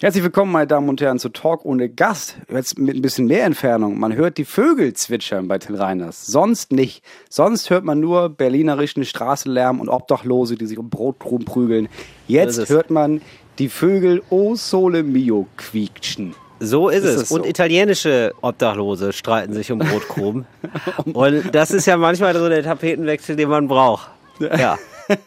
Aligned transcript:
Herzlich 0.00 0.22
willkommen, 0.22 0.52
meine 0.52 0.68
Damen 0.68 0.88
und 0.88 1.00
Herren, 1.00 1.18
zu 1.18 1.28
Talk 1.28 1.64
ohne 1.64 1.88
Gast. 1.88 2.36
Jetzt 2.48 2.78
mit 2.78 2.94
ein 2.94 3.02
bisschen 3.02 3.26
mehr 3.26 3.42
Entfernung. 3.42 3.98
Man 3.98 4.14
hört 4.14 4.38
die 4.38 4.44
Vögel 4.44 4.92
zwitschern 4.92 5.48
bei 5.48 5.58
Till 5.58 5.74
Reiners. 5.74 6.24
Sonst 6.24 6.70
nicht. 6.70 7.02
Sonst 7.28 7.68
hört 7.68 7.82
man 7.82 7.98
nur 7.98 8.28
berlinerischen 8.28 9.04
Straßenlärm 9.04 9.80
und 9.80 9.88
Obdachlose, 9.88 10.54
die 10.54 10.66
sich 10.66 10.78
um 10.78 10.88
Brot 10.88 11.18
prügeln. 11.18 11.88
Jetzt 12.28 12.68
hört 12.68 12.90
man 12.90 13.22
die 13.58 13.68
Vögel 13.68 14.22
O 14.30 14.54
Sole 14.54 15.02
Mio 15.02 15.48
quietschen. 15.56 16.36
So 16.60 16.90
ist, 16.90 17.02
ist 17.02 17.22
es. 17.22 17.30
Und 17.32 17.44
italienische 17.44 18.34
Obdachlose 18.40 19.12
streiten 19.12 19.52
sich 19.52 19.72
um 19.72 19.80
Brotkrumen. 19.80 20.46
und 21.12 21.52
das 21.52 21.72
ist 21.72 21.86
ja 21.86 21.96
manchmal 21.96 22.36
so 22.36 22.48
der 22.48 22.62
Tapetenwechsel, 22.62 23.34
den 23.34 23.48
man 23.48 23.66
braucht. 23.66 24.08
Ja. 24.38 24.78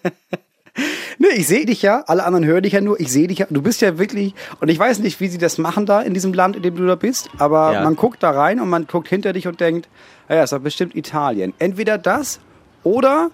Nee, 1.18 1.28
ich 1.36 1.48
sehe 1.48 1.66
dich 1.66 1.82
ja, 1.82 2.04
alle 2.08 2.24
anderen 2.24 2.46
hören 2.46 2.64
dich 2.64 2.74
ja 2.74 2.82
nur, 2.82 3.00
ich 3.00 3.12
sehe 3.12 3.28
dich 3.28 3.40
ja, 3.40 3.48
du 3.50 3.62
bist 3.62 3.82
ja 3.82 3.98
wirklich, 3.98 4.34
und 4.60 4.70
ich 4.70 4.80
weiß 4.80 5.00
nicht, 5.00 5.20
wie 5.20 5.28
sie 5.28 5.38
das 5.38 5.58
machen 5.58 5.86
da 5.86 6.02
in 6.02 6.14
diesem 6.14 6.34
Land, 6.34 6.56
in 6.56 6.64
dem 6.64 6.76
du 6.76 6.88
da 6.88 6.96
bist, 6.96 7.30
aber 7.38 7.74
ja. 7.74 7.84
man 7.84 7.96
guckt 7.96 8.24
da 8.24 8.32
rein 8.32 8.60
und 8.60 8.70
man 8.70 8.88
guckt 8.88 9.08
hinter 9.08 9.34
dich 9.34 9.48
und 9.48 9.60
denkt, 9.60 9.88
naja, 10.30 10.44
ist 10.44 10.54
doch 10.54 10.60
bestimmt 10.60 10.96
Italien. 10.96 11.54
Entweder 11.60 11.98
das 11.98 12.40
oder 12.84 13.30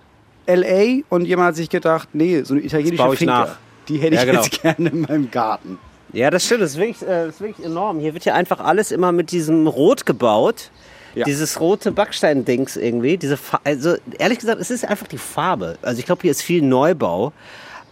LA 0.48 1.04
und 1.10 1.26
jemand 1.26 1.50
hat 1.50 1.56
sich 1.56 1.70
gedacht, 1.70 2.10
nee, 2.14 2.42
so 2.44 2.56
eine 2.56 2.64
italienische 2.64 3.12
Finca, 3.16 3.58
die 3.88 3.98
hätte 4.00 4.16
ich 4.16 4.22
ja, 4.22 4.26
genau. 4.26 4.42
jetzt 4.44 4.62
gerne 4.62 4.90
in 4.90 5.02
meinem 5.02 5.32
Garten. 5.32 5.78
Ja, 6.14 6.30
das 6.30 6.46
stimmt, 6.46 6.62
das 6.62 6.72
ist, 6.72 6.78
wirklich, 6.78 7.02
äh, 7.04 7.26
das 7.26 7.36
ist 7.36 7.42
wirklich 7.42 7.66
enorm. 7.66 8.00
Hier 8.00 8.14
wird 8.14 8.26
ja 8.26 8.34
einfach 8.34 8.60
alles 8.60 8.92
immer 8.92 9.12
mit 9.12 9.32
diesem 9.32 9.68
Rot 9.68 10.06
gebaut. 10.06 10.72
Ja. 11.18 11.26
Dieses 11.26 11.60
rote 11.60 11.92
Backstein-Dings 11.92 12.78
irgendwie. 12.78 13.18
Diese 13.18 13.40
also 13.64 13.96
ehrlich 14.20 14.38
gesagt, 14.38 14.62
es 14.62 14.70
ist 14.70 14.86
einfach 14.86 15.08
die 15.08 15.18
Farbe. 15.18 15.78
Also 15.82 16.00
ich 16.00 16.06
glaube, 16.06 16.22
hier 16.22 16.32
ist 16.32 16.44
viel 16.44 16.62
Neubau. 16.62 17.34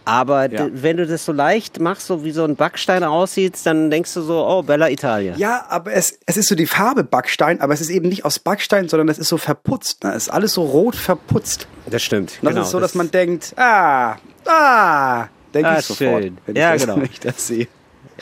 Aber 0.04 0.48
ja. 0.48 0.68
wenn 0.70 0.98
du 0.98 1.06
das 1.08 1.24
so 1.24 1.32
leicht 1.32 1.80
machst, 1.80 2.06
so 2.06 2.22
wie 2.22 2.30
so 2.30 2.44
ein 2.44 2.54
Backstein 2.54 3.02
aussieht, 3.02 3.58
dann 3.64 3.90
denkst 3.90 4.14
du 4.14 4.22
so, 4.22 4.46
oh, 4.46 4.62
Bella 4.62 4.88
Italia. 4.88 5.34
Ja, 5.36 5.66
aber 5.68 5.94
es, 5.94 6.20
es 6.26 6.36
ist 6.36 6.48
so 6.48 6.54
die 6.54 6.66
Farbe 6.66 7.02
Backstein, 7.02 7.60
aber 7.60 7.74
es 7.74 7.80
ist 7.80 7.90
eben 7.90 8.08
nicht 8.08 8.24
aus 8.24 8.38
Backstein, 8.38 8.88
sondern 8.88 9.08
es 9.08 9.18
ist 9.18 9.28
so 9.28 9.36
verputzt. 9.36 10.04
Ne? 10.04 10.12
Es 10.12 10.28
ist 10.28 10.28
alles 10.28 10.52
so 10.52 10.62
rot 10.62 10.94
verputzt. 10.94 11.66
Das 11.90 12.04
stimmt. 12.04 12.38
Und 12.40 12.44
das 12.44 12.50
genau, 12.52 12.62
ist 12.62 12.70
so, 12.70 12.78
dass 12.78 12.94
man 12.94 13.10
denkt, 13.10 13.54
ah, 13.56 14.14
ah, 14.44 15.26
denke 15.52 15.70
ah, 15.70 15.78
ich 15.80 15.86
sofort, 15.86 16.22
schön. 16.22 16.38
wenn, 16.46 16.54
ja, 16.54 16.76
ich 16.76 16.84
das, 16.84 16.94
genau. 16.94 17.06
das 17.24 17.46
sehe. 17.48 17.66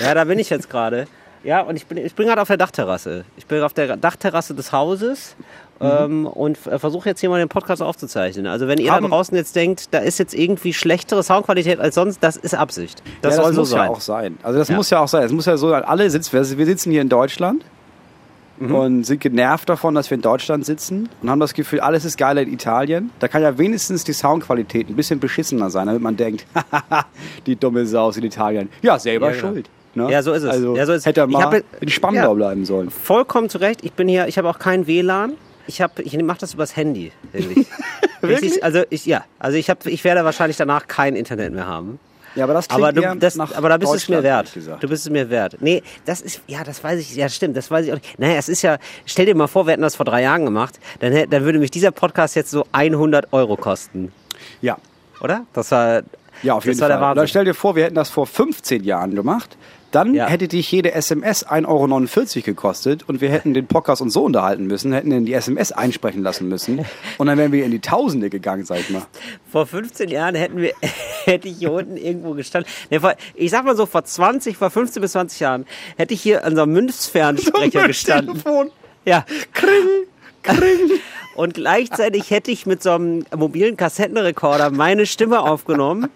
Ja, 0.00 0.14
da 0.14 0.24
bin 0.24 0.38
ich 0.38 0.48
jetzt 0.48 0.70
gerade. 0.70 1.06
Ja, 1.44 1.60
und 1.60 1.76
ich 1.76 1.86
bin, 1.86 1.98
ich 1.98 2.14
bin 2.14 2.26
gerade 2.26 2.40
auf 2.40 2.48
der 2.48 2.56
Dachterrasse. 2.56 3.24
Ich 3.36 3.46
bin 3.46 3.62
auf 3.62 3.74
der 3.74 3.96
Dachterrasse 3.96 4.54
des 4.54 4.72
Hauses 4.72 5.36
mhm. 5.78 5.86
ähm, 5.86 6.26
und 6.26 6.56
versuche 6.56 7.10
jetzt 7.10 7.20
hier 7.20 7.28
mal 7.28 7.38
den 7.38 7.50
Podcast 7.50 7.82
aufzuzeichnen. 7.82 8.46
Also 8.46 8.66
wenn 8.66 8.78
ihr 8.78 8.92
Haben. 8.92 9.04
da 9.04 9.10
draußen 9.10 9.36
jetzt 9.36 9.54
denkt, 9.54 9.92
da 9.92 9.98
ist 9.98 10.18
jetzt 10.18 10.34
irgendwie 10.34 10.72
schlechtere 10.72 11.22
Soundqualität 11.22 11.78
als 11.78 11.94
sonst, 11.94 12.22
das 12.22 12.36
ist 12.36 12.54
Absicht. 12.54 13.02
Das, 13.20 13.36
ja, 13.36 13.42
das 13.42 13.46
soll 13.46 13.54
muss 13.54 13.68
so 13.68 13.76
sein. 13.76 13.84
ja 13.84 13.90
auch 13.90 14.00
sein. 14.00 14.38
Also 14.42 14.58
das 14.58 14.68
ja. 14.68 14.76
muss 14.76 14.90
ja 14.90 15.00
auch 15.00 15.08
sein. 15.08 15.22
Es 15.24 15.32
muss 15.32 15.46
ja 15.46 15.56
so 15.56 15.68
sein. 15.68 15.84
Alle 15.84 16.08
sitzen, 16.08 16.32
wir 16.32 16.66
sitzen 16.66 16.90
hier 16.90 17.02
in 17.02 17.08
Deutschland. 17.08 17.64
Mhm. 18.56 18.72
und 18.72 19.04
sind 19.04 19.20
genervt 19.20 19.68
davon, 19.68 19.96
dass 19.96 20.10
wir 20.10 20.14
in 20.14 20.22
Deutschland 20.22 20.64
sitzen 20.64 21.08
und 21.20 21.28
haben 21.28 21.40
das 21.40 21.54
Gefühl, 21.54 21.80
alles 21.80 22.04
ist 22.04 22.16
geiler 22.16 22.42
in 22.42 22.52
Italien. 22.52 23.10
Da 23.18 23.26
kann 23.26 23.42
ja 23.42 23.58
wenigstens 23.58 24.04
die 24.04 24.12
Soundqualität 24.12 24.88
ein 24.88 24.94
bisschen 24.94 25.18
beschissener 25.18 25.70
sein, 25.70 25.88
damit 25.88 26.00
man 26.00 26.16
denkt, 26.16 26.46
die 27.46 27.56
dumme 27.56 27.84
Sau 27.84 28.12
in 28.12 28.22
Italien. 28.22 28.68
Ja, 28.80 28.96
selber 28.96 29.32
ja, 29.32 29.40
schuld. 29.40 29.68
Ne? 29.94 30.10
Ja, 30.10 30.22
so 30.22 30.32
ist 30.32 30.42
es. 30.42 30.50
Also 30.50 30.76
ja, 30.76 30.86
so 30.86 30.92
ist 30.92 31.06
hätte 31.06 31.20
er 31.20 31.26
mal 31.26 31.42
hab, 31.42 31.54
in 31.80 31.88
Spandau 31.88 32.20
ja, 32.20 32.32
bleiben 32.32 32.64
sollen. 32.64 32.90
Vollkommen 32.90 33.48
zu 33.48 33.58
Recht. 33.58 33.84
Ich 33.84 33.92
bin 33.92 34.08
hier, 34.08 34.26
ich 34.26 34.38
habe 34.38 34.48
auch 34.48 34.58
kein 34.58 34.86
WLAN. 34.86 35.34
Ich 35.66 35.80
habe, 35.80 36.02
ich 36.02 36.16
mache 36.22 36.38
das 36.40 36.54
übers 36.54 36.76
Handy. 36.76 37.12
Wirklich? 38.20 38.62
also 38.62 38.82
ich, 38.90 39.06
ja, 39.06 39.24
also 39.38 39.56
ich 39.56 39.70
habe, 39.70 39.90
ich 39.90 40.04
werde 40.04 40.24
wahrscheinlich 40.24 40.56
danach 40.56 40.86
kein 40.86 41.16
Internet 41.16 41.52
mehr 41.52 41.66
haben. 41.66 41.98
Ja, 42.34 42.44
aber 42.44 42.54
das 42.54 42.68
aber 42.70 42.92
du, 42.92 43.16
das, 43.16 43.38
aber 43.38 43.68
da 43.68 43.76
bist 43.76 43.94
es 43.94 44.08
mir 44.08 44.22
wert. 44.22 44.52
Du 44.80 44.88
bist 44.88 45.06
es 45.06 45.10
mir 45.10 45.30
wert. 45.30 45.58
Nee, 45.60 45.82
das 46.04 46.20
ist, 46.20 46.40
ja, 46.48 46.64
das 46.64 46.82
weiß 46.82 46.98
ich, 46.98 47.14
ja, 47.14 47.28
stimmt, 47.28 47.56
das 47.56 47.70
weiß 47.70 47.86
ich 47.86 47.92
auch 47.92 47.96
nicht. 47.96 48.18
Naja, 48.18 48.36
es 48.36 48.48
ist 48.48 48.62
ja, 48.62 48.78
stell 49.06 49.26
dir 49.26 49.36
mal 49.36 49.46
vor, 49.46 49.66
wir 49.66 49.72
hätten 49.72 49.82
das 49.82 49.94
vor 49.94 50.04
drei 50.04 50.22
Jahren 50.22 50.44
gemacht, 50.44 50.80
dann, 50.98 51.30
dann 51.30 51.44
würde 51.44 51.60
mich 51.60 51.70
dieser 51.70 51.92
Podcast 51.92 52.34
jetzt 52.34 52.50
so 52.50 52.66
100 52.72 53.32
Euro 53.32 53.56
kosten. 53.56 54.12
Ja. 54.60 54.78
Oder? 55.20 55.46
Das 55.52 55.70
war, 55.70 56.02
ja, 56.42 56.54
auf 56.54 56.64
jeden 56.64 56.78
Fall. 56.78 57.12
Oder 57.12 57.26
stell 57.26 57.44
dir 57.44 57.54
vor, 57.54 57.76
wir 57.76 57.84
hätten 57.84 57.94
das 57.94 58.10
vor 58.10 58.26
15 58.26 58.82
Jahren 58.84 59.14
gemacht. 59.14 59.56
Dann 59.94 60.12
ja. 60.12 60.26
hätte 60.26 60.48
dich 60.48 60.72
jede 60.72 60.92
SMS 60.92 61.46
1,49 61.46 61.68
Euro 61.68 62.44
gekostet 62.44 63.08
und 63.08 63.20
wir 63.20 63.30
hätten 63.30 63.54
den 63.54 63.68
Podcast 63.68 64.02
uns 64.02 64.12
so 64.12 64.24
unterhalten 64.24 64.66
müssen, 64.66 64.92
hätten 64.92 65.12
in 65.12 65.24
die 65.24 65.34
SMS 65.34 65.70
einsprechen 65.70 66.22
lassen 66.22 66.48
müssen 66.48 66.84
und 67.18 67.28
dann 67.28 67.38
wären 67.38 67.52
wir 67.52 67.64
in 67.64 67.70
die 67.70 67.80
Tausende 67.80 68.28
gegangen, 68.28 68.64
sag 68.64 68.80
ich 68.80 68.90
mal. 68.90 69.02
Vor 69.52 69.66
15 69.66 70.08
Jahren 70.08 70.34
hätten 70.34 70.56
wir, 70.56 70.72
hätte 71.24 71.46
ich 71.46 71.58
hier 71.58 71.70
unten 71.70 71.96
irgendwo 71.96 72.32
gestanden. 72.32 72.68
ich 73.36 73.50
sag 73.52 73.64
mal 73.64 73.76
so, 73.76 73.86
vor 73.86 74.04
20, 74.04 74.56
vor 74.56 74.70
15 74.70 75.00
bis 75.00 75.12
20 75.12 75.38
Jahren 75.38 75.64
hätte 75.96 76.12
ich 76.12 76.20
hier 76.20 76.44
an 76.44 76.56
so 76.56 76.62
einem 76.62 76.72
Münzfernsprecher 76.72 77.80
so 77.82 77.86
gestanden. 77.86 78.42
Telefon. 78.42 78.70
Ja. 79.04 79.24
Kring, 79.52 80.08
kring. 80.42 80.90
Und 81.36 81.54
gleichzeitig 81.54 82.30
hätte 82.30 82.50
ich 82.50 82.66
mit 82.66 82.82
so 82.82 82.92
einem 82.92 83.24
mobilen 83.36 83.76
Kassettenrekorder 83.76 84.70
meine 84.70 85.04
Stimme 85.04 85.40
aufgenommen 85.40 86.08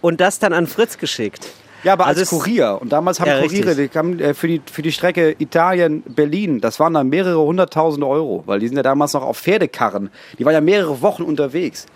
und 0.00 0.20
das 0.20 0.38
dann 0.38 0.52
an 0.52 0.68
Fritz 0.68 0.96
geschickt. 0.96 1.48
Ja, 1.84 1.94
aber 1.94 2.06
also 2.06 2.20
als 2.20 2.30
Kurier. 2.30 2.78
Und 2.80 2.92
damals 2.92 3.20
haben 3.20 3.28
ja, 3.28 3.40
Kuriere, 3.40 3.74
die 3.74 3.88
kamen 3.88 4.20
äh, 4.20 4.34
für 4.34 4.48
die, 4.48 4.60
für 4.70 4.82
die 4.82 4.92
Strecke 4.92 5.34
Italien-Berlin, 5.38 6.60
das 6.60 6.80
waren 6.80 6.94
dann 6.94 7.08
mehrere 7.08 7.40
hunderttausende 7.40 8.06
Euro, 8.06 8.42
weil 8.46 8.60
die 8.60 8.68
sind 8.68 8.76
ja 8.76 8.82
damals 8.82 9.12
noch 9.12 9.22
auf 9.22 9.38
Pferdekarren. 9.38 10.10
Die 10.38 10.44
waren 10.44 10.54
ja 10.54 10.60
mehrere 10.60 11.00
Wochen 11.02 11.22
unterwegs, 11.22 11.86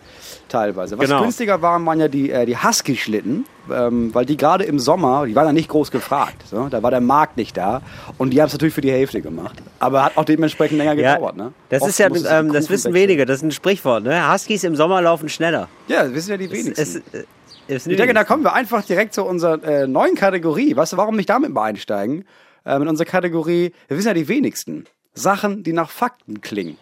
teilweise. 0.49 0.99
Was 0.99 1.07
genau. 1.07 1.23
günstiger 1.23 1.61
waren, 1.63 1.85
waren 1.87 2.01
ja 2.01 2.09
die, 2.09 2.31
äh, 2.31 2.47
die 2.47 2.57
Husky-Schlitten, 2.57 3.47
ähm, 3.73 4.15
weil 4.15 4.27
die 4.27 4.37
gerade 4.37 4.65
im 4.65 4.79
Sommer, 4.79 5.27
die 5.27 5.35
waren 5.35 5.47
ja 5.47 5.53
nicht 5.53 5.69
groß 5.69 5.91
gefragt. 5.91 6.43
So? 6.49 6.69
Da 6.69 6.83
war 6.83 6.91
der 6.91 7.01
Markt 7.01 7.37
nicht 7.37 7.57
da. 7.57 7.83
Und 8.19 8.31
die 8.31 8.41
haben 8.41 8.49
es 8.49 8.53
natürlich 8.53 8.75
für 8.75 8.81
die 8.81 8.93
Hälfte 8.93 9.21
gemacht. 9.21 9.57
Aber 9.79 10.05
hat 10.05 10.17
auch 10.17 10.25
dementsprechend 10.25 10.79
länger 10.79 10.95
ja, 10.95 11.15
gedauert. 11.15 11.37
Ne? 11.37 11.53
Das 11.69 11.83
Oft 11.83 11.91
ist 11.91 11.99
ja, 11.99 12.09
ähm, 12.39 12.53
das 12.53 12.71
wissen 12.71 12.95
wenige, 12.95 13.27
das 13.27 13.39
ist 13.39 13.43
ein 13.43 13.53
Sprichwort. 13.53 14.05
Ne? 14.05 14.33
Huskies 14.33 14.65
im 14.65 14.77
Sommer 14.77 15.01
laufen 15.03 15.29
schneller. 15.29 15.69
Ja, 15.89 16.05
das 16.05 16.15
wissen 16.15 16.31
ja 16.31 16.37
die 16.37 16.51
wenigsten. 16.51 16.81
Es, 16.81 16.97
es, 16.97 17.25
ich 17.69 17.85
denke, 17.85 18.15
da 18.15 18.25
kommen 18.25 18.45
wir 18.45 18.53
einfach 18.53 18.85
direkt 18.85 19.15
zu 19.15 19.25
unserer 19.25 19.63
äh, 19.65 19.87
neuen 19.87 20.15
Kategorie. 20.15 20.77
Weißt 20.77 20.93
du, 20.93 20.97
warum 20.97 21.17
nicht 21.17 21.29
damit 21.29 21.53
mal 21.53 21.65
einsteigen? 21.65 22.25
Äh, 22.65 22.79
mit 22.79 22.89
unserer 22.89 23.07
Kategorie, 23.07 23.73
wir 23.89 23.97
wissen 23.97 24.09
ja 24.09 24.15
die 24.15 24.29
wenigsten. 24.29 24.87
Sachen, 25.15 25.63
die 25.63 25.73
nach 25.73 25.91
Fakten 25.91 26.41
klingen. 26.41 26.77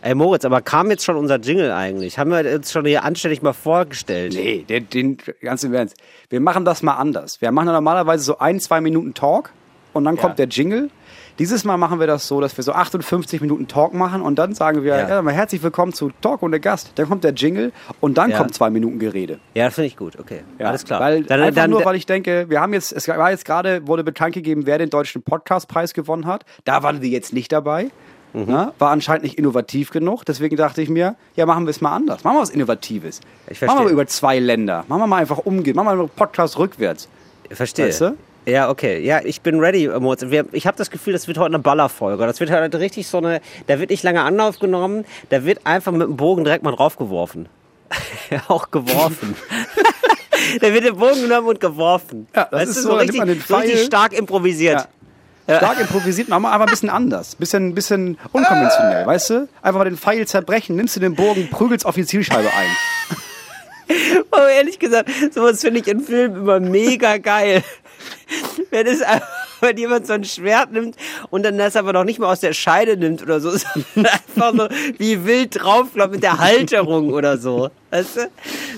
Ey 0.00 0.14
Moritz, 0.14 0.44
aber 0.44 0.60
kam 0.60 0.90
jetzt 0.90 1.04
schon 1.04 1.16
unser 1.16 1.40
Jingle 1.40 1.72
eigentlich? 1.72 2.18
Haben 2.18 2.30
wir 2.30 2.54
uns 2.54 2.70
schon 2.70 2.86
hier 2.86 3.02
anständig 3.02 3.42
mal 3.42 3.52
vorgestellt? 3.52 4.34
Nee, 4.34 4.64
den, 4.68 4.88
den 4.88 5.18
ganz 5.40 5.64
im 5.64 5.74
Ernst. 5.74 5.96
Wir 6.30 6.40
machen 6.40 6.64
das 6.64 6.82
mal 6.82 6.94
anders. 6.94 7.40
Wir 7.40 7.50
machen 7.50 7.66
normalerweise 7.66 8.22
so 8.22 8.38
ein, 8.38 8.60
zwei 8.60 8.80
Minuten 8.80 9.14
Talk 9.14 9.50
und 9.92 10.04
dann 10.04 10.14
ja. 10.14 10.22
kommt 10.22 10.38
der 10.38 10.46
Jingle 10.46 10.90
dieses 11.38 11.64
Mal 11.64 11.76
machen 11.76 12.00
wir 12.00 12.06
das 12.06 12.26
so, 12.26 12.40
dass 12.40 12.56
wir 12.56 12.64
so 12.64 12.72
58 12.72 13.40
Minuten 13.40 13.68
Talk 13.68 13.94
machen 13.94 14.22
und 14.22 14.38
dann 14.38 14.54
sagen 14.54 14.82
wir, 14.82 14.96
ja, 14.96 15.08
ja 15.08 15.22
mal 15.22 15.32
herzlich 15.32 15.62
willkommen 15.62 15.92
zu 15.92 16.10
Talk 16.20 16.42
und 16.42 16.50
der 16.50 16.60
Gast. 16.60 16.92
Dann 16.96 17.08
kommt 17.08 17.22
der 17.22 17.32
Jingle 17.32 17.72
und 18.00 18.18
dann 18.18 18.30
ja. 18.30 18.38
kommt 18.38 18.54
zwei 18.54 18.70
Minuten 18.70 18.98
Gerede. 18.98 19.38
Ja, 19.54 19.70
finde 19.70 19.86
ich 19.86 19.96
gut, 19.96 20.18
okay. 20.18 20.42
Ja, 20.58 20.68
Alles 20.68 20.84
klar. 20.84 21.00
Weil, 21.00 21.22
dann, 21.22 21.40
einfach 21.40 21.62
dann, 21.62 21.70
nur, 21.70 21.84
weil 21.84 21.94
ich 21.94 22.06
denke, 22.06 22.46
wir 22.48 22.60
haben 22.60 22.72
jetzt, 22.72 22.92
es 22.92 23.06
war 23.06 23.30
jetzt 23.30 23.44
gerade, 23.44 23.86
wurde 23.86 24.02
bekannt 24.02 24.34
gegeben, 24.34 24.66
wer 24.66 24.78
den 24.78 24.90
deutschen 24.90 25.22
Podcastpreis 25.22 25.94
gewonnen 25.94 26.26
hat. 26.26 26.44
Da 26.64 26.82
waren 26.82 27.02
wir 27.02 27.08
jetzt 27.08 27.32
nicht 27.32 27.52
dabei. 27.52 27.90
Mhm. 28.32 28.44
Na, 28.46 28.72
war 28.78 28.90
anscheinend 28.90 29.22
nicht 29.22 29.38
innovativ 29.38 29.90
genug. 29.90 30.24
Deswegen 30.24 30.56
dachte 30.56 30.82
ich 30.82 30.88
mir, 30.88 31.16
ja, 31.34 31.46
machen 31.46 31.64
wir 31.64 31.70
es 31.70 31.80
mal 31.80 31.94
anders. 31.94 32.24
Machen 32.24 32.36
wir 32.36 32.42
was 32.42 32.50
Innovatives. 32.50 33.20
Ich 33.48 33.58
verstehe. 33.58 33.68
Machen 33.68 33.86
wir 33.86 33.92
über 33.92 34.06
zwei 34.06 34.38
Länder. 34.38 34.84
Machen 34.88 35.00
wir 35.00 35.06
mal 35.06 35.16
einfach 35.16 35.38
umgehen. 35.38 35.76
Machen 35.76 35.86
wir 35.86 35.94
mal 35.94 36.00
einen 36.00 36.10
Podcast 36.10 36.58
rückwärts. 36.58 37.08
Ich 37.48 37.56
verstehe. 37.56 37.86
Weißt 37.86 38.02
du? 38.02 38.16
Ja, 38.48 38.70
okay. 38.70 39.00
Ja, 39.00 39.20
ich 39.22 39.42
bin 39.42 39.60
ready, 39.60 39.88
Moritz. 39.88 40.24
Ich 40.52 40.66
habe 40.66 40.76
das 40.78 40.90
Gefühl, 40.90 41.12
das 41.12 41.28
wird 41.28 41.36
heute 41.36 41.48
eine 41.48 41.58
Ballerfolge. 41.58 42.26
Das 42.26 42.40
wird 42.40 42.50
halt 42.50 42.74
richtig 42.76 43.06
so 43.06 43.18
eine. 43.18 43.42
Da 43.66 43.78
wird 43.78 43.90
nicht 43.90 44.02
lange 44.02 44.22
Anlauf 44.22 44.58
genommen. 44.58 45.04
Da 45.28 45.44
wird 45.44 45.66
einfach 45.66 45.92
mit 45.92 46.02
dem 46.02 46.16
Bogen 46.16 46.44
direkt 46.44 46.64
mal 46.64 46.74
draufgeworfen. 46.74 47.48
auch 48.48 48.70
geworfen. 48.70 49.36
da 50.60 50.72
wird 50.72 50.84
der 50.84 50.92
Bogen 50.92 51.22
genommen 51.22 51.48
und 51.48 51.60
geworfen. 51.60 52.26
Ja, 52.34 52.44
das 52.50 52.60
weißt 52.60 52.70
ist 52.70 52.82
so, 52.82 52.90
so 52.90 52.96
richtig, 52.96 53.20
richtig 53.22 53.84
stark 53.84 54.14
improvisiert. 54.14 54.88
Ja. 55.46 55.58
Stark 55.58 55.80
improvisiert, 55.80 56.28
machen 56.28 56.42
wir 56.42 56.52
einfach 56.52 56.66
ein 56.66 56.70
bisschen 56.70 56.90
anders. 56.90 57.34
Bisschen, 57.34 57.74
bisschen 57.74 58.18
unkonventionell, 58.32 59.06
weißt 59.06 59.30
du? 59.30 59.48
Einfach 59.62 59.78
mal 59.78 59.84
den 59.84 59.96
Pfeil 59.96 60.26
zerbrechen, 60.26 60.76
nimmst 60.76 60.96
du 60.96 61.00
den 61.00 61.14
Bogen, 61.14 61.48
prügelst 61.50 61.86
auf 61.86 61.94
die 61.94 62.04
Zielscheibe 62.04 62.48
ein. 62.48 63.16
Oh, 64.30 64.46
ehrlich 64.46 64.78
gesagt, 64.78 65.08
sowas 65.32 65.62
finde 65.62 65.80
ich 65.80 65.88
in 65.88 66.00
Filmen 66.00 66.42
immer 66.42 66.60
mega 66.60 67.16
geil. 67.16 67.62
wenn 68.70 68.86
es 68.86 69.02
wenn 69.60 69.76
jemand 69.76 70.06
so 70.06 70.12
ein 70.12 70.24
Schwert 70.24 70.72
nimmt 70.72 70.96
und 71.30 71.44
dann 71.44 71.58
das 71.58 71.76
aber 71.76 71.92
noch 71.92 72.04
nicht 72.04 72.18
mal 72.18 72.30
aus 72.30 72.40
der 72.40 72.52
Scheide 72.52 72.96
nimmt 72.96 73.22
oder 73.22 73.40
so, 73.40 73.50
sondern 73.94 74.12
einfach 74.12 74.52
so 74.54 74.68
wie 74.98 75.24
wild 75.24 75.62
drauf 75.62 75.88
mit 76.10 76.22
der 76.22 76.38
Halterung 76.38 77.12
oder 77.12 77.38
so. 77.38 77.70
Weißt 77.90 78.16
du? 78.16 78.20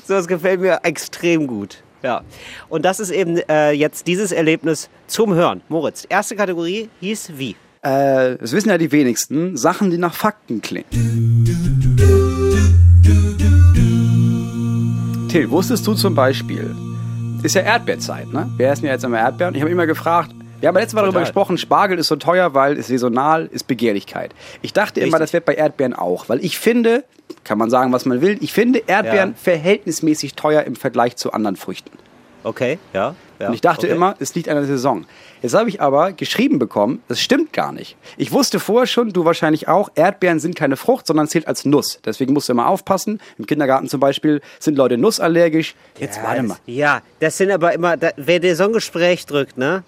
So, 0.07 0.15
das 0.15 0.27
gefällt 0.27 0.61
mir 0.61 0.81
extrem 0.83 1.47
gut. 1.47 1.83
Ja. 2.03 2.23
Und 2.69 2.85
das 2.85 2.99
ist 3.01 3.11
eben 3.11 3.39
äh, 3.49 3.73
jetzt 3.73 4.07
dieses 4.07 4.33
Erlebnis 4.33 4.89
zum 5.07 5.35
Hören. 5.35 5.61
Moritz, 5.69 6.07
erste 6.09 6.35
Kategorie 6.35 6.89
hieß 7.01 7.33
wie? 7.37 7.57
Äh, 7.83 8.37
das 8.37 8.53
wissen 8.53 8.69
ja 8.69 8.79
die 8.79 8.93
wenigsten. 8.93 9.57
Sachen, 9.57 9.91
die 9.91 9.99
nach 9.99 10.15
Fakten 10.15 10.63
klingen. 10.63 10.87
Till, 15.29 15.51
wusstest 15.51 15.87
du 15.87 15.95
zum 15.95 16.15
Beispiel, 16.15 16.75
ist 17.43 17.55
ja 17.55 17.63
Erdbeerzeit, 17.63 18.33
ne? 18.33 18.51
Wir 18.57 18.69
essen 18.69 18.87
ja 18.87 18.93
jetzt 18.93 19.05
immer 19.05 19.19
Erdbeeren. 19.19 19.55
Ich 19.55 19.61
habe 19.61 19.71
immer 19.71 19.87
gefragt, 19.87 20.31
Wir 20.61 20.69
haben 20.69 20.77
letztes 20.77 20.93
Mal 20.95 21.03
darüber 21.03 21.21
gesprochen, 21.21 21.57
Spargel 21.57 21.99
ist 21.99 22.09
so 22.09 22.17
teuer, 22.17 22.53
weil 22.53 22.77
es 22.77 22.89
saisonal 22.89 23.47
ist 23.47 23.67
Begehrlichkeit. 23.67 24.35
Ich 24.61 24.75
dachte 24.75 24.97
Richtig. 24.97 25.09
immer, 25.09 25.19
das 25.19 25.33
wird 25.33 25.47
bei 25.47 25.55
Erdbeeren 25.55 25.95
auch, 25.95 26.29
weil 26.29 26.45
ich 26.45 26.59
finde, 26.59 27.05
kann 27.45 27.57
man 27.57 27.71
sagen, 27.71 27.93
was 27.93 28.05
man 28.05 28.21
will, 28.21 28.37
ich 28.43 28.53
finde 28.53 28.83
Erdbeeren 28.87 29.31
ja. 29.31 29.37
verhältnismäßig 29.37 30.35
teuer 30.35 30.65
im 30.65 30.77
Vergleich 30.77 31.17
zu 31.17 31.33
anderen 31.33 31.57
Früchten. 31.57 31.91
Okay, 32.45 32.79
ja. 32.93 33.15
Ja 33.41 33.49
und 33.49 33.55
ich 33.55 33.61
dachte 33.61 33.87
okay. 33.87 33.97
immer, 33.97 34.15
es 34.19 34.35
liegt 34.35 34.49
an 34.49 34.57
der 34.57 34.67
Saison. 34.67 35.07
Jetzt 35.43 35.55
habe 35.55 35.69
ich 35.69 35.81
aber 35.81 36.13
geschrieben 36.13 36.59
bekommen, 36.59 37.03
das 37.09 37.21
stimmt 37.21 37.53
gar 37.53 37.73
nicht. 37.73 37.97
Ich 38.17 38.33
wusste 38.33 38.61
vorher 38.61 38.87
schon, 38.87 39.13
du 39.13 39.25
wahrscheinlich 39.25 39.69
auch, 39.69 39.91
Erdbeeren 39.95 40.39
sind 40.39 40.55
keine 40.55 40.77
Frucht, 40.77 41.07
sondern 41.07 41.27
zählt 41.29 41.49
als 41.49 41.65
Nuss. 41.65 41.99
Deswegen 42.05 42.35
musst 42.35 42.49
du 42.49 42.53
immer 42.53 42.69
aufpassen. 42.69 43.21
Im 43.39 43.47
Kindergarten 43.47 43.89
zum 43.89 44.01
Beispiel 44.01 44.41
sind 44.59 44.77
Leute 44.77 44.99
nussallergisch. 44.99 45.75
Jetzt 45.99 46.19
ja, 46.19 46.23
warte 46.25 46.43
mal. 46.43 46.59
ja, 46.67 47.01
das 47.19 47.39
sind 47.39 47.51
aber 47.51 47.73
immer, 47.73 47.97
da, 47.97 48.11
wer 48.17 48.39
dir 48.39 48.55
so 48.55 48.65
ein 48.65 48.73
Gespräch 48.73 49.27
drückt, 49.27 49.57
ne? 49.57 49.83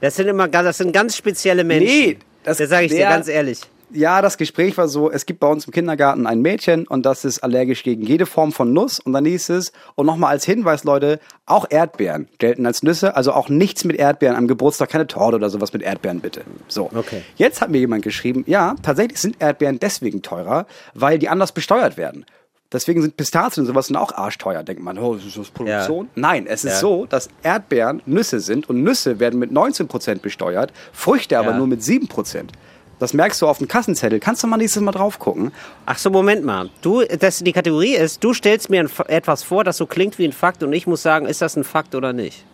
Das 0.00 0.16
sind 0.16 0.26
immer, 0.26 0.48
das 0.48 0.78
sind 0.78 0.92
ganz 0.92 1.16
spezielle 1.16 1.64
Menschen. 1.64 1.86
Nee, 1.86 2.18
das, 2.42 2.58
das 2.58 2.68
sage 2.68 2.86
ich 2.86 2.92
der, 2.92 3.06
dir 3.06 3.14
ganz 3.14 3.28
ehrlich 3.28 3.60
ja, 3.94 4.20
das 4.20 4.36
Gespräch 4.36 4.76
war 4.76 4.88
so, 4.88 5.10
es 5.10 5.24
gibt 5.26 5.40
bei 5.40 5.46
uns 5.46 5.66
im 5.66 5.72
Kindergarten 5.72 6.26
ein 6.26 6.42
Mädchen 6.42 6.86
und 6.86 7.06
das 7.06 7.24
ist 7.24 7.38
allergisch 7.40 7.82
gegen 7.82 8.02
jede 8.02 8.26
Form 8.26 8.52
von 8.52 8.72
Nuss. 8.72 9.00
Und 9.00 9.12
dann 9.12 9.24
hieß 9.24 9.50
es, 9.50 9.72
und 9.94 10.06
nochmal 10.06 10.30
als 10.30 10.44
Hinweis, 10.44 10.84
Leute, 10.84 11.20
auch 11.46 11.66
Erdbeeren 11.70 12.28
gelten 12.38 12.66
als 12.66 12.82
Nüsse, 12.82 13.16
also 13.16 13.32
auch 13.32 13.48
nichts 13.48 13.84
mit 13.84 13.96
Erdbeeren 13.96 14.36
am 14.36 14.48
Geburtstag, 14.48 14.90
keine 14.90 15.06
Torte 15.06 15.36
oder 15.36 15.50
sowas 15.50 15.72
mit 15.72 15.82
Erdbeeren 15.82 16.20
bitte. 16.20 16.42
So. 16.68 16.90
Okay. 16.94 17.22
Jetzt 17.36 17.60
hat 17.60 17.70
mir 17.70 17.78
jemand 17.78 18.02
geschrieben, 18.02 18.44
ja, 18.46 18.74
tatsächlich 18.82 19.20
sind 19.20 19.36
Erdbeeren 19.40 19.78
deswegen 19.80 20.22
teurer, 20.22 20.66
weil 20.94 21.18
die 21.18 21.28
anders 21.28 21.52
besteuert 21.52 21.96
werden. 21.96 22.26
Deswegen 22.72 23.02
sind 23.02 23.16
Pistazien 23.16 23.62
und 23.62 23.68
sowas 23.68 23.94
auch 23.94 24.12
arschteuer. 24.12 24.64
Denkt 24.64 24.82
man, 24.82 24.98
oh, 24.98 25.14
ist 25.14 25.38
das 25.38 25.50
Produktion? 25.50 26.06
Ja. 26.06 26.10
Nein, 26.20 26.46
es 26.48 26.64
ist 26.64 26.72
ja. 26.72 26.78
so, 26.80 27.06
dass 27.06 27.28
Erdbeeren 27.44 28.02
Nüsse 28.04 28.40
sind 28.40 28.68
und 28.68 28.82
Nüsse 28.82 29.20
werden 29.20 29.38
mit 29.38 29.52
19% 29.52 30.18
besteuert, 30.18 30.72
Früchte 30.92 31.38
aber 31.38 31.52
ja. 31.52 31.58
nur 31.58 31.68
mit 31.68 31.82
7%. 31.82 32.48
Das 33.04 33.12
merkst 33.12 33.42
du 33.42 33.48
auf 33.48 33.58
dem 33.58 33.68
Kassenzettel. 33.68 34.18
Kannst 34.18 34.42
du 34.42 34.46
mal 34.46 34.56
nächstes 34.56 34.80
Mal 34.80 34.90
drauf 34.90 35.18
gucken? 35.18 35.52
Ach 35.84 35.98
so, 35.98 36.08
Moment 36.08 36.42
mal. 36.42 36.70
Du, 36.80 37.02
das, 37.02 37.40
die 37.40 37.52
Kategorie 37.52 37.96
ist, 37.96 38.24
du 38.24 38.32
stellst 38.32 38.70
mir 38.70 38.80
ein, 38.80 38.88
etwas 39.08 39.42
vor, 39.42 39.62
das 39.62 39.76
so 39.76 39.84
klingt 39.84 40.18
wie 40.18 40.24
ein 40.24 40.32
Fakt 40.32 40.62
und 40.62 40.72
ich 40.72 40.86
muss 40.86 41.02
sagen, 41.02 41.26
ist 41.26 41.42
das 41.42 41.54
ein 41.54 41.64
Fakt 41.64 41.94
oder 41.94 42.14
nicht? 42.14 42.46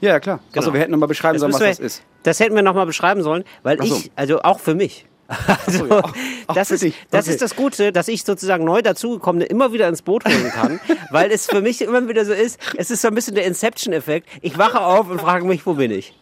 Ja, 0.00 0.10
ja 0.10 0.20
klar. 0.20 0.38
Genau. 0.52 0.60
Also 0.60 0.72
wir 0.72 0.80
hätten 0.80 0.92
nochmal 0.92 1.08
beschreiben 1.08 1.40
sollen, 1.40 1.52
was 1.52 1.60
wir, 1.60 1.66
das 1.66 1.80
ist. 1.80 2.02
Das 2.22 2.38
hätten 2.38 2.54
wir 2.54 2.62
nochmal 2.62 2.86
beschreiben 2.86 3.24
sollen, 3.24 3.42
weil 3.64 3.78
so. 3.78 3.92
ich, 3.92 4.12
also 4.14 4.40
auch 4.42 4.60
für 4.60 4.76
mich, 4.76 5.04
also, 5.66 5.78
so, 5.78 5.86
ja. 5.88 5.98
auch, 5.98 6.12
auch 6.46 6.54
das, 6.54 6.70
ist, 6.70 6.84
das 7.10 7.24
okay. 7.24 7.34
ist 7.34 7.42
das 7.42 7.56
Gute, 7.56 7.90
dass 7.90 8.06
ich 8.06 8.22
sozusagen 8.22 8.64
neu 8.64 8.82
dazugekommene 8.82 9.46
immer 9.46 9.72
wieder 9.72 9.88
ins 9.88 10.02
Boot 10.02 10.24
holen 10.24 10.52
kann, 10.54 10.78
weil 11.10 11.32
es 11.32 11.46
für 11.46 11.60
mich 11.60 11.82
immer 11.82 12.08
wieder 12.08 12.24
so 12.24 12.34
ist, 12.34 12.60
es 12.76 12.92
ist 12.92 13.02
so 13.02 13.08
ein 13.08 13.16
bisschen 13.16 13.34
der 13.34 13.46
Inception-Effekt. 13.46 14.28
Ich 14.42 14.58
wache 14.58 14.80
auf 14.80 15.10
und 15.10 15.20
frage 15.20 15.44
mich, 15.44 15.66
wo 15.66 15.74
bin 15.74 15.90
ich? 15.90 16.14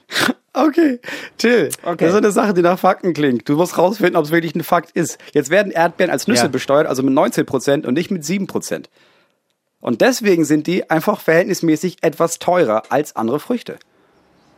Okay, 0.58 1.00
Till, 1.36 1.68
okay. 1.82 2.06
das 2.06 2.14
ist 2.14 2.16
eine 2.16 2.32
Sache, 2.32 2.54
die 2.54 2.62
nach 2.62 2.78
Fakten 2.78 3.12
klingt. 3.12 3.46
Du 3.46 3.56
musst 3.56 3.76
rausfinden, 3.76 4.16
ob 4.16 4.24
es 4.24 4.30
wirklich 4.30 4.54
ein 4.54 4.64
Fakt 4.64 4.90
ist. 4.92 5.18
Jetzt 5.34 5.50
werden 5.50 5.70
Erdbeeren 5.70 6.10
als 6.10 6.28
Nüsse 6.28 6.44
ja. 6.44 6.48
besteuert, 6.48 6.86
also 6.86 7.02
mit 7.02 7.12
19 7.12 7.44
Prozent 7.44 7.84
und 7.84 7.92
nicht 7.92 8.10
mit 8.10 8.24
7 8.24 8.46
Prozent. 8.46 8.88
Und 9.80 10.00
deswegen 10.00 10.46
sind 10.46 10.66
die 10.66 10.88
einfach 10.88 11.20
verhältnismäßig 11.20 11.98
etwas 12.00 12.38
teurer 12.38 12.84
als 12.88 13.14
andere 13.16 13.38
Früchte. 13.38 13.76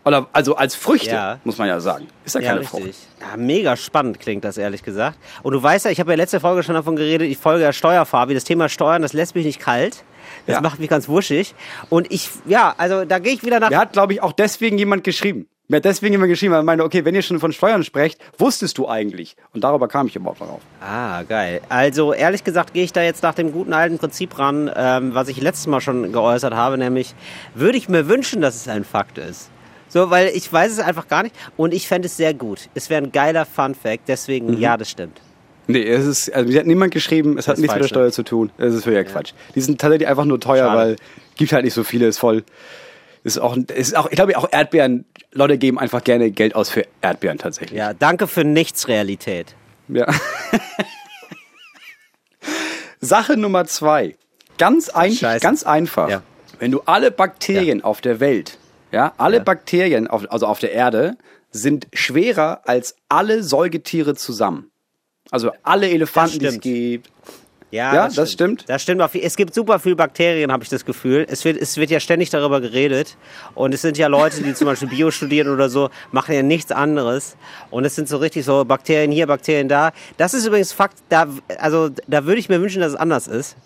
Oder 0.04 0.28
also 0.32 0.54
als 0.54 0.76
Früchte, 0.76 1.10
ja. 1.10 1.40
muss 1.42 1.58
man 1.58 1.66
ja 1.66 1.80
sagen. 1.80 2.06
Ist 2.24 2.36
ja, 2.36 2.42
ja 2.42 2.48
keine 2.50 2.60
richtig. 2.60 2.80
Frucht. 2.80 2.94
Ja, 3.20 3.36
mega 3.36 3.76
spannend 3.76 4.20
klingt 4.20 4.44
das, 4.44 4.56
ehrlich 4.56 4.84
gesagt. 4.84 5.18
Und 5.42 5.52
du 5.52 5.60
weißt 5.60 5.84
ja, 5.86 5.90
ich 5.90 5.98
habe 5.98 6.12
ja 6.12 6.16
letzte 6.16 6.38
Folge 6.38 6.62
schon 6.62 6.76
davon 6.76 6.94
geredet, 6.94 7.28
ich 7.28 7.38
folge 7.38 7.64
ja 7.64 7.72
Steuerfabi. 7.72 8.34
Das 8.34 8.44
Thema 8.44 8.68
Steuern, 8.68 9.02
das 9.02 9.14
lässt 9.14 9.34
mich 9.34 9.44
nicht 9.44 9.58
kalt. 9.58 10.04
Das 10.46 10.54
ja. 10.54 10.60
macht 10.60 10.78
mich 10.78 10.88
ganz 10.88 11.08
wuschig. 11.08 11.56
Und 11.88 12.12
ich, 12.12 12.30
ja, 12.46 12.72
also 12.78 13.04
da 13.04 13.18
gehe 13.18 13.32
ich 13.32 13.42
wieder 13.42 13.58
nach. 13.58 13.68
Der 13.68 13.80
hat, 13.80 13.92
glaube 13.92 14.12
ich, 14.12 14.22
auch 14.22 14.32
deswegen 14.32 14.78
jemand 14.78 15.02
geschrieben. 15.02 15.48
Mir 15.70 15.76
hat 15.76 15.84
deswegen 15.84 16.14
immer 16.14 16.26
geschrieben, 16.26 16.54
weil 16.54 16.60
ich 16.60 16.66
meine, 16.66 16.82
okay, 16.82 17.04
wenn 17.04 17.14
ihr 17.14 17.20
schon 17.20 17.40
von 17.40 17.52
Steuern 17.52 17.84
sprecht, 17.84 18.18
wusstest 18.38 18.78
du 18.78 18.88
eigentlich? 18.88 19.36
Und 19.52 19.64
darüber 19.64 19.86
kam 19.86 20.06
ich 20.06 20.16
überhaupt 20.16 20.40
darauf. 20.40 20.62
Ah, 20.80 21.22
geil. 21.24 21.60
Also 21.68 22.14
ehrlich 22.14 22.42
gesagt 22.42 22.72
gehe 22.72 22.84
ich 22.84 22.94
da 22.94 23.02
jetzt 23.02 23.22
nach 23.22 23.34
dem 23.34 23.52
guten 23.52 23.74
alten 23.74 23.98
Prinzip 23.98 24.38
ran, 24.38 24.70
ähm, 24.74 25.14
was 25.14 25.28
ich 25.28 25.42
letztes 25.42 25.66
Mal 25.66 25.82
schon 25.82 26.10
geäußert 26.10 26.54
habe, 26.54 26.78
nämlich 26.78 27.14
würde 27.54 27.76
ich 27.76 27.90
mir 27.90 28.08
wünschen, 28.08 28.40
dass 28.40 28.56
es 28.56 28.66
ein 28.66 28.82
Fakt 28.82 29.18
ist. 29.18 29.50
So, 29.90 30.08
weil 30.08 30.28
ich 30.28 30.50
weiß 30.50 30.72
es 30.72 30.78
einfach 30.78 31.06
gar 31.06 31.22
nicht 31.22 31.36
und 31.58 31.74
ich 31.74 31.86
fände 31.86 32.06
es 32.06 32.16
sehr 32.16 32.32
gut. 32.32 32.70
Es 32.74 32.88
wäre 32.88 33.02
ein 33.02 33.12
geiler 33.12 33.44
Fun 33.44 33.74
Fact, 33.74 34.04
deswegen 34.08 34.52
mhm. 34.52 34.58
ja, 34.58 34.78
das 34.78 34.88
stimmt. 34.88 35.20
Nee, 35.66 35.82
es 35.82 36.06
ist, 36.06 36.32
also 36.34 36.50
mir 36.50 36.60
hat 36.60 36.66
niemand 36.66 36.94
geschrieben, 36.94 37.36
es 37.36 37.44
das 37.44 37.48
hat 37.48 37.58
nichts 37.58 37.74
mit 37.74 37.84
der 37.84 37.88
Steuer 37.88 38.10
zu 38.10 38.22
tun. 38.22 38.50
Es 38.56 38.72
ist 38.72 38.84
völliger 38.84 39.02
ja. 39.02 39.10
Quatsch. 39.10 39.34
Die 39.54 39.60
sind 39.60 39.78
tatsächlich 39.78 40.08
einfach 40.08 40.24
nur 40.24 40.40
teuer, 40.40 40.68
Schade. 40.68 40.78
weil 40.78 40.96
gibt 41.36 41.52
halt 41.52 41.66
nicht 41.66 41.74
so 41.74 41.84
viele, 41.84 42.06
ist 42.06 42.16
voll 42.16 42.42
ist 43.24 43.38
auch, 43.38 43.56
ist 43.56 43.96
auch, 43.96 44.06
ich 44.06 44.16
glaube 44.16 44.36
auch 44.36 44.48
Erdbeeren, 44.50 45.04
Leute 45.32 45.58
geben 45.58 45.78
einfach 45.78 46.02
gerne 46.04 46.30
Geld 46.30 46.54
aus 46.54 46.70
für 46.70 46.86
Erdbeeren 47.00 47.38
tatsächlich. 47.38 47.78
Ja, 47.78 47.92
danke 47.92 48.26
für 48.26 48.44
nichts 48.44 48.88
Realität. 48.88 49.54
Ja. 49.88 50.06
Sache 53.00 53.36
Nummer 53.36 53.66
zwei. 53.66 54.16
Ganz, 54.58 54.88
ein, 54.88 55.16
ganz 55.40 55.62
einfach. 55.62 56.08
Ja. 56.08 56.22
Wenn 56.58 56.72
du 56.72 56.80
alle 56.80 57.10
Bakterien 57.10 57.78
ja. 57.78 57.84
auf 57.84 58.00
der 58.00 58.20
Welt, 58.20 58.58
ja, 58.90 59.12
alle 59.18 59.36
ja. 59.36 59.42
Bakterien, 59.42 60.08
auf, 60.08 60.30
also 60.32 60.46
auf 60.46 60.58
der 60.58 60.72
Erde, 60.72 61.16
sind 61.50 61.86
schwerer 61.92 62.62
als 62.64 62.96
alle 63.08 63.42
Säugetiere 63.42 64.14
zusammen. 64.14 64.70
Also 65.30 65.52
alle 65.62 65.88
Elefanten, 65.90 66.38
die 66.38 66.46
es 66.46 66.60
gibt, 66.60 67.10
ja, 67.70 67.94
ja 67.94 68.04
das, 68.06 68.14
das 68.14 68.32
stimmt. 68.32 68.60
stimmt. 68.60 68.70
Das 68.70 68.82
stimmt. 68.82 69.14
Es 69.14 69.36
gibt 69.36 69.54
super 69.54 69.78
viele 69.78 69.96
Bakterien, 69.96 70.50
habe 70.50 70.64
ich 70.64 70.70
das 70.70 70.84
Gefühl. 70.84 71.26
Es 71.28 71.44
wird, 71.44 71.56
es 71.56 71.76
wird 71.76 71.90
ja 71.90 72.00
ständig 72.00 72.30
darüber 72.30 72.60
geredet. 72.60 73.16
Und 73.54 73.74
es 73.74 73.82
sind 73.82 73.98
ja 73.98 74.06
Leute, 74.06 74.42
die 74.42 74.54
zum 74.54 74.66
Beispiel 74.66 74.88
Bio 74.88 75.10
studieren 75.10 75.48
oder 75.48 75.68
so, 75.68 75.90
machen 76.10 76.34
ja 76.34 76.42
nichts 76.42 76.72
anderes. 76.72 77.36
Und 77.70 77.84
es 77.84 77.94
sind 77.94 78.08
so 78.08 78.16
richtig 78.16 78.44
so 78.44 78.64
Bakterien 78.64 79.12
hier, 79.12 79.26
Bakterien 79.26 79.68
da. 79.68 79.92
Das 80.16 80.34
ist 80.34 80.46
übrigens 80.46 80.72
Fakt. 80.72 80.98
Da, 81.08 81.26
also, 81.58 81.90
da 82.06 82.24
würde 82.24 82.38
ich 82.38 82.48
mir 82.48 82.60
wünschen, 82.60 82.80
dass 82.80 82.92
es 82.92 82.98
anders 82.98 83.28
ist. 83.28 83.56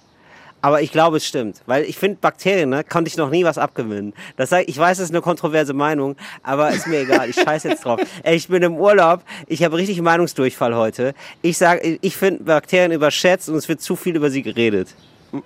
Aber 0.62 0.80
ich 0.80 0.92
glaube, 0.92 1.16
es 1.16 1.26
stimmt. 1.26 1.60
Weil 1.66 1.84
ich 1.84 1.98
finde, 1.98 2.18
Bakterien, 2.20 2.70
ne, 2.70 2.84
konnte 2.84 3.08
ich 3.08 3.16
noch 3.16 3.30
nie 3.30 3.44
was 3.44 3.58
abgewinnen. 3.58 4.14
Das 4.36 4.50
sei, 4.50 4.64
ich 4.66 4.78
weiß, 4.78 4.98
das 4.98 5.06
ist 5.06 5.10
eine 5.10 5.20
kontroverse 5.20 5.74
Meinung, 5.74 6.16
aber 6.42 6.70
ist 6.70 6.86
mir 6.86 7.00
egal. 7.00 7.28
Ich 7.28 7.36
scheiß 7.36 7.64
jetzt 7.64 7.84
drauf. 7.84 8.00
Ey, 8.22 8.36
ich 8.36 8.48
bin 8.48 8.62
im 8.62 8.76
Urlaub. 8.76 9.22
Ich 9.48 9.64
habe 9.64 9.76
richtig 9.76 10.00
Meinungsdurchfall 10.00 10.74
heute. 10.76 11.14
Ich 11.42 11.58
sage, 11.58 11.98
ich 12.00 12.16
finde 12.16 12.44
Bakterien 12.44 12.92
überschätzt 12.92 13.48
und 13.48 13.56
es 13.56 13.68
wird 13.68 13.82
zu 13.82 13.96
viel 13.96 14.14
über 14.14 14.30
sie 14.30 14.42
geredet. 14.42 14.94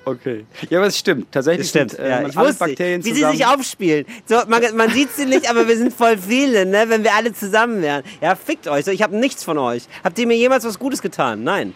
Okay. 0.04 0.44
Ja, 0.68 0.78
aber 0.78 0.88
es 0.88 0.98
stimmt. 0.98 1.30
Tatsächlich 1.32 1.66
das 1.66 1.70
stimmt. 1.70 1.90
Sind, 1.92 2.00
äh, 2.00 2.10
ja, 2.10 2.28
ich 2.28 2.36
alle 2.36 2.52
Bakterien 2.52 3.04
wie 3.04 3.12
zusammen. 3.12 3.32
sie 3.32 3.38
sich 3.38 3.46
aufspielen. 3.46 4.04
So, 4.26 4.36
man, 4.48 4.62
man 4.76 4.90
sieht 4.90 5.12
sie 5.12 5.26
nicht, 5.26 5.48
aber 5.48 5.68
wir 5.68 5.76
sind 5.76 5.94
voll 5.94 6.18
viele, 6.18 6.66
ne? 6.66 6.86
Wenn 6.88 7.04
wir 7.04 7.14
alle 7.14 7.32
zusammen 7.32 7.80
wären. 7.82 8.02
Ja, 8.20 8.34
fickt 8.34 8.68
euch. 8.68 8.84
So, 8.84 8.90
ich 8.90 9.02
habe 9.02 9.16
nichts 9.16 9.44
von 9.44 9.58
euch. 9.58 9.85
Habt 10.02 10.18
ihr 10.18 10.26
mir 10.26 10.37
jemals 10.37 10.64
was 10.64 10.78
Gutes 10.78 11.00
getan? 11.00 11.44
Nein. 11.44 11.73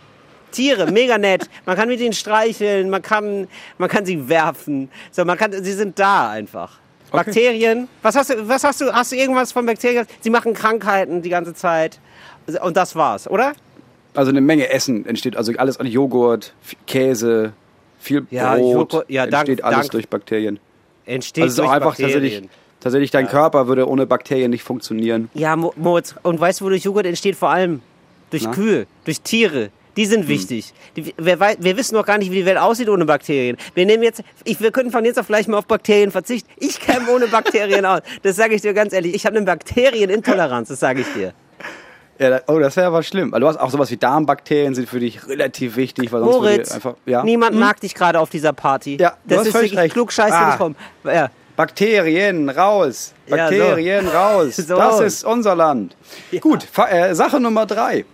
Tiere, 0.51 0.91
mega 0.91 1.19
nett. 1.19 1.49
Man 1.67 1.77
kann 1.77 1.89
mit 1.89 2.01
ihnen 2.01 2.13
streicheln, 2.13 2.91
man 2.91 3.03
kann, 3.03 3.49
man 3.79 3.89
kann 3.89 4.05
sie 4.05 4.29
werfen. 4.29 4.91
So, 5.11 5.25
man 5.25 5.39
kann, 5.39 5.53
sie 5.53 5.73
sind 5.73 5.99
da 5.99 6.31
einfach. 6.31 6.79
Okay. 7.11 7.25
Bakterien. 7.25 7.89
Was 8.03 8.15
hast 8.15 8.31
du, 8.31 8.49
was 8.49 8.63
hast 8.63 8.81
du, 8.81 8.93
hast 8.93 9.13
du 9.13 9.17
irgendwas 9.17 9.53
von 9.53 9.67
Bakterien? 9.67 10.07
Sie 10.21 10.31
machen 10.31 10.55
Krankheiten 10.55 11.23
die 11.23 11.31
ganze 11.31 11.55
Zeit. 11.55 11.99
Und 12.63 12.77
das 12.77 12.95
war's, 12.95 13.29
oder? 13.29 13.53
Also 14.15 14.31
eine 14.31 14.41
Menge 14.41 14.69
Essen 14.71 15.07
entsteht, 15.07 15.37
also 15.37 15.53
alles 15.57 15.79
an 15.79 15.87
Joghurt, 15.87 16.53
Käse, 16.87 17.53
viel 18.01 18.27
ja, 18.31 18.57
Brot, 18.57 18.93
Joghurt, 18.93 19.11
ja, 19.11 19.25
entsteht 19.25 19.61
dank, 19.61 19.65
alles 19.65 19.81
dank, 19.81 19.91
durch 19.93 20.09
Bakterien. 20.09 20.59
Entsteht 21.07 21.45
also 21.45 21.63
durch 21.63 21.73
einfach 21.73 21.91
Bakterien. 21.91 22.15
tatsächlich, 22.15 22.51
tatsächlich 22.81 23.11
dein 23.13 23.27
ja. 23.27 23.31
Körper 23.31 23.69
würde 23.69 23.89
ohne 23.89 24.07
Bakterien 24.07 24.51
nicht 24.51 24.65
funktionieren. 24.65 25.31
Ja, 25.35 25.55
Moritz, 25.55 26.17
und 26.23 26.41
weißt 26.41 26.61
du, 26.61 26.65
wodurch 26.65 26.83
Joghurt 26.83 27.07
entsteht? 27.07 27.37
Vor 27.37 27.51
allem 27.51 27.83
durch 28.31 28.45
Na? 28.45 28.51
Kühe, 28.51 28.87
durch 29.05 29.21
Tiere. 29.21 29.71
Die 29.97 30.07
sind 30.07 30.23
hm. 30.23 30.29
wichtig. 30.29 30.73
Die, 30.97 31.15
wir, 31.17 31.41
wir, 31.41 31.77
wissen 31.77 31.95
noch 31.95 32.07
gar 32.07 32.19
nicht, 32.19 32.31
wie 32.31 32.37
die 32.37 32.47
Welt 32.47 32.59
aussieht 32.59 32.89
ohne 32.89 33.05
Bakterien. 33.05 33.57
Wir 33.75 33.87
nehmen 33.87 34.03
jetzt, 34.03 34.23
ich, 34.45 34.61
wir 34.61 34.71
können 34.71 34.91
von 34.91 35.05
jetzt 35.05 35.19
auf 35.19 35.27
gleich 35.27 35.49
mal 35.49 35.59
auf 35.59 35.67
Bakterien 35.67 36.11
verzichten. 36.11 36.51
Ich 36.57 36.81
käme 36.81 37.11
ohne 37.11 37.27
Bakterien 37.29 37.85
aus. 37.85 38.01
Das 38.23 38.37
sage 38.37 38.55
ich 38.55 38.63
dir 38.63 38.75
ganz 38.75 38.93
ehrlich. 38.93 39.15
Ich 39.15 39.27
habe 39.27 39.37
eine 39.37 39.47
Bakterienintoleranz, 39.47 40.69
das 40.69 40.81
sage 40.81 41.01
ich 41.01 41.13
dir. 41.15 41.33
Ja, 42.19 42.39
oh, 42.49 42.59
das 42.59 42.77
wäre 42.77 42.89
aber 42.89 43.03
schlimm. 43.03 43.33
Weil 43.33 43.41
du 43.41 43.47
hast 43.47 43.59
auch 43.59 43.71
sowas 43.71 43.91
wie 43.91 43.97
Darmbakterien 43.97 44.75
sind 44.75 44.89
für 44.89 45.01
dich 45.01 45.27
relativ 45.27 45.77
wichtig. 45.77 46.13
Weil 46.13 46.21
sonst 46.21 46.35
Moritz, 46.35 46.73
einfach, 46.73 46.95
ja. 47.07 47.25
niemand 47.25 47.53
hm? 47.53 47.61
mag 47.61 47.81
dich 47.81 47.95
gerade 47.95 48.21
auf 48.21 48.29
dieser 48.29 48.53
Party. 48.53 48.99
Ja, 49.01 49.17
du 49.25 49.31
das 49.31 49.39
hast 49.39 49.47
ist 49.47 49.53
völlig 49.57 49.77
recht. 49.77 49.95
klug, 49.95 50.13
scheiß 50.13 50.33
ah. 50.33 50.51
nicht 50.51 50.61
rum. 50.61 50.77
Ja. 51.05 51.31
Bakterien 51.57 52.49
raus. 52.51 53.15
Bakterien 53.29 54.05
ja, 54.05 54.11
so. 54.11 54.17
raus. 54.17 54.57
So. 54.69 54.77
Das 54.77 55.01
ist 55.01 55.25
unser 55.25 55.55
Land. 55.55 55.97
Gut, 56.41 56.67
äh, 56.91 57.15
Sache 57.15 57.41
Nummer 57.41 57.65
drei. 57.65 58.05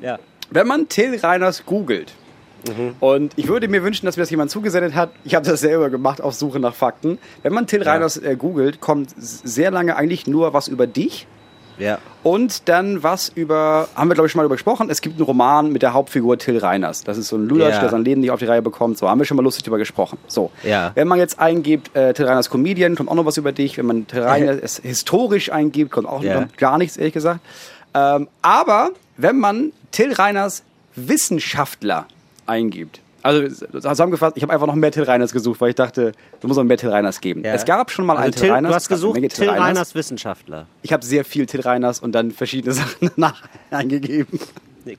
Ja. 0.00 0.18
Wenn 0.52 0.66
man 0.66 0.88
Till 0.88 1.18
Reiners 1.18 1.64
googelt, 1.66 2.12
mhm. 2.68 2.94
und 3.00 3.32
ich 3.36 3.48
würde 3.48 3.68
mir 3.68 3.82
wünschen, 3.82 4.06
dass 4.06 4.16
mir 4.16 4.22
das 4.22 4.30
jemand 4.30 4.50
zugesendet 4.50 4.94
hat, 4.94 5.10
ich 5.24 5.34
habe 5.34 5.46
das 5.46 5.60
selber 5.60 5.90
gemacht 5.90 6.20
auf 6.20 6.34
Suche 6.34 6.60
nach 6.60 6.74
Fakten. 6.74 7.18
Wenn 7.42 7.52
man 7.52 7.66
Till 7.66 7.82
ja. 7.82 7.90
Reiners 7.92 8.16
äh, 8.16 8.36
googelt, 8.36 8.80
kommt 8.80 9.10
sehr 9.16 9.70
lange 9.70 9.96
eigentlich 9.96 10.26
nur 10.26 10.52
was 10.52 10.68
über 10.68 10.86
dich 10.86 11.26
Ja. 11.78 11.98
Und 12.22 12.68
dann 12.68 13.02
was 13.02 13.30
über, 13.34 13.88
haben 13.96 14.08
wir 14.10 14.14
glaube 14.14 14.26
ich 14.26 14.32
schon 14.32 14.38
mal 14.38 14.42
darüber 14.44 14.56
gesprochen, 14.56 14.90
es 14.90 15.00
gibt 15.00 15.16
einen 15.16 15.24
Roman 15.24 15.72
mit 15.72 15.80
der 15.82 15.94
Hauptfigur 15.94 16.36
Till 16.38 16.58
Reiners. 16.58 17.02
Das 17.02 17.16
ist 17.18 17.28
so 17.28 17.36
ein 17.36 17.48
Lulatsch, 17.48 17.74
Ja. 17.74 17.80
der 17.80 17.88
sein 17.88 18.04
Leben 18.04 18.20
nicht 18.20 18.30
auf 18.30 18.38
die 18.38 18.44
Reihe 18.44 18.62
bekommt. 18.62 18.98
So, 18.98 19.08
haben 19.08 19.18
wir 19.18 19.24
schon 19.24 19.36
mal 19.38 19.42
lustig 19.42 19.64
darüber 19.64 19.78
gesprochen. 19.78 20.18
So, 20.28 20.50
Ja. 20.62 20.92
wenn 20.94 21.08
man 21.08 21.18
jetzt 21.18 21.40
eingibt, 21.40 21.96
äh, 21.96 22.12
Till 22.12 22.26
Reiners 22.26 22.50
Comedian, 22.50 22.94
kommt 22.94 23.08
auch 23.10 23.14
noch 23.14 23.24
was 23.24 23.38
über 23.38 23.52
dich. 23.52 23.78
Wenn 23.78 23.86
man 23.86 24.06
Till 24.06 24.20
Reiners 24.22 24.80
historisch 24.84 25.50
eingibt, 25.50 25.90
kommt 25.90 26.06
auch 26.06 26.22
Ja. 26.22 26.42
noch 26.42 26.56
gar 26.58 26.76
nichts, 26.78 26.96
ehrlich 26.98 27.14
gesagt. 27.14 27.40
Ähm, 27.94 28.28
aber 28.42 28.90
wenn 29.16 29.38
man 29.38 29.72
Till 29.90 30.12
Reiners 30.12 30.62
Wissenschaftler 30.94 32.06
eingibt, 32.46 33.00
also 33.22 33.46
zusammengefasst, 33.80 34.36
ich 34.36 34.42
habe 34.42 34.52
einfach 34.52 34.66
noch 34.66 34.74
mehr 34.74 34.90
Till 34.90 35.04
Reiners 35.04 35.32
gesucht, 35.32 35.60
weil 35.60 35.70
ich 35.70 35.74
dachte, 35.76 36.10
du 36.40 36.48
musst 36.48 36.58
noch 36.58 36.64
mehr 36.64 36.76
Till 36.76 36.88
Reiners 36.90 37.20
geben. 37.20 37.44
Ja. 37.44 37.54
Es 37.54 37.64
gab 37.64 37.90
schon 37.92 38.04
mal 38.04 38.14
Also 38.16 38.24
einen 38.24 38.32
Till, 38.32 38.40
Till 38.42 38.50
Reiners. 38.50 38.70
du 38.70 38.74
hast 38.74 38.88
gesucht, 38.88 39.14
Menge 39.14 39.28
Till 39.28 39.48
Reiners 39.48 39.94
Wissenschaftler. 39.94 40.66
ich 40.82 40.92
habe 40.92 41.04
sehr 41.04 41.24
viel 41.24 41.46
Till 41.46 41.60
Reiners 41.60 42.00
und 42.00 42.12
dann 42.12 42.32
verschiedene 42.32 42.74
Sachen 42.80 43.10
nach 43.16 43.40
eingegeben. 43.70 44.40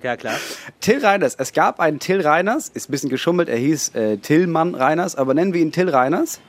Ja, 0.01 0.15
klar. 0.15 0.36
Till 0.79 1.05
Reiners. 1.05 1.36
Es 1.38 1.51
gab 1.51 1.82
einen 1.82 2.00
Till 2.00 2.22
Reiners, 2.22 2.70
ist 2.70 2.88
ein 2.88 2.91
bisschen 2.93 3.10
geschummelt, 3.10 3.50
er 3.50 3.58
hieß 3.58 3.89
äh, 3.96 4.15
Tillmann 4.17 4.74
Reiners, 4.75 5.17
aber 5.17 5.34
nennen 5.34 5.53
wir 5.53 5.60
ihn 5.62 5.74
Till 5.74 5.89
Reiners, 5.89 6.39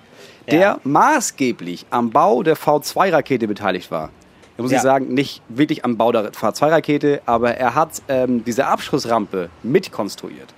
der 0.49 0.61
Ja. 0.61 0.81
maßgeblich 0.85 1.87
am 1.91 2.11
Bau 2.11 2.45
der 2.45 2.57
V2-Rakete 2.57 3.49
beteiligt 3.49 3.91
war. 3.91 4.11
Da 4.57 4.63
muss 4.63 4.71
Ja. 4.73 4.77
ich 4.79 4.83
sagen, 4.83 5.13
nicht 5.15 5.43
wirklich 5.49 5.85
am 5.85 5.97
Bau 5.97 6.13
der 6.13 6.33
V2-Rakete, 6.33 7.23
aber 7.27 7.55
er 7.57 7.75
hat 7.75 8.03
ähm, 8.09 8.45
diese 8.45 8.67
Abschussrampe 8.67 9.49
mitkonstruiert. 9.63 10.55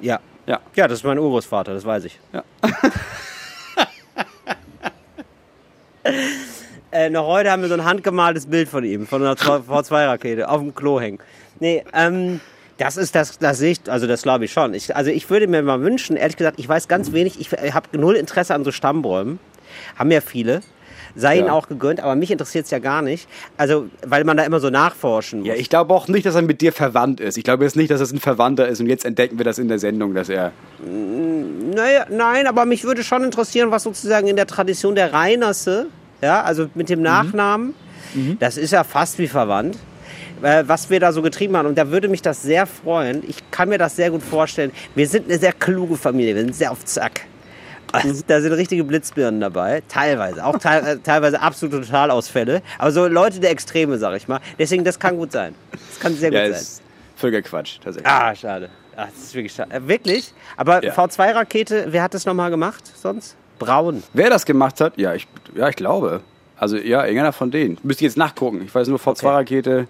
Ja. 0.00 0.20
Ja. 0.46 0.60
Ja, 0.74 0.88
das 0.88 0.98
ist 1.00 1.04
mein 1.04 1.18
Urgroßvater, 1.18 1.74
das 1.74 1.84
weiß 1.84 2.04
ich. 2.04 2.18
Ja. 2.32 2.42
äh, 6.92 7.10
noch 7.10 7.26
heute 7.26 7.50
haben 7.50 7.62
wir 7.62 7.68
so 7.68 7.74
ein 7.74 7.84
handgemaltes 7.84 8.46
Bild 8.46 8.68
von 8.68 8.84
ihm, 8.84 9.06
von 9.06 9.22
einer 9.22 9.34
V2-Rakete, 9.34 10.48
auf 10.48 10.60
dem 10.60 10.74
Klo 10.74 11.00
hängen. 11.00 11.18
Nee, 11.60 11.84
ähm, 11.92 12.40
das 12.78 12.96
ist 12.96 13.14
das, 13.14 13.38
das 13.38 13.58
sehe 13.58 13.72
ich, 13.72 13.80
also 13.90 14.06
das 14.06 14.22
glaube 14.22 14.46
ich 14.46 14.52
schon. 14.52 14.72
Ich, 14.74 14.94
also 14.96 15.10
ich 15.10 15.28
würde 15.28 15.46
mir 15.46 15.62
mal 15.62 15.80
wünschen, 15.82 16.16
ehrlich 16.16 16.36
gesagt, 16.36 16.58
ich 16.58 16.68
weiß 16.68 16.88
ganz 16.88 17.12
wenig, 17.12 17.38
ich 17.40 17.52
habe 17.74 17.96
null 17.98 18.16
Interesse 18.16 18.54
an 18.54 18.64
so 18.64 18.72
Stammbäumen. 18.72 19.38
Haben 19.96 20.10
ja 20.10 20.20
viele. 20.20 20.62
Sei 21.16 21.38
ihnen 21.38 21.46
Ja. 21.48 21.52
auch 21.52 21.68
gegönnt, 21.68 22.00
aber 22.00 22.14
mich 22.14 22.30
interessiert 22.30 22.64
es 22.66 22.70
ja 22.70 22.78
gar 22.78 23.02
nicht. 23.02 23.28
Also, 23.56 23.86
weil 24.06 24.24
man 24.24 24.36
da 24.36 24.44
immer 24.44 24.60
so 24.60 24.70
nachforschen 24.70 25.40
muss. 25.40 25.48
Ja, 25.48 25.54
ich 25.54 25.68
glaube 25.68 25.92
auch 25.94 26.08
nicht, 26.08 26.26
dass 26.26 26.34
er 26.34 26.42
mit 26.42 26.60
dir 26.60 26.72
verwandt 26.72 27.20
ist. 27.20 27.36
Ich 27.38 27.44
glaube 27.44 27.64
jetzt 27.64 27.76
nicht, 27.76 27.90
dass 27.90 28.00
es 28.00 28.12
ein 28.12 28.20
Verwandter 28.20 28.68
ist 28.68 28.80
und 28.80 28.86
jetzt 28.86 29.04
entdecken 29.04 29.38
wir 29.38 29.44
das 29.44 29.58
in 29.58 29.68
der 29.68 29.78
Sendung, 29.78 30.14
dass 30.14 30.28
er. 30.28 30.52
Naja, 31.74 32.06
nein, 32.10 32.46
aber 32.46 32.64
mich 32.66 32.84
würde 32.84 33.02
schon 33.02 33.24
interessieren, 33.24 33.70
was 33.70 33.82
sozusagen 33.84 34.26
in 34.28 34.36
der 34.36 34.46
Tradition 34.46 34.94
der 34.94 35.12
Reinerse, 35.12 35.86
ja, 36.22 36.42
also 36.42 36.68
mit 36.74 36.88
dem 36.88 37.02
Nachnamen, 37.02 37.74
das 38.40 38.56
ist 38.56 38.72
ja 38.72 38.82
fast 38.84 39.18
wie 39.18 39.28
verwandt, 39.28 39.76
äh, 40.42 40.64
was 40.66 40.90
wir 40.90 40.98
da 41.00 41.12
so 41.12 41.22
getrieben 41.22 41.56
haben. 41.56 41.66
Und 41.66 41.78
da 41.78 41.90
würde 41.90 42.08
mich 42.08 42.22
das 42.22 42.42
sehr 42.42 42.66
freuen. 42.66 43.22
Ich 43.28 43.50
kann 43.50 43.68
mir 43.68 43.78
das 43.78 43.94
sehr 43.96 44.10
gut 44.10 44.22
vorstellen. 44.22 44.72
Wir 44.94 45.06
sind 45.06 45.28
eine 45.30 45.38
sehr 45.38 45.52
kluge 45.52 45.96
Familie, 45.96 46.34
wir 46.34 46.42
sind 46.42 46.56
sehr 46.56 46.72
auf 46.72 46.84
Zack. 46.84 47.22
Also, 47.92 48.22
da 48.26 48.40
sind 48.40 48.52
richtige 48.52 48.84
Blitzbirnen 48.84 49.40
dabei, 49.40 49.82
teilweise, 49.88 50.44
auch 50.44 50.58
teil, 50.58 50.86
äh, 50.86 50.98
teilweise 50.98 51.40
absolute 51.40 51.80
Totalausfälle, 51.80 52.62
aber 52.78 52.92
so 52.92 53.06
Leute 53.06 53.40
der 53.40 53.50
Extreme, 53.50 53.98
sag 53.98 54.16
ich 54.16 54.28
mal. 54.28 54.40
Deswegen, 54.58 54.84
das 54.84 54.98
kann 54.98 55.16
gut 55.16 55.32
sein. 55.32 55.54
Das 55.72 55.98
kann 56.00 56.14
sehr 56.14 56.30
gut 56.30 56.38
Ja, 56.38 56.44
sein. 56.46 56.52
ist 56.60 56.82
völliger 57.16 57.42
Quatsch, 57.42 57.78
tatsächlich. 57.82 58.10
Ah, 58.10 58.34
schade. 58.34 58.70
Ach, 58.96 59.06
das 59.08 59.24
ist 59.24 59.34
wirklich 59.34 59.52
schade. 59.52 59.72
Äh, 59.74 59.86
wirklich? 59.88 60.32
Aber 60.56 60.82
Ja. 60.84 60.92
V2-Rakete, 60.92 61.86
wer 61.90 62.02
hat 62.02 62.14
das 62.14 62.26
nochmal 62.26 62.50
gemacht 62.50 62.84
sonst? 62.96 63.36
Braun. 63.58 64.02
Wer 64.12 64.30
das 64.30 64.46
gemacht 64.46 64.80
hat? 64.80 64.96
Ja, 64.96 65.14
ich, 65.14 65.26
ja, 65.54 65.68
ich 65.68 65.76
glaube. 65.76 66.20
Also, 66.56 66.76
ja, 66.76 67.02
irgendeiner 67.04 67.32
von 67.32 67.50
denen. 67.50 67.78
Müsste 67.82 68.04
ich 68.04 68.10
jetzt 68.10 68.16
nachgucken. 68.18 68.62
Ich 68.64 68.74
weiß 68.74 68.88
nur, 68.88 68.98
V2-Rakete. 68.98 69.86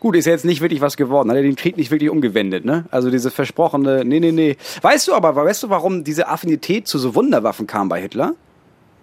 Gut, 0.00 0.16
ist 0.16 0.26
ja 0.26 0.32
jetzt 0.32 0.44
nicht 0.44 0.60
wirklich 0.60 0.80
was 0.80 0.96
geworden. 0.96 1.30
Hat 1.30 1.36
er 1.36 1.42
den 1.42 1.56
Krieg 1.56 1.76
nicht 1.76 1.90
wirklich 1.90 2.10
umgewendet, 2.10 2.64
ne? 2.64 2.84
Also 2.90 3.10
diese 3.10 3.30
versprochene, 3.30 4.04
nee, 4.04 4.20
nee, 4.20 4.32
nee. 4.32 4.56
Weißt 4.82 5.08
du 5.08 5.14
aber, 5.14 5.34
weißt 5.34 5.62
du, 5.62 5.70
warum 5.70 6.04
diese 6.04 6.28
Affinität 6.28 6.86
zu 6.86 6.98
so 6.98 7.14
Wunderwaffen 7.14 7.66
kam 7.66 7.88
bei 7.88 8.00
Hitler? 8.02 8.34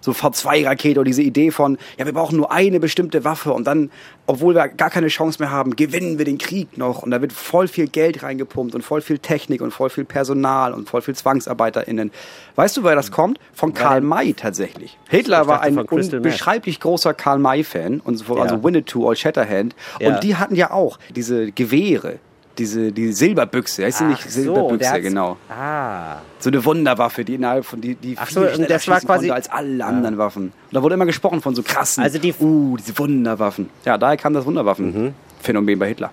So 0.02 0.10
V2-Rakete 0.12 1.00
oder 1.00 1.06
diese 1.06 1.22
Idee 1.22 1.50
von, 1.50 1.78
ja, 1.96 2.04
wir 2.04 2.12
brauchen 2.12 2.36
nur 2.36 2.52
eine 2.52 2.78
bestimmte 2.80 3.24
Waffe 3.24 3.52
und 3.52 3.66
dann, 3.66 3.90
obwohl 4.26 4.54
wir 4.54 4.68
gar 4.68 4.90
keine 4.90 5.06
Chance 5.08 5.38
mehr 5.40 5.50
haben, 5.50 5.74
gewinnen 5.76 6.18
wir 6.18 6.24
den 6.26 6.36
Krieg 6.38 6.76
noch. 6.76 7.02
Und 7.02 7.12
da 7.12 7.22
wird 7.22 7.32
voll 7.32 7.68
viel 7.68 7.86
Geld 7.86 8.22
reingepumpt 8.22 8.74
und 8.74 8.82
voll 8.82 9.00
viel 9.00 9.18
Technik 9.18 9.62
und 9.62 9.70
voll 9.70 9.88
viel 9.90 10.04
Personal 10.04 10.74
und 10.74 10.90
voll 10.90 11.02
viel 11.02 11.14
ZwangsarbeiterInnen. 11.14 12.10
Weißt 12.56 12.76
du, 12.76 12.82
woher 12.82 12.96
das 12.96 13.10
kommt? 13.10 13.38
Von 13.54 13.72
Karl 13.74 14.00
May 14.02 14.34
tatsächlich. 14.34 14.98
Hitler 15.08 15.46
war 15.46 15.60
ein 15.62 15.78
unbeschreiblich 15.78 16.80
großer 16.80 17.14
Karl 17.14 17.38
May-Fan, 17.38 18.00
und 18.00 18.16
so- 18.16 18.36
also 18.36 18.56
Ja. 18.56 18.62
Winnetou 18.64 19.06
Old 19.06 19.18
Shatterhand. 19.18 19.74
Ja. 20.00 20.08
Und 20.14 20.24
die 20.24 20.36
hatten 20.36 20.56
ja 20.56 20.72
auch 20.72 20.98
diese 21.14 21.52
Gewehre, 21.52 22.18
diese 22.58 22.92
die 22.92 23.12
Silberbüchse. 23.12 23.84
Heißt 23.84 23.98
sie 23.98 24.04
nicht 24.04 24.22
Ach 24.24 24.30
so, 24.30 24.42
Silberbüchse, 24.42 24.90
hat's- 24.90 25.02
genau. 25.02 25.36
Ah. 25.48 26.16
So 26.38 26.50
eine 26.50 26.64
Wunderwaffe, 26.64 27.24
die 27.24 27.34
innerhalb 27.36 27.64
von 27.64 27.80
die, 27.80 27.94
die 27.94 28.16
Ach 28.18 28.28
so, 28.28 28.42
viel 28.46 28.66
das 28.66 28.86
war 28.88 29.00
quasi- 29.00 29.30
als 29.30 29.50
alle 29.50 29.84
anderen 29.84 30.18
Waffen. 30.18 30.44
Und 30.44 30.52
da 30.72 30.82
wurde 30.82 30.94
immer 30.94 31.06
gesprochen 31.06 31.40
von 31.40 31.54
so 31.54 31.62
krassen. 31.62 32.02
Also 32.02 32.18
die- 32.18 32.34
uh, 32.40 32.76
diese 32.76 32.98
Wunderwaffen. 32.98 33.70
Ja, 33.84 33.96
daher 33.98 34.16
kam 34.16 34.34
das 34.34 34.44
Wunderwaffen-Phänomen 34.44 35.78
bei 35.78 35.88
Hitler. 35.88 36.10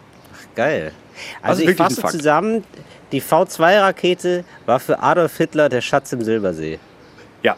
Geil. 0.55 0.91
ist 1.15 1.43
Also 1.45 1.63
ich 1.63 1.75
fasse 1.75 2.01
zusammen, 2.03 2.63
die 3.11 3.21
V2-Rakete 3.21 4.43
war 4.65 4.79
für 4.79 5.01
Adolf 5.01 5.35
Hitler 5.37 5.67
der 5.69 5.81
Schatz 5.81 6.11
im 6.13 6.21
Silbersee. 6.23 6.79
Ja, 7.43 7.55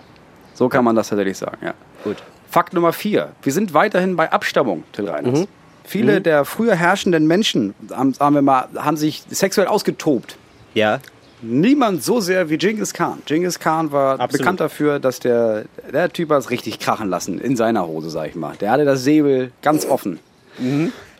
so 0.54 0.68
kann 0.70 0.84
man 0.84 0.96
das 0.96 1.10
tatsächlich 1.10 1.38
sagen. 1.38 1.58
Ja. 1.64 1.74
Gut. 2.04 2.18
Fakt 2.50 2.74
Nummer 2.74 2.92
vier. 2.92 3.30
Wir 3.44 3.54
sind 3.54 3.74
weiterhin 3.74 4.16
bei 4.16 4.32
Abstammung, 4.32 4.84
Till 4.92 5.08
Reiners. 5.10 5.40
Mhm. 5.42 5.48
Viele 5.84 6.22
der 6.22 6.46
früher 6.46 6.76
herrschenden 6.76 7.28
Menschen, 7.28 7.74
haben, 7.92 8.14
sagen 8.14 8.36
wir 8.36 8.42
mal, 8.42 8.68
haben 8.76 8.98
sich 8.98 9.24
sexuell 9.30 9.68
ausgetobt. 9.68 10.38
Ja. 10.74 11.00
Niemand 11.42 12.04
so 12.04 12.20
sehr 12.20 12.50
wie 12.50 12.58
Genghis 12.58 12.94
Khan. 12.94 13.22
Genghis 13.26 13.60
Khan 13.60 13.92
war 13.92 14.20
Absolut. 14.20 14.38
bekannt 14.38 14.60
dafür, 14.60 15.00
dass 15.00 15.20
der, 15.20 15.66
der 15.92 16.14
Typ 16.14 16.30
hat 16.30 16.40
es 16.40 16.50
richtig 16.52 16.80
krachen 16.80 17.10
lassen 17.10 17.40
in 17.40 17.56
seiner 17.56 17.88
Hose, 17.88 18.12
sag 18.12 18.30
ich 18.30 18.36
mal. 18.36 18.56
Der 18.58 18.72
hatte 18.72 18.86
das 18.86 19.04
Säbel 19.04 19.52
ganz 19.64 19.86
offen. 19.86 20.20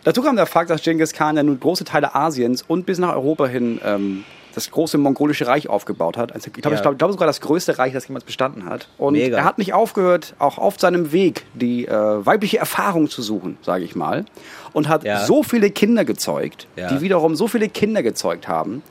Dazu 0.04 0.22
kam 0.22 0.36
der 0.36 0.46
Fakt, 0.46 0.70
dass 0.70 0.84
Genghis 0.84 1.14
Khan 1.14 1.38
ja 1.38 1.44
nun 1.44 1.60
große 1.60 1.86
Teile 1.86 2.14
Asiens 2.14 2.62
und 2.62 2.86
bis 2.86 3.00
nach 3.00 3.14
Europa 3.14 3.48
hin 3.48 3.80
ähm, 3.84 4.24
das 4.54 4.72
große 4.72 4.98
mongolische 4.98 5.48
Reich 5.48 5.70
aufgebaut 5.70 6.18
hat. 6.18 6.34
Also, 6.34 6.48
ich 6.48 6.54
glaube, 6.54 6.70
Ja. 6.70 6.76
ich 6.76 6.82
glaube 6.82 6.98
glaub 6.98 7.12
sogar 7.12 7.28
das 7.28 7.42
größte 7.42 7.78
Reich, 7.80 7.94
das 7.94 8.08
jemals 8.08 8.24
bestanden 8.24 8.66
hat. 8.66 8.88
Und 8.98 9.14
Mega. 9.14 9.38
er 9.38 9.44
hat 9.44 9.58
nicht 9.58 9.74
aufgehört, 9.74 10.36
auch 10.40 10.58
auf 10.58 10.80
seinem 10.80 11.12
Weg 11.12 11.46
die 11.54 11.88
äh, 11.88 11.92
weibliche 12.26 12.58
Erfahrung 12.60 13.10
zu 13.10 13.22
suchen, 13.22 13.58
sage 13.62 13.84
ich 13.84 13.96
mal. 13.96 14.26
Und 14.74 14.88
hat 14.88 15.04
Ja. 15.04 15.26
so 15.26 15.44
viele 15.44 15.70
Kinder 15.70 16.06
gezeugt, 16.06 16.68
Ja. 16.76 16.88
die 16.90 17.02
wiederum 17.02 17.36
so 17.36 17.48
viele 17.48 17.68
Kinder 17.70 18.04
gezeugt 18.04 18.48
haben, 18.48 18.82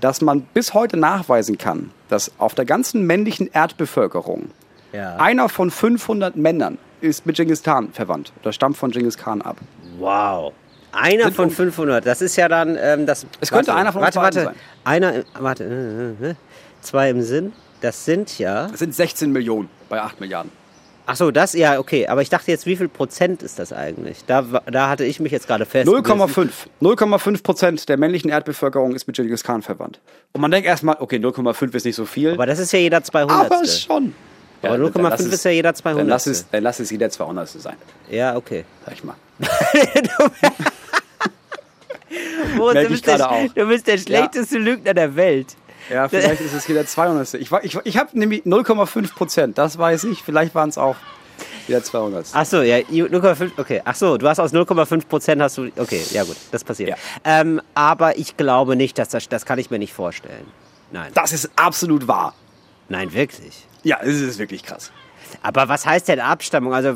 dass 0.00 0.20
man 0.22 0.42
bis 0.54 0.72
heute 0.74 0.96
nachweisen 0.96 1.58
kann, 1.58 1.90
dass 2.08 2.32
auf 2.38 2.54
der 2.54 2.64
ganzen 2.64 3.06
männlichen 3.06 3.50
Erdbevölkerung 3.52 4.50
einer 5.18 5.48
von 5.50 5.70
500 5.70 6.36
Männern 6.36 6.78
ist 7.02 7.26
mit 7.26 7.36
Genghis 7.36 7.62
Khan 7.62 7.90
verwandt. 7.92 8.32
Das 8.42 8.54
stammt 8.54 8.78
von 8.78 8.90
Genghis 8.90 9.18
Khan 9.18 9.42
ab. 9.42 9.58
Wow. 9.98 10.52
Einer 10.96 11.24
Sind 11.24 11.34
von 11.36 11.44
um- 11.46 11.50
500. 11.50 12.04
Das 12.06 12.22
ist 12.22 12.36
ja 12.36 12.48
dann 12.48 12.76
ähm, 12.80 13.06
das. 13.06 13.26
Es 13.40 13.50
könnte 13.50 13.74
einer 13.74 13.92
von 13.92 14.02
uns 14.02 14.16
Warte, 14.16 14.36
warte. 14.38 14.44
sein. 14.46 14.54
Einer. 14.84 15.24
Warte. 15.38 15.64
äh, 16.20 16.24
äh, 16.26 16.30
äh. 16.30 16.34
Zwei 16.82 17.10
im 17.10 17.22
Sinn. 17.22 17.52
Das 17.80 18.04
sind 18.04 18.38
ja. 18.38 18.68
Das 18.68 18.78
sind 18.80 18.94
16 18.94 19.30
Millionen 19.32 19.68
bei 19.88 20.00
8 20.00 20.20
Milliarden. 20.20 20.50
Ach 21.08 21.14
so, 21.14 21.30
das 21.30 21.52
ja 21.52 21.78
okay. 21.78 22.08
Aber 22.08 22.20
ich 22.22 22.30
dachte 22.30 22.50
jetzt, 22.50 22.66
wie 22.66 22.74
viel 22.76 22.88
Prozent 22.88 23.42
ist 23.42 23.58
das 23.60 23.72
eigentlich? 23.72 24.24
Da, 24.26 24.42
da 24.70 24.88
hatte 24.88 25.04
ich 25.04 25.20
mich 25.20 25.30
jetzt 25.30 25.46
gerade 25.46 25.64
fest. 25.64 25.88
0,5. 25.88 26.48
0,5 26.82 27.42
Prozent 27.44 27.88
der 27.88 27.96
männlichen 27.96 28.28
Erdbevölkerung 28.30 28.92
ist 28.94 29.06
mit 29.06 29.14
Genghis 29.14 29.44
Khan 29.44 29.62
verwandt. 29.62 30.00
Und 30.32 30.40
man 30.40 30.50
denkt 30.50 30.66
erstmal, 30.66 30.96
okay, 30.98 31.16
0,5 31.18 31.74
ist 31.76 31.84
nicht 31.84 31.94
so 31.94 32.06
viel. 32.06 32.32
Aber 32.32 32.46
das 32.46 32.58
ist 32.58 32.72
ja 32.72 32.80
jeder 32.80 33.04
200. 33.04 33.46
aber 33.52 33.64
schon. 33.66 34.14
Aber 34.62 34.72
Ja, 34.72 34.78
dann 34.78 34.86
0,5 34.92 35.02
lass 35.10 35.20
es- 35.20 35.32
ist 35.32 35.44
ja 35.44 35.50
jeder 35.52 35.74
200. 35.74 36.00
Dann 36.00 36.08
lass, 36.08 36.26
es, 36.26 36.48
dann 36.50 36.62
lass 36.64 36.80
es 36.80 36.90
jeder 36.90 37.08
200. 37.10 37.48
sein, 37.50 37.76
Ja, 38.10 38.34
okay. 38.36 38.64
sag 38.84 38.94
ich 38.94 39.04
mal. 39.04 39.14
Merk 42.54 42.86
du, 42.86 42.88
bist 42.90 43.06
der, 43.06 43.48
du 43.54 43.66
bist 43.66 43.86
der 43.86 43.98
schlechteste 43.98 44.58
Lügner 44.58 44.94
der 44.94 45.16
Welt. 45.16 45.56
Ja, 45.90 46.08
vielleicht 46.08 46.40
ist 46.40 46.52
es 46.52 46.66
jeder 46.66 46.84
200. 46.86 47.34
Ich, 47.34 47.50
ich, 47.62 47.78
ich 47.84 47.96
habe 47.96 48.18
nämlich 48.18 48.42
0,5 48.42 49.14
Prozent, 49.14 49.58
das 49.58 49.78
weiß 49.78 50.04
ich. 50.04 50.22
Vielleicht 50.22 50.54
waren 50.54 50.68
es 50.68 50.78
auch 50.78 50.96
jeder 51.68 51.82
200. 51.82 52.26
Ach 52.32 52.44
so, 52.46 52.62
ja, 52.62 52.76
0,5, 52.78 53.52
okay. 53.56 53.82
Ach 53.84 53.94
so, 53.94 54.16
du 54.16 54.28
hast 54.28 54.40
aus 54.40 54.52
0,5 54.52 55.06
Prozent 55.06 55.42
hast 55.42 55.58
du, 55.58 55.70
okay, 55.76 56.02
ja 56.10 56.24
gut, 56.24 56.36
das 56.50 56.64
passiert. 56.64 56.90
Ja. 56.90 56.96
Ähm, 57.24 57.60
aber 57.74 58.18
ich 58.18 58.36
glaube 58.36 58.74
nicht, 58.76 58.98
dass 58.98 59.08
das, 59.10 59.28
das 59.28 59.44
kann 59.46 59.58
ich 59.58 59.70
mir 59.70 59.78
nicht 59.78 59.92
vorstellen. 59.92 60.46
Nein, 60.92 61.10
Das 61.14 61.32
ist 61.32 61.50
absolut 61.56 62.06
wahr. 62.08 62.34
nein, 62.88 63.12
wirklich. 63.12 63.66
Ja, 63.82 63.98
es 64.02 64.20
ist 64.20 64.38
wirklich 64.38 64.62
krass. 64.64 64.90
Aber 65.42 65.68
was 65.68 65.86
heißt 65.86 66.08
denn 66.08 66.20
Abstammung? 66.20 66.72
Also, 66.74 66.94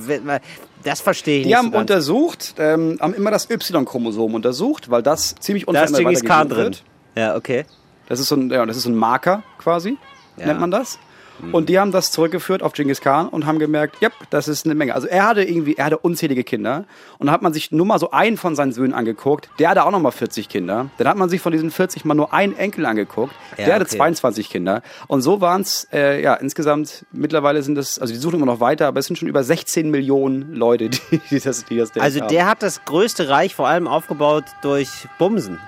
das 0.85 1.01
verstehe 1.01 1.39
ich 1.39 1.43
Die 1.45 1.49
nicht 1.51 1.57
haben 1.59 1.73
so 1.73 1.79
untersucht, 1.79 2.55
ähm, 2.59 2.99
haben 3.01 3.15
immer 3.15 3.31
das 3.31 3.51
Y-Chromosom 3.51 4.35
untersucht, 4.35 4.91
weil 4.91 5.03
das 5.03 5.35
ziemlich 5.41 5.67
Da 5.67 5.83
ist 5.85 5.91
unverändert 5.91 6.25
Khan 6.27 6.49
drin. 6.49 6.59
wird. 6.59 6.85
Ja, 7.17 7.37
okay. 7.37 7.65
Das 8.09 8.19
ist 8.21 8.29
so 8.29 8.37
ein, 8.37 8.51
ja, 8.51 8.65
das 8.67 8.77
ist 8.77 8.85
so 8.85 8.91
ein 8.91 8.97
Marker 8.97 9.43
quasi, 9.59 9.97
Ja. 10.37 10.47
nennt 10.47 10.61
man 10.61 10.71
das. 10.71 10.99
Mhm. 11.43 11.55
Und 11.55 11.69
die 11.69 11.79
haben 11.79 11.93
das 11.93 12.11
zurückgeführt 12.11 12.63
auf 12.63 12.73
Genghis 12.73 13.01
Khan 13.01 13.29
und 13.29 13.47
haben 13.47 13.59
gemerkt, 13.59 13.97
ja, 14.01 14.11
das 14.31 14.49
ist 14.49 14.65
eine 14.65 14.75
Menge. 14.75 14.95
Also 14.95 15.07
er 15.07 15.27
hatte 15.27 15.43
irgendwie, 15.43 15.75
er 15.77 15.87
hatte 15.87 15.99
unzählige 15.99 16.45
Kinder. 16.45 16.85
Und 17.19 17.27
dann 17.27 17.35
hat 17.35 17.43
man 17.43 17.53
sich 17.53 17.73
nur 17.73 17.87
mal 17.87 17.99
so 17.99 18.11
einen 18.11 18.37
von 18.37 18.55
seinen 18.57 18.73
Söhnen 18.73 18.95
angeguckt. 18.95 19.49
Der 19.59 19.71
hatte 19.71 19.85
auch 19.85 19.91
noch 19.91 20.01
mal 20.01 20.11
40 20.11 20.49
Kinder. 20.49 20.91
Dann 20.99 21.09
hat 21.09 21.17
man 21.17 21.29
sich 21.29 21.41
von 21.41 21.53
diesen 21.53 21.71
40 21.71 22.05
mal 22.05 22.15
nur 22.15 22.33
einen 22.33 22.57
Enkel 22.57 22.87
angeguckt. 22.87 23.35
Ja, 23.57 23.65
der 23.65 23.75
hatte 23.77 23.87
okay. 23.87 23.97
22 23.97 24.51
Kinder. 24.51 24.83
Und 25.07 25.23
so 25.23 25.41
waren 25.41 25.63
es, 25.63 25.89
äh, 25.93 26.23
ja, 26.23 26.35
insgesamt, 26.35 27.05
mittlerweile 27.13 27.63
sind 27.63 27.79
es, 27.79 27.99
also 27.99 28.13
die 28.13 28.19
suchen 28.19 28.37
immer 28.37 28.47
noch 28.47 28.61
weiter, 28.61 28.87
aber 28.87 29.01
es 29.01 29.07
sind 29.07 29.17
schon 29.17 29.29
über 29.29 29.43
16 29.45 29.91
Millionen 29.91 30.55
Leute, 30.55 30.89
die, 30.91 31.21
die 31.31 31.41
das, 31.41 31.65
die 31.65 31.77
das 31.77 31.97
Also 31.97 32.21
der 32.21 32.43
haben. 32.43 32.51
hat 32.51 32.63
das 32.63 32.85
größte 32.85 33.29
Reich 33.29 33.55
vor 33.55 33.69
allem 33.69 33.87
aufgebaut 33.87 34.45
durch 34.63 34.89
Bumsen. 35.19 35.59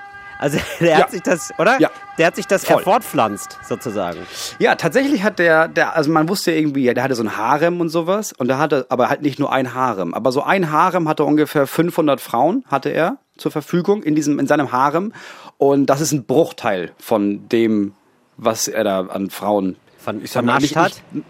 Also 0.42 0.58
der 0.80 0.88
ja. 0.88 0.96
hat 0.96 1.12
sich 1.12 1.22
das, 1.22 1.52
oder? 1.56 1.80
Ja. 1.80 1.88
Der 2.18 2.26
hat 2.26 2.37
sich 2.37 2.49
das 2.49 2.64
Voll. 2.64 2.82
fortpflanzt, 2.82 3.58
sozusagen. 3.66 4.18
Ja, 4.58 4.75
tatsächlich 4.75 5.22
hat 5.22 5.38
der, 5.38 5.68
der, 5.68 5.94
also 5.96 6.11
man 6.11 6.28
wusste 6.28 6.50
irgendwie, 6.50 6.82
ja, 6.82 6.94
der 6.94 7.04
hatte 7.04 7.14
so 7.14 7.22
ein 7.22 7.37
Harem 7.37 7.80
und 7.80 7.90
sowas. 7.90 8.32
Und 8.32 8.49
der 8.49 8.58
hatte 8.58 8.87
aber 8.88 9.08
halt 9.08 9.22
nicht 9.22 9.38
nur 9.38 9.52
ein 9.52 9.72
Harem. 9.72 10.14
Aber 10.14 10.32
so 10.32 10.42
ein 10.42 10.72
Harem 10.72 11.08
hatte 11.08 11.22
ungefähr 11.25 11.68
500 11.68 12.20
Frauen, 12.20 12.64
hatte 12.66 12.88
er 12.88 13.18
zur 13.37 13.52
Verfügung 13.52 14.02
in 14.02 14.16
diesem, 14.16 14.40
in 14.40 14.49
seinem 14.49 14.72
Harem. 14.72 15.12
Und 15.58 15.87
das 15.87 16.00
ist 16.00 16.11
ein 16.11 16.25
Bruchteil 16.25 16.90
von 16.99 17.49
dem, 17.49 17.94
was 18.37 18.66
er 18.66 18.82
da 18.82 19.00
an 19.06 19.30
Frauen 19.30 19.76
von, 19.99 20.25
ich 20.25 20.32
sag 20.32 20.44
mal, 20.44 20.58
nicht, 20.58 20.75
hat. 20.75 21.00
Nicht, 21.12 21.25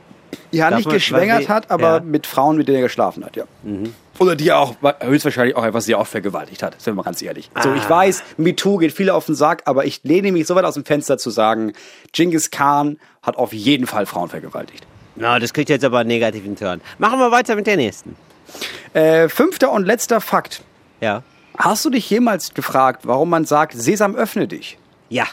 ja, 0.53 0.71
Darf 0.71 0.79
nicht 0.79 0.91
geschwängert 0.91 1.51
hat, 1.51 1.71
aber 1.71 1.97
ja. 1.97 2.01
mit 2.01 2.27
Frauen, 2.27 2.57
mit 2.57 2.67
denen 2.67 2.79
er 2.79 2.83
geschlafen 2.83 3.27
hat, 3.27 3.37
ja. 3.37 3.45
Mhm. 3.63 3.93
Oder 4.23 4.37
die 4.37 4.53
auch 4.53 4.77
höchstwahrscheinlich 5.01 5.57
auch 5.57 5.65
etwas 5.65 5.87
sehr 5.87 5.99
oft 5.99 6.11
vergewaltigt 6.11 6.63
hat, 6.63 6.81
sind 6.81 6.93
wir 6.93 6.99
mal 6.99 7.03
ganz 7.03 7.21
ehrlich. 7.23 7.51
Ah. 7.55 7.63
So, 7.63 7.75
ich 7.75 7.91
weiß, 7.91 8.23
MeToo 8.37 8.77
geht 8.79 8.93
viele 8.93 9.15
auf 9.15 9.27
den 9.27 9.35
Sack, 9.35 9.63
aber 9.65 9.85
ich 9.85 10.01
lehne 10.05 10.31
mich 10.31 10.47
so 10.47 10.55
weit 10.55 10.65
aus 10.65 10.75
dem 10.75 10.85
Fenster 10.85 11.19
zu 11.19 11.31
sagen, 11.31 11.73
Genghis 12.13 12.53
Khan 12.53 12.99
hat 13.21 13.37
auf 13.37 13.53
jeden 13.53 13.89
Fall 13.89 14.07
Frauen 14.07 14.29
vergewaltigt. 14.29 14.87
Na, 15.17 15.41
das 15.41 15.53
kriegt 15.53 15.71
jetzt 15.71 15.85
aber 15.85 15.99
einen 15.99 16.09
negativen 16.09 16.55
Turn. 16.55 16.81
Machen 16.99 17.19
wir 17.19 17.33
weiter 17.33 17.57
mit 17.57 17.67
der 17.67 17.77
nächsten. 17.77 18.17
Äh, 18.95 19.29
fünfter 19.29 19.73
und 19.73 19.87
letzter 19.87 20.21
Fakt. 20.21 20.63
Ja. 21.01 21.25
Hast 21.59 21.85
du 21.85 21.91
dich 21.91 22.09
jemals 22.09 22.55
gefragt, 22.55 23.01
warum 23.05 23.29
man 23.29 23.45
sagt, 23.45 23.75
Sesam 23.75 24.15
öffne 24.15 24.47
dich? 24.47 24.79
Ja. 25.09 25.27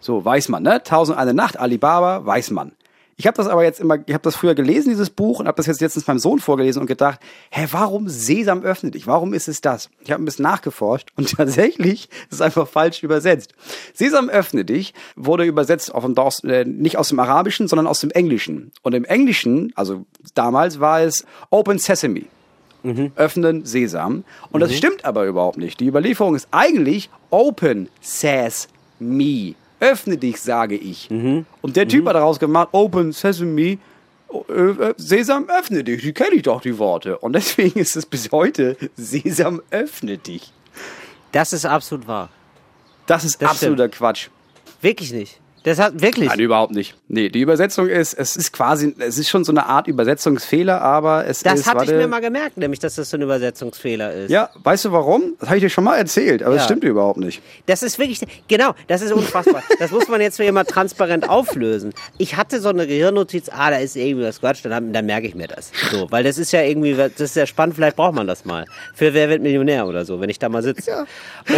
So, 0.00 0.22
weiß 0.22 0.50
man, 0.50 0.62
ne? 0.62 0.82
Tausend 0.82 1.16
eine 1.16 1.32
Nacht, 1.32 1.58
Alibaba, 1.58 2.26
weiß 2.26 2.50
man. 2.50 2.72
Ich 3.16 3.26
habe 3.26 3.36
das 3.36 3.46
aber 3.46 3.62
jetzt 3.62 3.80
immer, 3.80 3.98
ich 4.06 4.12
habe 4.12 4.22
das 4.22 4.34
früher 4.34 4.54
gelesen, 4.54 4.88
dieses 4.90 5.10
Buch, 5.10 5.40
und 5.40 5.46
habe 5.46 5.56
das 5.56 5.66
jetzt 5.66 5.80
letztens 5.80 6.06
meinem 6.06 6.18
Sohn 6.18 6.40
vorgelesen 6.40 6.80
und 6.80 6.86
gedacht, 6.86 7.20
hä, 7.50 7.66
warum 7.70 8.08
Sesam 8.08 8.62
öffnet 8.62 8.94
dich? 8.94 9.06
Warum 9.06 9.34
ist 9.34 9.48
es 9.48 9.60
das? 9.60 9.90
Ich 10.00 10.10
habe 10.10 10.22
ein 10.22 10.24
bisschen 10.24 10.42
nachgeforscht 10.42 11.12
und 11.16 11.30
tatsächlich 11.36 12.08
ist 12.30 12.32
es 12.32 12.40
einfach 12.40 12.66
falsch 12.66 13.02
übersetzt. 13.02 13.54
Sesam 13.92 14.28
öffne 14.28 14.64
dich 14.64 14.94
wurde 15.16 15.44
übersetzt 15.44 15.94
auf 15.94 16.04
dem, 16.04 16.14
äh, 16.50 16.64
nicht 16.64 16.96
aus 16.96 17.08
dem 17.08 17.20
Arabischen, 17.20 17.68
sondern 17.68 17.86
aus 17.86 18.00
dem 18.00 18.10
Englischen. 18.10 18.72
Und 18.82 18.94
im 18.94 19.04
Englischen, 19.04 19.72
also 19.76 20.04
damals 20.34 20.80
war 20.80 21.02
es 21.02 21.24
Open 21.50 21.78
Sesame. 21.78 22.24
Mhm. 22.82 23.12
Öffnen 23.16 23.64
Sesam. 23.64 24.24
Und 24.50 24.60
mhm. 24.60 24.66
das 24.66 24.76
stimmt 24.76 25.04
aber 25.04 25.24
überhaupt 25.24 25.56
nicht. 25.56 25.80
Die 25.80 25.86
Überlieferung 25.86 26.34
ist 26.34 26.48
eigentlich 26.50 27.10
Open 27.30 27.88
Sesame 28.00 29.54
öffne 29.84 30.16
dich, 30.16 30.40
sage 30.40 30.76
ich. 30.76 31.10
Mhm. 31.10 31.46
Und 31.62 31.76
der 31.76 31.86
Typ 31.86 32.04
mhm. 32.04 32.08
hat 32.08 32.16
daraus 32.16 32.38
gemacht, 32.38 32.68
Open 32.72 33.12
Sesame, 33.12 33.60
äh, 33.60 34.52
äh, 34.52 34.94
Sesam, 34.96 35.48
öffne 35.48 35.84
dich. 35.84 36.02
Die 36.02 36.12
kenne 36.12 36.36
ich 36.36 36.42
doch, 36.42 36.60
die 36.60 36.78
Worte. 36.78 37.18
Und 37.18 37.34
deswegen 37.34 37.78
ist 37.78 37.96
es 37.96 38.06
bis 38.06 38.32
heute 38.32 38.76
Sesam, 38.96 39.62
öffne 39.70 40.18
dich. 40.18 40.52
Das 41.32 41.52
ist 41.52 41.66
absolut 41.66 42.06
wahr. 42.06 42.30
Das 43.06 43.24
ist 43.24 43.42
das 43.42 43.50
absoluter 43.50 43.84
stimmt. 43.84 43.96
Quatsch. 43.96 44.28
Wirklich 44.80 45.12
nicht. 45.12 45.40
Das 45.64 45.78
hat 45.78 46.02
wirklich. 46.02 46.28
Nein, 46.28 46.40
überhaupt 46.40 46.72
nicht. 46.72 46.94
Nee, 47.08 47.30
die 47.30 47.40
Übersetzung 47.40 47.88
ist, 47.88 48.12
es 48.12 48.36
ist 48.36 48.52
quasi, 48.52 48.94
es 48.98 49.16
ist 49.16 49.30
schon 49.30 49.44
so 49.44 49.52
eine 49.52 49.64
Art 49.64 49.88
Übersetzungsfehler, 49.88 50.82
aber 50.82 51.26
es 51.26 51.42
das 51.42 51.54
ist. 51.54 51.60
Das 51.60 51.66
hatte 51.66 51.78
warte, 51.78 51.92
ich 51.92 51.98
mir 51.98 52.06
mal 52.06 52.20
gemerkt, 52.20 52.58
nämlich, 52.58 52.80
dass 52.80 52.96
das 52.96 53.08
so 53.08 53.16
ein 53.16 53.22
Übersetzungsfehler 53.22 54.12
ist. 54.12 54.30
Ja, 54.30 54.50
weißt 54.62 54.84
du 54.84 54.92
warum? 54.92 55.36
Das 55.40 55.48
habe 55.48 55.56
ich 55.56 55.64
dir 55.64 55.70
schon 55.70 55.84
mal 55.84 55.96
erzählt, 55.96 56.42
aber 56.42 56.52
ja. 56.52 56.56
das 56.58 56.66
stimmt 56.66 56.84
überhaupt 56.84 57.18
nicht. 57.18 57.40
Das 57.64 57.82
ist 57.82 57.98
wirklich, 57.98 58.20
genau, 58.46 58.74
das 58.88 59.00
ist 59.00 59.12
unfassbar. 59.12 59.62
das 59.78 59.90
muss 59.90 60.06
man 60.08 60.20
jetzt 60.20 60.36
für 60.36 60.44
immer 60.44 60.66
transparent 60.66 61.30
auflösen. 61.30 61.94
Ich 62.18 62.36
hatte 62.36 62.60
so 62.60 62.68
eine 62.68 62.86
Gehirnnotiz, 62.86 63.48
ah, 63.50 63.70
da 63.70 63.78
ist 63.78 63.96
irgendwie 63.96 64.26
was 64.26 64.40
Quatsch, 64.40 64.62
dann, 64.64 64.92
dann 64.92 65.06
merke 65.06 65.26
ich 65.26 65.34
mir 65.34 65.48
das. 65.48 65.72
So, 65.90 66.10
weil 66.10 66.24
das 66.24 66.36
ist 66.36 66.52
ja 66.52 66.60
irgendwie, 66.60 66.94
das 66.94 67.18
ist 67.18 67.36
ja 67.36 67.46
spannend, 67.46 67.76
vielleicht 67.76 67.96
braucht 67.96 68.14
man 68.14 68.26
das 68.26 68.44
mal. 68.44 68.66
Für 68.94 69.14
Wer 69.14 69.30
wird 69.30 69.40
Millionär 69.40 69.86
oder 69.86 70.04
so, 70.04 70.20
wenn 70.20 70.28
ich 70.28 70.38
da 70.38 70.50
mal 70.50 70.62
sitze. 70.62 70.90
Ja. 70.90 71.06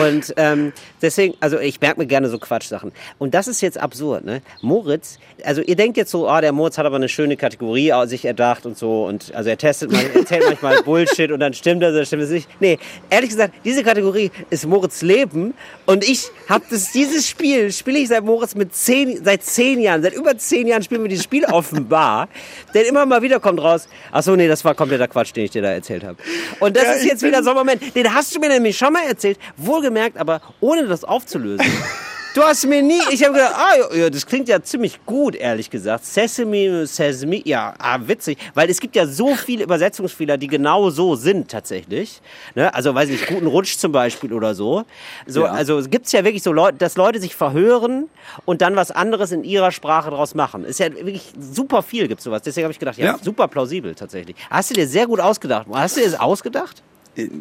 Und 0.07 0.33
ähm, 0.37 0.73
deswegen, 1.03 1.35
also 1.41 1.59
ich 1.59 1.81
merke 1.81 1.99
mir 1.99 2.07
gerne 2.07 2.29
so 2.29 2.39
Quatschsachen. 2.39 2.93
Und 3.19 3.35
das 3.35 3.49
ist 3.49 3.61
jetzt 3.63 3.81
absurd, 3.97 4.25
ne? 4.25 4.43
Moritz, 4.61 5.19
also 5.45 5.63
ihr 5.63 5.77
denkt 5.77 5.97
jetzt 5.97 6.11
so, 6.11 6.29
ah, 6.29 6.41
der 6.41 6.53
Moritz 6.53 6.77
hat 6.77 6.85
aber 6.87 6.97
eine 6.97 7.09
schöne 7.09 7.37
Kategorie 7.37 7.93
sich 8.07 8.25
erdacht 8.25 8.67
und 8.67 8.77
so 8.77 9.07
und 9.07 9.35
also 9.35 9.49
er 9.49 9.57
testet 9.57 9.91
mal, 9.91 10.05
erzählt 10.15 10.45
manchmal 10.47 10.83
Bullshit 10.85 11.31
und 11.33 11.41
dann 11.41 11.55
stimmt 11.55 11.83
das, 11.83 11.95
dann 11.95 12.05
stimmt 12.05 12.23
es 12.23 12.31
nicht. 12.31 12.49
Nee, 12.61 12.79
ehrlich 13.09 13.31
gesagt, 13.31 13.55
diese 13.65 13.83
Kategorie 13.83 14.31
ist 14.51 14.67
Moritz 14.67 15.03
Leben 15.03 15.55
und 15.87 16.05
ich 16.05 16.27
habe 16.49 16.65
das, 16.71 16.93
dieses 16.93 17.27
Spiel 17.27 17.73
spiele 17.73 17.99
ich 17.99 18.09
seit 18.09 18.25
Moritz 18.25 18.55
mit 18.55 18.75
zehn, 18.75 19.25
seit 19.25 19.43
zehn 19.43 19.81
Jahren, 19.81 20.03
seit 20.03 20.15
über 20.15 20.37
zehn 20.37 20.67
Jahren 20.67 20.83
spielen 20.83 21.03
wir 21.03 21.09
dieses 21.09 21.25
Spiel 21.25 21.45
offenbar, 21.47 22.29
denn 22.75 22.85
immer 22.87 23.07
mal 23.07 23.23
wieder 23.23 23.41
kommt 23.41 23.61
raus, 23.61 23.89
ach 24.13 24.23
so, 24.23 24.37
nee, 24.37 24.49
das 24.49 24.65
war 24.65 24.75
kompletter 24.75 25.09
Quatsch, 25.09 25.35
den 25.35 25.47
ich 25.47 25.53
dir 25.53 25.63
da 25.63 25.71
erzählt 25.71 26.05
habe. 26.05 26.19
Und 26.61 26.77
das 26.77 26.85
ja, 26.85 26.93
ist 26.93 27.05
jetzt 27.05 27.23
wieder 27.23 27.43
so 27.43 27.51
ein 27.51 27.57
Moment, 27.57 27.95
den 27.95 28.13
hast 28.13 28.35
du 28.35 28.41
mir 28.41 28.49
nämlich 28.49 28.77
schon 28.77 28.93
mal 28.93 29.05
erzählt, 29.07 29.39
wohlgemerkt, 29.57 30.19
aber 30.19 30.43
ohne 30.61 30.87
das 30.87 31.03
aufzulösen. 31.05 31.67
Du 32.37 32.43
hast 32.43 32.67
mir 32.67 32.83
nie, 32.83 33.01
ich 33.13 33.25
habe 33.25 33.33
gedacht, 33.33 33.55
ah, 33.57 33.95
ja, 33.95 34.11
das 34.11 34.27
klingt 34.27 34.47
ja 34.47 34.61
ziemlich 34.63 35.07
gut, 35.07 35.35
ehrlich 35.35 35.71
gesagt. 35.71 36.05
Sesame, 36.05 36.87
Sesame, 36.87 37.41
ja, 37.47 37.73
ah, 37.79 37.99
witzig. 37.99 38.37
Weil 38.53 38.69
es 38.69 38.79
gibt 38.79 38.95
ja 38.95 39.07
so 39.07 39.35
viele 39.35 39.65
Übersetzungsfehler, 39.65 40.37
die 40.37 40.47
genau 40.47 40.91
so 40.91 41.15
sind 41.15 41.51
tatsächlich. 41.51 42.21
Ne? 42.55 42.75
Also, 42.75 42.95
weiß 42.95 43.09
ich 43.09 43.21
nicht, 43.21 43.29
guten 43.29 43.47
Rutsch 43.47 43.79
zum 43.79 43.91
Beispiel 43.91 44.35
oder 44.35 44.55
so. 44.55 44.85
so 45.27 45.45
ja. 45.45 45.47
Also 45.47 45.81
gibt 45.89 46.05
es 46.05 46.13
ja 46.13 46.25
wirklich 46.25 46.43
so 46.43 46.53
Leute, 46.53 46.77
dass 46.77 46.99
Leute 46.99 47.23
sich 47.23 47.35
verhören 47.35 48.11
und 48.45 48.61
dann 48.61 48.77
was 48.77 48.91
anderes 48.91 49.33
in 49.33 49.43
ihrer 49.43 49.73
Sprache 49.73 50.11
draus 50.11 50.35
machen. 50.35 50.67
Ist 50.67 50.79
ja 50.79 50.93
wirklich 50.93 51.33
super 51.41 51.83
viel 51.83 52.07
gibt 52.07 52.21
sowas. 52.21 52.43
Deswegen 52.43 52.67
habe 52.67 52.73
ich 52.73 52.79
gedacht, 52.79 52.99
ja, 52.99 53.13
ja, 53.13 53.19
super 53.19 53.49
plausibel 53.49 53.95
tatsächlich. 53.95 54.37
Hast 54.51 54.69
du 54.69 54.75
dir 54.75 54.87
sehr 54.87 55.07
gut 55.07 55.21
ausgedacht. 55.21 55.69
Hast 55.73 55.97
du 55.97 56.01
dir 56.01 56.11
das 56.11 56.21
ausgedacht? 56.21 56.83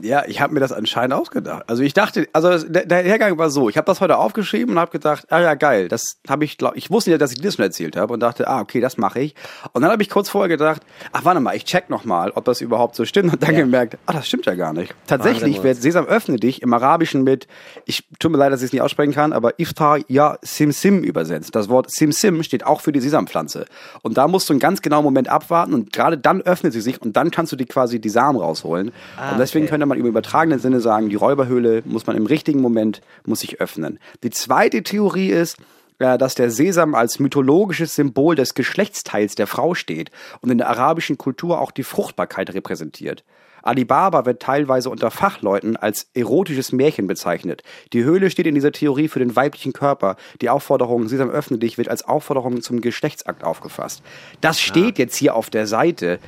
Ja, 0.01 0.23
ich 0.25 0.39
habe 0.39 0.53
mir 0.53 0.61
das 0.61 0.71
anscheinend 0.71 1.13
ausgedacht. 1.13 1.63
Also 1.67 1.83
ich 1.83 1.93
dachte, 1.93 2.27
also 2.31 2.57
der, 2.67 2.85
der 2.85 3.03
Hergang 3.03 3.37
war 3.37 3.49
so, 3.49 3.69
ich 3.69 3.77
habe 3.77 3.85
das 3.85 3.99
heute 3.99 4.17
aufgeschrieben 4.17 4.75
und 4.75 4.79
habe 4.79 4.91
gedacht, 4.91 5.25
ah 5.31 5.41
ja 5.41 5.53
geil, 5.55 5.89
das 5.89 6.17
habe 6.29 6.45
ich, 6.45 6.57
glaub, 6.57 6.77
ich 6.77 6.89
wusste 6.89 7.11
ja, 7.11 7.17
dass 7.17 7.33
ich 7.33 7.41
das 7.41 7.55
schon 7.55 7.65
erzählt 7.65 7.97
habe 7.97 8.13
und 8.13 8.21
dachte, 8.21 8.47
ah 8.47 8.61
okay, 8.61 8.79
das 8.79 8.97
mache 8.97 9.19
ich. 9.19 9.35
Und 9.73 9.81
dann 9.81 9.91
habe 9.91 10.01
ich 10.01 10.09
kurz 10.09 10.29
vorher 10.29 10.47
gedacht, 10.47 10.81
ach 11.11 11.25
warte 11.25 11.41
mal, 11.41 11.55
ich 11.55 11.65
check 11.65 11.89
noch 11.89 12.05
mal, 12.05 12.31
ob 12.31 12.45
das 12.45 12.61
überhaupt 12.61 12.95
so 12.95 13.03
stimmt 13.05 13.33
und 13.33 13.43
dann 13.43 13.53
ja. 13.53 13.59
gemerkt, 13.59 13.97
ah 14.05 14.13
das 14.13 14.27
stimmt 14.27 14.45
ja 14.45 14.55
gar 14.55 14.71
nicht. 14.71 14.95
Tatsächlich 15.07 15.61
wird 15.61 15.81
Sesam 15.81 16.05
öffne 16.05 16.37
dich 16.37 16.61
im 16.61 16.73
Arabischen 16.73 17.23
mit, 17.23 17.47
ich 17.85 18.07
tut 18.19 18.31
mir 18.31 18.37
leid, 18.37 18.53
dass 18.53 18.61
ich 18.61 18.67
es 18.67 18.73
nicht 18.73 18.81
aussprechen 18.81 19.13
kann, 19.13 19.33
aber 19.33 19.59
Iftar 19.59 19.99
ja 20.07 20.37
Sim 20.41 20.71
Sim 20.71 21.03
übersetzt. 21.03 21.53
Das 21.53 21.67
Wort 21.67 21.91
Sim 21.91 22.13
Sim 22.13 22.43
steht 22.43 22.65
auch 22.65 22.79
für 22.79 22.93
die 22.93 23.01
Sesampflanze. 23.01 23.65
Und 24.03 24.17
da 24.17 24.27
musst 24.27 24.47
du 24.49 24.53
einen 24.53 24.61
ganz 24.61 24.81
genauen 24.81 25.03
Moment 25.03 25.27
abwarten 25.27 25.73
und 25.73 25.91
gerade 25.91 26.17
dann 26.17 26.41
öffnet 26.41 26.71
sie 26.71 26.81
sich 26.81 27.01
und 27.01 27.17
dann 27.17 27.31
kannst 27.31 27.51
du 27.51 27.55
die 27.55 27.65
quasi 27.65 27.99
die 27.99 28.09
Samen 28.09 28.39
rausholen. 28.39 28.91
Ah, 29.17 29.33
und 29.33 29.39
deswegen 29.39 29.64
okay. 29.65 29.71
könnte 29.71 29.85
man 29.85 29.99
im 29.99 30.05
übertragenen 30.05 30.59
Sinne 30.59 30.79
sagen, 30.79 31.09
die 31.09 31.15
Räuberhöhle 31.15 31.83
muss 31.85 32.07
man 32.07 32.15
im 32.15 32.25
richtigen 32.25 32.61
Moment, 32.61 33.01
muss 33.25 33.41
sich 33.41 33.61
öffnen. 33.61 33.99
Die 34.23 34.29
zweite 34.29 34.83
Theorie 34.83 35.29
ist, 35.29 35.57
äh, 35.99 36.17
dass 36.17 36.35
der 36.35 36.51
Sesam 36.51 36.95
als 36.95 37.19
mythologisches 37.19 37.95
Symbol 37.95 38.35
des 38.35 38.53
Geschlechtsteils 38.53 39.35
der 39.35 39.47
Frau 39.47 39.75
steht 39.75 40.11
und 40.41 40.49
in 40.49 40.57
der 40.57 40.69
arabischen 40.69 41.17
Kultur 41.17 41.61
auch 41.61 41.71
die 41.71 41.83
Fruchtbarkeit 41.83 42.53
repräsentiert. 42.53 43.23
Alibaba 43.65 44.25
wird 44.25 44.41
teilweise 44.41 44.91
unter 44.91 45.09
Fachleuten 45.09 45.75
als 45.75 46.07
erotisches 46.13 46.71
Märchen 46.71 47.07
bezeichnet. 47.07 47.63
Die 47.93 48.03
Höhle 48.03 48.29
steht 48.29 48.45
in 48.45 48.53
dieser 48.53 48.71
Theorie 48.71 49.07
für 49.07 49.17
den 49.17 49.35
weiblichen 49.35 49.73
Körper. 49.73 50.17
Die 50.41 50.49
Aufforderung 50.49 51.07
Sesam 51.07 51.31
öffne 51.31 51.57
dich 51.57 51.79
wird 51.79 51.89
als 51.89 52.07
Aufforderung 52.07 52.61
zum 52.61 52.81
Geschlechtsakt 52.81 53.43
aufgefasst. 53.43 54.03
Das 54.39 54.61
steht 54.61 54.99
jetzt 54.99 55.15
hier 55.15 55.33
auf 55.33 55.49
der 55.49 55.65
Seite 55.65 56.19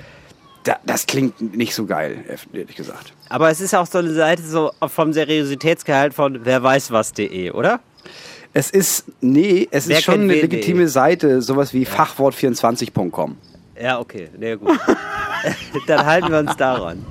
das 0.86 1.06
klingt 1.06 1.56
nicht 1.56 1.74
so 1.74 1.86
geil, 1.86 2.24
ehrlich 2.54 2.76
gesagt. 2.76 3.14
Aber 3.30 3.50
es 3.50 3.62
ist 3.62 3.74
auch 3.74 3.88
so 3.88 4.00
eine 4.00 4.14
Seite 4.14 4.44
so 4.44 4.72
vom 4.88 5.14
Seriositätsgehalt 5.14 6.14
von 6.14 6.46
wer 6.46 6.62
weiß 6.62 6.92
was.de, 6.92 7.52
oder? 7.52 7.80
Es 8.54 8.72
ist, 8.72 9.06
nee, 9.22 9.68
es 9.72 9.88
Wer 9.88 9.98
ist 9.98 10.04
schon 10.04 10.22
eine 10.22 10.34
legitime 10.34 10.80
de? 10.80 10.88
Seite, 10.88 11.42
sowas 11.42 11.74
wie 11.74 11.84
ja. 11.84 11.90
fachwort24.com. 11.90 13.38
Ja, 13.80 14.00
okay, 14.00 14.30
nee, 14.38 14.56
gut. 14.56 14.80
Dann 15.88 16.06
halten 16.06 16.32
wir 16.32 16.40
uns 16.40 16.56
daran. 16.58 17.06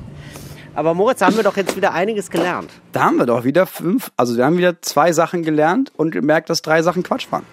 Aber 0.75 0.93
Moritz, 0.93 1.21
da 1.21 1.27
haben 1.27 1.37
wir 1.37 1.43
doch 1.43 1.57
jetzt 1.57 1.75
wieder 1.75 1.95
einiges 1.95 2.29
gelernt. 2.29 2.71
Da 2.93 3.05
haben 3.05 3.17
wir 3.17 3.25
doch 3.25 3.45
wieder 3.45 3.67
fünf, 3.67 4.11
also 4.17 4.37
wir 4.37 4.45
haben 4.45 4.59
wieder 4.59 4.83
zwei 4.83 5.13
Sachen 5.13 5.43
gelernt 5.43 5.91
und 5.97 6.11
gemerkt, 6.11 6.51
dass 6.51 6.61
drei 6.61 6.83
Sachen 6.83 7.03
Quatsch 7.03 7.29
waren. 7.31 7.47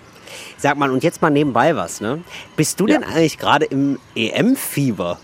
Sag 0.58 0.78
mal, 0.78 0.92
und 0.92 1.04
jetzt 1.04 1.22
mal 1.22 1.30
nebenbei 1.30 1.76
was, 1.76 2.02
ne? 2.02 2.22
Bist 2.58 2.80
du 2.80 2.88
ja. 2.88 2.98
denn 2.98 3.08
eigentlich 3.08 3.38
gerade 3.38 3.66
im 3.66 4.00
EM-Fieber? 4.16 5.20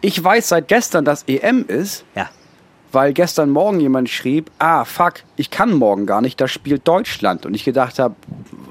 Ich 0.00 0.22
weiß 0.22 0.48
seit 0.48 0.68
gestern, 0.68 1.04
dass 1.04 1.24
EM 1.26 1.64
ist. 1.66 2.04
Ja. 2.14 2.28
Weil 2.92 3.12
gestern 3.12 3.50
Morgen 3.50 3.80
jemand 3.80 4.08
schrieb, 4.08 4.50
ah, 4.58 4.84
fuck, 4.84 5.14
ich 5.36 5.50
kann 5.50 5.74
morgen 5.74 6.06
gar 6.06 6.20
nicht, 6.20 6.40
da 6.40 6.48
spielt 6.48 6.86
Deutschland. 6.86 7.44
Und 7.44 7.54
ich 7.54 7.64
gedacht 7.64 7.98
habe, 7.98 8.14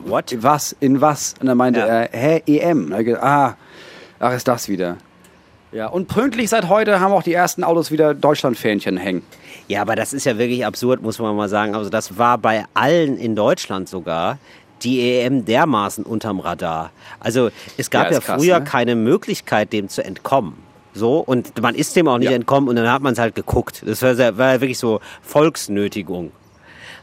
What? 0.06 0.36
Was? 0.42 0.76
In 0.80 1.02
was? 1.02 1.34
Und 1.40 1.48
dann 1.48 1.58
meinte 1.58 1.80
ja. 1.80 1.86
er, 1.86 2.10
hä, 2.12 2.44
EM? 2.46 2.92
Und 2.92 3.04
gedacht, 3.04 3.24
ah, 3.24 3.56
Ach, 4.20 4.34
ist 4.34 4.48
das 4.48 4.70
wieder. 4.70 4.98
Ja, 5.72 5.88
und 5.88 6.08
pünktlich 6.08 6.50
seit 6.50 6.70
heute 6.70 7.00
haben 7.00 7.12
auch 7.12 7.24
die 7.24 7.34
ersten 7.34 7.64
Autos 7.64 7.92
wieder 7.92 8.14
Deutschland-Fähnchen 8.14 8.98
hängen. 8.98 9.24
Ja, 9.68 9.82
aber 9.82 9.96
das 9.96 10.14
ist 10.14 10.26
ja 10.26 10.38
wirklich 10.38 10.66
absurd, 10.66 11.02
muss 11.02 11.20
man 11.20 11.36
mal 11.36 11.50
sagen. 11.50 11.76
Also 11.76 11.90
das 11.90 12.18
war 12.18 12.38
bei 12.38 12.66
allen 12.74 13.18
in 13.18 13.36
Deutschland 13.36 13.90
sogar 13.90 14.38
die 14.84 15.20
EM 15.20 15.46
dermaßen 15.46 16.06
unterm 16.06 16.40
Radar. 16.40 16.92
Also 17.20 17.50
es 17.78 17.90
gab 17.90 18.06
ja, 18.06 18.14
ja 18.14 18.20
krass, 18.20 18.42
früher 18.42 18.60
ne? 18.60 18.66
keine 18.66 18.96
Möglichkeit, 18.96 19.74
dem 19.74 19.90
zu 19.90 20.04
entkommen. 20.04 20.56
So, 20.96 21.20
und 21.20 21.62
man 21.62 21.76
ist 21.76 21.96
dem 21.98 22.08
auch 22.08 22.18
nicht 22.18 22.30
ja. 22.30 22.36
entkommen 22.36 22.70
und 22.70 22.78
dann 22.78 22.90
hat 22.90 23.02
man 23.02 23.14
es 23.14 23.20
halt 23.20 23.36
geguckt. 23.36 23.84
Das 23.86 24.02
war, 24.02 24.18
war 24.38 24.62
wirklich 24.62 24.80
so 24.80 25.02
Volksnötigung. 25.22 26.32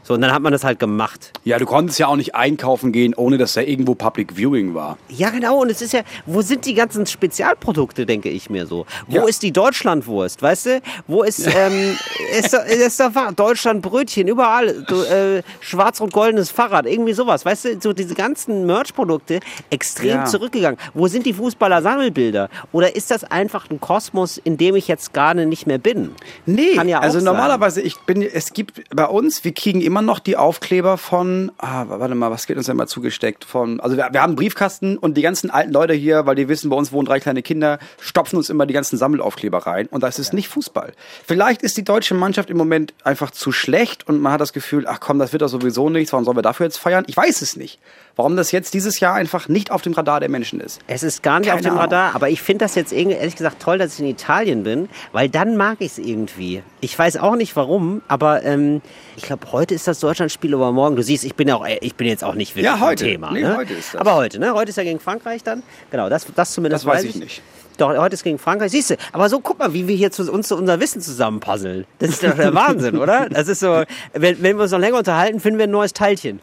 So, 0.03 0.13
und 0.15 0.21
dann 0.21 0.33
hat 0.33 0.41
man 0.41 0.51
das 0.51 0.65
halt 0.65 0.79
gemacht. 0.79 1.31
Ja, 1.45 1.57
du 1.57 1.65
konntest 1.65 1.97
ja 1.97 2.07
auch 2.07 2.17
nicht 2.17 2.35
einkaufen 2.35 2.91
gehen, 2.91 3.13
ohne 3.15 3.37
dass 3.37 3.53
da 3.53 3.61
irgendwo 3.61 3.95
Public 3.95 4.35
Viewing 4.35 4.73
war. 4.73 4.97
Ja, 5.07 5.29
genau. 5.29 5.61
Und 5.61 5.71
es 5.71 5.81
ist 5.81 5.93
ja, 5.93 6.01
wo 6.25 6.41
sind 6.41 6.65
die 6.65 6.73
ganzen 6.73 7.05
Spezialprodukte, 7.05 8.05
denke 8.05 8.29
ich 8.29 8.49
mir 8.49 8.65
so? 8.65 8.85
Wo 9.07 9.17
ja. 9.17 9.23
ist 9.25 9.43
die 9.43 9.53
Deutschlandwurst, 9.53 10.41
weißt 10.41 10.65
du? 10.65 10.81
Wo 11.07 11.23
ist, 11.23 11.47
ähm, 11.47 11.97
ist, 12.37 12.53
doch, 12.53 12.65
ist 12.65 12.99
doch 12.99 13.11
Deutschlandbrötchen, 13.33 14.27
überall. 14.27 14.85
So, 14.89 15.03
äh, 15.03 15.41
schwarz 15.61 16.01
und 16.01 16.11
goldenes 16.11 16.51
Fahrrad, 16.51 16.85
irgendwie 16.85 17.13
sowas. 17.13 17.45
Weißt 17.45 17.65
du, 17.65 17.81
so 17.81 17.93
diese 17.93 18.13
ganzen 18.13 18.65
Merch-Produkte 18.65 19.39
extrem 19.69 20.17
ja. 20.17 20.25
zurückgegangen. 20.25 20.77
Wo 20.93 21.07
sind 21.07 21.25
die 21.25 21.33
Fußballer-Sammelbilder? 21.33 22.49
Oder 22.73 22.93
ist 22.95 23.09
das 23.09 23.23
einfach 23.23 23.69
ein 23.69 23.79
Kosmos, 23.79 24.37
in 24.37 24.57
dem 24.57 24.75
ich 24.75 24.89
jetzt 24.89 25.13
gerade 25.13 25.45
nicht 25.45 25.65
mehr 25.65 25.77
bin? 25.77 26.11
Nee, 26.45 26.73
ja 26.85 26.99
also 26.99 27.21
normalerweise, 27.21 27.81
ich 27.81 27.97
bin, 28.01 28.21
es 28.21 28.51
gibt 28.51 28.83
bei 28.93 29.05
uns, 29.05 29.45
wir 29.45 29.53
kriegen 29.53 29.79
immer 29.79 29.92
immer 29.93 30.01
noch 30.01 30.17
die 30.17 30.37
Aufkleber 30.37 30.97
von, 30.97 31.51
ah, 31.59 31.85
warte 31.87 32.15
mal, 32.15 32.31
was 32.31 32.47
geht 32.47 32.57
uns 32.57 32.65
denn 32.65 32.75
mal 32.75 32.87
zugesteckt? 32.87 33.45
Von, 33.45 33.79
also 33.79 33.95
wir, 33.95 34.09
wir 34.11 34.23
haben 34.23 34.31
einen 34.31 34.35
Briefkasten 34.35 34.97
und 34.97 35.15
die 35.17 35.21
ganzen 35.21 35.51
alten 35.51 35.71
Leute 35.71 35.93
hier, 35.93 36.25
weil 36.25 36.33
die 36.33 36.47
wissen, 36.47 36.71
bei 36.71 36.75
uns 36.75 36.91
wohnen 36.91 37.05
drei 37.05 37.19
kleine 37.19 37.43
Kinder, 37.43 37.77
stopfen 38.01 38.37
uns 38.37 38.49
immer 38.49 38.65
die 38.65 38.73
ganzen 38.73 38.97
Sammelaufkleber 38.97 39.59
rein. 39.59 39.85
Und 39.85 40.01
das 40.01 40.17
ist 40.17 40.29
ja. 40.29 40.35
nicht 40.35 40.47
Fußball. 40.47 40.93
Vielleicht 41.27 41.61
ist 41.61 41.77
die 41.77 41.83
deutsche 41.83 42.15
Mannschaft 42.15 42.49
im 42.49 42.57
Moment 42.57 42.95
einfach 43.03 43.29
zu 43.29 43.51
schlecht 43.51 44.07
und 44.07 44.19
man 44.19 44.31
hat 44.31 44.41
das 44.41 44.51
Gefühl, 44.51 44.87
ach 44.87 44.99
komm, 44.99 45.19
das 45.19 45.31
wird 45.31 45.43
doch 45.43 45.47
sowieso 45.47 45.91
nichts, 45.91 46.11
warum 46.11 46.25
sollen 46.25 46.37
wir 46.37 46.41
dafür 46.41 46.65
jetzt 46.65 46.77
feiern? 46.77 47.03
Ich 47.05 47.15
weiß 47.15 47.43
es 47.43 47.55
nicht 47.55 47.79
warum 48.15 48.35
das 48.35 48.51
jetzt 48.51 48.73
dieses 48.73 48.99
Jahr 48.99 49.15
einfach 49.15 49.47
nicht 49.47 49.71
auf 49.71 49.81
dem 49.81 49.93
Radar 49.93 50.19
der 50.19 50.29
Menschen 50.29 50.59
ist. 50.59 50.79
Es 50.87 51.03
ist 51.03 51.23
gar 51.23 51.39
nicht 51.39 51.49
Keine 51.49 51.59
auf 51.59 51.61
dem 51.61 51.71
Ahnung. 51.71 51.81
Radar, 51.81 52.15
aber 52.15 52.29
ich 52.29 52.41
finde 52.41 52.65
das 52.65 52.75
jetzt 52.75 52.93
ehrlich 52.93 53.35
gesagt 53.35 53.61
toll, 53.61 53.77
dass 53.77 53.95
ich 53.95 53.99
in 54.01 54.07
Italien 54.07 54.63
bin, 54.63 54.89
weil 55.11 55.29
dann 55.29 55.57
mag 55.57 55.77
ich 55.79 55.93
es 55.93 55.97
irgendwie. 55.97 56.63
Ich 56.81 56.97
weiß 56.97 57.17
auch 57.17 57.35
nicht 57.35 57.55
warum, 57.55 58.01
aber 58.07 58.43
ähm, 58.43 58.81
ich 59.15 59.23
glaube, 59.23 59.51
heute 59.51 59.73
ist 59.73 59.82
das 59.87 59.99
Deutschlandspiel, 59.99 60.53
aber 60.53 60.71
morgen, 60.71 60.95
du 60.95 61.03
siehst, 61.03 61.23
ich 61.23 61.35
bin, 61.35 61.49
auch, 61.51 61.65
ich 61.81 61.95
bin 61.95 62.07
jetzt 62.07 62.23
auch 62.23 62.35
nicht 62.35 62.55
wirklich 62.55 62.65
ja, 62.65 62.79
heute. 62.79 63.05
Thema. 63.05 63.31
Nee, 63.31 63.41
ne? 63.41 63.57
heute 63.57 63.73
ist 63.73 63.93
das. 63.93 64.01
Aber 64.01 64.15
heute, 64.15 64.39
ne? 64.39 64.53
Heute 64.53 64.69
ist 64.69 64.77
ja 64.77 64.83
gegen 64.83 64.99
Frankreich 64.99 65.43
dann. 65.43 65.63
Genau, 65.91 66.09
das, 66.09 66.25
das 66.35 66.53
zumindest 66.53 66.83
das 66.83 66.89
weiß, 66.89 67.03
weiß 67.03 67.09
ich 67.09 67.15
nicht. 67.15 67.41
Doch, 67.77 67.97
heute 67.97 68.13
ist 68.13 68.23
gegen 68.23 68.37
Frankreich. 68.37 68.71
Siehst 68.71 68.91
du, 68.91 68.95
aber 69.11 69.29
so 69.29 69.39
guck 69.39 69.59
mal, 69.59 69.73
wie 69.73 69.87
wir 69.87 69.95
hier 69.95 70.11
zu, 70.11 70.31
uns 70.31 70.47
zu 70.47 70.55
unser 70.55 70.79
Wissen 70.79 71.01
zusammenpuzzeln. 71.01 71.85
Das 71.99 72.09
ist 72.11 72.23
doch 72.23 72.35
der 72.35 72.53
Wahnsinn, 72.53 72.97
oder? 72.97 73.27
Das 73.29 73.47
ist 73.47 73.61
so, 73.61 73.83
wenn, 74.13 74.41
wenn 74.41 74.57
wir 74.57 74.63
uns 74.63 74.71
noch 74.71 74.79
länger 74.79 74.97
unterhalten, 74.97 75.39
finden 75.39 75.57
wir 75.57 75.65
ein 75.65 75.71
neues 75.71 75.93
Teilchen. 75.93 76.39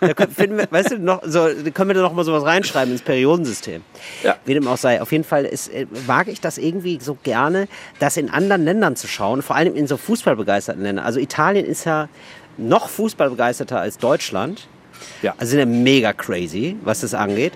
Da 0.00 0.26
finden 0.26 0.56
wir, 0.56 0.68
weißt 0.70 0.92
du, 0.92 0.98
noch, 0.98 1.20
so, 1.24 1.48
können 1.74 1.90
wir 1.90 1.94
da 1.94 2.02
noch 2.02 2.12
mal 2.12 2.24
sowas 2.24 2.44
reinschreiben 2.44 2.92
ins 2.92 3.02
Periodensystem. 3.02 3.82
Ja. 4.22 4.36
Wie 4.44 4.54
dem 4.54 4.66
auch 4.68 4.76
sei. 4.76 5.02
Auf 5.02 5.12
jeden 5.12 5.24
Fall 5.24 5.44
ist, 5.44 5.68
äh, 5.68 5.86
mag 6.06 6.28
ich 6.28 6.40
das 6.40 6.58
irgendwie 6.58 6.98
so 7.00 7.16
gerne, 7.22 7.68
das 7.98 8.16
in 8.16 8.30
anderen 8.30 8.64
Ländern 8.64 8.96
zu 8.96 9.08
schauen, 9.08 9.42
vor 9.42 9.56
allem 9.56 9.74
in 9.74 9.86
so 9.86 9.96
fußballbegeisterten 9.96 10.82
Ländern. 10.82 11.04
Also 11.04 11.20
Italien 11.20 11.66
ist 11.66 11.84
ja 11.84 12.08
noch 12.60 12.88
fußballbegeisterter 12.88 13.80
als 13.80 13.98
Deutschland. 13.98 14.68
Ja. 15.22 15.34
Also 15.38 15.50
sind 15.50 15.60
ja 15.60 15.66
mega 15.66 16.12
crazy, 16.12 16.76
was 16.84 17.00
das 17.00 17.14
angeht. 17.14 17.52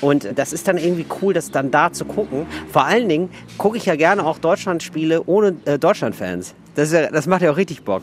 Und 0.00 0.28
das 0.36 0.52
ist 0.52 0.68
dann 0.68 0.78
irgendwie 0.78 1.06
cool, 1.22 1.32
das 1.32 1.50
dann 1.50 1.70
da 1.70 1.92
zu 1.92 2.04
gucken. 2.04 2.46
Vor 2.70 2.84
allen 2.84 3.08
Dingen 3.08 3.30
gucke 3.58 3.76
ich 3.78 3.86
ja 3.86 3.96
gerne 3.96 4.24
auch 4.26 4.38
Deutschlandspiele 4.38 5.22
ohne 5.24 5.56
äh, 5.64 5.78
Deutschlandfans. 5.78 6.54
Das, 6.74 6.92
ja, 6.92 7.10
das 7.10 7.26
macht 7.26 7.42
ja 7.42 7.52
auch 7.52 7.56
richtig 7.56 7.82
Bock. 7.82 8.02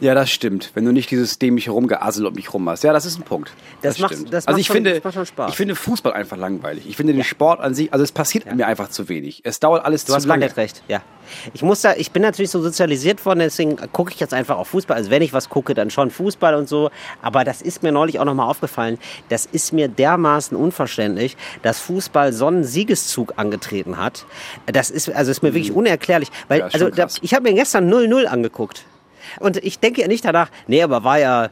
Ja, 0.00 0.14
das 0.14 0.30
stimmt. 0.30 0.70
Wenn 0.74 0.84
du 0.84 0.92
nicht 0.92 1.10
dieses 1.10 1.38
dämliche 1.38 1.72
Rumgeassel 1.72 2.26
um 2.26 2.34
mich 2.34 2.52
rum 2.52 2.68
hast. 2.68 2.84
Ja, 2.84 2.92
das 2.92 3.04
ist 3.04 3.18
ein 3.18 3.24
Punkt. 3.24 3.52
Das, 3.82 3.94
das 3.94 4.02
macht, 4.02 4.14
stimmt. 4.14 4.32
Das 4.32 4.46
also 4.46 4.54
macht 4.54 4.60
ich 4.60 4.66
schon, 4.66 4.74
finde, 4.74 5.00
macht 5.02 5.14
schon 5.14 5.26
Spaß. 5.26 5.50
Ich 5.50 5.56
finde 5.56 5.74
Fußball 5.74 6.12
einfach 6.12 6.36
langweilig. 6.36 6.84
Ich 6.88 6.96
finde 6.96 7.12
den 7.12 7.24
Sport 7.24 7.60
an 7.60 7.74
sich, 7.74 7.92
also 7.92 8.04
es 8.04 8.12
passiert 8.12 8.46
ja. 8.46 8.54
mir 8.54 8.66
einfach 8.66 8.90
zu 8.90 9.08
wenig. 9.08 9.40
Es 9.44 9.60
dauert 9.60 9.84
alles 9.84 10.04
du 10.04 10.12
zu 10.12 10.16
hast 10.16 10.26
lange. 10.26 10.46
komplett 10.46 10.56
recht, 10.56 10.82
ja. 10.88 11.02
Ich 11.52 11.62
muss 11.62 11.82
da, 11.82 11.94
ich 11.94 12.10
bin 12.10 12.22
natürlich 12.22 12.50
so 12.50 12.62
sozialisiert 12.62 13.24
worden, 13.26 13.40
deswegen 13.40 13.76
gucke 13.92 14.12
ich 14.12 14.20
jetzt 14.20 14.32
einfach 14.34 14.56
auf 14.56 14.68
Fußball. 14.68 14.96
Also 14.96 15.10
wenn 15.10 15.20
ich 15.20 15.32
was 15.32 15.48
gucke, 15.48 15.74
dann 15.74 15.90
schon 15.90 16.10
Fußball 16.10 16.54
und 16.54 16.68
so. 16.68 16.90
Aber 17.20 17.44
das 17.44 17.60
ist 17.60 17.82
mir 17.82 17.92
neulich 17.92 18.18
auch 18.18 18.24
nochmal 18.24 18.48
aufgefallen. 18.48 18.98
Das 19.28 19.46
ist 19.46 19.72
mir 19.72 19.88
dermaßen 19.88 20.56
unverständlich, 20.56 21.36
dass 21.62 21.80
Fußball 21.80 22.32
so 22.32 22.46
einen 22.46 22.64
Siegeszug 22.64 23.34
angetreten 23.36 23.98
hat. 23.98 24.24
Das 24.66 24.90
ist, 24.90 25.10
also 25.10 25.30
ist 25.30 25.42
mir 25.42 25.54
wirklich 25.54 25.70
mhm. 25.70 25.78
unerklärlich. 25.78 26.30
Weil, 26.48 26.60
ja, 26.60 26.66
also 26.66 26.88
da, 26.88 27.08
ich 27.20 27.34
habe 27.34 27.48
mir 27.48 27.54
gestern 27.54 27.88
0-0 28.12 28.24
angeguckt. 28.24 28.84
Und 29.40 29.56
ich 29.58 29.78
denke 29.78 30.00
ja 30.00 30.08
nicht 30.08 30.24
danach, 30.24 30.50
nee, 30.66 30.82
aber 30.82 31.04
war 31.04 31.18
ja, 31.18 31.48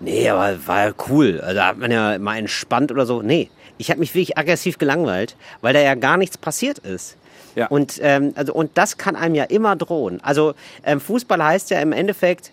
nee, 0.00 0.28
aber 0.28 0.56
war 0.66 0.88
ja 0.88 0.94
cool. 1.08 1.40
Also 1.40 1.54
da 1.54 1.68
hat 1.68 1.78
man 1.78 1.90
ja 1.90 2.18
mal 2.18 2.36
entspannt 2.36 2.92
oder 2.92 3.06
so. 3.06 3.22
Nee, 3.22 3.50
ich 3.78 3.90
habe 3.90 4.00
mich 4.00 4.14
wirklich 4.14 4.38
aggressiv 4.38 4.78
gelangweilt, 4.78 5.36
weil 5.60 5.72
da 5.72 5.80
ja 5.80 5.94
gar 5.94 6.16
nichts 6.16 6.38
passiert 6.38 6.78
ist. 6.78 7.16
Ja. 7.54 7.68
Und, 7.68 7.98
ähm, 8.02 8.32
also, 8.34 8.52
und 8.52 8.72
das 8.74 8.98
kann 8.98 9.16
einem 9.16 9.34
ja 9.34 9.44
immer 9.44 9.76
drohen. 9.76 10.20
Also 10.22 10.54
ähm, 10.84 11.00
Fußball 11.00 11.42
heißt 11.42 11.70
ja 11.70 11.80
im 11.80 11.92
Endeffekt, 11.92 12.52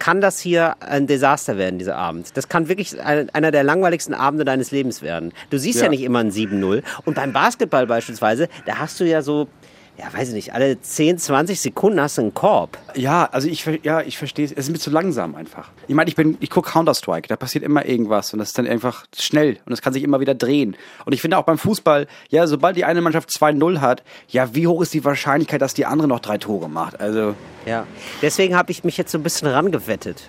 kann 0.00 0.20
das 0.20 0.40
hier 0.40 0.74
ein 0.80 1.06
Desaster 1.06 1.58
werden, 1.58 1.78
dieser 1.78 1.96
Abend. 1.96 2.36
Das 2.36 2.48
kann 2.48 2.68
wirklich 2.68 3.00
einer 3.00 3.52
der 3.52 3.62
langweiligsten 3.62 4.14
Abende 4.14 4.44
deines 4.44 4.72
Lebens 4.72 5.00
werden. 5.00 5.32
Du 5.50 5.58
siehst 5.58 5.78
ja, 5.78 5.84
ja 5.84 5.90
nicht 5.90 6.02
immer 6.02 6.18
ein 6.18 6.32
7-0. 6.32 6.82
Und 7.04 7.14
beim 7.14 7.32
Basketball 7.32 7.86
beispielsweise, 7.86 8.48
da 8.66 8.78
hast 8.78 8.98
du 8.98 9.04
ja 9.04 9.22
so 9.22 9.46
ja, 9.98 10.06
weiß 10.12 10.28
ich 10.28 10.34
nicht, 10.34 10.54
alle 10.54 10.80
10, 10.80 11.18
20 11.18 11.60
Sekunden 11.60 12.00
hast 12.00 12.16
du 12.16 12.22
einen 12.22 12.34
Korb. 12.34 12.78
Ja, 12.94 13.28
also 13.30 13.46
ich, 13.48 13.64
ja, 13.82 14.00
ich 14.00 14.16
verstehe 14.16 14.44
es. 14.44 14.52
Es 14.52 14.66
ist 14.66 14.70
mir 14.70 14.78
zu 14.78 14.90
langsam 14.90 15.34
einfach. 15.34 15.70
Ich 15.86 15.94
meine, 15.94 16.08
ich 16.08 16.16
bin, 16.16 16.38
ich 16.40 16.48
gucke 16.48 16.70
Counter-Strike, 16.70 17.28
da 17.28 17.36
passiert 17.36 17.62
immer 17.62 17.84
irgendwas 17.84 18.32
und 18.32 18.38
das 18.38 18.48
ist 18.48 18.58
dann 18.58 18.66
einfach 18.66 19.04
schnell 19.16 19.58
und 19.66 19.72
es 19.72 19.82
kann 19.82 19.92
sich 19.92 20.02
immer 20.02 20.18
wieder 20.20 20.34
drehen. 20.34 20.76
Und 21.04 21.12
ich 21.12 21.20
finde 21.20 21.36
auch 21.36 21.44
beim 21.44 21.58
Fußball, 21.58 22.06
ja, 22.30 22.46
sobald 22.46 22.76
die 22.76 22.84
eine 22.84 23.02
Mannschaft 23.02 23.28
2-0 23.28 23.80
hat, 23.80 24.02
ja, 24.28 24.54
wie 24.54 24.66
hoch 24.66 24.80
ist 24.80 24.94
die 24.94 25.04
Wahrscheinlichkeit, 25.04 25.60
dass 25.60 25.74
die 25.74 25.84
andere 25.84 26.08
noch 26.08 26.20
drei 26.20 26.38
Tore 26.38 26.70
macht? 26.70 26.98
Also. 26.98 27.34
Ja, 27.66 27.86
deswegen 28.22 28.56
habe 28.56 28.72
ich 28.72 28.84
mich 28.84 28.96
jetzt 28.96 29.12
so 29.12 29.18
ein 29.18 29.22
bisschen 29.22 29.48
rangewettet 29.48 30.28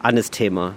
an 0.00 0.16
das 0.16 0.30
Thema. 0.30 0.74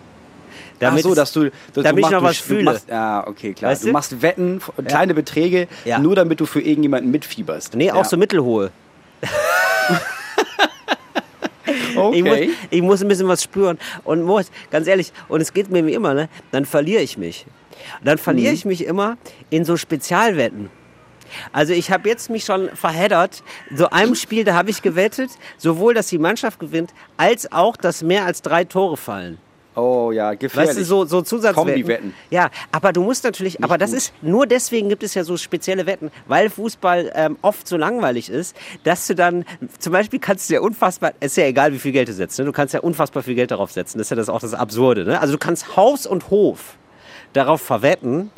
Damit, 0.80 1.00
Ach 1.00 1.10
so, 1.10 1.16
dass 1.16 1.34
du, 1.34 1.50
dass 1.74 1.84
damit 1.84 2.04
du 2.04 2.08
ich 2.08 2.14
noch 2.14 2.22
was 2.22 2.38
fühle. 2.38 2.64
Machst, 2.64 2.88
ja, 2.88 3.26
okay, 3.26 3.54
klar. 3.54 3.72
Weißt 3.72 3.84
du? 3.84 3.88
du? 3.88 3.94
machst 3.94 4.22
Wetten, 4.22 4.62
kleine. 4.88 5.14
Beträge, 5.14 5.68
ja. 5.86 5.98
nur 5.98 6.16
damit 6.16 6.40
du 6.40 6.46
für 6.46 6.62
irgendjemanden 6.62 7.12
mitfieberst. 7.12 7.76
Nee, 7.76 7.92
auch 7.92 7.98
ja. 7.98 8.04
so 8.04 8.18
mittelhohe. 8.18 8.72
okay. 11.96 12.14
ich, 12.14 12.24
muss, 12.24 12.38
ich 12.70 12.82
muss 12.82 13.02
ein 13.02 13.08
bisschen 13.08 13.28
was 13.28 13.42
spüren. 13.42 13.80
Und 14.04 14.22
muss, 14.22 14.52
ganz 14.70 14.88
ehrlich, 14.88 15.12
und 15.28 15.42
es 15.42 15.54
geht 15.54 15.72
mir 15.72 15.86
wie 15.86 15.94
immer, 15.94 16.14
ne? 16.14 16.30
dann 16.52 16.66
verliere 16.66 17.02
ich 17.02 17.18
mich. 17.18 17.46
Und 18.00 18.08
dann 18.08 18.18
verliere 18.20 18.50
mhm. 18.52 18.56
ich 18.56 18.66
mich 18.66 18.86
immer 18.86 19.18
in 19.50 19.66
so 19.66 19.78
Spezialwetten. 19.78 20.70
Also 21.52 21.74
ich 21.74 21.92
habe 21.92 22.08
jetzt 22.08 22.30
mich 22.30 22.46
schon 22.46 22.70
verheddert. 22.70 23.44
So 23.74 23.90
einem 23.90 24.16
Spiel, 24.16 24.44
da 24.44 24.54
habe 24.54 24.70
ich 24.70 24.82
gewettet, 24.82 25.32
sowohl, 25.58 25.94
dass 25.94 26.08
die 26.08 26.20
Mannschaft 26.20 26.60
gewinnt, 26.60 26.94
als 27.18 27.52
auch, 27.52 27.76
dass 27.76 28.04
mehr 28.04 28.26
als 28.26 28.42
drei 28.42 28.64
Tore 28.64 28.98
fallen. 28.98 29.40
Oh 29.78 30.12
ja, 30.12 30.34
gefährlich. 30.34 30.70
Weißt 30.70 30.80
du, 30.80 30.86
so, 30.86 31.06
so 31.06 31.22
Zusatzwetten. 31.22 31.88
Wetten. 31.88 32.14
Ja, 32.32 32.50
aber 32.72 32.94
du 32.94 33.04
musst 33.04 33.24
natürlich, 33.24 33.60
Nicht 33.60 33.64
aber 33.64 33.78
das 33.78 33.92
gut. 33.92 33.98
ist, 33.98 34.14
nur 34.24 34.48
deswegen 34.48 34.90
gibt 34.90 35.04
es 35.04 35.14
ja 35.14 35.24
so 35.24 35.38
spezielle 35.38 35.86
Wetten, 35.86 36.10
weil 36.26 36.50
Fußball 36.50 37.12
ähm, 37.14 37.38
oft 37.44 37.68
so 37.68 37.78
langweilig 37.78 38.32
ist, 38.32 38.56
dass 38.84 39.06
du 39.06 39.14
dann, 39.14 39.46
zum 39.78 39.94
Beispiel 39.94 40.20
kannst 40.20 40.50
du 40.50 40.56
ja 40.56 40.62
unfassbar, 40.62 41.14
ist 41.20 41.38
ja 41.38 41.46
egal, 41.46 41.74
wie 41.74 41.78
viel 41.78 41.92
Geld 41.92 42.08
du 42.08 42.14
setzt, 42.14 42.40
ne? 42.40 42.46
du 42.46 42.52
kannst 42.54 42.74
ja 42.74 42.80
unfassbar 42.80 43.22
viel 43.22 43.36
Geld 43.36 43.52
darauf 43.52 43.72
setzen, 43.72 44.00
das 44.00 44.08
ist 44.08 44.10
ja 44.10 44.16
das 44.16 44.30
auch 44.30 44.40
das 44.40 44.56
Absurde. 44.56 45.06
Ne? 45.06 45.22
Also 45.22 45.34
du 45.34 45.38
kannst 45.38 45.78
Haus 45.78 46.08
und 46.08 46.32
Hof 46.32 46.76
darauf 47.34 47.62
verwetten, 47.62 48.32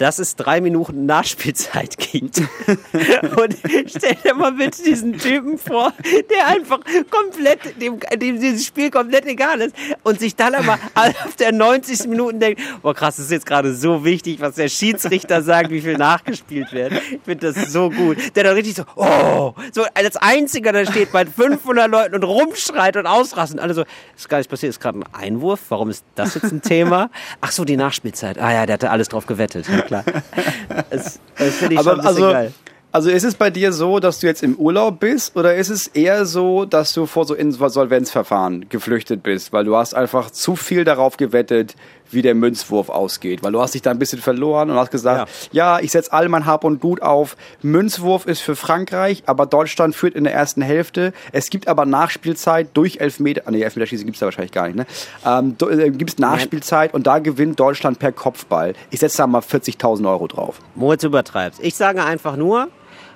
dass 0.00 0.18
es 0.18 0.34
drei 0.34 0.62
Minuten 0.62 1.04
Nachspielzeit 1.04 1.98
gibt. 1.98 2.38
und 2.68 3.56
stell 3.86 4.16
dir 4.24 4.34
mal 4.34 4.52
bitte 4.52 4.82
diesen 4.82 5.18
Typen 5.18 5.58
vor, 5.58 5.92
der 6.30 6.46
einfach 6.46 6.80
komplett, 7.10 7.78
dem, 7.80 8.00
dem 8.16 8.40
dieses 8.40 8.64
Spiel 8.64 8.90
komplett 8.90 9.26
egal 9.26 9.60
ist 9.60 9.76
und 10.02 10.18
sich 10.18 10.34
dann 10.34 10.54
aber 10.54 10.78
auf 10.94 11.36
der 11.38 11.52
90. 11.52 12.08
Minuten 12.08 12.40
denkt, 12.40 12.62
boah 12.80 12.94
krass, 12.94 13.16
das 13.16 13.26
ist 13.26 13.32
jetzt 13.32 13.46
gerade 13.46 13.74
so 13.74 14.02
wichtig, 14.02 14.40
was 14.40 14.54
der 14.54 14.70
Schiedsrichter 14.70 15.42
sagt, 15.42 15.68
wie 15.70 15.82
viel 15.82 15.98
nachgespielt 15.98 16.72
wird. 16.72 16.92
Ich 16.92 17.20
finde 17.22 17.52
das 17.52 17.70
so 17.70 17.90
gut. 17.90 18.16
Der 18.34 18.44
dann 18.44 18.54
richtig 18.54 18.76
so, 18.76 18.84
oh, 18.96 19.52
so 19.70 19.84
als 19.92 20.16
einziger 20.16 20.72
da 20.72 20.86
steht 20.90 21.12
bei 21.12 21.26
500 21.26 21.90
Leuten 21.90 22.14
und 22.14 22.24
rumschreit 22.24 22.96
und 22.96 23.06
ausrastet. 23.06 23.58
Und 23.58 23.62
alle 23.62 23.74
so, 23.74 23.84
ist 24.16 24.30
gar 24.30 24.38
nicht 24.38 24.48
passiert, 24.48 24.70
ist 24.70 24.80
gerade 24.80 25.00
ein 25.00 25.04
Einwurf. 25.12 25.60
Warum 25.68 25.90
ist 25.90 26.04
das 26.14 26.36
jetzt 26.36 26.52
ein 26.52 26.62
Thema? 26.62 27.10
Ach 27.42 27.52
so, 27.52 27.66
die 27.66 27.76
Nachspielzeit. 27.76 28.38
Ah 28.38 28.52
ja, 28.52 28.64
der 28.64 28.74
hatte 28.74 28.90
alles 28.90 29.08
drauf 29.08 29.26
gewettet 29.26 29.68
klar. 29.90 30.04
Das, 30.90 31.20
das 31.36 31.54
finde 31.56 31.74
ich 31.74 31.80
Aber, 31.80 31.90
schon 31.90 32.00
ein 32.00 32.06
also, 32.06 32.30
geil. 32.30 32.52
Also 32.92 33.10
ist 33.10 33.22
es 33.22 33.36
bei 33.36 33.50
dir 33.50 33.72
so, 33.72 34.00
dass 34.00 34.18
du 34.18 34.26
jetzt 34.26 34.42
im 34.42 34.56
Urlaub 34.56 34.98
bist 34.98 35.36
oder 35.36 35.54
ist 35.54 35.68
es 35.68 35.86
eher 35.86 36.26
so, 36.26 36.64
dass 36.64 36.92
du 36.92 37.06
vor 37.06 37.24
so 37.24 37.34
Insolvenzverfahren 37.34 38.68
geflüchtet 38.68 39.22
bist, 39.22 39.52
weil 39.52 39.64
du 39.64 39.76
hast 39.76 39.94
einfach 39.94 40.32
zu 40.32 40.56
viel 40.56 40.82
darauf 40.82 41.16
gewettet, 41.16 41.76
wie 42.12 42.22
der 42.22 42.34
Münzwurf 42.34 42.88
ausgeht, 42.88 43.42
weil 43.42 43.52
du 43.52 43.60
hast 43.60 43.74
dich 43.74 43.82
da 43.82 43.90
ein 43.90 43.98
bisschen 43.98 44.20
verloren 44.20 44.70
und 44.70 44.76
hast 44.76 44.90
gesagt, 44.90 45.28
ja, 45.52 45.76
ja 45.76 45.80
ich 45.80 45.92
setze 45.92 46.12
all 46.12 46.28
mein 46.28 46.46
Hab 46.46 46.64
und 46.64 46.80
Gut 46.80 47.02
auf. 47.02 47.36
Münzwurf 47.62 48.26
ist 48.26 48.40
für 48.40 48.56
Frankreich, 48.56 49.22
aber 49.26 49.46
Deutschland 49.46 49.94
führt 49.94 50.14
in 50.14 50.24
der 50.24 50.32
ersten 50.32 50.62
Hälfte. 50.62 51.12
Es 51.32 51.50
gibt 51.50 51.68
aber 51.68 51.86
Nachspielzeit 51.86 52.68
durch 52.74 52.98
Elfmeter, 52.98 53.50
nee, 53.50 53.62
Elfmeterschießen 53.62 54.06
gibt 54.06 54.16
es 54.16 54.20
da 54.20 54.26
wahrscheinlich 54.26 54.52
gar 54.52 54.66
nicht, 54.66 54.76
ne? 54.76 54.86
Ähm, 55.24 55.56
äh, 55.68 55.90
gibt 55.90 56.10
es 56.10 56.18
Nachspielzeit 56.18 56.94
und 56.94 57.06
da 57.06 57.18
gewinnt 57.18 57.58
Deutschland 57.60 57.98
per 57.98 58.12
Kopfball. 58.12 58.74
Ich 58.90 59.00
setze 59.00 59.18
da 59.18 59.26
mal 59.26 59.40
40.000 59.40 60.08
Euro 60.08 60.26
drauf. 60.26 60.60
Moritz 60.74 61.04
übertreibt. 61.04 61.58
Ich 61.60 61.74
sage 61.74 62.04
einfach 62.04 62.36
nur, 62.36 62.68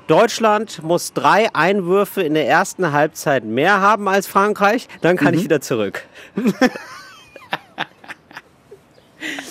Deutschland 0.06 0.82
muss 0.82 1.14
drei 1.14 1.54
Einwürfe 1.54 2.22
in 2.22 2.34
der 2.34 2.46
ersten 2.46 2.92
Halbzeit 2.92 3.44
mehr 3.44 3.80
haben 3.80 4.06
als 4.08 4.26
Frankreich, 4.26 4.88
dann 5.00 5.16
kann 5.16 5.32
mhm. 5.32 5.38
ich 5.38 5.44
wieder 5.44 5.60
zurück. 5.60 6.04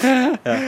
ja. 0.04 0.60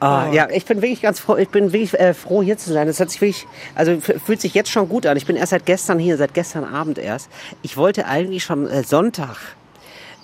Ah, 0.00 0.30
ja, 0.32 0.48
ich 0.50 0.66
bin 0.66 0.82
wirklich 0.82 1.00
ganz 1.00 1.18
froh, 1.18 1.36
ich 1.36 1.48
bin 1.48 1.72
wirklich 1.72 1.98
äh, 1.98 2.12
froh 2.12 2.42
hier 2.42 2.58
zu 2.58 2.72
sein. 2.72 2.86
Das 2.86 3.00
hat 3.00 3.10
sich 3.10 3.20
wirklich, 3.20 3.46
also 3.74 3.98
fühlt 4.00 4.40
sich 4.40 4.52
jetzt 4.52 4.70
schon 4.70 4.88
gut 4.88 5.06
an. 5.06 5.16
Ich 5.16 5.24
bin 5.24 5.34
erst 5.36 5.50
seit 5.50 5.64
gestern 5.64 5.98
hier, 5.98 6.18
seit 6.18 6.34
gestern 6.34 6.64
Abend 6.64 6.98
erst. 6.98 7.30
Ich 7.62 7.76
wollte 7.76 8.06
eigentlich 8.06 8.44
schon 8.44 8.66
äh, 8.68 8.82
Sonntag 8.82 9.36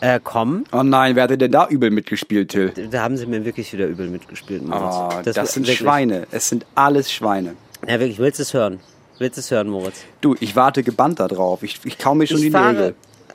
äh, 0.01 0.21
kommen. 0.21 0.65
Oh 0.73 0.83
nein, 0.83 1.17
wer 1.17 1.25
hat 1.25 1.41
denn 1.41 1.51
da 1.51 1.67
übel 1.69 1.91
mitgespielt, 1.91 2.51
Till? 2.51 2.73
Da 2.91 3.03
haben 3.03 3.17
sie 3.17 3.27
mir 3.27 3.45
wirklich 3.45 3.73
wieder 3.73 3.87
übel 3.87 4.09
mitgespielt. 4.09 4.63
Oh, 4.71 5.09
das, 5.25 5.35
das 5.35 5.55
sind 5.55 5.63
wirklich. 5.63 5.79
Schweine. 5.79 6.27
Es 6.31 6.49
sind 6.49 6.67
alles 6.75 7.11
Schweine. 7.11 7.55
Ja, 7.87 8.01
wirklich, 8.01 8.19
willst 8.19 8.39
du 8.39 8.43
es 8.43 8.53
hören? 8.53 8.81
Willst 9.19 9.39
du 9.39 9.41
es 9.41 9.51
hören, 9.51 9.69
Moritz? 9.69 10.05
Du, 10.21 10.35
ich 10.41 10.57
warte 10.57 10.83
gebannt 10.83 11.21
da 11.21 11.29
drauf. 11.29 11.63
Ich, 11.63 11.81
ich 11.85 11.97
kau 11.97 12.15
mir 12.15 12.27
schon 12.27 12.39
ich 12.39 12.45
die 12.45 12.51
fahre, 12.51 12.73
Nägel. 12.73 12.95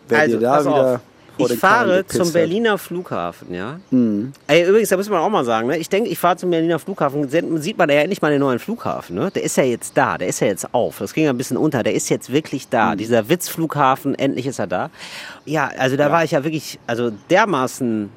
Wenn 0.09 0.19
also, 0.19 0.39
da 0.39 0.65
wieder 0.65 1.01
ich 1.37 1.53
fahre 1.53 2.05
zum 2.07 2.31
Berliner 2.31 2.77
Flughafen, 2.77 3.53
ja. 3.53 3.79
Mhm. 3.91 4.33
Ey, 4.47 4.67
übrigens, 4.67 4.89
da 4.89 4.97
muss 4.97 5.09
man 5.09 5.19
auch 5.19 5.29
mal 5.29 5.45
sagen, 5.45 5.67
ne? 5.67 5.77
ich 5.77 5.89
denke, 5.89 6.09
ich 6.09 6.17
fahre 6.17 6.37
zum 6.37 6.49
Berliner 6.49 6.79
Flughafen, 6.79 7.27
sieht 7.29 7.77
man 7.77 7.89
ja 7.89 7.95
endlich 7.95 8.21
mal 8.21 8.31
den 8.31 8.39
neuen 8.39 8.59
Flughafen, 8.59 9.15
ne? 9.15 9.31
Der 9.31 9.43
ist 9.43 9.57
ja 9.57 9.63
jetzt 9.63 9.97
da, 9.97 10.17
der 10.17 10.27
ist 10.27 10.39
ja 10.39 10.47
jetzt 10.47 10.73
auf. 10.73 10.99
Das 10.99 11.13
ging 11.13 11.25
ja 11.25 11.31
ein 11.31 11.37
bisschen 11.37 11.57
unter, 11.57 11.83
der 11.83 11.93
ist 11.93 12.09
jetzt 12.09 12.31
wirklich 12.31 12.69
da. 12.69 12.91
Mhm. 12.91 12.97
Dieser 12.97 13.29
Witzflughafen, 13.29 14.15
endlich 14.15 14.47
ist 14.47 14.59
er 14.59 14.67
da. 14.67 14.89
Ja, 15.45 15.71
also 15.77 15.97
da 15.97 16.07
ja. 16.07 16.11
war 16.11 16.23
ich 16.23 16.31
ja 16.31 16.43
wirklich, 16.43 16.79
also 16.87 17.11
dermaßen 17.29 18.09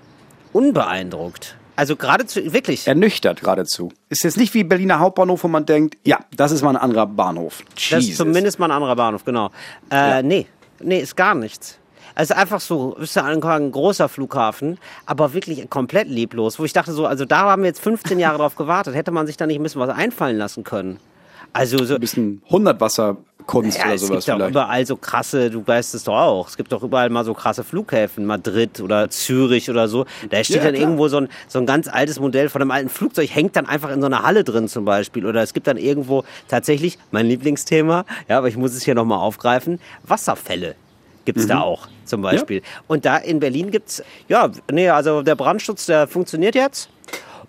unbeeindruckt. 0.52 1.56
Also 1.78 1.94
geradezu, 1.94 2.52
wirklich. 2.52 2.88
Ernüchtert 2.88 3.40
geradezu. 3.40 3.92
Ist 4.08 4.24
jetzt 4.24 4.36
nicht 4.36 4.52
wie 4.52 4.64
Berliner 4.64 4.98
Hauptbahnhof, 4.98 5.44
wo 5.44 5.48
man 5.48 5.64
denkt, 5.64 5.96
ja, 6.04 6.18
das 6.34 6.50
ist 6.50 6.62
mal 6.62 6.70
ein 6.70 6.76
anderer 6.76 7.06
Bahnhof. 7.06 7.62
Jesus. 7.76 7.90
Das 7.90 8.04
ist 8.04 8.16
zumindest 8.16 8.58
mal 8.58 8.66
ein 8.66 8.72
anderer 8.72 8.96
Bahnhof, 8.96 9.24
genau. 9.24 9.52
Äh, 9.88 9.94
ja. 9.94 10.22
Nee, 10.22 10.46
nee, 10.80 10.98
ist 10.98 11.16
gar 11.16 11.36
nichts. 11.36 11.78
Also 12.18 12.34
einfach 12.34 12.60
so, 12.60 12.94
ist 12.94 13.14
ja 13.14 13.22
ein 13.22 13.40
großer 13.70 14.08
Flughafen, 14.08 14.78
aber 15.06 15.34
wirklich 15.34 15.70
komplett 15.70 16.08
leblos. 16.08 16.58
Wo 16.58 16.64
ich 16.64 16.72
dachte 16.72 16.90
so, 16.90 17.06
also 17.06 17.24
da 17.24 17.42
haben 17.42 17.62
wir 17.62 17.68
jetzt 17.68 17.80
15 17.80 18.18
Jahre 18.18 18.38
drauf 18.38 18.56
gewartet. 18.56 18.96
Hätte 18.96 19.12
man 19.12 19.28
sich 19.28 19.36
da 19.36 19.46
nicht 19.46 19.60
ein 19.60 19.62
bisschen 19.62 19.80
was 19.80 19.90
einfallen 19.90 20.36
lassen 20.36 20.64
können? 20.64 20.98
Also 21.52 21.84
so 21.84 21.94
ein 21.94 22.00
bisschen 22.00 22.42
Hundertwasserkunst 22.50 23.78
ja, 23.78 23.84
oder 23.84 23.98
sowas. 23.98 24.18
Es 24.18 24.26
gibt 24.26 24.40
doch 24.40 24.48
überall 24.48 24.84
so 24.84 24.96
krasse, 24.96 25.48
du 25.48 25.64
weißt 25.64 25.94
es 25.94 26.02
doch 26.02 26.16
auch, 26.16 26.48
es 26.48 26.56
gibt 26.56 26.72
doch 26.72 26.82
überall 26.82 27.08
mal 27.08 27.24
so 27.24 27.34
krasse 27.34 27.62
Flughäfen, 27.62 28.26
Madrid 28.26 28.80
oder 28.80 29.08
Zürich 29.10 29.70
oder 29.70 29.86
so. 29.86 30.04
Da 30.28 30.42
steht 30.42 30.56
ja, 30.56 30.64
dann 30.64 30.74
klar. 30.74 30.88
irgendwo 30.88 31.06
so 31.06 31.18
ein, 31.18 31.28
so 31.46 31.60
ein 31.60 31.66
ganz 31.66 31.86
altes 31.86 32.18
Modell 32.18 32.48
von 32.48 32.60
einem 32.60 32.72
alten 32.72 32.88
Flugzeug, 32.88 33.32
hängt 33.32 33.54
dann 33.54 33.66
einfach 33.66 33.92
in 33.92 34.00
so 34.00 34.06
einer 34.06 34.24
Halle 34.24 34.42
drin 34.42 34.66
zum 34.66 34.84
Beispiel. 34.84 35.24
Oder 35.24 35.40
es 35.44 35.54
gibt 35.54 35.68
dann 35.68 35.76
irgendwo 35.76 36.24
tatsächlich, 36.48 36.98
mein 37.12 37.26
Lieblingsthema, 37.26 38.04
ja, 38.28 38.38
aber 38.38 38.48
ich 38.48 38.56
muss 38.56 38.74
es 38.74 38.82
hier 38.82 38.96
nochmal 38.96 39.20
aufgreifen, 39.20 39.78
Wasserfälle 40.02 40.74
gibt 41.28 41.40
es 41.40 41.44
mhm. 41.44 41.50
da 41.50 41.60
auch 41.60 41.88
zum 42.06 42.22
Beispiel. 42.22 42.60
Ja. 42.60 42.82
Und 42.86 43.04
da 43.04 43.18
in 43.18 43.38
Berlin 43.38 43.70
gibt 43.70 43.90
es, 43.90 44.02
ja, 44.28 44.50
nee, 44.72 44.88
also 44.88 45.20
der 45.20 45.34
Brandschutz, 45.34 45.84
der 45.84 46.08
funktioniert 46.08 46.54
jetzt. 46.54 46.88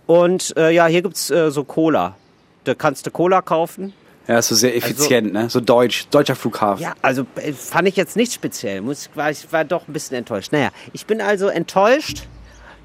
Und 0.06 0.54
äh, 0.58 0.72
ja, 0.72 0.88
hier 0.88 1.02
gibt 1.02 1.15
es 1.15 1.32
äh, 1.32 1.50
so 1.50 1.63
Cola. 1.63 2.18
Da 2.65 2.76
kannst 2.76 3.08
du 3.08 3.12
Cola 3.12 3.42
kaufen. 3.42 3.94
Ja, 4.28 4.42
so 4.42 4.54
sehr 4.54 4.74
also 4.74 4.86
effizient, 4.86 5.28
also, 5.28 5.39
ne? 5.39 5.50
So 5.50 5.62
deutsch, 5.62 6.08
deutscher 6.12 6.36
Flughafen. 6.36 6.84
Ja, 6.84 6.94
also 7.02 7.26
äh, 7.36 7.54
fand 7.54 7.88
ich 7.88 7.96
jetzt 7.96 8.18
nicht 8.18 8.34
speziell. 8.34 8.82
Muss, 8.82 9.10
war, 9.15 9.32
ich 9.32 9.50
war 9.54 9.63
doch 9.63 9.88
ein 9.88 9.94
bisschen 9.94 10.18
enttäuscht. 10.18 10.52
Naja, 10.52 10.72
ich 10.92 11.06
bin 11.06 11.22
also 11.22 11.48
enttäuscht 11.48 12.24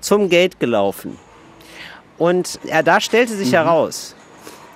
zum 0.00 0.28
Gate 0.28 0.60
gelaufen. 0.60 1.18
Und 2.18 2.60
ja, 2.62 2.84
da 2.84 3.00
stellte 3.00 3.34
sich 3.34 3.48
mhm. 3.48 3.56
heraus, 3.56 4.14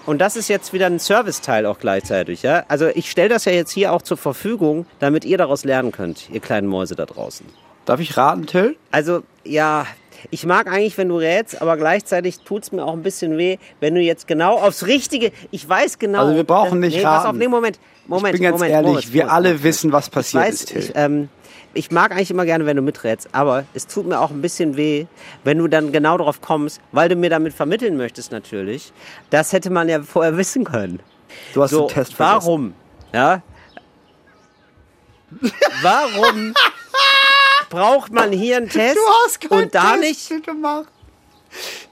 und 0.09 0.19
das 0.19 0.37
ist 0.37 0.49
jetzt 0.49 0.73
wieder 0.73 0.87
ein 0.87 0.99
Serviceteil 0.99 1.67
auch 1.67 1.79
gleichzeitig. 1.79 2.43
Ja? 2.43 2.65
Also 2.69 2.87
ich 2.87 3.11
stelle 3.11 3.29
das 3.29 3.45
ja 3.45 3.53
jetzt 3.53 3.71
hier 3.71 3.93
auch 3.93 4.01
zur 4.01 4.17
Verfügung, 4.17 4.87
damit 5.01 5.27
ihr 5.27 5.37
daraus 5.37 5.65
lernen 5.65 5.93
könnt, 5.93 6.31
ihr 6.31 6.41
kleinen 6.41 6.67
Mäuse 6.67 6.97
da 6.97 7.05
draußen. 7.05 7.45
Darf 7.85 8.01
ich 8.01 8.17
raten, 8.17 8.47
Till? 8.47 8.77
Also 8.91 9.23
ja, 9.45 9.87
ich 10.31 10.47
mag 10.47 10.67
eigentlich, 10.67 10.97
wenn 10.97 11.11
du 11.11 11.19
rätst, 11.19 11.61
aber 11.61 11.77
gleichzeitig 11.77 12.41
tut 12.41 12.63
es 12.63 12.73
mir 12.73 12.85
auch 12.85 12.95
ein 12.95 13.03
bisschen 13.03 13.37
weh, 13.37 13.59
wenn 13.81 13.95
du 13.95 14.01
jetzt 14.01 14.27
genau 14.27 14.59
aufs 14.59 14.87
Richtige, 14.87 15.31
ich 15.51 15.69
weiß 15.69 15.99
genau. 15.99 16.21
Also 16.21 16.37
wir 16.37 16.45
brauchen 16.45 16.81
nicht 16.81 16.97
nee, 16.97 17.03
raten. 17.03 17.17
Pass 17.17 17.27
auf, 17.27 17.37
nee, 17.37 17.49
Moment, 17.49 17.79
Moment, 18.07 18.35
ich 18.35 18.41
bin 18.41 18.51
ganz 18.51 18.61
Moment, 18.61 18.73
ehrlich, 18.73 18.89
Moment, 18.89 19.13
wir 19.13 19.31
alle 19.31 19.63
wissen, 19.63 19.93
was 19.93 20.09
passiert 20.09 20.45
ich 20.45 20.49
weiß, 20.49 20.55
ist, 20.55 20.69
Till. 20.69 20.79
Ich, 20.79 20.93
ähm, 20.95 21.29
ich 21.79 21.93
mag 21.93 22.11
eigentlich 22.11 22.31
immer 22.33 22.45
gerne, 22.45 22.67
wenn 22.67 22.77
du 22.77 22.83
miträtst, 22.83 23.29
aber 23.33 23.65
es 23.73 23.87
tut 23.87 24.05
mir 24.07 24.19
auch 24.19 24.31
ein 24.31 24.43
bisschen 24.43 24.77
weh, 24.77 25.07
wenn 25.45 25.59
du 25.59 25.69
dann 25.69 25.93
genau 25.93 26.19
darauf 26.19 26.41
kommst, 26.41 26.81
weil 26.91 27.09
du 27.09 27.15
mir 27.15 27.31
damit 27.31 27.55
vermitteln 27.55 27.97
möchtest 27.97 28.33
natürlich. 28.33 28.93
Das 29.31 29.53
hätte 29.53 29.71
man 29.71 29.89
ja 29.89 30.03
vorher 30.03 30.37
wissen 30.37 30.65
können. 30.65 31.01
Du 31.55 31.63
hast 31.63 31.71
so, 31.71 31.87
den 31.87 31.95
Test 31.95 32.15
vergessen. 32.15 32.47
Warum? 32.47 32.75
Ja? 33.15 33.43
Warum 35.83 36.55
braucht 37.71 38.13
man 38.13 38.33
hier 38.33 38.57
einen 38.57 38.69
Test 38.69 38.97
du 38.97 39.01
hast 39.25 39.51
und 39.51 39.75
da 39.75 39.97
Test 39.97 40.31
nicht 40.31 40.45
gemacht? 40.45 40.89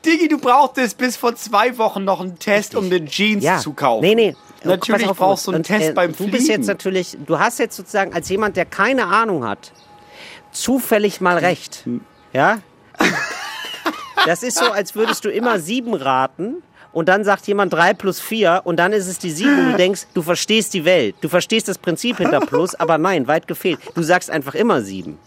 Digi, 0.04 0.28
du 0.28 0.38
brauchtest 0.38 0.98
bis 0.98 1.16
vor 1.16 1.36
zwei 1.36 1.78
Wochen 1.78 2.04
noch 2.04 2.20
einen 2.20 2.38
Test, 2.38 2.74
um 2.74 2.90
den 2.90 3.06
Jeans 3.06 3.44
ja. 3.44 3.58
zu 3.58 3.72
kaufen. 3.72 4.02
Nee, 4.02 4.14
nee, 4.14 4.36
Natürlich 4.64 5.08
auf, 5.08 5.18
brauchst 5.18 5.46
du 5.46 5.52
einen 5.52 5.58
und, 5.58 5.62
Test 5.64 5.90
äh, 5.90 5.92
beim 5.92 6.14
Fliegen. 6.14 6.32
Du 6.32 6.36
bist 6.36 6.48
jetzt 6.48 6.66
natürlich, 6.66 7.16
du 7.24 7.38
hast 7.38 7.58
jetzt 7.58 7.76
sozusagen 7.76 8.12
als 8.12 8.28
jemand, 8.28 8.56
der 8.56 8.64
keine 8.64 9.06
Ahnung 9.06 9.44
hat, 9.44 9.72
zufällig 10.52 11.20
mal 11.20 11.38
recht. 11.38 11.84
Ja? 12.32 12.60
Das 14.24 14.42
ist 14.42 14.58
so, 14.58 14.70
als 14.70 14.94
würdest 14.94 15.24
du 15.24 15.30
immer 15.30 15.60
sieben 15.60 15.94
raten 15.94 16.62
und 16.92 17.08
dann 17.08 17.24
sagt 17.24 17.46
jemand 17.46 17.72
drei 17.72 17.94
plus 17.94 18.20
vier 18.20 18.62
und 18.64 18.76
dann 18.76 18.92
ist 18.92 19.06
es 19.06 19.18
die 19.18 19.30
sieben 19.30 19.58
und 19.58 19.72
du 19.72 19.76
denkst, 19.76 20.06
du 20.14 20.22
verstehst 20.22 20.74
die 20.74 20.84
Welt, 20.84 21.14
du 21.20 21.28
verstehst 21.28 21.68
das 21.68 21.78
Prinzip 21.78 22.16
hinter 22.16 22.40
plus, 22.40 22.74
aber 22.74 22.98
nein, 22.98 23.28
weit 23.28 23.46
gefehlt. 23.46 23.78
Du 23.94 24.02
sagst 24.02 24.30
einfach 24.30 24.54
immer 24.54 24.82
sieben. 24.82 25.18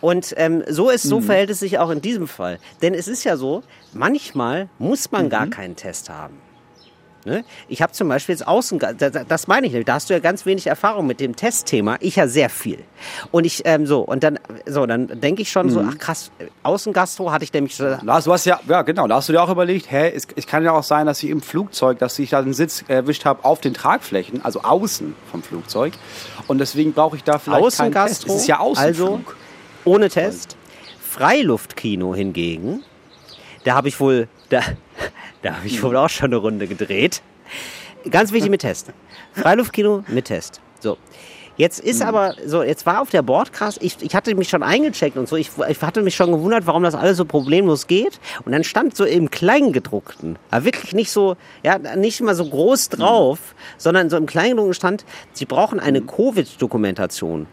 Und 0.00 0.32
ähm, 0.36 0.62
so 0.68 0.90
ist, 0.90 1.02
so 1.02 1.20
mhm. 1.20 1.24
verhält 1.24 1.50
es 1.50 1.58
sich 1.58 1.78
auch 1.78 1.90
in 1.90 2.00
diesem 2.00 2.28
Fall. 2.28 2.58
Denn 2.82 2.94
es 2.94 3.08
ist 3.08 3.24
ja 3.24 3.36
so, 3.36 3.64
manchmal 3.92 4.68
muss 4.78 5.10
man 5.10 5.24
mhm. 5.24 5.30
gar 5.30 5.46
keinen 5.48 5.74
Test 5.74 6.08
haben. 6.08 6.36
Ne? 7.28 7.44
Ich 7.68 7.82
habe 7.82 7.92
zum 7.92 8.08
Beispiel 8.08 8.34
jetzt 8.34 8.46
Außen, 8.48 8.78
das 9.28 9.48
meine 9.48 9.66
ich 9.66 9.74
nicht, 9.74 9.86
da 9.86 9.94
hast 9.94 10.08
du 10.08 10.14
ja 10.14 10.20
ganz 10.20 10.46
wenig 10.46 10.66
Erfahrung 10.66 11.06
mit 11.06 11.20
dem 11.20 11.36
Testthema, 11.36 11.96
ich 12.00 12.16
ja 12.16 12.26
sehr 12.26 12.48
viel. 12.48 12.78
Und 13.30 13.44
ich, 13.44 13.62
ähm, 13.66 13.86
so, 13.86 14.00
und 14.00 14.24
dann, 14.24 14.38
so, 14.64 14.86
dann 14.86 15.20
denke 15.20 15.42
ich 15.42 15.52
schon 15.52 15.66
mhm. 15.66 15.70
so, 15.70 15.84
ach 15.86 15.98
krass, 15.98 16.30
Außengastro 16.62 17.30
hatte 17.30 17.44
ich 17.44 17.52
nämlich 17.52 17.76
so. 17.76 17.96
Lars, 18.02 18.24
du 18.24 18.32
hast 18.32 18.46
ja, 18.46 18.58
ja 18.66 18.80
genau, 18.80 19.06
da 19.06 19.16
hast 19.16 19.28
du 19.28 19.34
dir 19.34 19.42
auch 19.42 19.50
überlegt, 19.50 19.90
hä, 19.90 20.10
es, 20.14 20.26
es 20.34 20.46
kann 20.46 20.64
ja 20.64 20.72
auch 20.72 20.82
sein, 20.82 21.06
dass 21.06 21.22
ich 21.22 21.28
im 21.28 21.42
Flugzeug, 21.42 21.98
dass 21.98 22.18
ich 22.18 22.30
da 22.30 22.38
einen 22.38 22.54
Sitz 22.54 22.82
erwischt 22.88 23.26
habe 23.26 23.44
auf 23.44 23.60
den 23.60 23.74
Tragflächen, 23.74 24.42
also 24.42 24.62
außen 24.62 25.14
vom 25.30 25.42
Flugzeug. 25.42 25.92
Und 26.46 26.58
deswegen 26.58 26.94
brauche 26.94 27.16
ich 27.16 27.24
da 27.24 27.38
vielleicht 27.38 27.76
keinen 27.76 27.92
Test. 27.92 28.26
Es 28.26 28.34
ist 28.34 28.46
ja 28.46 28.58
Außenflug. 28.58 29.10
Also, 29.10 29.20
ohne 29.84 30.08
Test. 30.08 30.56
Freiluftkino 31.08 32.14
hingegen, 32.14 32.82
da 33.64 33.74
habe 33.74 33.88
ich 33.88 33.98
wohl, 33.98 34.28
da, 34.48 34.62
da 35.42 35.56
habe 35.56 35.66
ich 35.66 35.82
wohl 35.82 35.96
auch 35.96 36.08
schon 36.08 36.26
eine 36.26 36.36
Runde 36.36 36.66
gedreht. 36.66 37.22
Ganz 38.10 38.32
wichtig 38.32 38.50
mit 38.50 38.60
Test. 38.60 38.92
Freiluftkino 39.32 40.04
mit 40.08 40.26
Test. 40.26 40.60
So. 40.80 40.96
Jetzt 41.58 41.80
ist 41.80 42.02
aber 42.02 42.36
so, 42.46 42.62
jetzt 42.62 42.86
war 42.86 43.02
auf 43.02 43.10
der 43.10 43.22
Bordcast, 43.22 43.82
ich, 43.82 43.96
ich 44.00 44.14
hatte 44.14 44.32
mich 44.36 44.48
schon 44.48 44.62
eingecheckt 44.62 45.16
und 45.16 45.28
so, 45.28 45.34
ich, 45.34 45.50
ich 45.68 45.82
hatte 45.82 46.02
mich 46.02 46.14
schon 46.14 46.30
gewundert, 46.30 46.68
warum 46.68 46.84
das 46.84 46.94
alles 46.94 47.16
so 47.16 47.24
problemlos 47.24 47.88
geht. 47.88 48.20
Und 48.44 48.52
dann 48.52 48.62
stand 48.62 48.96
so 48.96 49.04
im 49.04 49.28
Kleingedruckten, 49.28 50.38
aber 50.52 50.64
wirklich 50.64 50.92
nicht 50.92 51.10
so, 51.10 51.36
ja, 51.64 51.78
nicht 51.96 52.20
immer 52.20 52.36
so 52.36 52.48
groß 52.48 52.90
drauf, 52.90 53.40
mhm. 53.40 53.74
sondern 53.76 54.08
so 54.08 54.16
im 54.16 54.26
Kleingedruckten 54.26 54.74
stand, 54.74 55.04
sie 55.32 55.46
brauchen 55.46 55.80
eine 55.80 56.00
Covid-Dokumentation. 56.00 57.48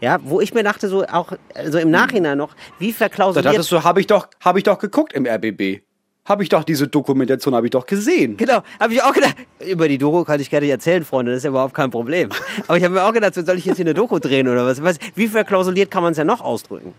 Ja, 0.00 0.18
wo 0.24 0.40
ich 0.40 0.54
mir 0.54 0.64
dachte, 0.64 0.88
so 0.88 1.04
auch 1.04 1.32
also 1.54 1.78
im 1.78 1.90
Nachhinein 1.90 2.38
noch, 2.38 2.56
wie 2.78 2.92
verklausuliert. 2.92 3.44
Da 3.44 3.50
dachtest 3.50 3.70
du, 3.70 3.84
habe 3.84 4.00
ich 4.00 4.06
doch, 4.06 4.28
habe 4.40 4.60
ich 4.60 4.64
doch 4.64 4.78
geguckt 4.78 5.12
im 5.12 5.26
RBB. 5.26 5.82
Habe 6.24 6.42
ich 6.44 6.48
doch 6.48 6.62
diese 6.62 6.86
Dokumentation 6.86 7.54
habe 7.54 7.66
ich 7.66 7.70
doch 7.70 7.84
gesehen. 7.84 8.36
Genau, 8.36 8.62
habe 8.78 8.94
ich 8.94 9.02
auch 9.02 9.12
gedacht. 9.12 9.36
Über 9.66 9.88
die 9.88 9.98
Doku 9.98 10.24
kann 10.24 10.40
ich 10.40 10.50
gerne 10.50 10.68
erzählen, 10.68 11.04
Freunde, 11.04 11.32
das 11.32 11.38
ist 11.38 11.44
ja 11.44 11.50
überhaupt 11.50 11.74
kein 11.74 11.90
Problem. 11.90 12.30
Aber 12.68 12.76
ich 12.76 12.84
habe 12.84 12.94
mir 12.94 13.04
auch 13.04 13.12
gedacht, 13.12 13.34
soll 13.34 13.58
ich 13.58 13.64
jetzt 13.64 13.76
hier 13.76 13.84
eine 13.84 13.94
Doku 13.94 14.18
drehen 14.18 14.48
oder 14.48 14.66
was? 14.66 14.98
wie 15.14 15.26
verklausuliert 15.26 15.90
kann 15.90 16.02
man 16.02 16.12
es 16.12 16.18
ja 16.18 16.24
noch 16.24 16.40
ausdrücken? 16.40 16.94